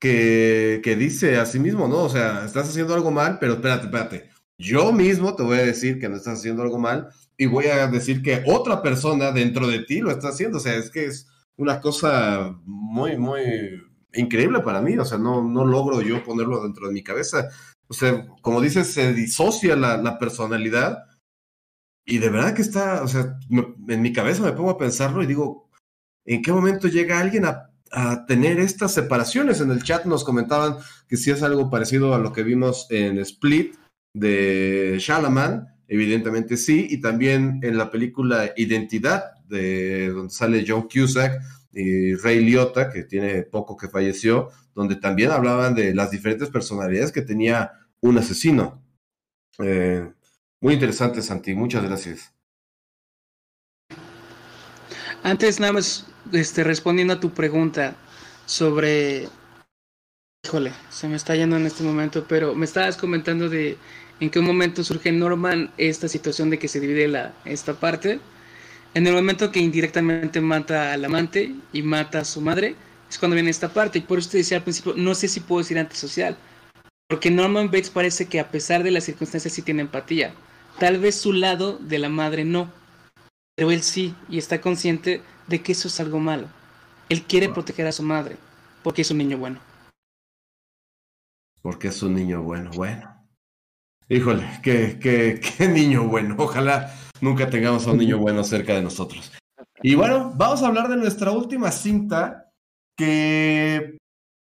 que, 0.00 0.80
que, 0.82 0.96
dice 0.96 1.38
a 1.38 1.46
sí 1.46 1.58
mismo, 1.58 1.86
¿no? 1.86 1.98
O 1.98 2.08
sea, 2.08 2.44
estás 2.44 2.68
haciendo 2.68 2.94
algo 2.94 3.10
mal, 3.10 3.38
pero 3.38 3.54
espérate, 3.54 3.84
espérate. 3.84 4.30
Yo 4.58 4.92
mismo 4.92 5.34
te 5.34 5.42
voy 5.42 5.58
a 5.58 5.64
decir 5.64 5.98
que 5.98 6.08
no 6.08 6.16
estás 6.16 6.38
haciendo 6.38 6.62
algo 6.62 6.78
mal 6.78 7.08
y 7.36 7.46
voy 7.46 7.66
a 7.66 7.86
decir 7.88 8.22
que 8.22 8.42
otra 8.46 8.82
persona 8.82 9.32
dentro 9.32 9.66
de 9.66 9.80
ti 9.80 10.00
lo 10.00 10.10
está 10.10 10.28
haciendo. 10.28 10.58
O 10.58 10.60
sea, 10.60 10.76
es 10.76 10.90
que 10.90 11.06
es 11.06 11.31
una 11.58 11.80
cosa 11.80 12.56
muy, 12.64 13.16
muy 13.16 13.40
increíble 14.14 14.60
para 14.60 14.80
mí. 14.80 14.96
O 14.98 15.04
sea, 15.04 15.18
no, 15.18 15.42
no 15.42 15.64
logro 15.64 16.00
yo 16.02 16.24
ponerlo 16.24 16.62
dentro 16.62 16.88
de 16.88 16.94
mi 16.94 17.02
cabeza. 17.02 17.48
O 17.88 17.94
sea, 17.94 18.26
como 18.40 18.60
dices, 18.60 18.88
se 18.88 19.12
disocia 19.12 19.76
la, 19.76 19.96
la 19.96 20.18
personalidad 20.18 21.04
y 22.04 22.18
de 22.18 22.30
verdad 22.30 22.54
que 22.54 22.62
está, 22.62 23.02
o 23.02 23.08
sea, 23.08 23.38
en 23.88 24.02
mi 24.02 24.12
cabeza 24.12 24.42
me 24.42 24.52
pongo 24.52 24.70
a 24.70 24.78
pensarlo 24.78 25.22
y 25.22 25.26
digo, 25.26 25.70
¿en 26.24 26.42
qué 26.42 26.52
momento 26.52 26.88
llega 26.88 27.20
alguien 27.20 27.44
a, 27.44 27.70
a, 27.92 28.26
tener 28.26 28.58
estas 28.58 28.92
separaciones? 28.92 29.60
En 29.60 29.70
el 29.70 29.82
chat 29.82 30.04
nos 30.04 30.24
comentaban 30.24 30.78
que 31.08 31.16
si 31.16 31.30
es 31.30 31.42
algo 31.42 31.70
parecido 31.70 32.14
a 32.14 32.18
lo 32.18 32.32
que 32.32 32.42
vimos 32.42 32.86
en 32.90 33.18
Split 33.18 33.76
de 34.14 34.96
Shalaman, 34.98 35.68
evidentemente 35.86 36.56
sí, 36.56 36.86
y 36.90 37.00
también 37.00 37.60
en 37.62 37.78
la 37.78 37.90
película 37.90 38.52
Identidad 38.56 39.31
de 39.48 40.08
donde 40.08 40.32
sale 40.32 40.64
John 40.66 40.88
Cusack 40.88 41.40
y 41.72 42.14
Ray 42.16 42.44
Liotta, 42.44 42.90
que 42.90 43.04
tiene 43.04 43.42
poco 43.42 43.76
que 43.76 43.88
falleció, 43.88 44.50
donde 44.74 44.96
también 44.96 45.30
hablaban 45.30 45.74
de 45.74 45.94
las 45.94 46.10
diferentes 46.10 46.50
personalidades 46.50 47.12
que 47.12 47.22
tenía 47.22 47.72
un 48.00 48.18
asesino. 48.18 48.82
Eh, 49.58 50.10
muy 50.60 50.74
interesante, 50.74 51.22
Santi, 51.22 51.54
muchas 51.54 51.84
gracias. 51.84 52.32
Antes, 55.22 55.60
nada 55.60 55.72
más 55.72 56.06
este, 56.32 56.64
respondiendo 56.64 57.14
a 57.14 57.20
tu 57.20 57.30
pregunta 57.30 57.94
sobre. 58.46 59.28
Híjole, 60.44 60.72
se 60.90 61.06
me 61.06 61.14
está 61.14 61.36
yendo 61.36 61.56
en 61.56 61.66
este 61.66 61.84
momento, 61.84 62.26
pero 62.28 62.54
me 62.54 62.64
estabas 62.64 62.96
comentando 62.96 63.48
de 63.48 63.78
en 64.18 64.30
qué 64.30 64.40
momento 64.40 64.82
surge 64.82 65.12
Norman 65.12 65.72
esta 65.78 66.08
situación 66.08 66.50
de 66.50 66.58
que 66.58 66.68
se 66.68 66.80
divide 66.80 67.32
esta 67.44 67.74
parte. 67.74 68.20
En 68.94 69.06
el 69.06 69.14
momento 69.14 69.50
que 69.50 69.60
indirectamente 69.60 70.40
mata 70.42 70.92
al 70.92 71.04
amante 71.04 71.54
y 71.72 71.82
mata 71.82 72.20
a 72.20 72.24
su 72.26 72.42
madre, 72.42 72.76
es 73.08 73.18
cuando 73.18 73.34
viene 73.34 73.50
esta 73.50 73.72
parte. 73.72 73.98
Y 73.98 74.02
por 74.02 74.18
eso 74.18 74.30
te 74.30 74.38
decía 74.38 74.58
al 74.58 74.64
principio, 74.64 74.94
no 74.96 75.14
sé 75.14 75.28
si 75.28 75.40
puedo 75.40 75.60
decir 75.60 75.78
antisocial. 75.78 76.36
Porque 77.08 77.30
Norman 77.30 77.66
Bates 77.66 77.90
parece 77.90 78.26
que 78.26 78.38
a 78.38 78.50
pesar 78.50 78.82
de 78.82 78.90
las 78.90 79.04
circunstancias 79.04 79.54
sí 79.54 79.62
tiene 79.62 79.82
empatía. 79.82 80.34
Tal 80.78 80.98
vez 80.98 81.16
su 81.16 81.32
lado 81.32 81.78
de 81.78 81.98
la 81.98 82.10
madre 82.10 82.44
no. 82.44 82.70
Pero 83.54 83.70
él 83.70 83.82
sí, 83.82 84.14
y 84.28 84.38
está 84.38 84.60
consciente 84.60 85.22
de 85.46 85.62
que 85.62 85.72
eso 85.72 85.88
es 85.88 86.00
algo 86.00 86.18
malo. 86.18 86.48
Él 87.08 87.22
quiere 87.22 87.48
proteger 87.48 87.86
a 87.86 87.92
su 87.92 88.02
madre, 88.02 88.36
porque 88.82 89.02
es 89.02 89.10
un 89.10 89.18
niño 89.18 89.38
bueno. 89.38 89.60
Porque 91.60 91.88
es 91.88 92.02
un 92.02 92.14
niño 92.14 92.42
bueno, 92.42 92.70
bueno. 92.74 93.14
Híjole, 94.08 94.60
qué, 94.62 94.98
qué, 95.00 95.40
qué 95.40 95.68
niño 95.68 96.04
bueno. 96.04 96.34
Ojalá 96.38 96.94
nunca 97.22 97.48
tengamos 97.48 97.86
a 97.86 97.92
un 97.92 97.98
niño 97.98 98.18
bueno 98.18 98.44
cerca 98.44 98.74
de 98.74 98.82
nosotros. 98.82 99.32
Y 99.82 99.94
bueno, 99.94 100.32
vamos 100.36 100.62
a 100.62 100.66
hablar 100.66 100.88
de 100.88 100.96
nuestra 100.96 101.30
última 101.30 101.70
cinta, 101.70 102.52
que 102.96 103.96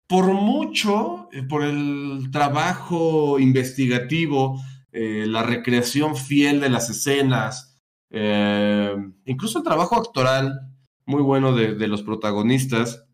por 0.07 0.33
mucho, 0.33 1.29
eh, 1.31 1.43
por 1.43 1.63
el 1.63 2.29
trabajo 2.31 3.39
investigativo, 3.39 4.59
eh, 4.91 5.25
la 5.27 5.43
recreación 5.43 6.17
fiel 6.17 6.59
de 6.59 6.69
las 6.69 6.89
escenas, 6.89 7.79
eh, 8.09 8.93
incluso 9.25 9.59
el 9.59 9.63
trabajo 9.63 9.95
actoral 9.95 10.59
muy 11.05 11.21
bueno 11.21 11.55
de, 11.55 11.87
los 11.87 12.03
protagonistas, 12.03 13.05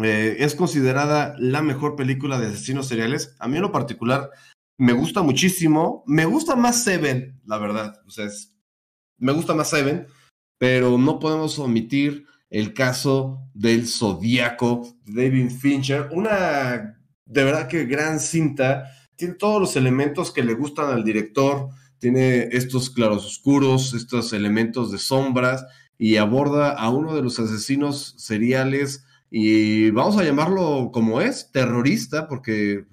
es 0.00 0.54
considerada 0.54 1.34
la 1.38 1.62
mejor 1.62 1.96
película 1.96 2.38
de 2.38 2.46
asesinos 2.46 2.86
seriales. 2.86 3.34
A 3.40 3.48
mí 3.48 3.56
en 3.56 3.62
lo 3.62 3.72
particular 3.72 4.30
me 4.78 4.92
gusta 4.92 5.22
muchísimo. 5.22 6.04
Me 6.06 6.24
gusta 6.26 6.54
más 6.54 6.84
Seven, 6.84 7.40
la 7.44 7.58
verdad. 7.58 8.00
O 8.06 8.10
sea, 8.10 8.26
es, 8.26 8.54
me 9.20 9.32
gusta 9.32 9.54
más 9.54 9.70
Seven, 9.70 10.06
pero 10.58 10.98
no 10.98 11.18
podemos 11.18 11.58
omitir 11.58 12.26
el 12.50 12.74
caso 12.74 13.38
del 13.54 13.86
Zodíaco 13.86 14.96
David 15.06 15.50
Fincher. 15.50 16.08
Una 16.10 16.96
de 17.30 17.44
verdad 17.44 17.68
que 17.68 17.84
gran 17.84 18.18
cinta. 18.18 18.90
Tiene 19.14 19.34
todos 19.34 19.60
los 19.60 19.76
elementos 19.76 20.32
que 20.32 20.42
le 20.42 20.54
gustan 20.54 20.90
al 20.90 21.04
director. 21.04 21.68
Tiene 21.98 22.48
estos 22.52 22.90
claroscuros, 22.90 23.94
estos 23.94 24.32
elementos 24.32 24.90
de 24.90 24.98
sombras 24.98 25.64
y 25.98 26.16
aborda 26.16 26.72
a 26.72 26.88
uno 26.90 27.14
de 27.14 27.22
los 27.22 27.38
asesinos 27.38 28.14
seriales 28.16 29.04
y 29.30 29.90
vamos 29.90 30.16
a 30.16 30.24
llamarlo 30.24 30.90
como 30.92 31.20
es, 31.20 31.52
terrorista, 31.52 32.26
porque 32.26 32.86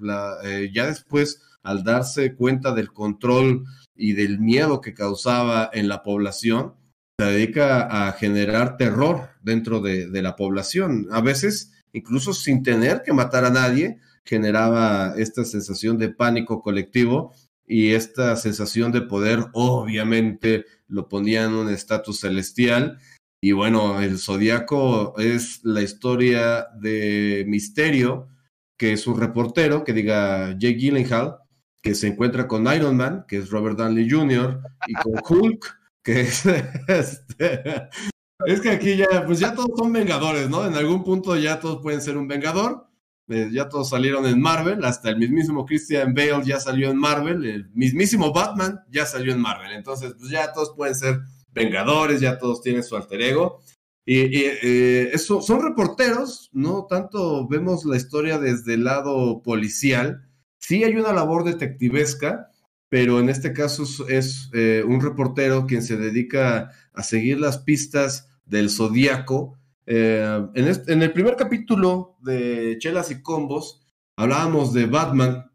eh, 0.44 0.70
ya 0.74 0.86
después, 0.86 1.42
al 1.64 1.84
darse 1.84 2.36
cuenta 2.36 2.74
del 2.74 2.94
control 2.94 3.64
y 3.98 4.14
del 4.14 4.40
miedo 4.40 4.82
que 4.82 4.94
causaba 4.94 5.70
en 5.74 5.88
la 5.88 6.04
población, 6.04 6.76
se 7.20 7.26
dedica 7.26 8.08
a 8.08 8.12
generar 8.14 8.78
terror 8.78 9.30
dentro 9.42 9.82
de, 9.82 10.10
la 10.22 10.36
población. 10.36 11.08
A 11.12 11.22
veces, 11.22 11.72
incluso 11.92 12.34
sin 12.34 12.62
tener 12.62 13.02
que 13.04 13.14
matar 13.14 13.44
a 13.44 13.50
nadie, 13.50 14.00
generaba 14.24 15.16
esta 15.18 15.44
sensación 15.44 15.98
de 15.98 16.10
pánico 16.10 16.62
colectivo 16.62 17.34
y 17.66 17.94
esta 17.94 18.36
sensación 18.36 18.92
de 18.92 19.02
poder 19.02 19.46
obviamente 19.54 20.66
lo 20.88 21.10
ponía 21.10 21.46
en 21.46 21.54
un 21.54 21.70
estatus 21.70 22.20
celestial. 22.20 23.00
Y 23.42 23.52
bueno, 23.52 24.02
el 24.02 24.20
Zodíaco 24.20 25.18
es 25.18 25.62
la 25.64 25.82
historia 25.82 26.68
de 26.80 27.46
Misterio, 27.48 28.28
que 28.78 28.94
es 28.94 29.08
un 29.08 29.20
reportero, 29.20 29.84
que 29.84 29.94
diga 29.94 30.52
Jake 30.52 30.78
Gyllenhaal, 30.78 31.38
que 31.88 31.96
se 31.96 32.08
encuentra 32.08 32.50
con 32.50 32.68
Iron 32.74 32.98
Man, 32.98 33.24
que 33.30 33.38
es 33.38 33.50
Robert 33.50 33.78
Downey 33.78 34.10
Jr., 34.10 34.62
y 34.88 34.94
con 34.96 35.14
Hulk, 35.26 35.80
que 36.04 36.22
es 36.22 36.46
este, 36.88 37.90
es 38.46 38.60
que 38.60 38.72
aquí 38.72 38.98
ya, 38.98 39.26
pues 39.26 39.40
ya 39.40 39.56
todos 39.56 39.72
son 39.78 39.94
vengadores, 39.94 40.50
¿no? 40.50 40.66
En 40.66 40.76
algún 40.76 41.06
punto 41.06 41.38
ya 41.38 41.62
todos 41.62 41.82
pueden 41.82 42.02
ser 42.02 42.18
un 42.18 42.28
vengador. 42.28 42.86
Eh, 43.30 43.50
ya 43.52 43.68
todos 43.68 43.90
salieron 43.90 44.26
en 44.26 44.40
Marvel, 44.40 44.84
hasta 44.86 45.10
el 45.10 45.18
mismísimo 45.18 45.66
Christian 45.66 46.14
Bale 46.14 46.46
ya 46.46 46.62
salió 46.62 46.90
en 46.90 46.98
Marvel, 46.98 47.44
el 47.44 47.70
mismísimo 47.74 48.32
Batman 48.32 48.80
ya 48.90 49.06
salió 49.06 49.34
en 49.34 49.42
Marvel. 49.42 49.72
Entonces, 49.72 50.14
pues 50.18 50.30
ya 50.30 50.52
todos 50.54 50.74
pueden 50.76 50.96
ser 50.96 51.20
vengadores, 51.52 52.20
ya 52.22 52.38
todos 52.38 52.62
tienen 52.62 52.84
su 52.84 52.98
alter 52.98 53.22
ego. 53.22 53.62
Y, 54.06 54.24
eh, 54.36 55.10
eso, 55.14 55.42
son 55.42 55.62
reporteros, 55.62 56.50
no 56.54 56.86
tanto 56.86 57.48
vemos 57.48 57.86
la 57.86 57.98
historia 57.98 58.40
desde 58.40 58.74
el 58.74 58.84
lado 58.84 59.42
policial. 59.42 60.27
Sí 60.60 60.84
hay 60.84 60.96
una 60.96 61.14
labor 61.14 61.44
detectivesca, 61.44 62.50
pero 62.90 63.20
en 63.20 63.30
este 63.30 63.54
caso 63.54 63.84
es, 64.08 64.50
eh, 64.54 64.84
un 64.86 65.02
reportero 65.02 65.66
quien 65.66 65.84
se 65.84 65.98
dedica 65.98 66.72
a 66.94 67.04
seguir 67.04 67.40
las 67.40 67.60
pistas 67.60 68.30
del 68.46 68.70
zodíaco. 68.70 69.58
Eh, 69.86 70.48
en, 70.56 71.02
el 71.02 71.14
primer 71.14 71.36
capítulo 71.36 72.18
de 72.22 72.78
Chelas 72.80 73.12
y 73.12 73.22
Combos 73.22 73.86
hablábamos 74.16 74.74
de 74.74 74.86
Batman, 74.86 75.52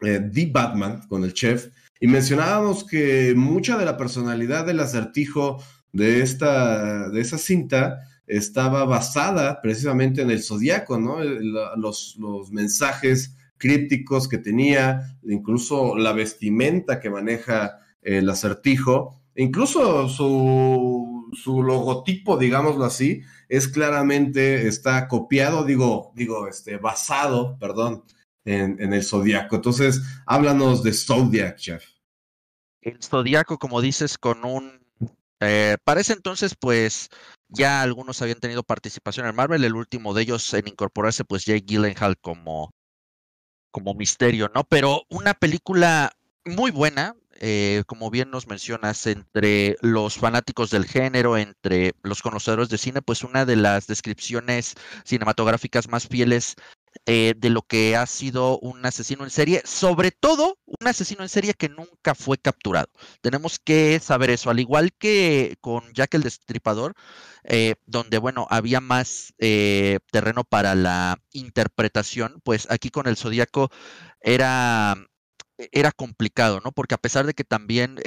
eh, 0.00 0.20
The 0.32 0.50
Batman, 0.52 1.06
con 1.08 1.24
el 1.24 1.32
chef, 1.32 1.68
y 2.00 2.06
mencionábamos 2.06 2.84
que 2.84 3.34
mucha 3.36 3.78
de 3.78 3.84
la 3.84 3.96
personalidad 3.96 4.66
del 4.66 4.80
acertijo 4.80 5.62
de, 5.92 6.22
esta, 6.22 7.08
de 7.08 7.20
esa 7.20 7.38
cinta 7.38 8.00
estaba 8.26 8.84
basada 8.84 9.60
precisamente 9.62 10.22
en 10.22 10.30
el 10.30 10.42
zodíaco, 10.42 10.98
¿no? 10.98 11.22
Los, 11.22 12.16
los 12.18 12.50
mensajes 12.50 13.36
crípticos 13.58 14.28
que 14.28 14.38
tenía, 14.38 15.18
incluso 15.22 15.96
la 15.96 16.12
vestimenta 16.12 17.00
que 17.00 17.10
maneja 17.10 17.78
el 18.02 18.28
acertijo, 18.28 19.22
incluso 19.34 20.08
su, 20.08 21.30
su 21.32 21.62
logotipo, 21.62 22.36
digámoslo 22.36 22.84
así, 22.84 23.22
es 23.48 23.68
claramente, 23.68 24.68
está 24.68 25.08
copiado, 25.08 25.64
digo, 25.64 26.12
digo, 26.14 26.48
este, 26.48 26.76
basado, 26.76 27.58
perdón, 27.58 28.04
en, 28.44 28.92
el 28.92 29.02
zodiaco. 29.02 29.56
Entonces, 29.56 30.02
háblanos 30.26 30.82
de 30.82 30.92
Zodiac, 30.92 31.56
chef. 31.56 31.84
El 32.82 33.02
zodiaco, 33.02 33.58
como 33.58 33.80
dices, 33.80 34.18
con 34.18 34.44
un... 34.44 34.84
Eh, 35.40 35.76
parece 35.84 36.12
entonces, 36.12 36.54
pues, 36.58 37.08
ya 37.48 37.82
algunos 37.82 38.20
habían 38.22 38.40
tenido 38.40 38.62
participación 38.62 39.26
en 39.26 39.34
Marvel, 39.34 39.64
el 39.64 39.74
último 39.74 40.14
de 40.14 40.22
ellos 40.22 40.52
en 40.54 40.68
incorporarse, 40.68 41.24
pues, 41.24 41.44
Jake 41.44 41.64
Gyllenhaal 41.66 42.16
como 42.18 42.70
como 43.74 43.92
misterio, 43.92 44.52
¿no? 44.54 44.62
Pero 44.62 45.02
una 45.08 45.34
película 45.34 46.16
muy 46.44 46.70
buena, 46.70 47.16
eh, 47.40 47.82
como 47.88 48.08
bien 48.08 48.30
nos 48.30 48.46
mencionas, 48.46 49.04
entre 49.08 49.76
los 49.80 50.16
fanáticos 50.16 50.70
del 50.70 50.86
género, 50.86 51.36
entre 51.36 51.92
los 52.04 52.22
conocedores 52.22 52.68
de 52.68 52.78
cine, 52.78 53.02
pues 53.02 53.24
una 53.24 53.44
de 53.44 53.56
las 53.56 53.88
descripciones 53.88 54.76
cinematográficas 55.04 55.88
más 55.88 56.06
fieles 56.06 56.54
eh, 57.06 57.34
de 57.36 57.50
lo 57.50 57.62
que 57.62 57.96
ha 57.96 58.06
sido 58.06 58.58
un 58.60 58.84
asesino 58.86 59.24
en 59.24 59.30
serie, 59.30 59.62
sobre 59.64 60.10
todo 60.10 60.58
un 60.64 60.86
asesino 60.86 61.22
en 61.22 61.28
serie 61.28 61.54
que 61.54 61.68
nunca 61.68 62.14
fue 62.14 62.38
capturado. 62.38 62.88
Tenemos 63.20 63.58
que 63.58 64.00
saber 64.00 64.30
eso, 64.30 64.50
al 64.50 64.60
igual 64.60 64.92
que 64.92 65.56
con 65.60 65.92
Jack 65.92 66.14
el 66.14 66.22
Destripador, 66.22 66.94
eh, 67.44 67.74
donde, 67.86 68.18
bueno, 68.18 68.46
había 68.48 68.80
más 68.80 69.34
eh, 69.38 69.98
terreno 70.10 70.44
para 70.44 70.74
la 70.74 71.18
interpretación, 71.32 72.40
pues 72.42 72.66
aquí 72.70 72.90
con 72.90 73.06
el 73.06 73.16
Zodíaco 73.16 73.70
era 74.20 74.96
era 75.72 75.92
complicado, 75.92 76.60
¿no? 76.64 76.72
Porque 76.72 76.94
a 76.96 76.98
pesar 76.98 77.26
de 77.26 77.34
que 77.34 77.44
también 77.44 78.00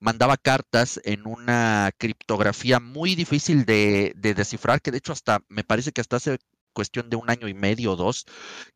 mandaba 0.00 0.36
cartas 0.36 1.00
en 1.04 1.26
una 1.26 1.92
criptografía 1.96 2.78
muy 2.78 3.14
difícil 3.14 3.64
de, 3.64 4.12
de, 4.16 4.34
descifrar, 4.34 4.82
que 4.82 4.90
de 4.90 4.98
hecho 4.98 5.12
hasta 5.12 5.40
me 5.48 5.64
parece 5.64 5.92
que 5.92 6.02
hasta 6.02 6.16
hace 6.16 6.38
cuestión 6.78 7.10
de 7.10 7.16
un 7.16 7.28
año 7.28 7.48
y 7.48 7.54
medio 7.54 7.94
o 7.94 7.96
dos, 7.96 8.24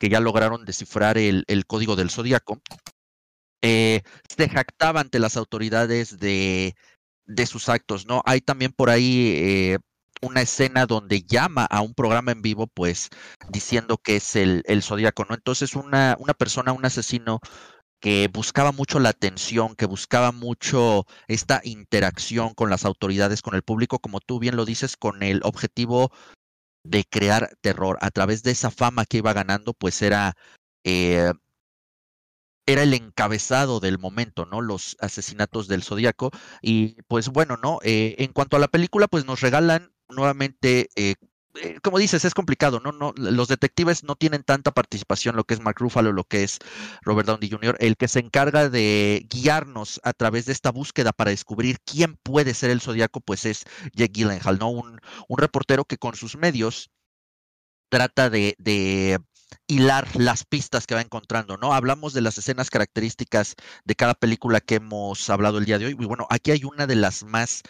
que 0.00 0.08
ya 0.08 0.18
lograron 0.18 0.64
descifrar 0.64 1.18
el, 1.18 1.44
código 1.68 1.94
del 1.94 2.10
zodiaco, 2.10 2.60
eh, 3.62 4.02
se 4.36 4.48
jactaba 4.48 5.00
ante 5.00 5.20
las 5.20 5.36
autoridades 5.36 6.18
de, 6.18 6.74
de, 7.26 7.46
sus 7.46 7.68
actos, 7.68 8.04
¿no? 8.06 8.20
Hay 8.26 8.40
también 8.40 8.72
por 8.72 8.90
ahí 8.90 9.34
eh, 9.36 9.78
una 10.20 10.40
escena 10.40 10.86
donde 10.86 11.22
llama 11.22 11.64
a 11.66 11.80
un 11.80 11.94
programa 11.94 12.32
en 12.32 12.42
vivo, 12.42 12.66
pues 12.66 13.08
diciendo 13.50 13.98
que 13.98 14.16
es 14.16 14.34
el, 14.34 14.64
el 14.66 14.82
zodiaco, 14.82 15.24
¿no? 15.28 15.36
Entonces, 15.36 15.76
una, 15.76 16.16
una 16.18 16.34
persona, 16.34 16.72
un 16.72 16.84
asesino 16.84 17.38
que 18.00 18.28
buscaba 18.32 18.72
mucho 18.72 18.98
la 18.98 19.10
atención, 19.10 19.76
que 19.76 19.86
buscaba 19.86 20.32
mucho 20.32 21.06
esta 21.28 21.60
interacción 21.62 22.52
con 22.52 22.68
las 22.68 22.84
autoridades, 22.84 23.42
con 23.42 23.54
el 23.54 23.62
público, 23.62 24.00
como 24.00 24.18
tú 24.18 24.40
bien 24.40 24.56
lo 24.56 24.64
dices, 24.64 24.96
con 24.96 25.22
el 25.22 25.40
objetivo 25.44 26.10
de 26.84 27.04
crear 27.04 27.50
terror. 27.60 27.98
A 28.00 28.10
través 28.10 28.42
de 28.42 28.52
esa 28.52 28.70
fama 28.70 29.04
que 29.06 29.18
iba 29.18 29.32
ganando, 29.32 29.74
pues 29.74 30.02
era, 30.02 30.34
eh, 30.84 31.32
era 32.66 32.82
el 32.82 32.94
encabezado 32.94 33.80
del 33.80 33.98
momento, 33.98 34.46
¿no? 34.46 34.60
Los 34.60 34.96
asesinatos 35.00 35.68
del 35.68 35.82
Zodíaco. 35.82 36.30
Y 36.60 37.00
pues 37.08 37.28
bueno, 37.28 37.56
¿no? 37.56 37.78
Eh, 37.82 38.16
en 38.18 38.32
cuanto 38.32 38.56
a 38.56 38.60
la 38.60 38.68
película, 38.68 39.08
pues 39.08 39.24
nos 39.24 39.40
regalan 39.40 39.92
nuevamente 40.08 40.88
eh, 40.96 41.14
eh, 41.54 41.78
como 41.82 41.98
dices, 41.98 42.24
es 42.24 42.34
complicado, 42.34 42.80
¿no? 42.80 42.92
¿no? 42.92 43.12
Los 43.16 43.48
detectives 43.48 44.04
no 44.04 44.16
tienen 44.16 44.42
tanta 44.42 44.70
participación, 44.70 45.36
lo 45.36 45.44
que 45.44 45.54
es 45.54 45.60
Mark 45.60 45.78
Ruffalo, 45.78 46.12
lo 46.12 46.24
que 46.24 46.44
es 46.44 46.58
Robert 47.02 47.26
Downey 47.26 47.50
Jr., 47.50 47.76
el 47.80 47.96
que 47.96 48.08
se 48.08 48.20
encarga 48.20 48.68
de 48.68 49.26
guiarnos 49.28 50.00
a 50.02 50.12
través 50.12 50.46
de 50.46 50.52
esta 50.52 50.70
búsqueda 50.70 51.12
para 51.12 51.30
descubrir 51.30 51.78
quién 51.84 52.16
puede 52.22 52.54
ser 52.54 52.70
el 52.70 52.80
zodiaco, 52.80 53.20
pues 53.20 53.44
es 53.44 53.64
Jake 53.94 54.12
Gyllenhaal, 54.12 54.58
¿no? 54.58 54.70
Un, 54.70 55.00
un 55.28 55.38
reportero 55.38 55.84
que 55.84 55.98
con 55.98 56.14
sus 56.14 56.36
medios 56.36 56.90
trata 57.90 58.30
de, 58.30 58.54
de 58.58 59.18
hilar 59.66 60.08
las 60.16 60.44
pistas 60.44 60.86
que 60.86 60.94
va 60.94 61.00
encontrando, 61.00 61.56
¿no? 61.56 61.74
Hablamos 61.74 62.14
de 62.14 62.22
las 62.22 62.38
escenas 62.38 62.70
características 62.70 63.54
de 63.84 63.94
cada 63.94 64.14
película 64.14 64.60
que 64.60 64.76
hemos 64.76 65.28
hablado 65.30 65.58
el 65.58 65.64
día 65.64 65.78
de 65.78 65.86
hoy. 65.86 65.92
Y 65.92 66.06
bueno, 66.06 66.26
aquí 66.30 66.50
hay 66.50 66.64
una 66.64 66.86
de 66.86 66.96
las 66.96 67.24
más 67.24 67.62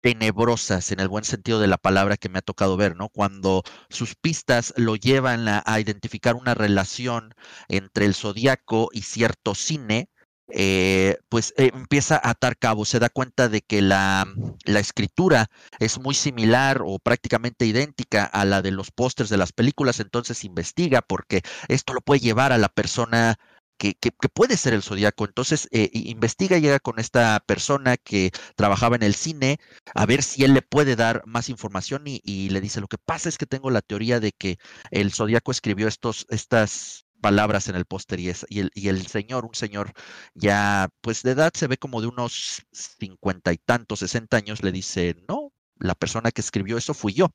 tenebrosas 0.00 0.92
en 0.92 1.00
el 1.00 1.08
buen 1.08 1.24
sentido 1.24 1.60
de 1.60 1.66
la 1.66 1.78
palabra 1.78 2.16
que 2.16 2.28
me 2.28 2.38
ha 2.38 2.42
tocado 2.42 2.76
ver, 2.76 2.96
¿no? 2.96 3.08
Cuando 3.08 3.62
sus 3.88 4.14
pistas 4.14 4.72
lo 4.76 4.96
llevan 4.96 5.48
a, 5.48 5.62
identificar 5.80 6.34
una 6.36 6.54
relación 6.54 7.34
entre 7.68 8.06
el 8.06 8.14
zodiaco 8.14 8.88
y 8.92 9.02
cierto 9.02 9.54
cine, 9.54 10.08
eh, 10.52 11.16
pues 11.28 11.54
eh, 11.56 11.70
empieza 11.72 12.16
a 12.16 12.30
atar 12.30 12.56
cabos, 12.58 12.88
se 12.88 12.98
da 12.98 13.08
cuenta 13.08 13.48
de 13.48 13.62
que 13.62 13.82
la, 13.82 14.26
la, 14.64 14.80
escritura 14.80 15.48
es 15.78 16.00
muy 16.00 16.14
similar 16.14 16.82
o 16.84 16.98
prácticamente 16.98 17.66
idéntica 17.66 18.24
a 18.24 18.44
la 18.44 18.60
de 18.60 18.72
los 18.72 18.90
pósters 18.90 19.30
de 19.30 19.36
las 19.36 19.52
películas, 19.52 20.00
entonces 20.00 20.44
investiga 20.44 21.02
porque 21.02 21.42
esto 21.68 21.94
lo 21.94 22.00
puede 22.00 22.20
llevar 22.20 22.52
a 22.52 22.58
la 22.58 22.68
persona 22.68 23.38
que, 23.80 24.12
puede 24.34 24.56
ser 24.56 24.74
el 24.74 24.82
zodiaco. 24.82 25.24
Entonces 25.24 25.68
eh, 25.72 25.90
investiga 25.92 26.58
y 26.58 26.60
llega 26.60 26.80
con 26.80 26.98
esta 26.98 27.40
persona 27.46 27.96
que 27.96 28.30
trabajaba 28.54 28.96
en 28.96 29.02
el 29.02 29.14
cine 29.14 29.58
a 29.94 30.06
ver 30.06 30.22
si 30.22 30.44
él 30.44 30.54
le 30.54 30.62
puede 30.62 30.96
dar 30.96 31.22
más 31.26 31.48
información 31.48 32.02
y, 32.06 32.50
le 32.50 32.60
dice, 32.60 32.80
lo 32.80 32.88
que 32.88 32.98
pasa 32.98 33.28
es 33.28 33.38
que 33.38 33.46
tengo 33.46 33.70
la 33.70 33.80
teoría 33.80 34.20
de 34.20 34.32
que 34.32 34.58
el 34.90 35.12
zodiaco 35.12 35.50
escribió 35.50 35.88
estos, 35.88 36.26
estas 36.28 37.06
palabras 37.20 37.68
en 37.68 37.76
el 37.76 37.84
póster 37.86 38.20
y, 38.20 38.28
el, 38.28 38.70
y 38.74 38.88
el 38.88 39.06
señor, 39.06 39.44
un 39.44 39.54
señor 39.54 39.92
ya 40.34 40.88
pues 41.00 41.22
de 41.22 41.32
edad 41.32 41.52
se 41.54 41.66
ve 41.66 41.76
como 41.76 42.00
de 42.00 42.08
unos 42.08 42.62
cincuenta 42.72 43.52
y 43.52 43.58
tantos, 43.58 44.00
sesenta 44.00 44.36
años, 44.36 44.62
le 44.62 44.72
dice, 44.72 45.16
no, 45.28 45.52
la 45.78 45.94
persona 45.94 46.30
que 46.30 46.42
escribió 46.42 46.76
eso 46.76 46.94
fui 46.94 47.14
yo. 47.14 47.32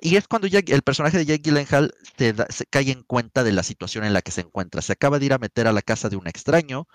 Y 0.00 0.16
es 0.16 0.26
cuando 0.26 0.48
el 0.48 0.82
personaje 0.82 1.18
de 1.18 1.26
Jake 1.26 1.42
Gyllenhaal 1.42 1.92
se, 2.16 2.34
se, 2.48 2.66
cae 2.66 2.90
en 2.90 3.02
cuenta 3.02 3.44
de 3.44 3.52
la 3.52 3.62
situación 3.62 4.04
en 4.04 4.14
la 4.14 4.22
que 4.22 4.30
se 4.30 4.40
encuentra. 4.40 4.82
Se 4.82 4.92
acaba 4.92 5.18
de 5.18 5.26
ir 5.26 5.32
a 5.34 5.38
meter 5.38 5.66
a 5.66 5.72
la 5.72 5.82
casa 5.82 6.08
de 6.08 6.16
un 6.16 6.26
extraño 6.26 6.88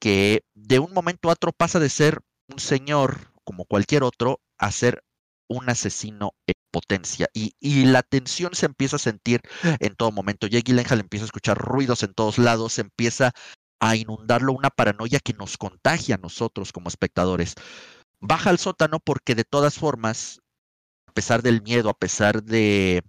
que 0.00 0.44
de 0.54 0.78
un 0.78 0.92
momento 0.92 1.28
a 1.28 1.34
otro 1.34 1.52
pasa 1.52 1.78
de 1.78 1.88
ser 1.88 2.20
un 2.48 2.58
señor 2.58 3.32
como 3.44 3.64
cualquier 3.64 4.02
otro 4.02 4.40
a 4.58 4.72
ser 4.72 5.04
un 5.48 5.68
asesino 5.68 6.32
en 6.46 6.54
potencia. 6.70 7.28
Y, 7.34 7.54
y, 7.60 7.84
la 7.84 8.02
tensión 8.02 8.54
se 8.54 8.66
empieza 8.66 8.96
a 8.96 8.98
sentir 8.98 9.42
en 9.62 9.94
todo 9.94 10.10
momento. 10.10 10.46
Jake 10.46 10.72
Gyllenhaal 10.72 11.00
empieza 11.00 11.24
a 11.24 11.26
escuchar 11.26 11.58
ruidos 11.58 12.02
en 12.02 12.14
todos 12.14 12.38
lados, 12.38 12.78
empieza 12.78 13.32
a 13.80 13.96
inundarlo 13.96 14.52
una 14.52 14.70
paranoia 14.70 15.20
que 15.20 15.34
nos 15.34 15.58
contagia 15.58 16.14
a 16.14 16.18
nosotros 16.18 16.72
como 16.72 16.88
espectadores. 16.88 17.54
Baja 18.20 18.50
al 18.50 18.58
sótano 18.58 19.00
porque 19.00 19.34
de 19.34 19.44
todas 19.44 19.74
formas 19.74 20.41
a 21.12 21.14
pesar 21.14 21.42
del 21.42 21.60
miedo, 21.62 21.90
a 21.90 21.94
pesar 21.94 22.42
de 22.42 23.02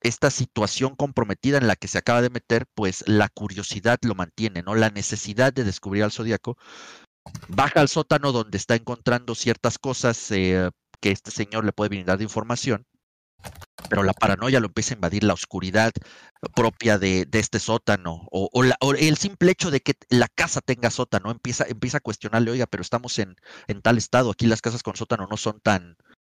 esta 0.00 0.30
situación 0.30 0.96
comprometida 0.96 1.58
en 1.58 1.66
la 1.66 1.76
que 1.76 1.88
se 1.88 1.98
acaba 1.98 2.22
de 2.22 2.30
meter, 2.30 2.64
pues 2.74 3.04
la 3.06 3.28
curiosidad 3.28 3.98
lo 4.02 4.14
mantiene, 4.14 4.62
¿no? 4.62 4.74
La 4.74 4.88
necesidad 4.88 5.52
de 5.52 5.64
descubrir 5.64 6.04
al 6.04 6.12
zodiaco. 6.12 6.56
Baja 7.48 7.80
al 7.80 7.88
sótano 7.90 8.32
donde 8.32 8.56
está 8.56 8.76
encontrando 8.76 9.34
ciertas 9.34 9.78
cosas 9.78 10.30
eh, 10.30 10.70
que 11.00 11.10
este 11.10 11.30
señor 11.30 11.66
le 11.66 11.72
puede 11.72 11.90
brindar 11.90 12.16
de 12.16 12.24
información 12.24 12.86
pero 13.88 14.02
la 14.02 14.12
paranoia 14.12 14.60
lo 14.60 14.66
empieza 14.66 14.94
a 14.94 14.96
invadir 14.96 15.24
la 15.24 15.34
oscuridad 15.34 15.92
propia 16.54 16.98
de, 16.98 17.28
este 17.32 17.58
sótano 17.58 18.26
o, 18.30 18.48
el 18.94 19.16
simple 19.16 19.52
hecho 19.52 19.70
de 19.70 19.80
que 19.80 19.94
la 20.08 20.28
casa 20.28 20.60
tenga 20.60 20.90
sótano 20.90 21.30
empieza, 21.30 21.64
empieza 21.68 21.98
a 21.98 22.00
cuestionarle, 22.00 22.50
oiga, 22.50 22.66
pero 22.66 22.82
estamos 22.82 23.18
en, 23.18 23.36
en 23.66 23.82
tal 23.82 23.98
estado, 23.98 24.30
aquí 24.30 24.46
las 24.46 24.62
casas 24.62 24.82
con 24.82 24.96
sótano 24.96 25.26
no 25.30 25.36
son 25.36 25.60
tan, 25.60 25.96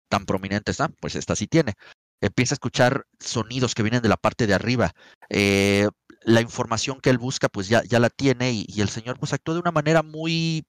tan 0.10 0.26
prominentes, 0.26 0.82
ah, 0.82 0.90
pues 1.00 1.16
esta 1.16 1.36
sí 1.36 1.48
tiene. 1.48 1.74
Empieza 2.22 2.54
a 2.54 2.58
escuchar 2.58 3.06
sonidos 3.20 3.76
que 3.76 3.84
vienen 3.84 4.02
de 4.02 4.10
la 4.10 4.18
parte 4.18 4.48
de 4.48 4.54
arriba. 4.54 4.94
Eh, 5.30 5.88
la 6.22 6.42
información 6.42 7.00
que 7.02 7.10
él 7.10 7.18
busca, 7.18 7.50
pues 7.50 7.68
ya, 7.68 7.84
ya 7.84 8.00
la 8.00 8.10
tiene 8.10 8.52
y, 8.52 8.66
y 8.68 8.82
el 8.82 8.90
señor 8.90 9.20
pues 9.20 9.34
actúa 9.34 9.54
de 9.56 9.62
una 9.62 9.72
manera 9.72 10.02
muy 10.04 10.66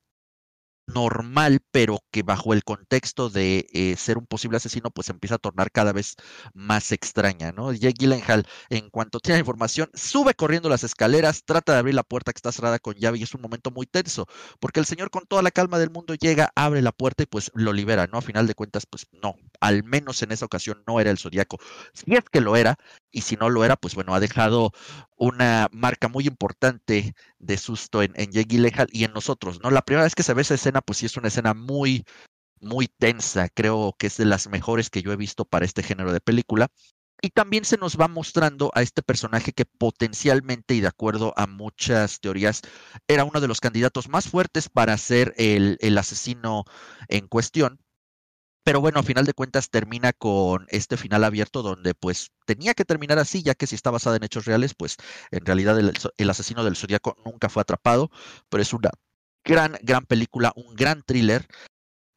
normal, 0.87 1.61
pero 1.71 1.99
que 2.11 2.23
bajo 2.23 2.53
el 2.55 2.65
contexto 2.65 3.29
de 3.29 3.67
eh, 3.73 3.97
ser 3.97 4.19
un 4.19 4.27
posible 4.27 4.57
asesino, 4.59 4.91
pues 4.91 5.09
empieza 5.11 5.37
a 5.37 5.39
tornar 5.39 5.71
cada 5.71 5.93
vez 5.93 6.17
más 6.55 6.93
extraña, 6.93 7.53
¿no? 7.53 7.73
Jake 7.73 7.97
Gyllenhaal, 7.99 8.47
en 8.71 8.91
cuanto 8.91 9.21
tiene 9.21 9.41
información, 9.41 9.91
sube 9.95 10.35
corriendo 10.35 10.69
las 10.69 10.85
escaleras, 10.85 11.43
trata 11.45 11.73
de 11.73 11.79
abrir 11.79 11.95
la 11.95 12.03
puerta 12.03 12.33
que 12.33 12.39
está 12.39 12.53
cerrada 12.53 12.79
con 12.79 12.95
llave 12.95 13.19
y 13.19 13.23
es 13.25 13.35
un 13.35 13.43
momento 13.43 13.71
muy 13.71 13.87
tenso, 13.87 14.27
porque 14.61 14.81
el 14.81 14.87
señor 14.87 15.11
con 15.11 15.27
toda 15.27 15.43
la 15.43 15.51
calma 15.51 15.79
del 15.79 15.91
mundo 15.91 16.15
llega, 16.15 16.53
abre 16.55 16.83
la 16.83 16.93
puerta 16.93 17.23
y 17.23 17.27
pues 17.27 17.51
lo 17.55 17.73
libera, 17.73 18.07
¿no? 18.07 18.19
A 18.19 18.23
final 18.23 18.47
de 18.47 18.55
cuentas, 18.55 18.87
pues 18.87 19.07
no, 19.13 19.35
al 19.61 19.85
menos 19.85 20.23
en 20.23 20.33
esa 20.33 20.47
ocasión 20.47 20.83
no 20.87 21.01
era 21.01 21.11
el 21.11 21.19
zodiaco. 21.19 21.59
Si 21.93 22.15
es 22.15 22.25
que 22.31 22.41
lo 22.41 22.57
era, 22.57 22.77
y 23.11 23.23
si 23.23 23.37
no 23.37 23.51
lo 23.51 23.65
era, 23.65 23.77
pues 23.77 23.95
bueno, 23.95 24.15
ha 24.15 24.21
dejado 24.21 24.73
una 25.17 25.69
marca 25.73 26.09
muy 26.09 26.27
importante 26.27 27.15
de 27.39 27.57
susto 27.59 28.03
en, 28.03 28.13
en 28.17 28.31
Jake 28.33 28.89
y 28.93 29.05
en 29.05 29.13
nosotros, 29.13 29.61
¿no? 29.63 29.71
La 29.71 29.83
primera 29.83 30.05
vez 30.05 30.15
que 30.15 30.23
se 30.23 30.35
ve 30.35 30.43
esa 30.43 30.55
escena, 30.55 30.81
pues 30.83 30.99
sí 30.99 31.07
es 31.07 31.17
una 31.17 31.29
escena 31.29 31.55
muy, 31.55 32.05
muy 32.61 32.89
tensa, 32.89 33.49
creo 33.49 33.95
que 33.99 34.09
es 34.09 34.17
de 34.17 34.25
las 34.27 34.49
mejores 34.49 34.91
que 34.91 35.03
yo 35.03 35.13
he 35.13 35.17
visto 35.17 35.45
para 35.45 35.65
este 35.65 35.83
género 35.83 36.13
de 36.13 36.21
película. 36.21 36.69
Y 37.23 37.31
también 37.31 37.65
se 37.65 37.79
nos 37.79 37.99
va 37.99 38.09
mostrando 38.09 38.71
a 38.75 38.83
este 38.83 39.03
personaje 39.03 39.53
que 39.53 39.65
potencialmente 39.65 40.75
y 40.75 40.81
de 40.81 40.89
acuerdo 40.89 41.33
a 41.37 41.47
muchas 41.47 42.21
teorías 42.21 42.61
era 43.09 43.25
uno 43.25 43.41
de 43.41 43.49
los 43.49 43.61
candidatos 43.61 44.09
más 44.09 44.29
fuertes 44.29 44.69
para 44.69 44.97
ser 44.99 45.33
el, 45.39 45.79
el 45.81 45.97
asesino 45.97 46.65
en 47.09 47.27
cuestión, 47.27 47.81
pero 48.67 48.81
bueno, 48.81 48.99
a 48.99 49.05
final 49.05 49.25
de 49.25 49.33
cuentas 49.33 49.71
termina 49.71 50.13
con 50.13 50.67
este 50.71 50.97
final 50.97 51.23
abierto 51.23 51.63
donde 51.63 51.95
pues 51.95 52.33
tenía 52.47 52.75
que 52.75 52.85
terminar 52.85 53.17
así, 53.21 53.45
ya 53.45 53.55
que 53.55 53.69
si 53.69 53.77
está 53.77 53.93
basada 53.93 54.17
en 54.17 54.25
hechos 54.25 54.45
reales, 54.45 54.75
pues 54.75 54.97
en 55.31 55.47
realidad 55.47 55.79
el, 55.79 56.31
asesino 56.31 56.65
del 56.65 56.75
zodiaco 56.75 57.17
nunca 57.25 57.49
fue 57.49 57.63
atrapado, 57.63 58.11
pero 58.49 58.63
es 58.63 58.73
una 58.73 58.91
gran, 59.45 59.77
gran 59.83 60.05
película, 60.05 60.53
un 60.57 60.75
gran 60.75 61.05
thriller. 61.05 61.47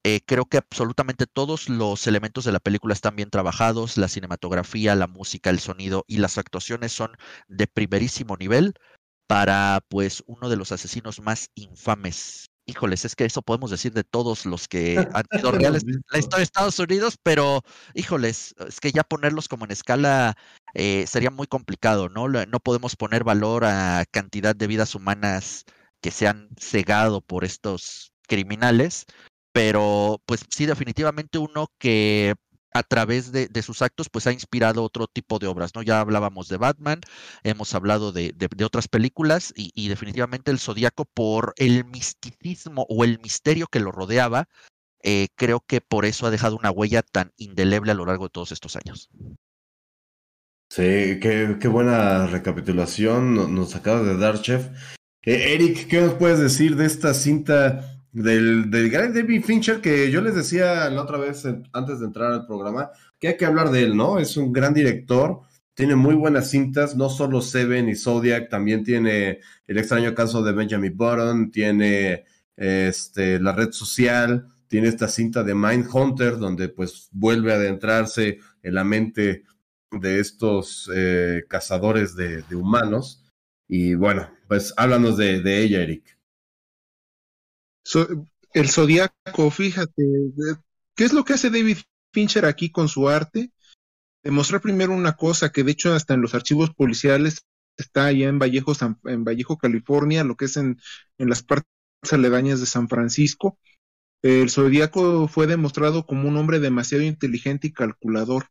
Eh, 0.03 0.21
creo 0.25 0.45
que 0.45 0.57
absolutamente 0.57 1.27
todos 1.27 1.69
los 1.69 2.07
elementos 2.07 2.45
de 2.45 2.51
la 2.51 2.59
película 2.59 2.95
están 2.95 3.15
bien 3.15 3.29
trabajados, 3.29 3.97
la 3.97 4.07
cinematografía, 4.07 4.95
la 4.95 5.05
música, 5.05 5.51
el 5.51 5.59
sonido 5.59 6.03
y 6.07 6.17
las 6.17 6.39
actuaciones 6.39 6.91
son 6.91 7.11
de 7.47 7.67
primerísimo 7.67 8.37
nivel 8.37 8.73
para 9.27 9.81
pues 9.87 10.23
uno 10.25 10.49
de 10.49 10.55
los 10.55 10.71
asesinos 10.71 11.21
más 11.21 11.51
infames 11.53 12.49
híjoles, 12.69 13.05
es 13.05 13.15
que 13.15 13.25
eso 13.25 13.41
podemos 13.41 13.71
decir 13.71 13.93
de 13.93 14.03
todos 14.03 14.45
los 14.45 14.67
que 14.67 14.97
han 15.13 15.23
sido 15.31 15.51
reales 15.51 15.83
en 15.83 16.01
la 16.09 16.19
historia 16.19 16.39
de 16.39 16.43
Estados 16.43 16.79
Unidos, 16.79 17.17
pero 17.21 17.61
híjoles, 17.93 18.55
es 18.67 18.79
que 18.79 18.91
ya 18.91 19.03
ponerlos 19.03 19.47
como 19.47 19.65
en 19.65 19.71
escala 19.71 20.35
eh, 20.73 21.05
sería 21.07 21.31
muy 21.31 21.47
complicado, 21.47 22.09
¿no? 22.09 22.27
No 22.27 22.59
podemos 22.59 22.95
poner 22.95 23.23
valor 23.23 23.65
a 23.65 24.05
cantidad 24.11 24.55
de 24.55 24.67
vidas 24.67 24.95
humanas 24.95 25.65
que 26.01 26.11
se 26.11 26.27
han 26.27 26.49
cegado 26.57 27.21
por 27.21 27.43
estos 27.43 28.13
criminales, 28.27 29.05
pero 29.51 30.21
pues 30.25 30.45
sí, 30.49 30.65
definitivamente 30.65 31.37
uno 31.37 31.67
que 31.79 32.35
a 32.71 32.83
través 32.83 33.31
de, 33.31 33.61
sus 33.61 33.81
actos, 33.81 34.09
pues 34.09 34.27
ha 34.27 34.31
inspirado 34.31 34.83
otro 34.83 35.07
tipo 35.07 35.39
de 35.39 35.47
obras, 35.47 35.73
¿no? 35.75 35.81
Ya 35.81 35.99
hablábamos 35.99 36.47
de 36.49 36.57
Batman, 36.57 37.01
hemos 37.43 37.73
hablado 37.73 38.11
de, 38.11 38.33
otras 38.63 38.87
películas 38.87 39.53
y, 39.55 39.87
definitivamente 39.89 40.51
el 40.51 40.59
Zodíaco 40.59 41.05
por 41.05 41.53
el 41.57 41.85
misticismo 41.85 42.85
o 42.89 43.03
el 43.03 43.19
misterio 43.19 43.67
que 43.67 43.79
lo 43.79 43.91
rodeaba, 43.91 44.47
eh, 45.01 45.27
creo 45.35 45.61
que 45.61 45.81
por 45.81 46.05
eso 46.05 46.27
ha 46.27 46.31
dejado 46.31 46.57
una 46.57 46.71
huella 46.71 47.01
tan 47.01 47.31
indeleble 47.37 47.91
a 47.91 47.95
lo 47.95 48.05
largo 48.05 48.25
de 48.25 48.31
todos 48.31 48.51
estos 48.51 48.75
años. 48.75 49.09
Sí, 50.69 51.19
qué, 51.19 51.67
buena 51.67 52.27
recapitulación 52.27 53.55
nos 53.55 53.75
acaba 53.75 54.03
de 54.03 54.17
dar, 54.17 54.41
Chef. 54.41 54.67
Eh, 55.23 55.53
Eric, 55.55 55.87
¿qué 55.87 56.01
nos 56.01 56.13
puedes 56.13 56.39
decir 56.39 56.75
de 56.75 56.85
esta 56.85 57.15
cinta 57.15 57.98
del, 58.11 58.71
del 58.71 58.89
gran 58.89 59.13
David 59.13 59.43
Fincher, 59.43 59.81
que 59.81 60.09
yo 60.11 60.21
les 60.21 60.35
decía 60.35 60.89
la 60.89 61.01
otra 61.01 61.17
vez, 61.17 61.45
antes 61.73 61.99
de 61.99 62.05
entrar 62.05 62.31
al 62.31 62.45
programa, 62.47 62.91
que 63.19 63.29
hay 63.29 63.37
que 63.37 63.45
hablar 63.45 63.71
de 63.71 63.83
él, 63.83 63.95
¿no? 63.95 64.19
Es 64.19 64.37
un 64.37 64.51
gran 64.51 64.73
director, 64.73 65.41
tiene 65.73 65.95
muy 65.95 66.15
buenas 66.15 66.49
cintas, 66.49 66.95
no 66.95 67.09
solo 67.09 67.41
Seven 67.41 67.89
y 67.89 67.95
Zodiac, 67.95 68.49
también 68.49 68.83
tiene 68.83 69.39
El 69.67 69.77
extraño 69.77 70.13
caso 70.15 70.43
de 70.43 70.53
Benjamin 70.53 70.95
Button, 70.95 71.51
tiene 71.51 72.25
este, 72.57 73.39
La 73.39 73.53
red 73.53 73.71
social, 73.71 74.47
tiene 74.67 74.87
esta 74.87 75.07
cinta 75.07 75.43
de 75.43 75.55
Mindhunter, 75.55 76.37
donde 76.37 76.69
pues 76.69 77.09
vuelve 77.11 77.53
a 77.53 77.55
adentrarse 77.55 78.39
en 78.63 78.73
la 78.73 78.83
mente 78.83 79.43
de 79.91 80.19
estos 80.19 80.89
eh, 80.93 81.43
cazadores 81.47 82.15
de, 82.15 82.43
humanos. 82.53 83.25
Y 83.67 83.95
bueno, 83.95 84.29
pues 84.47 84.73
háblanos 84.77 85.17
de 85.17 85.63
ella, 85.63 85.81
Eric 85.81 86.18
el 88.53 88.69
zodiaco, 88.69 89.51
fíjate, 89.51 90.03
¿qué 90.95 91.03
es 91.03 91.13
lo 91.13 91.23
que 91.23 91.33
hace 91.33 91.49
David 91.49 91.77
Fincher 92.13 92.45
aquí 92.45 92.71
con 92.71 92.87
su 92.87 93.09
arte? 93.09 93.51
Demostrar 94.23 94.61
primero 94.61 94.93
una 94.93 95.15
cosa 95.15 95.51
que 95.51 95.63
de 95.63 95.71
hecho 95.71 95.93
hasta 95.93 96.13
en 96.13 96.21
los 96.21 96.35
archivos 96.35 96.73
policiales 96.73 97.45
está 97.77 98.05
allá 98.05 98.27
en 98.27 98.39
Vallejo, 98.39 98.73
en 99.05 99.23
Vallejo, 99.23 99.57
California, 99.57 100.23
lo 100.23 100.35
que 100.35 100.45
es 100.45 100.57
en, 100.57 100.77
en 101.17 101.29
las 101.29 101.43
partes 101.43 101.69
aledañas 102.11 102.59
de 102.59 102.65
San 102.65 102.89
Francisco. 102.89 103.57
El 104.21 104.49
zodiaco 104.49 105.27
fue 105.29 105.47
demostrado 105.47 106.05
como 106.05 106.27
un 106.27 106.35
hombre 106.35 106.59
demasiado 106.59 107.03
inteligente 107.03 107.67
y 107.67 107.73
calculador. 107.73 108.47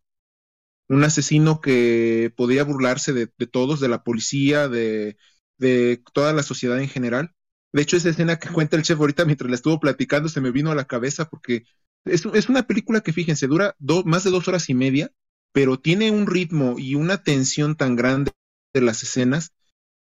Un 0.89 1.05
asesino 1.05 1.61
que 1.61 2.33
podía 2.35 2.65
burlarse 2.65 3.13
de, 3.13 3.31
de 3.37 3.47
todos, 3.47 3.79
de 3.79 3.89
la 3.89 4.03
policía, 4.03 4.69
de, 4.69 5.19
de 5.59 6.03
toda 6.15 6.33
la 6.33 6.43
sociedad 6.43 6.81
en 6.81 6.89
general 6.89 7.35
de 7.73 7.83
hecho, 7.83 7.97
esa 7.97 8.09
escena 8.09 8.39
que 8.39 8.49
cuenta 8.49 8.77
el 8.77 8.83
chef 8.83 8.99
ahorita 8.99 9.25
mientras 9.25 9.51
la 9.51 9.57
estuvo 9.57 9.79
platicando 9.79 10.29
se 10.29 10.41
me 10.41 10.51
vino 10.51 10.71
a 10.71 10.75
la 10.75 10.87
cabeza 10.87 11.29
porque 11.29 11.65
es, 12.05 12.49
una 12.49 12.67
película 12.67 13.01
que, 13.03 13.13
fíjense, 13.13 13.47
dura 13.47 13.77
más 14.05 14.25
de 14.25 14.31
dos 14.31 14.49
horas 14.49 14.69
y 14.71 14.75
media, 14.75 15.13
pero 15.53 15.79
tiene 15.79 16.11
un 16.11 16.27
ritmo 16.27 16.77
y 16.79 16.95
una 16.95 17.23
tensión 17.23 17.77
tan 17.77 17.97
grande 17.97 18.33
de 18.73 18.81
las 18.81 19.03
escenas 19.03 19.53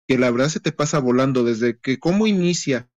que 0.07 0.17
la 0.17 0.31
verdad 0.31 0.49
se 0.49 0.59
te 0.59 0.71
pasa 0.71 0.99
volando 0.99 1.43
desde 1.43 1.79
que 1.79 1.99
cómo 1.99 2.27
inicia. 2.27 2.89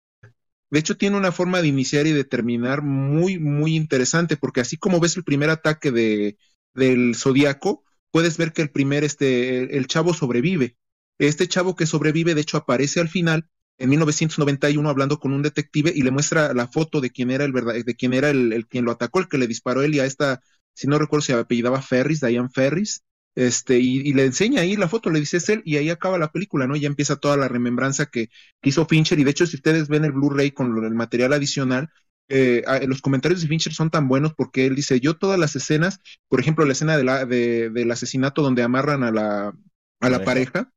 De 0.70 0.79
hecho, 0.79 0.97
tiene 0.97 1.16
una 1.16 1.33
forma 1.33 1.61
de 1.61 1.69
iniciar 1.69 2.07
y 2.07 2.12
de 2.12 2.24
terminar 2.24 2.83
muy, 2.83 3.39
muy 3.39 3.77
interesante, 3.77 4.37
porque 4.37 4.61
así 4.61 4.79
como 4.79 5.01
ves 5.01 5.16
el 5.16 5.24
primer 5.24 5.51
ataque 5.51 5.91
de, 5.91 6.39
del 6.74 7.15
zodiaco, 7.15 7.85
puedes 8.11 8.39
ver 8.39 8.53
que 8.53 8.62
el 8.62 8.70
primer, 8.70 9.05
este, 9.05 9.77
el 9.77 9.87
chavo 9.87 10.15
sobrevive. 10.15 10.77
Este 11.19 11.47
chavo 11.47 11.77
que 11.77 11.87
sobrevive, 11.87 12.35
de 12.35 12.41
hecho, 12.41 12.57
aparece 12.57 13.01
al 13.01 13.09
final 13.09 13.49
en 13.78 13.90
1991 13.90 14.89
hablando 14.89 15.19
con 15.19 15.32
un 15.32 15.43
detective 15.43 15.93
y 15.94 16.03
le 16.03 16.11
muestra 16.11 16.55
la 16.55 16.69
foto 16.69 17.01
de 17.01 17.11
quién 17.11 17.31
era 17.31 17.44
el 17.44 17.53
verdad, 17.53 17.74
de 17.85 17.94
quién 17.94 18.15
era 18.15 18.31
el, 18.31 18.66
quien 18.69 18.85
lo 18.85 18.93
atacó, 18.93 19.20
el 19.20 19.28
que 19.28 19.39
le 19.39 19.47
disparó 19.47 19.82
él 19.82 19.94
y 19.94 20.01
a 20.01 20.07
esta, 20.07 20.40
si 20.74 20.86
no 20.86 20.99
recuerdo 20.99 21.23
si 21.23 21.32
apellidaba 21.32 21.82
Ferris, 21.82 22.20
Diane 22.20 22.49
Ferris, 22.53 23.03
este, 23.35 23.78
y, 23.78 24.12
le 24.12 24.27
enseña 24.27 24.61
ahí 24.61 24.77
la 24.77 24.89
foto, 24.89 25.11
le 25.11 25.20
dice 25.20 25.39
es 25.39 25.49
él, 25.49 25.62
y 25.65 25.77
ahí 25.77 25.89
acaba 25.89 26.19
la 26.19 26.32
película, 26.32 26.66
¿no? 26.66 26.77
Ya 26.77 26.86
empieza 26.86 27.16
toda 27.16 27.36
la 27.36 27.49
remembranza 27.49 28.07
que, 28.07 28.28
hizo 28.62 28.86
Fincher, 28.86 29.19
y 29.19 29.24
de 29.24 29.31
hecho, 29.31 29.47
si 29.47 29.57
ustedes 29.57 29.89
ven 29.89 30.05
el 30.05 30.12
Blu-ray 30.12 30.51
con 30.51 30.85
el 30.85 30.94
material 30.94 31.32
adicional, 31.32 31.89
eh, 32.28 32.62
los 32.86 33.01
comentarios 33.03 33.43
de 33.43 33.49
Fincher 33.49 33.74
son 33.74 33.90
tan 33.90 34.09
buenos 34.09 34.35
porque 34.35 34.66
él 34.66 34.74
dice, 34.74 35.01
yo 35.01 35.16
todas 35.16 35.39
las 35.39 35.57
escenas, 35.57 36.01
por 36.28 36.40
ejemplo, 36.40 36.65
la 36.65 36.73
escena 36.73 36.97
de 36.97 37.05
la, 37.05 37.27
de, 37.27 37.70
del 37.70 37.90
asesinato 37.90 38.43
donde 38.43 38.62
amarran 38.62 39.03
a 39.03 39.11
la, 39.11 39.55
a 40.01 40.11
la 40.11 40.24
pareja, 40.24 40.70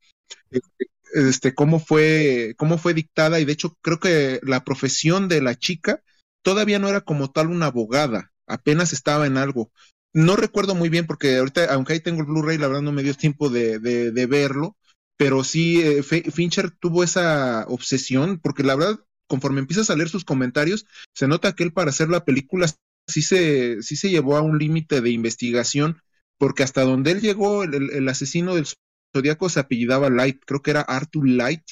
este, 0.49 0.88
este, 1.15 1.55
cómo 1.55 1.79
fue, 1.79 2.53
cómo 2.57 2.77
fue 2.77 2.93
dictada, 2.93 3.39
y 3.39 3.45
de 3.45 3.53
hecho 3.53 3.77
creo 3.81 3.99
que 3.99 4.39
la 4.43 4.63
profesión 4.63 5.27
de 5.27 5.41
la 5.41 5.55
chica 5.55 6.01
todavía 6.43 6.79
no 6.79 6.89
era 6.89 7.01
como 7.01 7.31
tal 7.31 7.47
una 7.47 7.67
abogada, 7.67 8.31
apenas 8.47 8.93
estaba 8.93 9.25
en 9.25 9.37
algo. 9.37 9.71
No 10.13 10.35
recuerdo 10.35 10.75
muy 10.75 10.89
bien 10.89 11.07
porque 11.07 11.37
ahorita, 11.37 11.73
aunque 11.73 11.93
ahí 11.93 11.99
tengo 11.99 12.21
el 12.21 12.27
Blu-ray, 12.27 12.57
la 12.57 12.67
verdad 12.67 12.83
no 12.83 12.91
me 12.91 13.03
dio 13.03 13.13
tiempo 13.13 13.49
de, 13.49 13.79
de, 13.79 14.25
verlo, 14.27 14.77
pero 15.17 15.43
sí, 15.43 15.81
eh, 15.81 16.03
Fincher 16.03 16.71
tuvo 16.71 17.03
esa 17.03 17.65
obsesión, 17.67 18.39
porque 18.39 18.63
la 18.63 18.75
verdad, 18.75 18.99
conforme 19.27 19.59
empiezas 19.59 19.89
a 19.89 19.95
leer 19.95 20.09
sus 20.09 20.25
comentarios, 20.25 20.85
se 21.13 21.27
nota 21.27 21.53
que 21.53 21.63
él 21.63 21.73
para 21.73 21.89
hacer 21.89 22.09
la 22.09 22.23
película 22.23 22.67
sí 23.07 23.21
se, 23.21 23.81
sí 23.81 23.95
se 23.95 24.09
llevó 24.09 24.37
a 24.37 24.41
un 24.41 24.57
límite 24.57 25.01
de 25.01 25.11
investigación 25.11 26.01
porque 26.37 26.63
hasta 26.63 26.83
donde 26.83 27.11
él 27.11 27.21
llegó, 27.21 27.63
el, 27.63 28.07
asesino 28.09 28.55
del 28.55 28.67
Zodíaco 29.15 29.47
se 29.47 29.61
apellidaba 29.61 30.09
Light, 30.09 30.43
creo 30.45 30.61
que 30.61 30.71
era 30.71 30.81
Arthur 30.81 31.27
Light, 31.27 31.63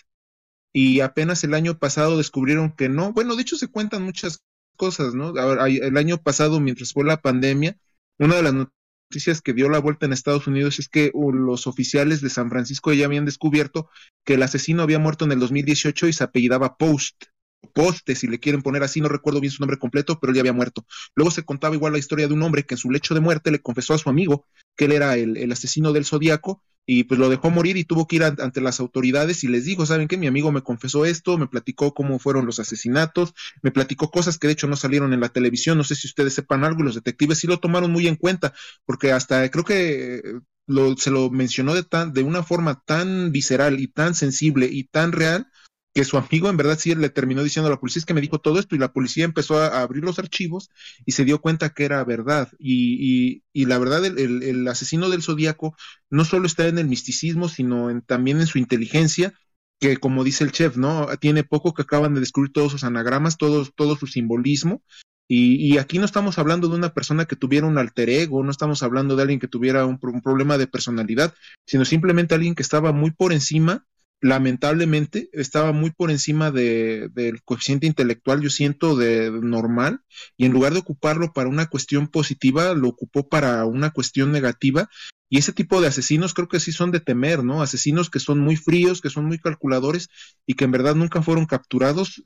y 0.72 1.02
apenas 1.02 1.44
el 1.44 1.54
año 1.54 1.78
pasado 1.78 2.18
descubrieron 2.18 2.72
que 2.72 2.88
no. 2.88 3.12
Bueno, 3.12 3.36
de 3.36 3.42
hecho 3.42 3.58
se 3.58 3.68
cuentan 3.68 4.04
muchas 4.04 4.44
cosas, 4.78 5.14
¿no? 5.14 5.34
El 5.66 5.98
año 5.98 6.18
pasado, 6.18 6.62
mientras 6.62 6.94
fue 6.94 7.04
la 7.04 7.22
pandemia, 7.22 7.78
una 8.18 8.38
de 8.38 8.44
las 8.44 8.54
noticias 8.54 9.42
que 9.42 9.54
dio 9.54 9.70
la 9.70 9.80
vuelta 9.80 10.06
en 10.06 10.14
Estados 10.14 10.48
Unidos 10.48 10.80
es 10.80 10.88
que 10.88 11.12
uh, 11.14 11.32
los 11.34 11.68
oficiales 11.68 12.22
de 12.22 12.30
San 12.30 12.50
Francisco 12.50 12.94
ya 12.94 13.06
habían 13.06 13.26
descubierto 13.26 13.90
que 14.24 14.36
el 14.36 14.44
asesino 14.44 14.82
había 14.82 15.00
muerto 15.00 15.26
en 15.26 15.34
el 15.34 15.40
2018 15.40 16.08
y 16.08 16.14
se 16.14 16.24
apellidaba 16.24 16.78
Post. 16.78 17.26
Poste, 17.74 18.16
si 18.16 18.28
le 18.28 18.40
quieren 18.40 18.62
poner 18.62 18.84
así, 18.84 19.02
no 19.02 19.10
recuerdo 19.10 19.40
bien 19.40 19.52
su 19.52 19.62
nombre 19.62 19.78
completo, 19.78 20.20
pero 20.20 20.32
él 20.32 20.36
ya 20.36 20.42
había 20.42 20.54
muerto. 20.54 20.86
Luego 21.16 21.32
se 21.32 21.44
contaba 21.44 21.76
igual 21.76 21.94
la 21.94 22.00
historia 22.00 22.28
de 22.28 22.34
un 22.34 22.44
hombre 22.44 22.66
que 22.66 22.76
en 22.76 22.78
su 22.78 22.92
lecho 22.92 23.14
de 23.14 23.20
muerte 23.20 23.52
le 23.52 23.62
confesó 23.62 23.94
a 23.94 23.98
su 23.98 24.10
amigo 24.10 24.46
que 24.76 24.86
él 24.86 24.92
era 24.92 25.16
el, 25.16 25.52
asesino 25.52 25.94
del 25.94 26.06
zodiaco 26.06 26.64
y 26.86 27.06
pues 27.06 27.20
lo 27.20 27.30
dejó 27.30 27.50
morir 27.50 27.78
y 27.78 27.86
tuvo 27.86 28.08
que 28.08 28.18
ir 28.18 28.24
ante 28.24 28.60
las 28.60 28.80
autoridades 28.82 29.44
y 29.44 29.48
les 29.48 29.66
dijo, 29.66 29.86
¿saben 29.86 30.08
qué? 30.08 30.18
Mi 30.18 30.28
amigo 30.28 30.52
me 30.52 30.64
confesó 30.64 31.06
esto, 31.06 31.38
me 31.38 31.48
platicó 31.48 31.94
cómo 31.94 32.20
fueron 32.20 32.46
los 32.46 32.60
asesinatos, 32.60 33.34
me 33.62 33.72
platicó 33.72 34.12
cosas 34.12 34.38
que 34.38 34.48
de 34.48 34.54
hecho 34.54 34.68
no 34.68 34.76
salieron 34.76 35.14
en 35.14 35.22
la 35.22 35.30
televisión, 35.30 35.78
no 35.78 35.86
sé 35.86 35.96
si 35.96 36.08
ustedes 36.08 36.34
sepan 36.34 36.66
algo, 36.66 36.82
y 36.82 36.86
los 36.86 36.96
detectives 36.96 37.40
sí 37.40 37.48
lo 37.48 37.60
tomaron 37.60 37.92
muy 37.92 38.08
en 38.08 38.18
cuenta, 38.18 38.54
porque 38.86 39.14
hasta 39.14 39.50
creo 39.50 39.64
que 39.64 40.22
lo, 40.68 40.98
se 40.98 41.12
lo 41.12 41.30
mencionó 41.30 41.74
de, 41.74 41.84
tan, 41.84 42.12
de 42.12 42.24
una 42.24 42.44
forma 42.44 42.84
tan 42.86 43.32
visceral 43.32 43.80
y 43.80 43.88
tan 43.88 44.14
sensible 44.14 44.68
y 44.70 44.84
tan 44.84 45.14
real 45.14 45.48
que 45.94 46.04
su 46.04 46.18
amigo 46.18 46.50
en 46.50 46.58
verdad 46.58 46.78
sí 46.80 46.96
le 46.96 47.10
terminó 47.10 47.44
diciendo 47.44 47.68
a 47.68 47.72
la 47.72 47.80
policía 47.80 48.00
es 48.00 48.06
que 48.06 48.16
me 48.16 48.22
dijo 48.22 48.40
todo 48.40 48.60
esto 48.60 48.76
y 48.76 48.80
la 48.80 48.92
policía 48.92 49.26
empezó 49.26 49.60
a, 49.60 49.82
abrir 49.82 50.04
los 50.04 50.18
archivos 50.18 50.70
y 51.06 51.12
se 51.12 51.24
dio 51.24 51.40
cuenta 51.40 51.70
que 51.70 51.86
era 51.86 52.04
verdad. 52.04 52.50
Y, 52.58 53.44
y, 53.54 53.66
la 53.66 53.78
verdad, 53.78 54.04
el, 54.06 54.44
el, 54.44 54.68
asesino 54.68 55.10
del 55.10 55.22
zodíaco 55.22 55.76
no 56.10 56.26
solo 56.26 56.48
está 56.48 56.68
en 56.68 56.80
el 56.80 56.88
misticismo, 56.88 57.48
sino 57.48 57.92
en, 57.92 58.02
también 58.02 58.40
en 58.40 58.48
su 58.48 58.58
inteligencia, 58.58 59.34
que 59.80 59.98
como 59.98 60.24
dice 60.24 60.44
el 60.44 60.52
chef, 60.52 60.78
¿no? 60.78 61.08
Tiene 61.20 61.44
poco 61.44 61.74
que 61.74 61.84
acaban 61.84 62.16
de 62.16 62.22
descubrir 62.22 62.52
todos 62.52 62.72
sus 62.72 62.84
anagramas, 62.84 63.38
todo, 63.38 63.66
todo 63.76 63.96
su 63.96 64.08
simbolismo. 64.08 64.82
Y, 65.28 65.56
y, 65.56 65.78
aquí 65.78 66.00
no 66.00 66.06
estamos 66.06 66.38
hablando 66.38 66.68
de 66.68 66.76
una 66.76 66.94
persona 66.94 67.26
que 67.26 67.36
tuviera 67.36 67.68
un 67.68 67.78
alter 67.78 68.10
ego, 68.10 68.44
no 68.44 68.52
estamos 68.52 68.84
hablando 68.84 69.16
de 69.16 69.22
alguien 69.22 69.40
que 69.40 69.48
tuviera 69.48 69.86
un, 69.86 69.98
un 70.02 70.22
problema 70.22 70.58
de 70.58 70.68
personalidad, 70.68 71.34
sino 71.66 71.86
simplemente 71.86 72.36
alguien 72.36 72.56
que 72.56 72.64
estaba 72.64 72.92
muy 72.92 73.12
por 73.12 73.32
encima 73.32 73.86
lamentablemente 74.24 75.30
estaba 75.34 75.74
muy 75.74 75.92
por 75.92 76.10
encima 76.10 76.50
de, 76.50 77.10
del 77.12 77.44
coeficiente 77.44 77.88
intelectual, 77.88 78.40
yo 78.40 78.50
siento, 78.50 78.96
de, 78.96 79.30
normal, 79.30 80.00
y 80.38 80.46
en 80.46 80.54
lugar 80.54 80.72
de 80.72 80.80
ocuparlo 80.80 81.34
para 81.34 81.50
una 81.50 81.68
cuestión 81.68 82.08
positiva, 82.08 82.74
lo 82.74 82.88
ocupó 82.88 83.28
para 83.28 83.66
una 83.66 83.92
cuestión 83.92 84.32
negativa. 84.32 84.90
Y 85.30 85.40
ese 85.40 85.52
tipo 85.52 85.82
de 85.82 85.88
asesinos 85.88 86.34
creo 86.34 86.48
que 86.48 86.62
sí 86.62 86.72
son 86.72 86.92
de 86.92 87.02
temer, 87.02 87.44
¿no? 87.44 87.62
Asesinos 87.62 88.10
que 88.10 88.20
son 88.20 88.40
muy 88.40 88.56
fríos, 88.56 89.02
que 89.02 89.10
son 89.10 89.26
muy 89.26 89.40
calculadores 89.40 90.08
y 90.48 90.54
que 90.54 90.64
en 90.64 90.72
verdad 90.72 90.96
nunca 90.96 91.22
fueron 91.22 91.46
capturados, 91.46 92.24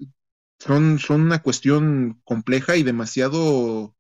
son, 0.59 0.99
son 0.99 1.21
una 1.21 1.41
cuestión 1.41 2.21
compleja 2.23 2.75
y 2.77 2.83
demasiado 2.83 3.95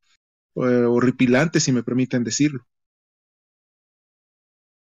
eh, 0.55 0.85
horripilante, 0.85 1.59
si 1.59 1.71
me 1.71 1.81
permiten 1.81 2.23
decirlo. 2.23 2.67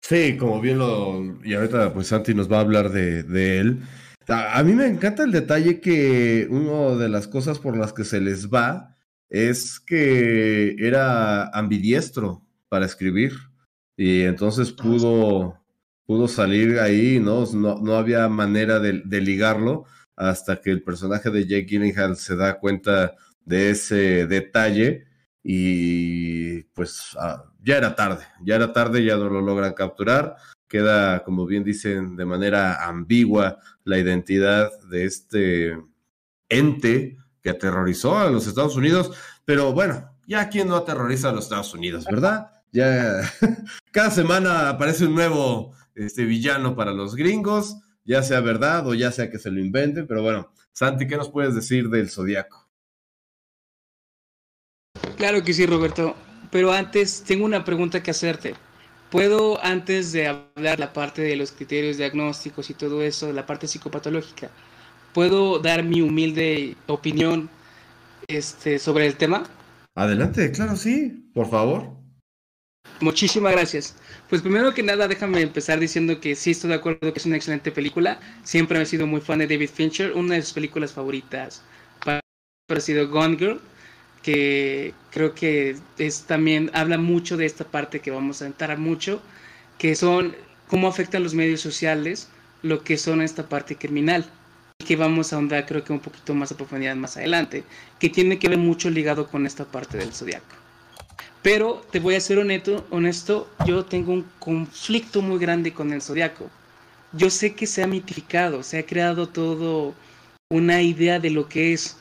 Sí, 0.09 0.37
como 0.37 0.61
bien 0.61 0.79
lo. 0.79 1.37
Y 1.43 1.55
ahorita, 1.55 1.93
pues 1.93 2.07
Santi 2.07 2.33
nos 2.33 2.51
va 2.51 2.59
a 2.59 2.61
hablar 2.61 2.91
de, 2.91 3.25
de 3.25 3.59
él. 3.59 3.83
A, 4.29 4.63
mí 4.63 4.73
me 4.73 4.87
encanta 4.87 5.25
el 5.25 5.33
detalle 5.33 5.81
que 5.81 6.47
una 6.49 6.95
de 6.97 7.09
las 7.09 7.27
cosas 7.27 7.59
por 7.59 7.77
las 7.77 7.93
que 7.93 8.05
se 8.05 8.21
les 8.21 8.49
va 8.49 8.97
es 9.29 9.81
que 9.81 10.77
era 10.79 11.49
ambidiestro 11.49 12.45
para 12.69 12.87
escribir. 12.87 13.33
Y 13.97 14.23
entonces 14.23 14.73
ah, 14.79 14.83
pudo, 14.83 15.65
pudo 16.07 16.29
salir 16.29 16.79
ahí, 16.79 17.19
¿no? 17.19 17.45
No, 17.53 17.81
no 17.81 17.97
había 17.97 18.29
manera 18.29 18.79
de, 18.79 19.03
de, 19.05 19.21
ligarlo 19.21 19.87
hasta 20.15 20.61
que 20.61 20.71
el 20.71 20.85
personaje 20.85 21.31
de 21.31 21.47
Jake 21.47 21.67
Gyllenhaal 21.67 22.17
se 22.17 22.37
da 22.37 22.61
cuenta 22.61 23.17
de 23.45 23.71
ese 23.71 24.27
detalle 24.29 25.07
y 25.43 26.63
pues 26.75 27.17
ah, 27.19 27.45
ya 27.67 27.79
era 27.79 27.97
tarde, 27.97 28.25
ya 28.45 28.55
era 28.55 28.73
tarde, 28.73 29.05
ya 29.05 29.17
no 29.17 29.29
lo 29.29 29.41
logran 29.41 29.75
capturar. 29.75 30.37
Queda, 30.69 31.25
como 31.25 31.47
bien 31.47 31.65
dicen, 31.65 32.17
de 32.17 32.25
manera 32.25 32.87
ambigua 32.87 33.59
la 33.83 33.99
identidad 33.99 34.71
de 34.83 35.05
este 35.05 35.77
ente 36.49 37.19
que 37.43 37.51
aterrorizó 37.51 38.19
a 38.19 38.31
los 38.31 38.47
Estados 38.47 38.77
Unidos, 38.77 39.11
pero 39.45 39.73
bueno, 39.73 40.09
ya 40.29 40.49
quien 40.49 40.69
no 40.69 40.77
aterroriza 40.77 41.31
a 41.31 41.33
los 41.33 41.45
Estados 41.45 41.75
Unidos, 41.75 42.05
¿verdad? 42.05 42.53
Ya 42.71 43.21
cada 43.91 44.13
semana 44.13 44.69
aparece 44.69 45.07
un 45.07 45.17
nuevo 45.17 45.73
este, 45.97 46.25
villano 46.25 46.77
para 46.77 46.93
los 46.93 47.17
gringos, 47.17 47.79
ya 48.05 48.23
sea 48.23 48.41
verdad 48.41 48.87
o 48.87 48.95
ya 48.95 49.11
sea 49.11 49.29
que 49.29 49.41
se 49.41 49.51
lo 49.51 49.59
inventen, 49.59 50.07
pero 50.07 50.23
bueno, 50.23 50.53
Santi, 50.73 51.09
¿qué 51.09 51.17
nos 51.17 51.31
puedes 51.31 51.55
decir 51.57 51.89
del 51.89 52.11
Zodíaco? 52.11 52.69
Claro 55.17 55.43
que 55.43 55.53
sí, 55.53 55.67
Roberto. 55.67 56.15
Pero 56.51 56.73
antes 56.73 57.23
tengo 57.25 57.45
una 57.45 57.65
pregunta 57.65 58.03
que 58.03 58.11
hacerte. 58.11 58.55
¿Puedo, 59.11 59.65
antes 59.65 60.13
de 60.13 60.27
hablar 60.27 60.81
la 60.81 60.93
parte 60.93 61.23
de 61.23 61.37
los 61.37 61.53
criterios 61.53 61.97
diagnósticos 61.97 62.71
y 62.71 62.75
todo 62.75 63.03
eso, 63.03 63.33
la 63.33 63.47
parte 63.47 63.69
psicopatológica, 63.69 64.51
¿puedo 65.15 65.61
dar 65.61 65.85
mi 65.85 66.01
humilde 66.01 66.77
opinión 66.89 67.49
este, 68.27 68.79
sobre 68.79 69.07
el 69.07 69.17
tema? 69.17 69.45
Adelante, 69.95 70.51
claro, 70.51 70.77
sí, 70.77 71.31
por 71.33 71.49
favor. 71.49 71.97
Muchísimas 73.01 73.53
gracias. 73.53 73.95
Pues 74.29 74.43
primero 74.43 74.73
que 74.75 74.83
nada, 74.83 75.07
déjame 75.07 75.41
empezar 75.41 75.79
diciendo 75.79 76.21
que 76.21 76.35
sí 76.35 76.51
estoy 76.53 76.71
de 76.71 76.77
acuerdo 76.77 77.13
que 77.13 77.19
es 77.19 77.27
una 77.27 77.37
excelente 77.37 77.71
película. 77.71 78.21
Siempre 78.43 78.81
he 78.81 78.87
sido 78.87 79.07
muy 79.07 79.21
fan 79.21 79.39
de 79.39 79.47
David 79.47 79.71
Fincher. 79.73 80.13
Una 80.13 80.35
de 80.35 80.43
sus 80.43 80.53
películas 80.53 80.93
favoritas 80.93 81.63
para 82.05 82.21
ha 82.69 82.81
sido 82.81 83.09
Gone 83.09 83.37
Girl 83.37 83.61
que 84.27 84.93
creo 85.13 85.37
que 85.37 85.77
es 85.99 86.25
también 86.25 86.69
habla 86.75 86.99
mucho 86.99 87.37
de 87.37 87.47
esta 87.47 87.65
parte 87.65 88.01
que 88.01 88.11
vamos 88.11 88.43
a 88.43 88.47
entrar 88.47 88.77
mucho, 88.77 89.23
que 89.79 89.95
son 89.95 90.35
cómo 90.67 90.89
afectan 90.89 91.23
los 91.23 91.33
medios 91.33 91.61
sociales 91.61 92.29
lo 92.63 92.83
que 92.83 92.99
son 92.99 93.23
esta 93.23 93.49
parte 93.49 93.77
criminal, 93.77 94.27
que 94.85 94.97
vamos 94.97 95.33
a 95.33 95.37
ahondar 95.37 95.65
creo 95.65 95.85
que 95.85 95.93
un 95.93 96.01
poquito 96.01 96.35
más 96.35 96.51
a 96.51 96.57
profundidad 96.57 96.97
más 96.97 97.17
adelante, 97.17 97.63
que 98.01 98.11
tiene 98.11 98.41
que 98.41 98.49
ver 98.49 98.59
mucho 98.59 98.91
ligado 98.91 99.29
con 99.29 99.47
esta 99.47 99.65
parte 99.65 99.97
del 99.97 100.13
zodiaco. 100.13 100.57
Pero 101.41 101.87
te 101.93 102.01
voy 102.01 102.17
a 102.17 102.21
ser 102.21 102.41
honesto, 102.41 102.85
honesto, 102.91 103.49
yo 103.65 103.85
tengo 103.85 104.13
un 104.13 104.27
conflicto 104.41 105.23
muy 105.23 105.39
grande 105.39 105.73
con 105.73 105.93
el 105.93 106.03
zodiaco. 106.03 106.51
Yo 107.13 107.31
sé 107.31 107.55
que 107.55 107.69
se 107.69 107.85
ha 107.85 107.87
mitificado, 107.87 108.65
se 108.65 108.79
ha 108.79 108.87
creado 108.87 109.29
todo 109.29 109.95
una 110.51 110.83
idea 110.83 111.21
de 111.21 111.31
lo 111.31 111.49
que 111.49 111.73
es, 111.73 111.97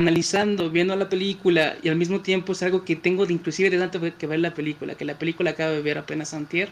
analizando, 0.00 0.70
viendo 0.70 0.96
la 0.96 1.08
película 1.08 1.76
y 1.82 1.88
al 1.88 1.96
mismo 1.96 2.20
tiempo 2.20 2.52
es 2.52 2.62
algo 2.62 2.84
que 2.84 2.96
tengo 2.96 3.26
de 3.26 3.32
inclusive 3.32 3.70
de 3.70 3.78
tanto 3.78 4.00
que 4.18 4.26
ver 4.26 4.40
la 4.40 4.52
película, 4.52 4.96
que 4.96 5.04
la 5.04 5.18
película 5.18 5.50
acaba 5.50 5.70
de 5.70 5.82
ver 5.82 5.98
apenas 5.98 6.34
antier, 6.34 6.68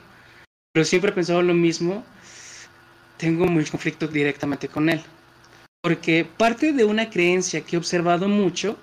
pero 0.73 0.85
siempre 0.85 1.11
he 1.11 1.15
pensado 1.15 1.43
lo 1.43 1.55
mismo, 1.55 2.05
tengo 3.19 3.47
muy 3.47 3.65
conflicto 3.65 4.09
directamente 4.09 4.69
con 4.69 4.89
él. 4.89 5.01
Porque 5.81 6.25
parte 6.25 6.73
de 6.73 6.85
una 6.85 7.11
creencia 7.11 7.63
que 7.63 7.77
he 7.77 7.79
observado 7.79 8.29
mucho, 8.29 8.77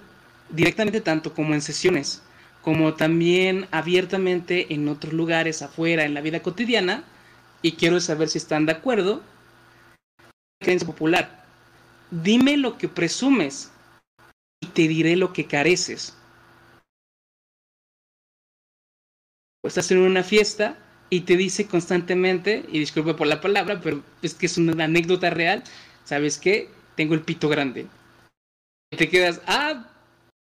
directamente 0.49 1.01
tanto 1.01 1.33
como 1.33 1.53
en 1.53 1.61
sesiones, 1.61 2.21
como 2.61 2.93
también 2.93 3.67
abiertamente 3.71 4.73
en 4.73 4.87
otros 4.87 5.13
lugares 5.13 5.61
afuera, 5.61 6.05
en 6.05 6.13
la 6.13 6.21
vida 6.21 6.41
cotidiana, 6.41 7.03
y 7.61 7.73
quiero 7.73 7.99
saber 7.99 8.29
si 8.29 8.37
están 8.37 8.65
de 8.65 8.73
acuerdo, 8.73 9.21
creencia 10.61 10.87
popular. 10.87 11.45
Dime 12.11 12.57
lo 12.57 12.77
que 12.77 12.87
presumes 12.87 13.71
te 14.69 14.87
diré 14.87 15.15
lo 15.15 15.33
que 15.33 15.45
careces. 15.45 16.15
Pues 19.61 19.77
estás 19.77 19.91
en 19.91 19.99
una 19.99 20.23
fiesta 20.23 20.77
y 21.09 21.21
te 21.21 21.35
dice 21.35 21.67
constantemente, 21.67 22.65
y 22.71 22.79
disculpe 22.79 23.13
por 23.13 23.27
la 23.27 23.41
palabra, 23.41 23.81
pero 23.81 24.03
es 24.21 24.33
que 24.33 24.45
es 24.45 24.57
una 24.57 24.83
anécdota 24.83 25.29
real, 25.29 25.63
¿sabes 26.05 26.37
qué? 26.37 26.69
Tengo 26.95 27.13
el 27.13 27.21
pito 27.21 27.49
grande. 27.49 27.87
Y 28.91 28.97
te 28.97 29.09
quedas, 29.09 29.41
ah, 29.47 29.89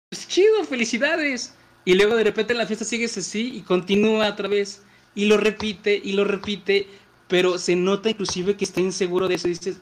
pues 0.09 0.27
chido, 0.27 0.63
felicidades. 0.63 1.55
Y 1.85 1.95
luego 1.95 2.15
de 2.15 2.23
repente 2.23 2.53
en 2.53 2.59
la 2.59 2.67
fiesta 2.67 2.85
sigues 2.85 3.17
así 3.17 3.51
y 3.55 3.61
continúa 3.61 4.29
otra 4.29 4.47
vez. 4.47 4.83
Y 5.15 5.25
lo 5.25 5.37
repite 5.37 5.99
y 6.03 6.13
lo 6.13 6.23
repite, 6.23 6.87
pero 7.27 7.57
se 7.57 7.75
nota 7.75 8.09
inclusive 8.09 8.55
que 8.55 8.65
está 8.65 8.81
inseguro 8.81 9.27
de 9.27 9.35
eso. 9.35 9.47
Dices, 9.47 9.77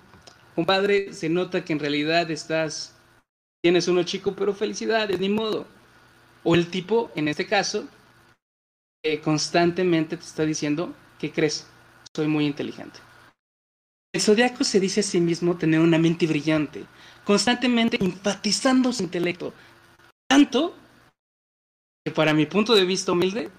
compadre, 0.56 1.14
se 1.14 1.30
nota 1.30 1.64
que 1.64 1.74
en 1.74 1.80
realidad 1.80 2.32
estás 2.32 2.97
tienes 3.68 3.90
uno 3.90 4.04
chico, 4.04 4.34
pero 4.34 4.54
felicidades, 4.54 5.20
ni 5.20 5.28
modo. 5.28 5.68
O 6.46 6.56
el 6.56 6.68
tipo, 6.68 7.12
en 7.16 7.28
este 7.28 7.46
caso, 7.46 7.86
constantemente 9.26 10.16
te 10.16 10.24
está 10.24 10.46
diciendo, 10.46 10.96
¿qué 11.20 11.34
crees? 11.34 11.68
Soy 12.16 12.28
muy 12.28 12.46
inteligente. 12.46 12.98
El 14.14 14.22
zodiaco 14.22 14.64
se 14.64 14.80
dice 14.80 15.02
a 15.02 15.04
sí 15.04 15.20
mismo 15.20 15.58
tener 15.58 15.82
una 15.82 15.98
mente 15.98 16.26
brillante, 16.28 16.86
constantemente 17.26 17.98
enfatizando 18.02 18.94
su 18.94 19.04
intelecto. 19.04 19.54
Tanto 20.30 20.74
que 22.06 22.14
para 22.14 22.34
mi 22.34 22.46
punto 22.46 22.74
de 22.74 22.86
vista 22.86 23.12
humilde, 23.12 23.52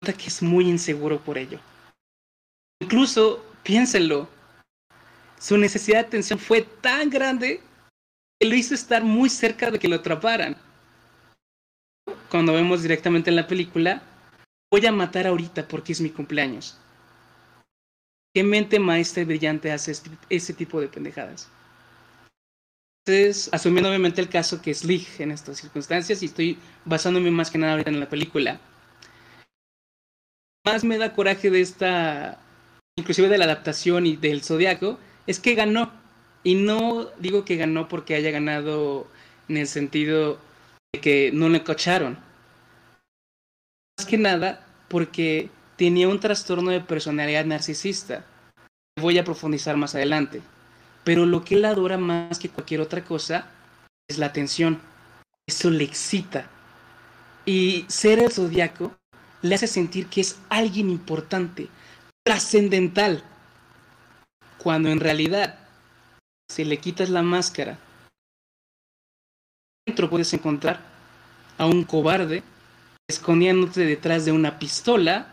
que 0.00 0.28
es 0.28 0.42
muy 0.42 0.68
inseguro 0.68 1.18
por 1.18 1.38
ello. 1.38 1.58
Incluso, 2.80 3.44
piénsenlo, 3.64 4.28
su 5.40 5.58
necesidad 5.58 6.02
de 6.02 6.06
atención 6.06 6.38
fue 6.38 6.62
tan 6.62 7.10
grande 7.10 7.60
lo 8.44 8.54
hizo 8.54 8.74
estar 8.74 9.04
muy 9.04 9.28
cerca 9.28 9.70
de 9.70 9.78
que 9.78 9.88
lo 9.88 9.96
atraparan. 9.96 10.56
Cuando 12.30 12.52
vemos 12.52 12.82
directamente 12.82 13.30
en 13.30 13.36
la 13.36 13.46
película, 13.46 14.02
voy 14.70 14.86
a 14.86 14.92
matar 14.92 15.26
ahorita 15.26 15.68
porque 15.68 15.92
es 15.92 16.00
mi 16.00 16.10
cumpleaños. 16.10 16.78
¿Qué 18.34 18.42
mente 18.42 18.78
maestra 18.78 19.22
y 19.22 19.26
brillante 19.26 19.70
hace 19.70 19.92
ese 20.30 20.54
tipo 20.54 20.80
de 20.80 20.88
pendejadas? 20.88 21.50
Entonces, 23.04 23.50
asumiendo 23.52 23.88
obviamente 23.88 24.20
el 24.20 24.28
caso 24.28 24.62
que 24.62 24.70
es 24.70 24.84
Lig 24.84 25.06
en 25.18 25.32
estas 25.32 25.58
circunstancias, 25.58 26.22
y 26.22 26.26
estoy 26.26 26.58
basándome 26.84 27.30
más 27.30 27.50
que 27.50 27.58
nada 27.58 27.72
ahorita 27.72 27.90
en 27.90 28.00
la 28.00 28.08
película, 28.08 28.60
más 30.64 30.84
me 30.84 30.98
da 30.98 31.12
coraje 31.12 31.50
de 31.50 31.60
esta, 31.60 32.40
inclusive 32.96 33.28
de 33.28 33.38
la 33.38 33.44
adaptación 33.46 34.06
y 34.06 34.16
del 34.16 34.42
Zodiaco, 34.42 34.98
es 35.26 35.40
que 35.40 35.54
ganó. 35.54 36.01
Y 36.44 36.56
no 36.56 37.06
digo 37.18 37.44
que 37.44 37.56
ganó 37.56 37.88
porque 37.88 38.14
haya 38.14 38.30
ganado 38.30 39.06
en 39.48 39.56
el 39.56 39.66
sentido 39.66 40.38
de 40.92 41.00
que 41.00 41.30
no 41.32 41.48
le 41.48 41.62
cocharon. 41.62 42.18
Más 43.98 44.06
que 44.06 44.18
nada 44.18 44.66
porque 44.88 45.50
tenía 45.76 46.08
un 46.08 46.20
trastorno 46.20 46.70
de 46.70 46.80
personalidad 46.80 47.44
narcisista. 47.44 48.24
Voy 49.00 49.18
a 49.18 49.24
profundizar 49.24 49.76
más 49.76 49.94
adelante. 49.94 50.42
Pero 51.04 51.26
lo 51.26 51.44
que 51.44 51.56
él 51.56 51.64
adora 51.64 51.98
más 51.98 52.38
que 52.38 52.48
cualquier 52.48 52.80
otra 52.80 53.04
cosa 53.04 53.46
es 54.08 54.18
la 54.18 54.26
atención. 54.26 54.80
Eso 55.46 55.70
le 55.70 55.84
excita. 55.84 56.48
Y 57.44 57.84
ser 57.88 58.20
el 58.20 58.30
zodiaco 58.30 58.96
le 59.42 59.54
hace 59.54 59.66
sentir 59.66 60.06
que 60.06 60.20
es 60.20 60.38
alguien 60.48 60.90
importante, 60.90 61.68
trascendental. 62.24 63.24
Cuando 64.58 64.90
en 64.90 65.00
realidad, 65.00 65.58
si 66.52 66.64
le 66.64 66.76
quitas 66.76 67.08
la 67.08 67.22
máscara, 67.22 67.78
dentro 69.86 70.10
puedes 70.10 70.32
encontrar 70.34 70.80
a 71.56 71.66
un 71.66 71.84
cobarde 71.84 72.42
escondiéndote 73.08 73.86
detrás 73.86 74.26
de 74.26 74.32
una 74.32 74.58
pistola, 74.58 75.28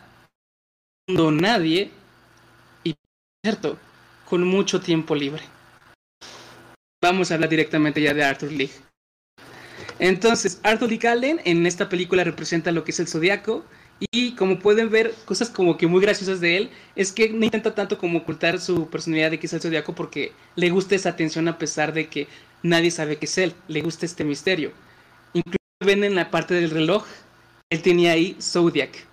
no 1.08 1.32
nadie 1.32 1.91
y, 2.86 2.96
cierto, 3.46 3.78
con 4.30 4.48
mucho 4.48 4.80
tiempo 4.80 5.14
libre. 5.14 5.44
Vamos 7.02 7.32
a 7.32 7.34
hablar 7.36 7.50
directamente 7.50 8.02
ya 8.02 8.14
de 8.14 8.24
Arthur 8.24 8.52
Lee. 8.52 8.72
Entonces, 10.00 10.62
Arthur 10.64 10.90
Lee 10.90 11.06
Allen 11.06 11.41
en 11.44 11.66
esta 11.66 11.90
película 11.90 12.24
representa 12.24 12.72
lo 12.72 12.86
que 12.86 12.91
es 12.91 13.00
el 13.02 13.08
zodiaco 13.08 13.66
y 14.00 14.36
como 14.36 14.60
pueden 14.60 14.90
ver, 14.90 15.14
cosas 15.26 15.50
como 15.50 15.78
que 15.78 15.88
muy 15.88 16.02
graciosas 16.02 16.40
de 16.40 16.58
él, 16.58 16.70
es 16.96 17.12
que 17.12 17.30
no 17.30 17.44
intenta 17.44 17.76
tanto 17.76 17.98
como 17.98 18.20
ocultar 18.20 18.60
su 18.60 18.90
personalidad 18.90 19.32
de 19.32 19.40
que 19.40 19.48
es 19.48 19.54
el 19.54 19.62
zodiaco 19.62 19.94
porque 19.94 20.32
le 20.56 20.70
gusta 20.70 20.96
esa 20.96 21.10
atención 21.10 21.48
a 21.48 21.58
pesar 21.58 21.94
de 21.94 22.08
que 22.08 22.28
nadie 22.64 22.92
sabe 22.92 23.18
que 23.18 23.26
es 23.26 23.38
él, 23.38 23.54
le 23.68 23.82
gusta 23.82 24.06
este 24.06 24.24
misterio. 24.24 24.72
Incluso 25.34 25.60
ven 25.84 26.04
en 26.04 26.16
la 26.16 26.32
parte 26.32 26.54
del 26.54 26.70
reloj, 26.70 27.06
él 27.70 27.82
tenía 27.82 28.14
ahí 28.14 28.38
Zodiac, 28.42 29.06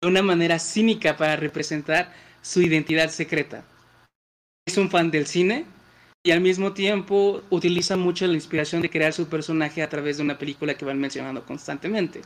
de 0.00 0.08
una 0.08 0.22
manera 0.22 0.58
cínica 0.58 1.16
para 1.16 1.36
representar 1.36 2.12
su 2.42 2.62
identidad 2.62 3.10
secreta. 3.10 3.64
Es 4.66 4.78
un 4.78 4.90
fan 4.90 5.10
del 5.10 5.26
cine 5.26 5.66
y 6.22 6.30
al 6.30 6.40
mismo 6.40 6.72
tiempo 6.72 7.42
utiliza 7.50 7.96
mucho 7.96 8.26
la 8.26 8.34
inspiración 8.34 8.82
de 8.82 8.90
crear 8.90 9.12
su 9.12 9.28
personaje 9.28 9.82
a 9.82 9.88
través 9.88 10.16
de 10.16 10.22
una 10.22 10.38
película 10.38 10.74
que 10.74 10.84
van 10.84 10.98
mencionando 10.98 11.44
constantemente. 11.44 12.22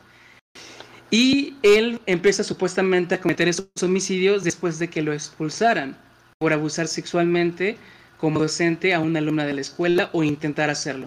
Y 1.15 1.55
él 1.63 2.01
empieza 2.07 2.43
supuestamente 2.43 3.15
a 3.15 3.21
cometer 3.21 3.47
esos 3.47 3.69
homicidios 3.81 4.43
después 4.43 4.81
de 4.81 4.91
que 4.91 5.01
lo 5.01 5.13
expulsaran 5.13 5.97
por 6.41 6.53
abusar 6.53 6.89
sexualmente 6.89 7.77
como 8.19 8.41
docente 8.41 8.93
a 8.93 8.99
una 8.99 9.21
alumna 9.21 9.47
de 9.47 9.53
la 9.53 9.61
escuela 9.61 10.11
o 10.13 10.25
intentar 10.25 10.71
hacerlo. 10.71 11.07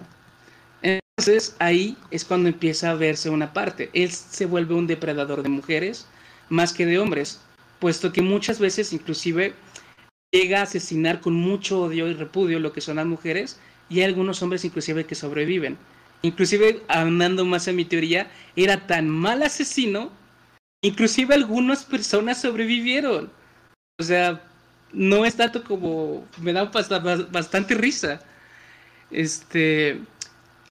Entonces 0.80 1.56
ahí 1.58 1.94
es 2.10 2.24
cuando 2.24 2.48
empieza 2.48 2.90
a 2.90 2.94
verse 2.94 3.28
una 3.28 3.52
parte. 3.52 3.90
Él 3.92 4.10
se 4.10 4.46
vuelve 4.46 4.72
un 4.72 4.86
depredador 4.86 5.42
de 5.42 5.50
mujeres 5.50 6.06
más 6.48 6.72
que 6.72 6.86
de 6.86 6.98
hombres, 6.98 7.42
puesto 7.78 8.10
que 8.10 8.22
muchas 8.22 8.58
veces 8.58 8.94
inclusive 8.94 9.52
llega 10.32 10.60
a 10.60 10.62
asesinar 10.62 11.20
con 11.20 11.34
mucho 11.34 11.82
odio 11.82 12.08
y 12.08 12.14
repudio 12.14 12.60
lo 12.60 12.72
que 12.72 12.80
son 12.80 12.96
las 12.96 13.04
mujeres 13.04 13.60
y 13.90 13.98
hay 13.98 14.06
algunos 14.06 14.42
hombres 14.42 14.64
inclusive 14.64 15.04
que 15.04 15.14
sobreviven. 15.14 15.76
Inclusive, 16.22 16.82
andando 16.88 17.44
más 17.44 17.68
a 17.68 17.72
mi 17.72 17.84
teoría, 17.84 18.30
era 18.56 18.86
tan 18.86 19.08
mal 19.08 19.42
asesino, 19.42 20.10
inclusive 20.82 21.34
algunas 21.34 21.84
personas 21.84 22.40
sobrevivieron. 22.40 23.30
O 24.00 24.02
sea, 24.02 24.42
no 24.92 25.24
es 25.24 25.36
tanto 25.36 25.62
como... 25.64 26.26
me 26.40 26.52
da 26.52 26.64
bastante 26.64 27.74
risa. 27.74 28.20
Este... 29.10 30.00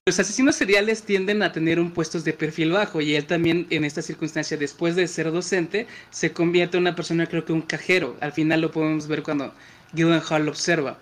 Los 0.06 0.18
asesinos 0.18 0.56
seriales 0.56 1.02
tienden 1.02 1.42
a 1.42 1.52
tener 1.52 1.78
un 1.78 1.90
puestos 1.90 2.24
de 2.24 2.32
perfil 2.32 2.72
bajo 2.72 3.02
y 3.02 3.14
él 3.14 3.26
también 3.26 3.66
en 3.68 3.84
esta 3.84 4.00
circunstancia, 4.00 4.56
después 4.56 4.96
de 4.96 5.06
ser 5.06 5.30
docente, 5.30 5.86
se 6.08 6.32
convierte 6.32 6.78
en 6.78 6.84
una 6.84 6.96
persona, 6.96 7.26
creo 7.26 7.44
que 7.44 7.52
un 7.52 7.60
cajero. 7.60 8.16
Al 8.20 8.32
final 8.32 8.62
lo 8.62 8.70
podemos 8.70 9.06
ver 9.06 9.22
cuando 9.22 9.52
Gyllenhaal 9.92 10.46
lo 10.46 10.50
observa. 10.50 10.96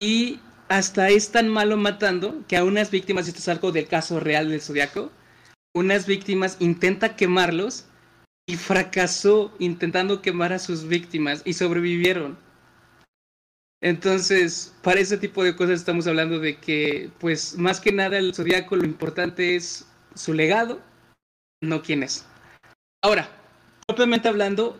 Y 0.00 0.40
hasta 0.68 1.08
es 1.08 1.30
tan 1.30 1.48
malo 1.48 1.76
matando 1.76 2.44
que 2.48 2.56
a 2.56 2.64
unas 2.64 2.90
víctimas, 2.90 3.28
esto 3.28 3.40
es 3.40 3.48
algo 3.48 3.72
del 3.72 3.86
caso 3.86 4.20
real 4.20 4.48
del 4.48 4.60
Zodiaco, 4.60 5.10
unas 5.74 6.06
víctimas 6.06 6.56
intenta 6.60 7.16
quemarlos 7.16 7.86
y 8.46 8.56
fracasó 8.56 9.52
intentando 9.58 10.22
quemar 10.22 10.52
a 10.52 10.58
sus 10.58 10.86
víctimas 10.86 11.42
y 11.44 11.54
sobrevivieron. 11.54 12.38
Entonces, 13.82 14.74
para 14.82 15.00
ese 15.00 15.18
tipo 15.18 15.44
de 15.44 15.56
cosas 15.56 15.80
estamos 15.80 16.06
hablando 16.06 16.38
de 16.38 16.56
que, 16.56 17.10
pues, 17.18 17.58
más 17.58 17.80
que 17.80 17.92
nada 17.92 18.18
el 18.18 18.34
Zodiaco 18.34 18.76
lo 18.76 18.84
importante 18.84 19.56
es 19.56 19.86
su 20.14 20.32
legado, 20.32 20.80
no 21.60 21.82
quién 21.82 22.02
es. 22.02 22.24
Ahora, 23.02 23.28
propiamente 23.86 24.28
hablando, 24.28 24.78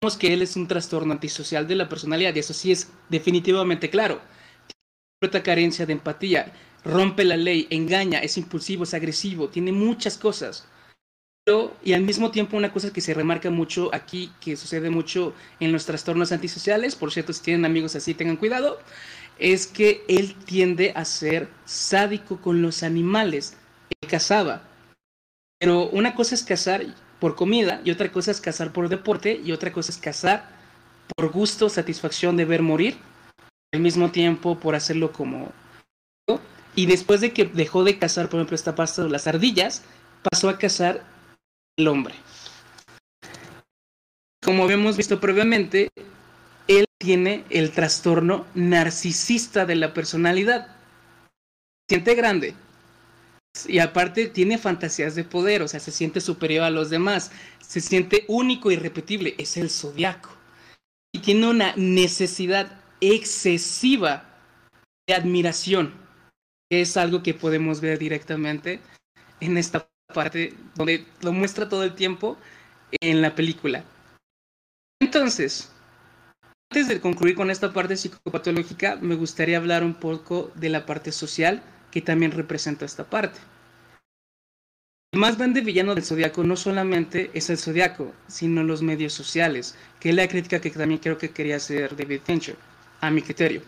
vemos 0.00 0.16
que 0.16 0.32
él 0.32 0.42
es 0.42 0.54
un 0.54 0.68
trastorno 0.68 1.12
antisocial 1.12 1.66
de 1.66 1.74
la 1.74 1.88
personalidad 1.88 2.34
y 2.34 2.40
eso 2.40 2.54
sí 2.54 2.70
es 2.70 2.92
definitivamente 3.08 3.90
claro 3.90 4.20
carencia 5.42 5.86
de 5.86 5.94
empatía, 5.94 6.52
rompe 6.84 7.24
la 7.24 7.36
ley, 7.36 7.66
engaña, 7.70 8.18
es 8.18 8.36
impulsivo, 8.36 8.84
es 8.84 8.94
agresivo, 8.94 9.48
tiene 9.48 9.72
muchas 9.72 10.18
cosas. 10.18 10.68
Y 11.84 11.92
al 11.92 12.02
mismo 12.02 12.32
tiempo 12.32 12.56
una 12.56 12.72
cosa 12.72 12.92
que 12.92 13.00
se 13.00 13.14
remarca 13.14 13.50
mucho 13.50 13.94
aquí, 13.94 14.32
que 14.40 14.56
sucede 14.56 14.90
mucho 14.90 15.32
en 15.60 15.72
los 15.72 15.86
trastornos 15.86 16.32
antisociales, 16.32 16.96
por 16.96 17.12
cierto, 17.12 17.32
si 17.32 17.42
tienen 17.42 17.64
amigos 17.64 17.94
así, 17.94 18.14
tengan 18.14 18.36
cuidado, 18.36 18.80
es 19.38 19.66
que 19.66 20.04
él 20.08 20.34
tiende 20.44 20.92
a 20.96 21.04
ser 21.04 21.48
sádico 21.64 22.40
con 22.40 22.62
los 22.62 22.82
animales. 22.82 23.56
Él 24.00 24.08
cazaba. 24.08 24.64
Pero 25.60 25.88
una 25.90 26.14
cosa 26.14 26.34
es 26.34 26.42
cazar 26.42 26.84
por 27.20 27.36
comida 27.36 27.80
y 27.84 27.90
otra 27.90 28.10
cosa 28.10 28.32
es 28.32 28.40
cazar 28.40 28.72
por 28.72 28.88
deporte 28.88 29.40
y 29.42 29.52
otra 29.52 29.72
cosa 29.72 29.92
es 29.92 29.98
cazar 29.98 30.48
por 31.14 31.30
gusto, 31.30 31.68
satisfacción 31.68 32.36
de 32.36 32.44
ver 32.44 32.62
morir 32.62 32.96
al 33.76 33.82
mismo 33.82 34.10
tiempo 34.10 34.58
por 34.58 34.74
hacerlo 34.74 35.12
como... 35.12 35.52
Y 36.74 36.86
después 36.86 37.22
de 37.22 37.32
que 37.32 37.46
dejó 37.46 37.84
de 37.84 37.98
cazar, 37.98 38.28
por 38.28 38.38
ejemplo, 38.38 38.54
esta 38.54 38.74
pasta 38.74 39.02
de 39.02 39.08
las 39.08 39.26
ardillas, 39.26 39.82
pasó 40.22 40.50
a 40.50 40.58
cazar 40.58 41.04
el 41.78 41.88
hombre. 41.88 42.14
Como 44.44 44.64
habíamos 44.64 44.96
visto 44.96 45.18
previamente, 45.18 45.88
él 46.68 46.84
tiene 46.98 47.44
el 47.48 47.70
trastorno 47.70 48.44
narcisista 48.54 49.64
de 49.64 49.76
la 49.76 49.94
personalidad. 49.94 50.76
Siente 51.88 52.14
grande. 52.14 52.54
Y 53.66 53.78
aparte 53.78 54.26
tiene 54.26 54.58
fantasías 54.58 55.14
de 55.14 55.24
poder, 55.24 55.62
o 55.62 55.68
sea, 55.68 55.80
se 55.80 55.90
siente 55.90 56.20
superior 56.20 56.64
a 56.64 56.70
los 56.70 56.90
demás. 56.90 57.30
Se 57.60 57.80
siente 57.80 58.26
único 58.28 58.70
y 58.70 58.74
irrepetible. 58.74 59.34
Es 59.38 59.56
el 59.56 59.70
zodiaco. 59.70 60.30
Y 61.14 61.20
tiene 61.20 61.48
una 61.48 61.72
necesidad 61.76 62.82
excesiva 63.00 64.24
de 65.06 65.14
admiración, 65.14 65.94
que 66.70 66.80
es 66.80 66.96
algo 66.96 67.22
que 67.22 67.34
podemos 67.34 67.80
ver 67.80 67.98
directamente 67.98 68.80
en 69.40 69.56
esta 69.56 69.88
parte 70.12 70.54
donde 70.74 71.06
lo 71.20 71.32
muestra 71.32 71.68
todo 71.68 71.84
el 71.84 71.94
tiempo 71.94 72.36
en 73.00 73.22
la 73.22 73.34
película. 73.34 73.84
Entonces, 75.00 75.72
antes 76.70 76.88
de 76.88 77.00
concluir 77.00 77.34
con 77.34 77.50
esta 77.50 77.72
parte 77.72 77.96
psicopatológica, 77.96 78.96
me 78.96 79.14
gustaría 79.14 79.58
hablar 79.58 79.84
un 79.84 79.94
poco 79.94 80.50
de 80.54 80.70
la 80.70 80.86
parte 80.86 81.12
social 81.12 81.62
que 81.90 82.02
también 82.02 82.32
representa 82.32 82.84
esta 82.84 83.08
parte. 83.08 83.38
El 85.12 85.20
más 85.20 85.38
grande 85.38 85.60
villano 85.60 85.94
del 85.94 86.04
zodiaco 86.04 86.42
no 86.42 86.56
solamente 86.56 87.30
es 87.32 87.48
el 87.48 87.58
zodiaco, 87.58 88.12
sino 88.26 88.62
los 88.64 88.82
medios 88.82 89.12
sociales, 89.12 89.76
que 90.00 90.10
es 90.10 90.14
la 90.14 90.28
crítica 90.28 90.60
que 90.60 90.70
también 90.70 91.00
creo 91.00 91.16
que 91.16 91.30
quería 91.30 91.56
hacer 91.56 91.96
David 91.96 92.20
Fincher 92.24 92.56
a 93.00 93.10
mi 93.10 93.22
criterio. 93.22 93.62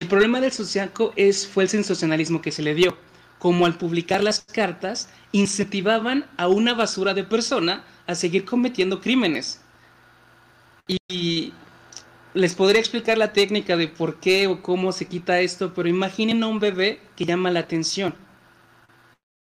El 0.00 0.08
problema 0.08 0.40
del 0.40 0.52
Zodiaco 0.52 1.12
es, 1.16 1.46
fue 1.46 1.64
el 1.64 1.68
sensacionalismo 1.68 2.42
que 2.42 2.52
se 2.52 2.62
le 2.62 2.74
dio. 2.74 2.96
como 3.38 3.66
al 3.66 3.76
publicar 3.76 4.22
las 4.22 4.40
cartas 4.40 5.10
incentivaban 5.32 6.24
a 6.38 6.48
una 6.48 6.72
basura 6.72 7.12
de 7.12 7.24
persona 7.24 7.84
a 8.06 8.14
seguir 8.14 8.44
cometiendo 8.46 9.00
crímenes. 9.02 9.60
Y 11.08 11.52
les 12.34 12.54
podría 12.54 12.80
explicar 12.80 13.18
la 13.18 13.32
técnica 13.32 13.76
de 13.76 13.88
por 13.88 14.18
qué 14.18 14.46
o 14.46 14.62
cómo 14.62 14.92
se 14.92 15.06
quita 15.06 15.40
esto, 15.40 15.74
pero 15.74 15.88
imaginen 15.88 16.42
a 16.42 16.46
un 16.48 16.58
bebé 16.58 17.00
que 17.16 17.26
llama 17.26 17.50
la 17.50 17.60
atención. 17.60 18.14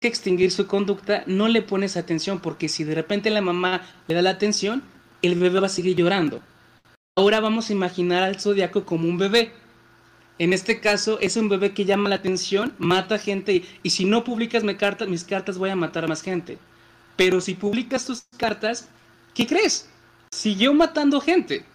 Que 0.01 0.09
extinguir 0.09 0.51
su 0.51 0.67
conducta, 0.67 1.25
no 1.27 1.49
le 1.49 1.63
pones 1.63 1.97
atención 1.97 2.41
porque 2.41 2.69
si 2.69 2.85
de 2.85 2.95
repente 2.95 3.29
la 3.31 3.41
mamá 3.41 3.83
le 4.09 4.15
da 4.15 4.23
la 4.23 4.31
atención, 4.31 4.83
el 5.23 5.35
bebé 5.35 5.61
va 5.61 5.67
a 5.67 5.71
seguir 5.71 5.97
llorando. 5.97 6.43
Ahora 7.21 7.41
vamos 7.41 7.69
a 7.69 7.75
imaginar 7.75 8.23
al 8.23 8.41
zodiaco 8.41 8.87
como 8.87 9.07
un 9.07 9.19
bebé. 9.19 9.53
En 10.39 10.55
este 10.55 10.81
caso 10.81 11.21
es 11.21 11.37
un 11.37 11.51
bebé 11.51 11.75
que 11.75 11.85
llama 11.85 12.09
la 12.09 12.15
atención, 12.15 12.75
mata 12.79 13.19
gente 13.19 13.63
y, 13.83 13.91
si 13.91 14.07
no 14.07 14.25
publicas 14.25 14.65
mis 14.65 14.79
cartas, 14.79 15.07
mis 15.07 15.25
cartas 15.25 15.59
voy 15.59 15.69
a 15.69 15.77
matar 15.77 16.05
a 16.05 16.09
más 16.09 16.23
gente. 16.23 16.57
Pero 17.17 17.43
si 17.43 17.53
publicas 17.53 18.07
tus 18.07 18.23
cartas, 18.39 18.89
¿qué 19.35 19.47
crees? 19.47 19.87
Siguió 20.33 20.73
matando 20.73 21.21
gente. 21.21 21.67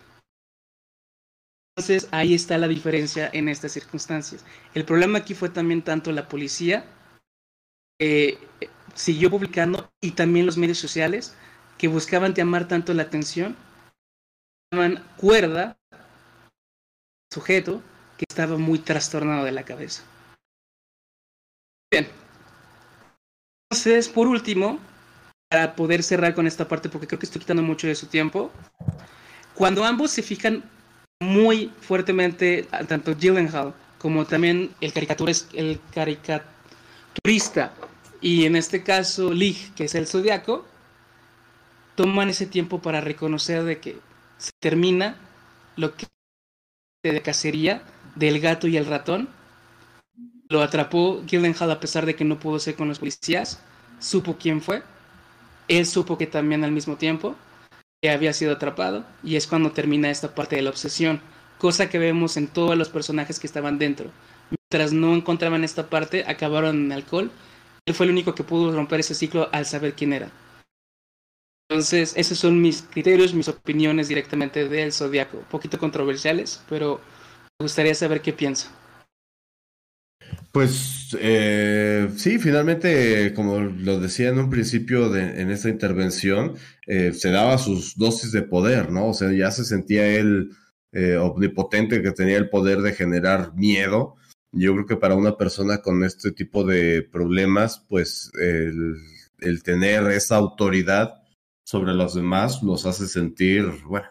Entonces 1.78 2.08
ahí 2.10 2.34
está 2.34 2.58
la 2.58 2.68
diferencia 2.68 3.30
en 3.32 3.48
estas 3.48 3.72
circunstancias. 3.72 4.44
El 4.74 4.84
problema 4.84 5.20
aquí 5.20 5.36
fue 5.36 5.50
también 5.50 5.84
tanto 5.84 6.12
la 6.12 6.28
policía, 6.28 6.88
eh, 8.02 8.40
siguió 8.96 9.30
publicando, 9.30 9.92
y 10.02 10.14
también 10.14 10.48
los 10.48 10.58
medios 10.58 10.80
sociales, 10.80 11.36
que 11.78 11.88
buscaban 11.88 12.34
llamar 12.34 12.68
tanto 12.68 12.96
la 12.96 13.04
atención, 13.04 13.56
llaman 14.72 15.04
cuerda, 15.18 15.78
sujeto, 17.32 17.82
que 18.18 18.26
estaba 18.30 18.58
muy 18.58 18.80
trastornado 18.80 19.46
de 19.46 19.52
la 19.52 19.64
cabeza. 19.64 20.04
Bien. 21.92 22.08
Entonces, 23.70 24.10
por 24.10 24.28
último, 24.28 24.80
para 25.50 25.76
poder 25.76 26.04
cerrar 26.04 26.34
con 26.34 26.48
esta 26.48 26.68
parte, 26.68 26.90
porque 26.90 27.08
creo 27.08 27.20
que 27.20 27.26
estoy 27.26 27.42
quitando 27.42 27.64
mucho 27.64 27.88
de 27.88 27.96
su 27.96 28.08
tiempo, 28.08 28.52
cuando 29.54 29.86
ambos 29.86 30.12
se 30.12 30.24
fijan 30.24 30.64
muy 31.22 31.72
fuertemente, 31.82 32.68
tanto 32.88 33.16
Gyllenhaal 33.16 33.74
como 33.98 34.26
también 34.26 34.74
el, 34.82 34.94
caricaturista, 34.94 35.50
y 38.22 38.46
en 38.46 38.56
este 38.56 38.84
caso 38.84 39.34
Lig, 39.34 39.74
que 39.74 39.86
es 39.86 39.96
el 39.96 40.08
zodiaco, 40.08 40.66
toman 41.96 42.30
ese 42.30 42.46
tiempo 42.46 42.82
para 42.82 43.02
reconocer 43.02 43.64
de 43.64 43.80
que 43.80 43.98
se 44.38 44.52
termina 44.60 45.18
lo 45.76 45.96
que 45.96 46.08
de 47.04 47.22
cacería 47.22 47.84
del 48.16 48.40
gato 48.40 48.68
y 48.68 48.78
el 48.78 48.86
ratón. 48.86 49.30
Lo 50.50 50.62
atrapó 50.62 51.24
Gyllenhaal 51.26 51.72
a 51.72 51.80
pesar 51.80 52.06
de 52.06 52.16
que 52.16 52.26
no 52.26 52.40
pudo 52.40 52.60
ser 52.60 52.76
con 52.76 52.88
los 52.88 53.00
policías. 53.00 53.60
Supo 54.00 54.38
quién 54.38 54.62
fue. 54.62 54.84
Él 55.68 55.86
supo 55.86 56.18
que 56.18 56.28
también 56.28 56.64
al 56.64 56.72
mismo 56.72 56.98
tiempo 56.98 57.36
que 58.02 58.10
había 58.10 58.34
sido 58.34 58.54
atrapado. 58.54 59.06
Y 59.24 59.36
es 59.36 59.48
cuando 59.48 59.72
termina 59.72 60.10
esta 60.10 60.36
parte 60.36 60.56
de 60.56 60.62
la 60.62 60.70
obsesión. 60.70 61.22
Cosa 61.58 61.90
que 61.90 62.00
vemos 62.00 62.38
en 62.38 62.48
todos 62.48 62.78
los 62.78 62.90
personajes 62.90 63.40
que 63.40 63.48
estaban 63.48 63.80
dentro. 63.80 64.12
Mientras 64.50 64.94
no 64.94 65.16
encontraban 65.16 65.64
esta 65.64 65.90
parte, 65.90 66.24
acabaron 66.28 66.86
en 66.86 66.92
alcohol. 66.92 67.32
Él 67.86 67.94
fue 67.94 68.06
el 68.06 68.12
único 68.12 68.36
que 68.36 68.44
pudo 68.44 68.72
romper 68.72 69.00
ese 69.00 69.16
ciclo 69.16 69.50
al 69.52 69.66
saber 69.66 69.94
quién 69.94 70.14
era. 70.14 70.32
Entonces, 71.70 72.14
esos 72.16 72.38
son 72.38 72.62
mis 72.62 72.84
criterios, 72.84 73.34
mis 73.34 73.48
opiniones 73.48 74.08
directamente 74.08 74.70
del 74.70 74.94
Zodíaco. 74.94 75.38
Un 75.40 75.46
poquito 75.46 75.80
controversiales, 75.80 76.62
pero 76.70 77.02
me 77.60 77.64
gustaría 77.64 77.96
saber 77.96 78.22
qué 78.22 78.34
piensa. 78.34 78.72
Pues 80.52 81.16
eh, 81.20 82.10
sí, 82.16 82.40
finalmente, 82.40 83.34
como 83.34 83.60
lo 83.60 84.00
decía 84.00 84.30
en 84.30 84.40
un 84.40 84.50
principio 84.50 85.10
de, 85.10 85.42
en 85.42 85.52
esta 85.52 85.70
intervención, 85.70 86.56
eh, 86.88 87.12
se 87.14 87.30
daba 87.32 87.58
sus 87.58 87.98
dosis 87.98 88.32
de 88.32 88.44
poder, 88.44 88.92
¿no? 88.92 89.08
O 89.08 89.14
sea, 89.14 89.32
ya 89.34 89.52
se 89.52 89.66
sentía 89.66 90.08
él 90.08 90.52
eh, 90.94 91.18
omnipotente, 91.18 92.02
que 92.02 92.12
tenía 92.12 92.38
el 92.38 92.50
poder 92.50 92.82
de 92.82 92.94
generar 92.94 93.54
miedo. 93.56 94.16
Yo 94.52 94.74
creo 94.74 94.86
que 94.86 94.96
para 94.96 95.16
una 95.16 95.36
persona 95.36 95.80
con 95.80 96.04
este 96.06 96.32
tipo 96.32 96.64
de 96.64 97.02
problemas, 97.02 97.84
pues 97.90 98.32
el, 98.40 98.96
el 99.40 99.62
tener 99.64 100.08
esa 100.12 100.38
autoridad 100.38 101.25
sobre 101.66 101.94
los 101.94 102.14
demás 102.14 102.62
los 102.64 102.86
hace 102.86 103.08
sentir, 103.08 103.66
bueno, 103.86 104.08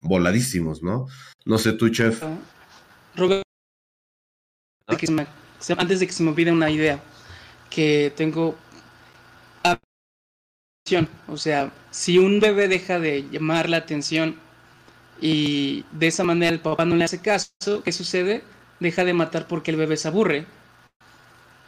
voladísimos, 0.00 0.82
¿no? 0.82 1.06
No 1.44 1.58
sé 1.58 1.74
tú, 1.74 1.90
chef. 1.90 2.22
Antes 5.76 6.00
de 6.00 6.06
que 6.06 6.12
se 6.12 6.22
me 6.22 6.30
olvide 6.30 6.50
una 6.50 6.70
idea 6.70 7.00
que 7.70 8.12
tengo 8.16 8.56
o 11.28 11.36
sea, 11.36 11.72
si 11.90 12.18
un 12.18 12.40
bebé 12.40 12.66
deja 12.66 12.98
de 12.98 13.24
llamar 13.30 13.70
la 13.70 13.78
atención 13.78 14.36
y 15.20 15.84
de 15.92 16.08
esa 16.08 16.24
manera 16.24 16.52
el 16.52 16.60
papá 16.60 16.84
no 16.84 16.96
le 16.96 17.04
hace 17.04 17.20
caso, 17.20 17.82
¿qué 17.84 17.92
sucede? 17.92 18.42
Deja 18.80 19.04
de 19.04 19.14
matar 19.14 19.46
porque 19.46 19.70
el 19.70 19.76
bebé 19.76 19.96
se 19.96 20.08
aburre. 20.08 20.44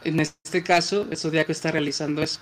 En 0.03 0.19
este 0.19 0.63
caso, 0.63 1.07
el 1.09 1.17
Zodíaco 1.17 1.53
está 1.53 1.71
realizando 1.71 2.21
eso 2.21 2.41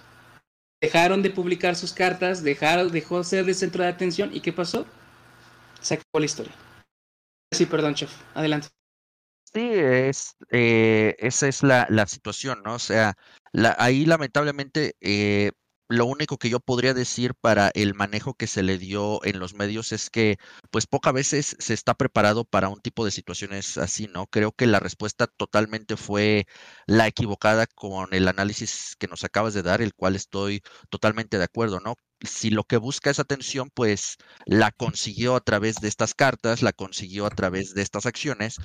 dejaron 0.83 1.21
de 1.21 1.29
publicar 1.29 1.77
sus 1.77 1.93
cartas, 1.93 2.43
dejaron, 2.43 2.91
dejó 2.91 3.19
de 3.19 3.23
ser 3.23 3.47
el 3.47 3.55
centro 3.55 3.83
de 3.83 3.89
atención 3.89 4.31
y 4.33 4.41
¿qué 4.41 4.51
pasó? 4.51 4.85
Se 5.79 5.93
acabó 5.93 6.19
la 6.19 6.25
historia. 6.25 6.51
Sí, 7.53 7.65
perdón, 7.65 7.95
chef. 7.95 8.11
Adelante. 8.33 8.67
Sí, 9.45 9.61
es, 9.61 10.35
eh, 10.51 11.15
esa 11.19 11.47
es 11.47 11.63
la, 11.63 11.87
la, 11.89 12.05
situación, 12.05 12.63
¿no? 12.65 12.73
O 12.73 12.79
sea, 12.79 13.15
ahí 13.77 14.05
lamentablemente 14.05 14.95
eh, 14.99 15.51
lo 15.89 16.05
único 16.05 16.37
que 16.37 16.49
yo 16.49 16.59
podría 16.59 16.93
decir 16.93 17.33
para 17.35 17.71
el 17.75 17.93
manejo 17.93 18.33
que 18.33 18.47
se 18.47 18.63
le 18.63 18.77
dio 18.77 19.23
en 19.25 19.39
los 19.39 19.53
medios 19.53 19.91
es 19.91 20.09
que, 20.09 20.37
pues, 20.71 20.87
pocas 20.87 21.13
veces 21.13 21.55
se 21.59 21.73
está 21.73 21.93
preparado 21.93 22.45
para 22.45 22.69
un 22.69 22.81
tipo 22.81 23.05
de 23.05 23.11
situaciones 23.11 23.77
así, 23.77 24.07
¿no? 24.07 24.27
Creo 24.27 24.51
que 24.51 24.67
la 24.67 24.79
respuesta 24.79 25.27
totalmente 25.27 25.97
fue 25.97 26.47
la 26.87 27.07
equivocada 27.07 27.67
con 27.67 28.13
el 28.13 28.27
análisis 28.27 28.95
que 28.99 29.07
nos 29.07 29.23
acabas 29.23 29.53
de 29.53 29.63
dar, 29.63 29.81
el 29.81 29.93
cual 29.93 30.15
estoy 30.15 30.61
totalmente 30.89 31.37
de 31.37 31.43
acuerdo, 31.45 31.79
¿no? 31.79 31.95
si 32.23 32.49
lo 32.49 32.63
que 32.63 32.77
busca 32.77 33.09
es 33.09 33.19
atención, 33.19 33.69
pues 33.73 34.17
la 34.45 34.71
consiguió 34.71 35.35
a 35.35 35.41
través 35.41 35.75
de 35.81 35.87
estas 35.89 36.13
cartas, 36.13 36.61
la 36.61 36.71
consiguió 36.71 37.25
a 37.25 37.29
través 37.29 37.73
de 37.73 37.81
estas 37.81 38.05
acciones 38.05 38.57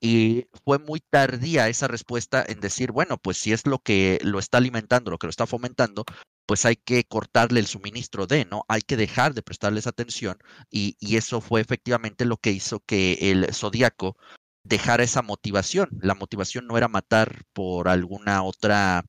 y 0.00 0.46
fue 0.64 0.78
muy 0.78 1.00
tardía 1.10 1.68
esa 1.68 1.88
respuesta 1.88 2.44
en 2.46 2.60
decir, 2.60 2.90
bueno, 2.92 3.18
pues 3.18 3.36
si 3.36 3.52
es 3.52 3.66
lo 3.66 3.78
que 3.78 4.18
lo 4.22 4.38
está 4.38 4.58
alimentando, 4.58 5.10
lo 5.10 5.18
que 5.18 5.26
lo 5.26 5.30
está 5.30 5.46
fomentando, 5.46 6.04
pues 6.46 6.64
hay 6.66 6.76
que 6.76 7.04
cortarle 7.04 7.60
el 7.60 7.66
suministro 7.66 8.26
de, 8.26 8.44
¿no? 8.44 8.64
Hay 8.68 8.82
que 8.82 8.96
dejar 8.96 9.34
de 9.34 9.42
prestarles 9.42 9.86
atención 9.86 10.38
y, 10.70 10.96
y 11.00 11.16
eso 11.16 11.40
fue 11.40 11.60
efectivamente 11.60 12.24
lo 12.24 12.36
que 12.36 12.52
hizo 12.52 12.80
que 12.80 13.30
el 13.30 13.52
zodiaco 13.54 14.16
dejara 14.64 15.04
esa 15.04 15.22
motivación. 15.22 15.88
La 16.00 16.14
motivación 16.14 16.66
no 16.66 16.76
era 16.78 16.88
matar 16.88 17.42
por 17.52 17.88
alguna 17.88 18.42
otra 18.42 19.04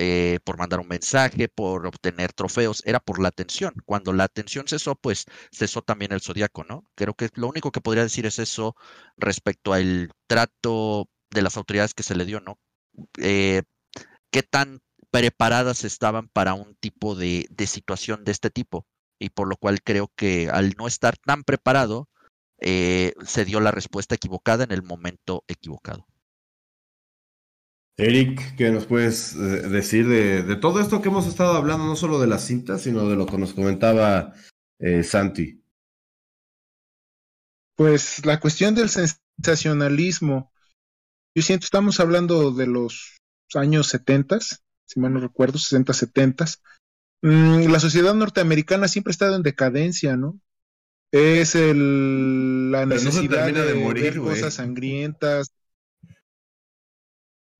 eh, 0.00 0.38
por 0.44 0.58
mandar 0.58 0.78
un 0.78 0.86
mensaje, 0.86 1.48
por 1.48 1.84
obtener 1.86 2.32
trofeos, 2.32 2.82
era 2.86 3.00
por 3.00 3.20
la 3.20 3.28
atención. 3.28 3.74
Cuando 3.84 4.12
la 4.12 4.24
atención 4.24 4.68
cesó, 4.68 4.94
pues 4.94 5.24
cesó 5.50 5.82
también 5.82 6.12
el 6.12 6.20
zodiaco, 6.20 6.62
¿no? 6.62 6.84
Creo 6.94 7.14
que 7.14 7.30
lo 7.34 7.48
único 7.48 7.72
que 7.72 7.80
podría 7.80 8.04
decir 8.04 8.24
es 8.24 8.38
eso 8.38 8.76
respecto 9.16 9.72
al 9.72 10.12
trato 10.28 11.08
de 11.30 11.42
las 11.42 11.56
autoridades 11.56 11.94
que 11.94 12.04
se 12.04 12.14
le 12.14 12.24
dio, 12.26 12.40
¿no? 12.40 12.60
Eh, 13.18 13.62
¿Qué 14.30 14.42
tan 14.44 14.80
preparadas 15.10 15.84
estaban 15.84 16.28
para 16.28 16.54
un 16.54 16.74
tipo 16.76 17.14
de, 17.14 17.46
de, 17.50 17.66
situación 17.66 18.24
de 18.24 18.32
este 18.32 18.50
tipo? 18.50 18.86
Y 19.18 19.30
por 19.30 19.48
lo 19.48 19.56
cual 19.56 19.82
creo 19.82 20.12
que 20.14 20.48
al 20.50 20.74
no 20.78 20.86
estar 20.86 21.16
tan 21.16 21.42
preparado, 21.44 22.08
eh, 22.60 23.14
se 23.24 23.44
dio 23.44 23.60
la 23.60 23.70
respuesta 23.70 24.16
equivocada 24.16 24.64
en 24.64 24.72
el 24.72 24.82
momento 24.82 25.44
equivocado. 25.46 26.06
Eric, 27.96 28.56
¿qué 28.56 28.70
nos 28.70 28.86
puedes 28.86 29.34
eh, 29.34 29.68
decir 29.68 30.08
de, 30.08 30.56
todo 30.56 30.80
esto 30.80 31.02
que 31.02 31.08
hemos 31.08 31.26
estado 31.26 31.56
hablando, 31.56 31.84
no 31.84 31.96
solo 31.96 32.20
de 32.20 32.28
la 32.28 32.38
cinta, 32.38 32.78
sino 32.78 33.08
de 33.08 33.16
lo 33.16 33.26
que 33.26 33.38
nos 33.38 33.54
comentaba 33.54 34.34
eh, 34.78 35.02
Santi? 35.02 35.62
Pues 37.74 38.24
la 38.24 38.40
cuestión 38.40 38.74
del 38.74 38.88
sensacionalismo, 38.88 40.52
yo 41.34 41.42
siento, 41.42 41.64
estamos 41.64 41.98
hablando 42.00 42.52
de 42.52 42.66
los 42.66 43.18
años 43.54 43.88
70, 43.88 44.38
si 44.88 44.98
mal 44.98 45.12
no 45.12 45.20
recuerdo, 45.20 45.58
60, 45.58 45.92
70. 45.92 46.46
Mm, 47.22 47.70
la 47.70 47.78
sociedad 47.78 48.14
norteamericana 48.14 48.88
siempre 48.88 49.10
ha 49.10 49.12
estado 49.12 49.36
en 49.36 49.42
decadencia, 49.42 50.16
¿no? 50.16 50.40
Es 51.12 51.54
el, 51.54 52.70
la 52.70 52.86
necesidad 52.86 53.46
de, 53.46 53.74
morir, 53.74 54.02
ver 54.04 54.18
cosas 54.18 54.54
sangrientas, 54.54 55.52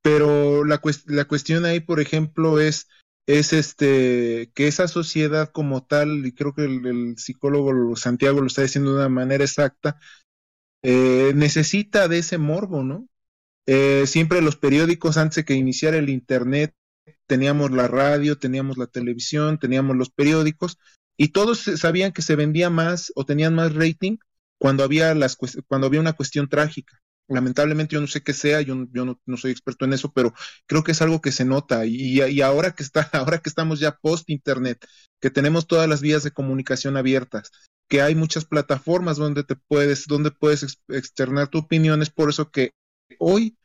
pero 0.03 0.65
la, 0.65 0.81
la 1.07 1.25
cuestión 1.27 1.65
ahí, 1.65 1.81
por 1.81 2.01
ejemplo, 2.01 2.61
es, 2.61 2.89
es 3.27 3.53
este, 3.53 4.51
que 4.55 4.69
esa 4.69 4.89
sociedad 4.89 5.51
como 5.51 5.85
tal, 5.85 6.25
y 6.25 6.33
creo 6.33 6.55
que 6.55 6.65
el, 6.65 7.17
psicólogo 7.19 7.97
Santiago 7.97 8.41
lo 8.41 8.47
está 8.47 8.63
diciendo 8.63 8.93
de 8.93 8.99
una 8.99 9.09
manera 9.09 9.45
exacta, 9.45 9.99
eh, 10.83 11.33
necesita 11.35 12.09
de 12.09 12.19
ese 12.19 12.39
morbo, 12.39 12.83
¿no? 12.85 13.09
Eh, 13.67 14.07
siempre 14.07 14.41
los 14.41 14.57
periódicos, 14.57 15.19
antes 15.19 15.37
de 15.37 15.45
que 15.45 15.55
iniciara 15.55 15.99
el 15.99 16.09
Internet, 16.09 16.75
teníamos 17.29 17.71
la 17.71 17.87
radio, 17.87 18.39
teníamos 18.39 18.79
la 18.79 18.89
televisión, 18.89 19.59
teníamos 19.59 19.97
los 19.97 20.11
periódicos, 20.11 20.79
y 21.17 21.29
todos 21.29 21.61
sabían 21.77 22.13
que 22.13 22.23
se 22.23 22.37
vendía 22.37 22.71
más 22.71 23.13
o 23.15 23.25
tenían 23.25 23.55
más 23.55 23.75
rating 23.75 24.17
cuando 24.59 24.83
había, 24.83 25.15
las, 25.15 25.37
cuando 25.67 25.87
había 25.87 26.01
una 26.01 26.15
cuestión 26.15 26.49
trágica. 26.49 26.99
Lamentablemente 27.29 27.95
yo 27.95 28.01
no 28.01 28.07
sé 28.07 28.23
qué 28.23 28.33
sea, 28.33 28.63
yo, 28.63 28.87
yo 28.91 29.05
no, 29.05 29.37
soy 29.37 29.51
experto 29.51 29.85
en 29.85 29.93
eso, 29.93 30.13
pero 30.13 30.33
creo 30.67 30.83
que 30.83 30.93
es 30.93 31.03
algo 31.03 31.21
que 31.21 31.31
se 31.31 31.45
nota 31.45 31.85
y, 31.85 32.41
ahora 32.41 32.73
que 32.73 32.83
está, 32.83 33.03
ahora 33.13 33.39
que 33.39 33.51
estamos 33.51 33.81
ya 33.81 33.99
post 33.99 34.31
internet, 34.31 34.85
que 35.21 35.31
tenemos 35.31 35.67
todas 35.67 35.89
las 35.89 36.01
vías 36.01 36.23
de 36.23 36.31
comunicación 36.31 36.97
abiertas, 36.97 37.51
que 37.89 38.01
hay 38.01 38.15
muchas 38.15 38.47
plataformas 38.47 39.19
donde 39.19 39.45
te 39.45 39.57
puedes, 39.57 40.07
donde 40.07 40.31
puedes 40.31 40.81
externar 40.89 41.49
tu 41.49 41.59
opinión, 41.59 42.01
es 42.01 42.11
por 42.11 42.31
eso 42.31 42.51
que 42.51 42.71
hoy 43.19 43.59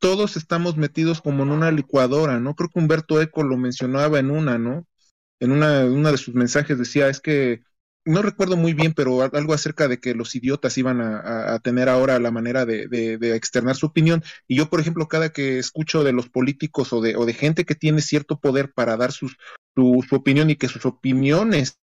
todos 0.00 0.36
estamos 0.36 0.76
metidos 0.76 1.20
como 1.20 1.44
en 1.44 1.50
una 1.50 1.70
licuadora, 1.70 2.40
¿no? 2.40 2.56
Creo 2.56 2.70
que 2.70 2.78
Humberto 2.78 3.20
Eco 3.20 3.44
lo 3.44 3.56
mencionaba 3.56 4.18
en 4.18 4.30
una, 4.30 4.58
¿no? 4.58 4.86
En 5.38 5.52
una, 5.52 5.84
de 5.84 6.18
sus 6.18 6.34
mensajes 6.34 6.78
decía, 6.78 7.08
es 7.08 7.20
que 7.20 7.62
no 8.04 8.22
recuerdo 8.22 8.56
muy 8.56 8.72
bien, 8.72 8.94
pero 8.94 9.22
algo 9.22 9.52
acerca 9.54 9.88
de 9.88 10.00
que 10.00 10.14
los 10.14 10.34
idiotas 10.34 10.76
iban 10.78 11.00
a, 11.02 11.58
tener 11.60 11.88
ahora 11.88 12.18
la 12.18 12.30
manera 12.30 12.64
de, 12.66 12.88
de, 12.88 13.36
externar 13.36 13.76
su 13.76 13.86
opinión. 13.86 14.22
Y 14.48 14.56
yo, 14.56 14.70
por 14.70 14.80
ejemplo, 14.80 15.06
cada 15.06 15.32
que 15.32 15.58
escucho 15.58 16.02
de 16.02 16.12
los 16.12 16.28
políticos 16.28 16.92
o 16.92 17.00
de, 17.00 17.16
o 17.16 17.26
de 17.26 17.34
gente 17.34 17.64
que 17.64 17.74
tiene 17.74 18.00
cierto 18.00 18.40
poder 18.40 18.72
para 18.72 18.96
dar 18.96 19.12
su, 19.12 19.30
su, 19.76 20.04
opinión 20.12 20.50
y 20.50 20.56
que 20.56 20.68
sus 20.68 20.86
opiniones 20.86 21.78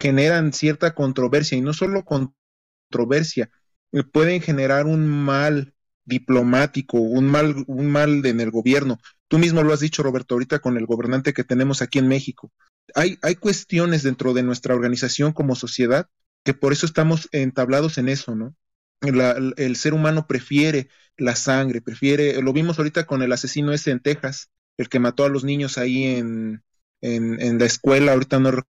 generan 0.00 0.52
cierta 0.52 0.94
controversia, 0.94 1.58
y 1.58 1.60
no 1.60 1.72
solo 1.72 2.04
controversia, 2.04 3.50
eh, 3.92 4.04
pueden 4.04 4.40
generar 4.40 4.86
un 4.86 5.08
mal 5.08 5.74
diplomático, 6.08 6.98
un 6.98 7.28
mal, 7.28 7.64
un 7.66 7.86
mal 7.90 8.24
en 8.26 8.40
el 8.40 8.50
gobierno. 8.50 8.98
Tú 9.28 9.38
mismo 9.38 9.62
lo 9.62 9.72
has 9.72 9.80
dicho, 9.80 10.02
Roberto, 10.02 10.34
ahorita 10.34 10.58
con 10.58 10.76
el 10.76 10.86
gobernante 10.86 11.32
que 11.32 11.44
tenemos 11.44 11.82
aquí 11.82 11.98
en 11.98 12.08
México 12.08 12.50
hay, 12.94 13.18
hay 13.22 13.36
cuestiones 13.36 14.02
dentro 14.02 14.34
de 14.34 14.42
nuestra 14.42 14.74
organización 14.74 15.32
como 15.32 15.54
sociedad 15.54 16.08
que 16.44 16.54
por 16.54 16.72
eso 16.72 16.86
estamos 16.86 17.28
entablados 17.32 17.98
en 17.98 18.08
eso, 18.08 18.34
¿no? 18.34 18.54
el 19.00 19.76
ser 19.76 19.94
humano 19.94 20.26
prefiere 20.26 20.88
la 21.16 21.36
sangre, 21.36 21.80
prefiere, 21.80 22.42
lo 22.42 22.52
vimos 22.52 22.78
ahorita 22.78 23.06
con 23.06 23.22
el 23.22 23.30
asesino 23.30 23.72
ese 23.72 23.92
en 23.92 24.00
Texas, 24.00 24.50
el 24.76 24.88
que 24.88 24.98
mató 24.98 25.24
a 25.24 25.28
los 25.28 25.44
niños 25.44 25.78
ahí 25.78 26.04
en, 26.04 26.64
en, 27.00 27.58
la 27.58 27.64
escuela, 27.64 28.12
ahorita 28.12 28.40
no 28.40 28.64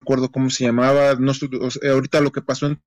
recuerdo 0.00 0.30
cómo 0.30 0.50
se 0.50 0.64
llamaba, 0.64 1.16
no, 1.16 1.32
ahorita 1.90 2.20
lo 2.20 2.30
que 2.30 2.42
pasó 2.42 2.66
en 2.66 2.80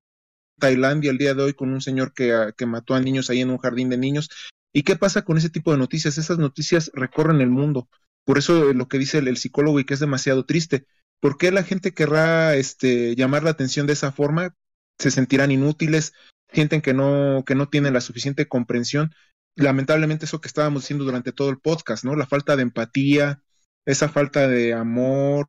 Tailandia 0.58 1.10
el 1.10 1.18
día 1.18 1.34
de 1.34 1.42
hoy 1.42 1.54
con 1.54 1.72
un 1.72 1.80
señor 1.80 2.12
que, 2.14 2.52
que 2.56 2.66
mató 2.66 2.94
a 2.94 3.00
niños 3.00 3.30
ahí 3.30 3.40
en 3.40 3.50
un 3.50 3.58
jardín 3.58 3.90
de 3.90 3.98
niños. 3.98 4.30
¿Y 4.72 4.82
qué 4.82 4.96
pasa 4.96 5.22
con 5.22 5.38
ese 5.38 5.50
tipo 5.50 5.72
de 5.72 5.78
noticias? 5.78 6.18
Esas 6.18 6.38
noticias 6.38 6.90
recorren 6.94 7.40
el 7.40 7.50
mundo. 7.50 7.88
Por 8.26 8.38
eso 8.38 8.74
lo 8.74 8.88
que 8.88 8.98
dice 8.98 9.18
el, 9.18 9.36
psicólogo 9.36 9.80
y 9.80 9.84
que 9.84 9.94
es 9.94 10.00
demasiado 10.00 10.44
triste. 10.44 10.86
¿Por 11.20 11.38
qué 11.38 11.50
la 11.50 11.62
gente 11.62 11.94
querrá 11.94 12.56
este, 12.56 13.14
llamar 13.16 13.44
la 13.44 13.50
atención 13.50 13.86
de 13.86 13.94
esa 13.94 14.12
forma? 14.12 14.54
Se 14.98 15.10
sentirán 15.10 15.50
inútiles, 15.50 16.12
sienten 16.52 16.82
que 16.82 16.92
no, 16.92 17.44
que 17.46 17.54
no 17.54 17.68
tienen 17.68 17.94
la 17.94 18.00
suficiente 18.00 18.48
comprensión. 18.48 19.14
Lamentablemente 19.54 20.26
eso 20.26 20.40
que 20.40 20.48
estábamos 20.48 20.82
diciendo 20.82 21.04
durante 21.04 21.32
todo 21.32 21.50
el 21.50 21.58
podcast, 21.58 22.04
¿no? 22.04 22.16
La 22.16 22.26
falta 22.26 22.56
de 22.56 22.62
empatía, 22.62 23.42
esa 23.86 24.08
falta 24.08 24.48
de 24.48 24.74
amor, 24.74 25.48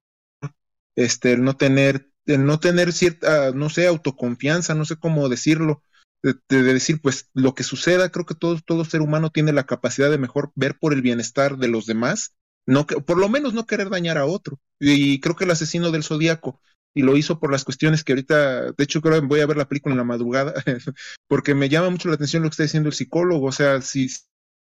este, 0.96 1.34
el 1.34 1.44
no 1.44 1.58
tener, 1.58 2.12
el 2.28 2.46
no 2.46 2.60
tener 2.60 2.94
cierta, 2.94 3.52
no 3.52 3.70
sé, 3.70 3.88
autoconfianza, 3.88 4.76
no 4.76 4.86
sé 4.86 4.98
cómo 4.98 5.30
decirlo, 5.30 5.82
de, 6.24 6.36
de, 6.50 6.64
decir, 6.64 7.02
pues 7.02 7.30
lo 7.34 7.56
que 7.56 7.64
suceda, 7.64 8.10
creo 8.10 8.26
que 8.26 8.36
todo, 8.36 8.60
todo 8.66 8.86
ser 8.86 9.02
humano 9.02 9.30
tiene 9.32 9.54
la 9.54 9.66
capacidad 9.66 10.10
de 10.12 10.18
mejor 10.18 10.52
ver 10.56 10.78
por 10.78 10.94
el 10.94 11.02
bienestar 11.02 11.58
de 11.58 11.68
los 11.68 11.86
demás 11.86 12.34
no 12.68 12.86
por 12.86 13.18
lo 13.18 13.30
menos 13.30 13.54
no 13.54 13.66
querer 13.66 13.90
dañar 13.90 14.18
a 14.18 14.26
otro. 14.26 14.60
Y 14.80 15.20
creo 15.22 15.36
que 15.36 15.46
el 15.46 15.52
asesino 15.52 15.90
del 15.90 16.04
zodiaco, 16.04 16.62
y 16.94 17.02
lo 17.02 17.18
hizo 17.18 17.40
por 17.40 17.52
las 17.52 17.64
cuestiones 17.64 18.04
que 18.04 18.12
ahorita, 18.12 18.72
de 18.74 18.84
hecho 18.84 19.02
creo 19.02 19.20
que 19.22 19.28
voy 19.28 19.40
a 19.40 19.46
ver 19.46 19.58
la 19.58 19.68
película 19.68 19.94
en 19.94 19.98
la 19.98 20.04
madrugada, 20.04 20.54
porque 21.28 21.56
me 21.56 21.70
llama 21.70 21.90
mucho 21.90 22.10
la 22.10 22.16
atención 22.16 22.44
lo 22.44 22.50
que 22.50 22.54
está 22.54 22.64
diciendo 22.64 22.90
el 22.90 22.96
psicólogo, 22.96 23.48
o 23.48 23.52
sea, 23.52 23.82
si, 23.82 24.10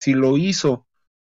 si 0.00 0.14
lo 0.14 0.38
hizo 0.38 0.86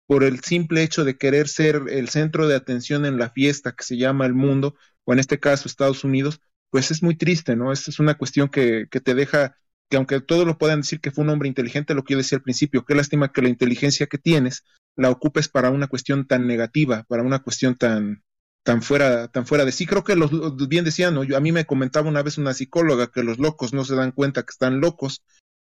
por 0.05 0.23
el 0.23 0.41
simple 0.41 0.83
hecho 0.83 1.03
de 1.03 1.17
querer 1.17 1.47
ser 1.47 1.83
el 1.89 2.09
centro 2.09 2.47
de 2.47 2.55
atención 2.55 3.05
en 3.05 3.17
la 3.17 3.29
fiesta 3.31 3.71
que 3.71 3.83
se 3.83 3.97
llama 3.97 4.25
el 4.25 4.33
mundo, 4.33 4.75
o 5.05 5.13
en 5.13 5.19
este 5.19 5.39
caso 5.39 5.67
Estados 5.67 6.03
Unidos, 6.03 6.41
pues 6.69 6.91
es 6.91 7.03
muy 7.03 7.15
triste, 7.15 7.55
¿no? 7.55 7.71
Es, 7.71 7.87
es 7.87 7.99
una 7.99 8.15
cuestión 8.15 8.49
que, 8.49 8.87
que 8.89 8.99
te 9.01 9.15
deja, 9.15 9.55
que 9.89 9.97
aunque 9.97 10.21
todos 10.21 10.45
lo 10.45 10.57
puedan 10.57 10.81
decir 10.81 10.99
que 11.01 11.11
fue 11.11 11.23
un 11.23 11.29
hombre 11.29 11.47
inteligente, 11.47 11.93
lo 11.93 12.03
que 12.03 12.13
yo 12.13 12.17
decía 12.17 12.37
al 12.37 12.43
principio, 12.43 12.85
qué 12.85 12.95
lástima 12.95 13.31
que 13.31 13.41
la 13.41 13.49
inteligencia 13.49 14.07
que 14.07 14.17
tienes 14.17 14.63
la 14.95 15.09
ocupes 15.09 15.49
para 15.49 15.69
una 15.69 15.87
cuestión 15.87 16.27
tan 16.27 16.47
negativa, 16.47 17.03
para 17.07 17.23
una 17.23 17.39
cuestión 17.39 17.75
tan, 17.75 18.23
tan 18.63 18.81
fuera, 18.81 19.27
tan 19.27 19.45
fuera 19.45 19.65
de 19.65 19.71
sí. 19.71 19.85
Creo 19.85 20.03
que 20.03 20.15
los, 20.15 20.31
bien 20.67 20.85
decían, 20.85 21.13
¿no? 21.13 21.23
Yo, 21.23 21.37
a 21.37 21.41
mí 21.41 21.51
me 21.51 21.65
comentaba 21.65 22.09
una 22.09 22.23
vez 22.23 22.37
una 22.37 22.53
psicóloga 22.53 23.11
que 23.11 23.23
los 23.23 23.39
locos 23.39 23.73
no 23.73 23.85
se 23.85 23.95
dan 23.95 24.11
cuenta 24.11 24.43
que 24.43 24.51
están 24.51 24.79
locos. 24.79 25.23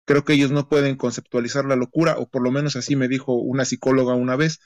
Creo 0.05 0.23
que 0.23 0.33
ellos 0.33 0.51
no 0.51 0.69
pueden 0.69 0.95
conceptualizar 0.95 1.65
la 1.65 1.75
locura, 1.75 2.17
o 2.17 2.27
por 2.29 2.43
lo 2.43 2.51
menos 2.51 2.75
así 2.75 2.95
me 2.95 3.07
dijo 3.07 3.33
una 3.33 3.65
psicóloga 3.65 4.13
una 4.13 4.35
vez. 4.35 4.59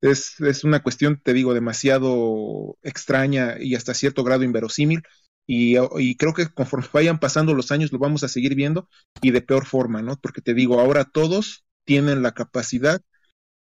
Es, 0.00 0.40
es 0.40 0.64
una 0.64 0.82
cuestión, 0.82 1.20
te 1.22 1.32
digo, 1.32 1.54
demasiado 1.54 2.76
extraña 2.82 3.56
y 3.58 3.74
hasta 3.74 3.94
cierto 3.94 4.22
grado 4.24 4.44
inverosímil. 4.44 5.02
Y, 5.46 5.76
y, 5.98 6.16
creo 6.16 6.32
que 6.32 6.48
conforme 6.48 6.88
vayan 6.92 7.20
pasando 7.20 7.54
los 7.54 7.70
años 7.70 7.92
lo 7.92 7.98
vamos 7.98 8.24
a 8.24 8.28
seguir 8.28 8.54
viendo 8.54 8.88
y 9.20 9.30
de 9.30 9.42
peor 9.42 9.66
forma, 9.66 10.00
¿no? 10.00 10.18
Porque 10.18 10.40
te 10.40 10.54
digo, 10.54 10.80
ahora 10.80 11.04
todos 11.04 11.64
tienen 11.84 12.22
la 12.22 12.32
capacidad 12.32 13.02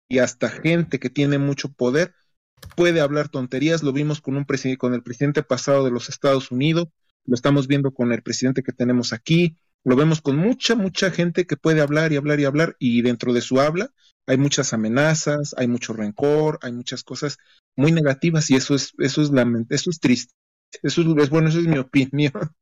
y 0.07 0.19
hasta 0.19 0.49
gente 0.49 0.99
que 0.99 1.09
tiene 1.09 1.37
mucho 1.37 1.71
poder 1.71 2.13
puede 2.75 3.01
hablar 3.01 3.29
tonterías. 3.29 3.83
Lo 3.83 3.93
vimos 3.93 4.21
con, 4.21 4.37
un 4.37 4.45
con 4.77 4.93
el 4.93 5.03
presidente 5.03 5.43
pasado 5.43 5.85
de 5.85 5.91
los 5.91 6.09
Estados 6.09 6.51
Unidos, 6.51 6.87
lo 7.25 7.35
estamos 7.35 7.67
viendo 7.67 7.91
con 7.91 8.11
el 8.11 8.23
presidente 8.23 8.63
que 8.63 8.71
tenemos 8.71 9.13
aquí, 9.13 9.57
lo 9.83 9.95
vemos 9.95 10.21
con 10.21 10.37
mucha, 10.37 10.75
mucha 10.75 11.11
gente 11.11 11.45
que 11.45 11.57
puede 11.57 11.81
hablar 11.81 12.11
y 12.11 12.17
hablar 12.17 12.39
y 12.39 12.45
hablar 12.45 12.75
y 12.79 13.01
dentro 13.01 13.33
de 13.33 13.41
su 13.41 13.59
habla 13.59 13.91
hay 14.27 14.37
muchas 14.37 14.73
amenazas, 14.73 15.55
hay 15.57 15.67
mucho 15.67 15.93
rencor, 15.93 16.59
hay 16.61 16.73
muchas 16.73 17.03
cosas 17.03 17.37
muy 17.75 17.91
negativas 17.91 18.51
y 18.51 18.55
eso 18.55 18.75
es, 18.75 18.93
eso 18.99 19.21
es, 19.21 19.31
eso 19.69 19.89
es 19.89 19.99
triste. 19.99 20.33
Eso 20.83 21.01
es, 21.17 21.29
bueno, 21.29 21.47
eso 21.47 21.59
es 21.59 21.67
mi 21.67 21.77
opinión. 21.77 22.33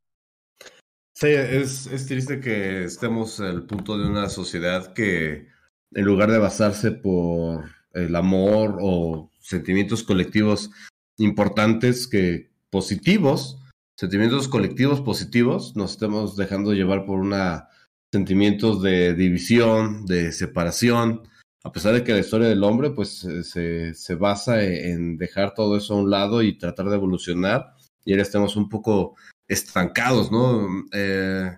Sí, 1.17 1.27
es, 1.27 1.87
es 1.87 2.07
triste 2.07 2.41
que 2.41 2.83
estemos 2.83 3.39
al 3.39 3.65
punto 3.65 3.97
de 3.97 4.05
una 4.05 4.27
sociedad 4.27 4.91
que 4.93 5.47
en 5.93 6.05
lugar 6.05 6.29
de 6.29 6.39
basarse 6.39 6.91
por 6.91 7.69
el 7.93 8.17
amor 8.17 8.79
o 8.81 9.31
sentimientos 9.39 10.03
colectivos 10.03 10.71
importantes 11.17 12.07
que 12.07 12.51
positivos, 12.69 13.61
sentimientos 13.97 14.49
colectivos 14.49 14.99
positivos, 14.99 15.77
nos 15.77 15.91
estamos 15.91 16.35
dejando 16.35 16.73
llevar 16.73 17.05
por 17.05 17.19
una 17.19 17.69
sentimientos 18.11 18.81
de 18.81 19.13
división, 19.13 20.05
de 20.05 20.33
separación, 20.33 21.21
a 21.65 21.71
pesar 21.71 21.95
de 21.95 22.03
que 22.03 22.13
la 22.13 22.19
historia 22.19 22.47
del 22.47 22.63
hombre 22.63 22.91
pues 22.91 23.27
se, 23.41 23.93
se 23.95 24.15
basa 24.15 24.63
en 24.63 25.17
dejar 25.17 25.55
todo 25.55 25.75
eso 25.75 25.95
a 25.95 25.97
un 25.97 26.11
lado 26.11 26.43
y 26.43 26.59
tratar 26.59 26.89
de 26.89 26.95
evolucionar 26.95 27.73
y 28.05 28.11
ahora 28.11 28.21
estamos 28.21 28.55
un 28.55 28.69
poco 28.69 29.15
estancados, 29.47 30.31
¿no? 30.31 30.85
Eh, 30.93 31.49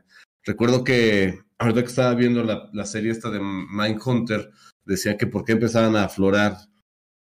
recuerdo 0.45 0.85
que 0.85 1.41
ahorita 1.59 1.81
que 1.81 1.89
estaba 1.89 2.15
viendo 2.15 2.41
la, 2.43 2.85
serie 2.85 3.11
esta 3.11 3.29
de 3.29 3.41
Mindhunter, 3.41 4.49
decía 4.85 5.17
que 5.17 5.27
por 5.27 5.43
qué 5.43 5.51
empezaban 5.51 5.97
a 5.97 6.05
aflorar 6.05 6.55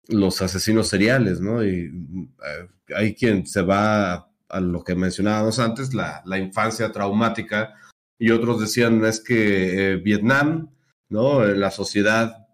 los 0.07 0.41
asesinos 0.41 0.87
seriales, 0.87 1.41
¿no? 1.41 1.65
Y 1.65 1.91
eh, 1.91 2.69
hay 2.95 3.17
quien 3.17 3.49
se 3.49 3.63
va 3.63 4.31
a, 4.49 4.61
lo 4.61 4.85
que 4.85 4.95
mencionábamos 4.95 5.59
antes, 5.59 5.93
la, 5.93 6.23
infancia 6.39 6.93
traumática, 6.93 7.75
y 8.17 8.31
otros 8.31 8.61
decían 8.61 9.05
es 9.05 9.21
que 9.21 9.95
eh, 9.95 9.97
Vietnam, 9.97 10.71
¿no? 11.09 11.45
La 11.45 11.73
sociedad 11.73 12.46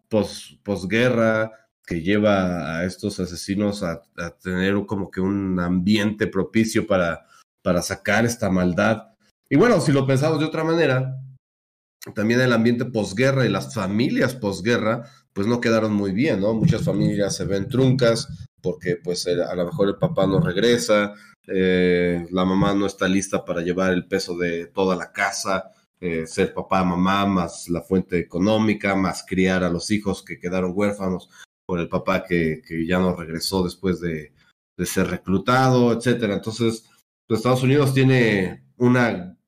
posguerra 0.62 1.52
que 1.84 2.00
lleva 2.00 2.78
a 2.78 2.84
estos 2.84 3.18
asesinos 3.20 3.82
a, 3.82 4.02
tener 4.42 4.74
como 4.86 5.10
que 5.10 5.20
un 5.20 5.58
ambiente 5.60 6.26
propicio 6.26 6.86
para, 6.86 7.26
para 7.62 7.82
sacar 7.82 8.24
esta 8.24 8.50
maldad. 8.50 9.08
Y 9.48 9.56
bueno, 9.56 9.80
si 9.80 9.92
lo 9.92 10.06
pensamos 10.06 10.38
de 10.38 10.46
otra 10.46 10.64
manera, 10.64 11.18
también 12.14 12.40
el 12.40 12.52
ambiente 12.52 12.84
posguerra 12.84 13.44
y 13.44 13.48
las 13.48 13.74
familias 13.74 14.34
posguerra, 14.34 15.04
pues 15.32 15.46
no 15.46 15.60
quedaron 15.60 15.92
muy 15.92 16.12
bien, 16.12 16.40
¿no? 16.40 16.54
Muchas 16.54 16.82
familias 16.82 17.36
se 17.36 17.44
ven 17.44 17.68
truncas 17.68 18.28
porque 18.60 18.96
pues 18.96 19.26
a 19.26 19.54
lo 19.54 19.66
mejor 19.66 19.88
el 19.88 19.96
papá 19.96 20.26
no 20.26 20.40
regresa, 20.40 21.14
eh, 21.48 22.26
la 22.30 22.44
mamá 22.44 22.74
no 22.74 22.86
está 22.86 23.08
lista 23.08 23.44
para 23.44 23.60
llevar 23.60 23.92
el 23.92 24.06
peso 24.06 24.36
de 24.36 24.66
toda 24.66 24.94
la 24.94 25.12
casa, 25.12 25.72
eh, 26.04 26.26
ser 26.26 26.52
papá, 26.52 26.82
mamá, 26.82 27.24
más 27.26 27.68
la 27.68 27.80
fuente 27.80 28.18
económica, 28.18 28.96
más 28.96 29.24
criar 29.24 29.62
a 29.62 29.70
los 29.70 29.92
hijos 29.92 30.24
que 30.24 30.40
quedaron 30.40 30.72
huérfanos 30.74 31.30
por 31.64 31.78
el 31.78 31.88
papá 31.88 32.24
que, 32.24 32.60
que 32.66 32.84
ya 32.84 32.98
no 32.98 33.14
regresó 33.14 33.62
después 33.62 34.00
de, 34.00 34.32
de 34.76 34.86
ser 34.86 35.06
reclutado, 35.06 35.92
etcétera. 35.92 36.34
Entonces, 36.34 36.90
pues, 37.28 37.38
Estados 37.38 37.62
Unidos 37.62 37.94
tiene 37.94 38.64
una 38.78 39.38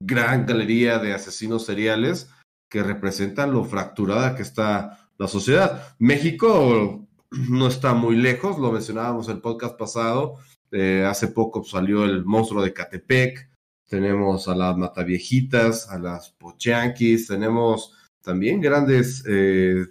gran 0.00 0.44
galería 0.44 0.98
de 0.98 1.14
asesinos 1.14 1.64
seriales 1.66 2.28
que 2.68 2.82
representan 2.82 3.52
lo 3.52 3.64
fracturada 3.64 4.34
que 4.34 4.42
está 4.42 5.08
la 5.18 5.28
sociedad. 5.28 5.94
México 6.00 7.06
no 7.30 7.68
está 7.68 7.94
muy 7.94 8.16
lejos, 8.16 8.58
lo 8.58 8.72
mencionábamos 8.72 9.28
en 9.28 9.36
el 9.36 9.40
podcast 9.40 9.78
pasado, 9.78 10.34
eh, 10.72 11.04
hace 11.06 11.28
poco 11.28 11.62
salió 11.62 12.04
el 12.04 12.24
monstruo 12.24 12.60
de 12.60 12.72
Catepec, 12.72 13.51
tenemos 13.92 14.48
a 14.48 14.54
las 14.54 14.74
Mataviejitas, 14.74 15.90
a 15.90 15.98
las 15.98 16.30
Pochanquis, 16.30 17.26
tenemos 17.26 17.94
también 18.22 18.58
grandes 18.58 19.22
eh, 19.28 19.84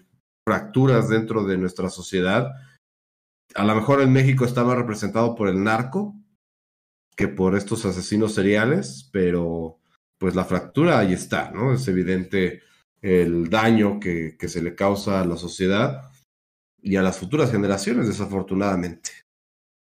fracturas 0.43 1.07
dentro 1.07 1.43
de 1.43 1.55
nuestra 1.59 1.87
sociedad. 1.87 2.51
A 3.53 3.63
lo 3.63 3.75
mejor 3.75 4.01
en 4.01 4.11
México 4.11 4.43
más 4.63 4.75
representado 4.75 5.35
por 5.35 5.49
el 5.49 5.63
narco 5.63 6.15
que 7.15 7.27
por 7.27 7.55
estos 7.55 7.85
asesinos 7.85 8.33
seriales, 8.33 9.07
pero 9.13 9.77
pues 10.17 10.33
la 10.33 10.45
fractura 10.45 10.97
ahí 10.97 11.13
está, 11.13 11.51
¿no? 11.51 11.71
Es 11.71 11.87
evidente 11.87 12.63
el 13.03 13.51
daño 13.51 13.99
que 13.99 14.35
se 14.47 14.63
le 14.63 14.73
causa 14.73 15.21
a 15.21 15.25
la 15.25 15.37
sociedad 15.37 16.09
y 16.81 16.95
a 16.95 17.03
las 17.03 17.19
futuras 17.19 17.51
generaciones, 17.51 18.07
desafortunadamente. 18.07 19.11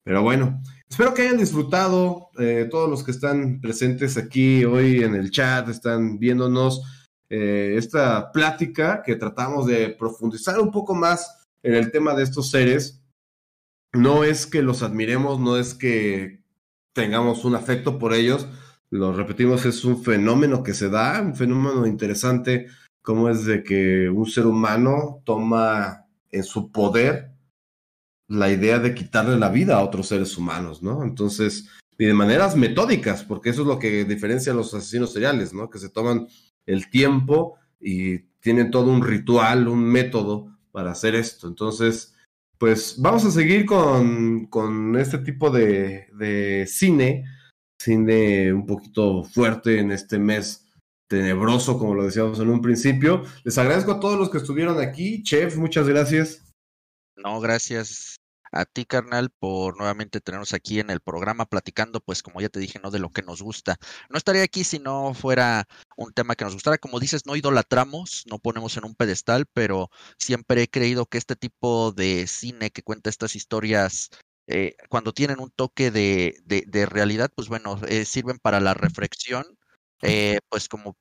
Pero 0.04 0.24
bueno, 0.24 0.60
espero 0.90 1.14
que 1.14 1.24
hayan 1.24 1.38
disfrutado 1.38 2.30
eh, 2.40 2.68
todos 2.70 2.90
los 2.90 3.04
que 3.04 3.12
están 3.12 3.60
presentes 3.62 4.18
aquí 4.18 4.66
hoy 4.66 5.04
en 5.04 5.16
el 5.16 5.32
chat, 5.32 5.68
están 5.70 6.20
viéndonos 6.20 6.82
eh, 7.30 7.76
esta 7.78 8.32
plática 8.32 9.04
que 9.04 9.16
tratamos 9.16 9.68
de 9.68 9.90
profundizar 9.90 10.60
un 10.60 10.72
poco 10.72 10.96
más 10.96 11.48
en 11.64 11.76
el 11.76 11.92
tema 11.92 12.16
de 12.16 12.24
estos 12.24 12.50
seres. 12.50 13.02
No 13.94 14.24
es 14.24 14.46
que 14.46 14.62
los 14.62 14.84
admiremos, 14.84 15.40
no 15.40 15.58
es 15.58 15.74
que 15.74 16.42
tengamos 16.94 17.46
un 17.46 17.56
afecto 17.56 18.00
por 18.00 18.14
ellos, 18.14 18.48
lo 18.90 19.14
repetimos, 19.14 19.66
es 19.66 19.84
un 19.84 20.04
fenómeno 20.04 20.64
que 20.64 20.74
se 20.74 20.90
da, 20.90 21.22
un 21.22 21.36
fenómeno 21.36 21.86
interesante, 21.86 22.68
como 23.02 23.30
es 23.30 23.46
de 23.46 23.64
que 23.64 24.10
un 24.10 24.26
ser 24.26 24.46
humano 24.46 25.22
toma 25.26 26.06
en 26.32 26.44
su 26.44 26.72
poder 26.72 27.37
la 28.28 28.52
idea 28.52 28.80
de 28.80 28.94
quitarle 28.94 29.38
la 29.38 29.50
vida 29.50 29.78
a 29.78 29.84
otros 29.84 30.08
seres 30.08 30.38
humanos, 30.38 30.84
¿no? 30.84 31.04
Entonces, 31.04 31.70
y 31.98 32.06
de 32.06 32.14
maneras 32.14 32.56
metódicas, 32.56 33.24
porque 33.24 33.50
eso 33.50 33.62
es 33.62 33.68
lo 33.68 33.80
que 33.80 34.06
diferencia 34.06 34.52
a 34.52 34.56
los 34.56 34.74
asesinos 34.74 35.14
seriales, 35.14 35.54
¿no? 35.54 35.70
Que 35.70 35.80
se 35.80 35.90
toman 35.90 36.28
el 36.66 36.90
tiempo 36.90 37.56
y 37.80 38.20
tienen 38.40 38.70
todo 38.70 38.92
un 38.92 39.02
ritual, 39.02 39.68
un 39.68 39.84
método 39.84 40.58
para 40.72 40.92
hacer 40.92 41.16
esto. 41.16 41.48
Entonces, 41.48 42.14
pues 42.58 42.96
vamos 43.00 43.26
a 43.26 43.32
seguir 43.32 43.66
con, 43.66 44.48
con 44.48 44.98
este 44.98 45.20
tipo 45.20 45.50
de, 45.50 46.08
de 46.14 46.66
cine, 46.68 47.26
cine 47.82 48.54
un 48.54 48.66
poquito 48.66 49.24
fuerte 49.24 49.80
en 49.80 49.92
este 49.92 50.20
mes 50.20 50.66
tenebroso, 51.08 51.80
como 51.80 51.96
lo 51.96 52.04
decíamos 52.04 52.40
en 52.40 52.50
un 52.50 52.62
principio. 52.62 53.24
Les 53.44 53.58
agradezco 53.58 53.94
a 53.94 54.00
todos 54.00 54.20
los 54.20 54.30
que 54.30 54.40
estuvieron 54.40 54.80
aquí. 54.80 55.24
Chef, 55.24 55.56
muchas 55.56 55.88
gracias. 55.88 56.44
No, 57.16 57.40
gracias 57.40 58.17
a 58.52 58.66
ti, 58.66 58.86
carnal, 58.86 59.30
por 59.30 59.78
nuevamente 59.78 60.22
tenernos 60.22 60.54
aquí 60.54 60.80
en 60.80 60.90
el 60.90 61.02
programa 61.02 61.46
platicando, 61.46 62.00
pues 62.02 62.24
como 62.24 62.42
ya 62.42 62.50
te 62.50 62.60
dije, 62.60 62.80
no 62.82 62.92
de 62.92 63.00
lo 63.00 63.10
que 63.10 63.22
nos 63.22 63.42
gusta. 63.42 63.78
No 64.10 64.18
estaría 64.18 64.44
aquí 64.44 64.64
si 64.64 64.80
no 64.80 65.14
fuera 65.14 65.68
un 65.96 66.14
tema 66.14 66.36
que 66.36 66.46
nos 66.46 66.54
gustara. 66.54 66.78
Como 66.78 67.00
dices, 67.00 67.26
no 67.26 67.36
idolatramos, 67.36 68.24
no 68.28 68.40
ponemos 68.40 68.78
en 68.78 68.86
un 68.86 68.96
pedestal, 68.96 69.46
pero 69.54 69.90
siempre 70.18 70.64
he 70.64 70.68
creído 70.68 71.06
que 71.06 71.18
este 71.18 71.36
tipo 71.36 71.92
de 71.92 72.28
cine 72.28 72.72
que 72.72 72.84
cuenta 72.84 73.10
estas 73.10 73.36
historias 73.36 74.10
eh, 74.48 74.76
cuando 74.90 75.14
tienen 75.14 75.40
un 75.40 75.52
toque 75.52 75.92
de, 75.92 76.36
de, 76.46 76.86
realidad, 76.86 77.30
pues 77.36 77.50
bueno, 77.50 77.80
eh, 77.88 78.06
sirven 78.06 78.40
para 78.40 78.62
la 78.62 78.74
reflexión 78.74 79.46
eh, 80.02 80.40
pues 80.50 80.70
como 80.70 80.96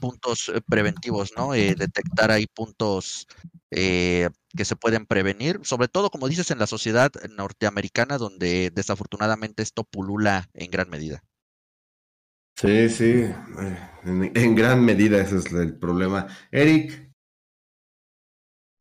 puntos 0.00 0.50
eh, 0.54 0.60
preventivos, 0.66 1.32
¿no? 1.36 1.54
Eh, 1.54 1.74
detectar 1.76 2.30
ahí 2.30 2.46
puntos 2.46 3.26
que 3.68 4.64
se 4.64 4.76
pueden 4.76 5.04
prevenir, 5.04 5.60
sobre 5.64 5.88
todo, 5.88 6.08
como 6.08 6.28
dices, 6.28 6.50
en 6.50 6.58
la 6.58 6.66
sociedad 6.66 7.12
norteamericana, 7.36 8.16
donde 8.16 8.70
desafortunadamente 8.74 9.62
esto 9.62 9.84
pulula 9.84 10.48
en 10.54 10.70
gran 10.70 10.88
medida. 10.88 11.22
Sí, 12.58 12.88
sí, 12.88 13.26
en, 14.04 14.54
gran 14.54 14.82
medida 14.82 15.20
ese 15.20 15.38
es 15.38 15.52
el 15.52 15.76
problema. 15.76 16.26
Eric. 16.50 17.12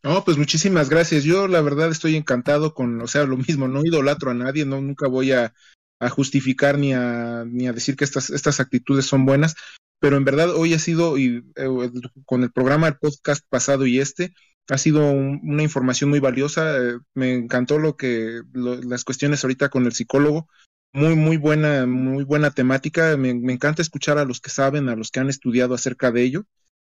No, 0.01 0.23
pues 0.23 0.37
muchísimas 0.37 0.87
gracias. 0.87 1.25
Yo 1.25 1.49
la 1.49 1.59
verdad 1.59 1.91
estoy 1.91 2.15
encantado 2.15 2.73
con, 2.73 3.01
o 3.01 3.07
sea, 3.07 3.25
lo 3.25 3.35
mismo, 3.35 3.67
no 3.67 3.81
idolatro 3.83 4.31
a 4.31 4.35
nadie, 4.35 4.65
no 4.65 4.79
nunca 4.79 5.09
voy 5.09 5.33
a 5.33 5.53
a 5.99 6.09
justificar 6.09 6.77
ni 6.77 6.93
a, 6.93 7.45
ni 7.45 7.67
a 7.67 7.73
decir 7.73 7.95
que 7.95 8.03
estas, 8.03 8.29
estas 8.29 8.59
actitudes 8.59 9.05
son 9.05 9.25
buenas, 9.25 9.55
pero 9.99 10.17
en 10.17 10.25
verdad 10.25 10.51
hoy 10.55 10.73
ha 10.73 10.79
sido, 10.79 11.17
y, 11.17 11.43
eh, 11.55 11.91
con 12.25 12.43
el 12.43 12.51
programa, 12.51 12.87
el 12.87 12.97
podcast 12.97 13.45
pasado 13.49 13.85
y 13.85 13.99
este, 13.99 14.33
ha 14.69 14.77
sido 14.77 15.11
una 15.11 15.63
información 15.63 16.09
muy 16.09 16.19
valiosa. 16.19 16.77
Eh, 16.77 16.99
me 17.13 17.33
encantó 17.33 17.79
lo 17.79 17.95
que, 17.95 18.41
las 18.53 19.03
cuestiones 19.03 19.43
ahorita 19.43 19.69
con 19.69 19.85
el 19.85 19.93
psicólogo. 19.93 20.47
Muy, 20.93 21.15
muy 21.15 21.37
buena, 21.37 21.85
muy 21.85 22.23
buena 22.23 22.51
temática. 22.51 23.17
Me, 23.17 23.33
me, 23.33 23.53
encanta 23.53 23.81
escuchar 23.81 24.17
a 24.17 24.25
los 24.25 24.39
que 24.39 24.49
saben, 24.49 24.89
a 24.89 24.95
los 24.95 25.11
que 25.11 25.19
han 25.19 25.29
estudiado 25.29 25.75
acerca 25.75 26.11
de 26.11 26.23
ello. 26.23 26.45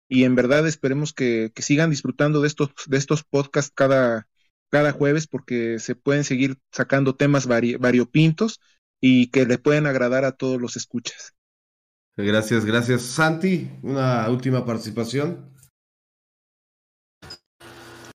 Y 0.09 0.23
en 0.23 0.35
verdad 0.35 0.67
esperemos 0.67 1.13
que, 1.13 1.51
que 1.53 1.61
sigan 1.61 1.91
disfrutando 1.91 2.41
de 2.41 2.47
estos, 2.47 2.71
de 2.87 2.97
estos 2.97 3.23
podcasts 3.23 3.71
cada, 3.73 4.27
cada 4.69 4.91
jueves 4.91 5.27
porque 5.27 5.77
se 5.79 5.95
pueden 5.95 6.23
seguir 6.23 6.57
sacando 6.71 7.15
temas 7.15 7.45
variopintos 7.45 8.59
y 8.99 9.27
que 9.27 9.45
le 9.45 9.59
pueden 9.59 9.85
agradar 9.85 10.25
a 10.25 10.31
todos 10.31 10.59
los 10.59 10.75
escuchas. 10.75 11.33
Gracias, 12.25 12.65
gracias. 12.65 13.01
Santi, 13.01 13.69
una 13.81 14.29
última 14.29 14.65
participación. 14.65 15.49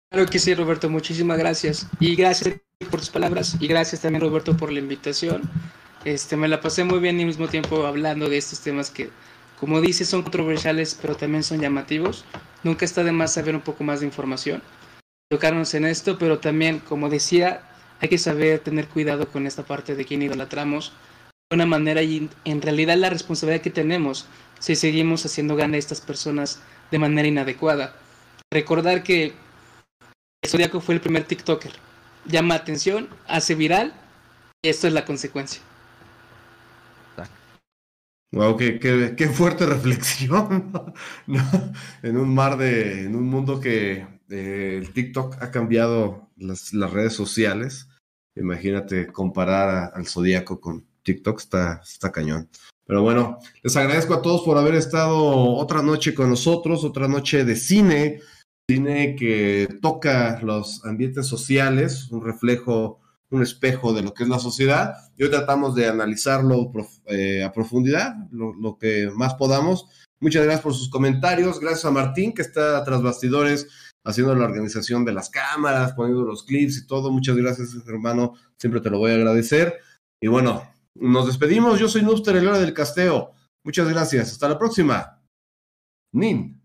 Claro 0.09 0.25
que 0.25 0.39
sí, 0.39 0.55
Roberto, 0.55 0.89
muchísimas 0.89 1.37
gracias. 1.37 1.87
Y 1.99 2.15
gracias 2.15 2.55
por 2.89 2.99
tus 2.99 3.09
palabras 3.09 3.57
y 3.59 3.67
gracias 3.67 4.01
también, 4.01 4.21
Roberto, 4.21 4.57
por 4.57 4.71
la 4.71 4.79
invitación. 4.79 5.43
Este, 6.03 6.35
me 6.35 6.47
la 6.47 6.61
pasé 6.61 6.83
muy 6.83 6.97
bien 6.99 7.17
y 7.17 7.21
al 7.21 7.27
mismo 7.27 7.47
tiempo 7.47 7.85
hablando 7.85 8.27
de 8.27 8.37
estos 8.37 8.61
temas 8.61 8.89
que, 8.89 9.11
como 9.59 9.79
dices, 9.79 10.09
son 10.09 10.23
controversiales, 10.23 10.97
pero 10.99 11.15
también 11.15 11.43
son 11.43 11.61
llamativos. 11.61 12.25
Nunca 12.63 12.85
está 12.85 13.03
de 13.03 13.11
más 13.11 13.35
saber 13.35 13.53
un 13.53 13.61
poco 13.61 13.83
más 13.83 13.99
de 13.99 14.07
información. 14.07 14.63
Tocarnos 15.29 15.75
en 15.75 15.85
esto, 15.85 16.17
pero 16.17 16.39
también, 16.39 16.79
como 16.79 17.07
decía, 17.07 17.69
hay 17.99 18.09
que 18.09 18.17
saber 18.17 18.59
tener 18.59 18.87
cuidado 18.87 19.27
con 19.27 19.45
esta 19.45 19.63
parte 19.63 19.95
de 19.95 20.05
quién 20.05 20.23
idolatramos 20.23 20.91
una 21.51 21.65
manera 21.65 22.01
y 22.01 22.29
en 22.45 22.61
realidad 22.61 22.95
la 22.97 23.09
responsabilidad 23.09 23.61
que 23.61 23.69
tenemos 23.69 24.25
si 24.59 24.75
seguimos 24.75 25.25
haciendo 25.25 25.55
gana 25.55 25.75
a 25.75 25.79
estas 25.79 26.01
personas 26.01 26.61
de 26.91 26.99
manera 26.99 27.27
inadecuada. 27.27 27.95
Recordar 28.51 29.03
que 29.03 29.33
el 30.41 30.49
Zodíaco 30.49 30.81
fue 30.81 30.95
el 30.95 31.01
primer 31.01 31.23
TikToker. 31.23 31.71
Llama 32.25 32.55
atención, 32.55 33.09
hace 33.27 33.55
viral 33.55 33.93
y 34.61 34.69
esto 34.69 34.87
es 34.87 34.93
la 34.93 35.05
consecuencia. 35.05 35.61
Wow, 38.33 38.55
qué, 38.55 38.79
qué, 38.79 39.27
fuerte 39.27 39.65
reflexión. 39.67 40.71
en 42.01 42.17
un 42.17 42.33
mar 42.33 42.57
de, 42.57 43.03
en 43.03 43.15
un 43.15 43.27
mundo 43.27 43.59
que 43.59 44.07
eh, 44.29 44.77
el 44.81 44.93
TikTok 44.93 45.41
ha 45.41 45.51
cambiado 45.51 46.29
las, 46.37 46.71
las 46.73 46.91
redes 46.91 47.13
sociales 47.13 47.89
Imagínate 48.35 49.07
comparar 49.07 49.91
al 49.93 50.07
Zodíaco 50.07 50.61
con 50.61 50.87
TikTok, 51.03 51.39
está, 51.39 51.81
está 51.83 52.11
cañón. 52.11 52.49
Pero 52.85 53.03
bueno, 53.03 53.39
les 53.63 53.75
agradezco 53.77 54.13
a 54.13 54.21
todos 54.21 54.41
por 54.41 54.57
haber 54.57 54.75
estado 54.75 55.55
otra 55.55 55.81
noche 55.81 56.13
con 56.13 56.29
nosotros, 56.29 56.83
otra 56.83 57.07
noche 57.07 57.45
de 57.45 57.55
cine, 57.55 58.19
cine 58.69 59.15
que 59.15 59.79
toca 59.81 60.39
los 60.41 60.83
ambientes 60.85 61.27
sociales, 61.27 62.11
un 62.11 62.23
reflejo, 62.23 62.99
un 63.29 63.43
espejo 63.43 63.93
de 63.93 64.01
lo 64.01 64.13
que 64.13 64.23
es 64.23 64.29
la 64.29 64.39
sociedad. 64.39 64.95
Y 65.15 65.23
hoy 65.23 65.29
tratamos 65.29 65.73
de 65.75 65.87
analizarlo 65.87 66.71
eh, 67.05 67.43
a 67.43 67.53
profundidad, 67.53 68.15
lo, 68.31 68.53
lo, 68.53 68.77
que 68.77 69.09
más 69.15 69.35
podamos. 69.35 69.87
Muchas 70.19 70.43
gracias 70.43 70.63
por 70.63 70.73
sus 70.73 70.89
comentarios, 70.89 71.59
gracias 71.59 71.85
a 71.85 71.91
Martín 71.91 72.33
que 72.33 72.41
está 72.41 72.83
tras 72.83 73.01
bastidores 73.01 73.67
haciendo 74.03 74.35
la 74.35 74.45
organización 74.45 75.05
de 75.05 75.13
las 75.13 75.29
cámaras, 75.29 75.93
poniendo 75.93 76.23
los 76.23 76.43
clips 76.43 76.77
y 76.77 76.87
todo. 76.87 77.11
Muchas 77.11 77.35
gracias, 77.35 77.69
hermano. 77.87 78.33
Siempre 78.57 78.81
te 78.81 78.89
lo 78.89 78.97
voy 78.97 79.11
a 79.11 79.15
agradecer. 79.15 79.79
Y 80.19 80.27
bueno, 80.27 80.70
nos 80.95 81.27
despedimos. 81.27 81.79
Yo 81.79 81.87
soy 81.87 82.01
Nuster, 82.03 82.35
el 82.35 82.47
hora 82.47 82.59
del 82.59 82.73
casteo. 82.73 83.31
Muchas 83.63 83.87
gracias. 83.89 84.31
Hasta 84.31 84.49
la 84.49 84.57
próxima. 84.57 85.21
Nin. 86.13 86.60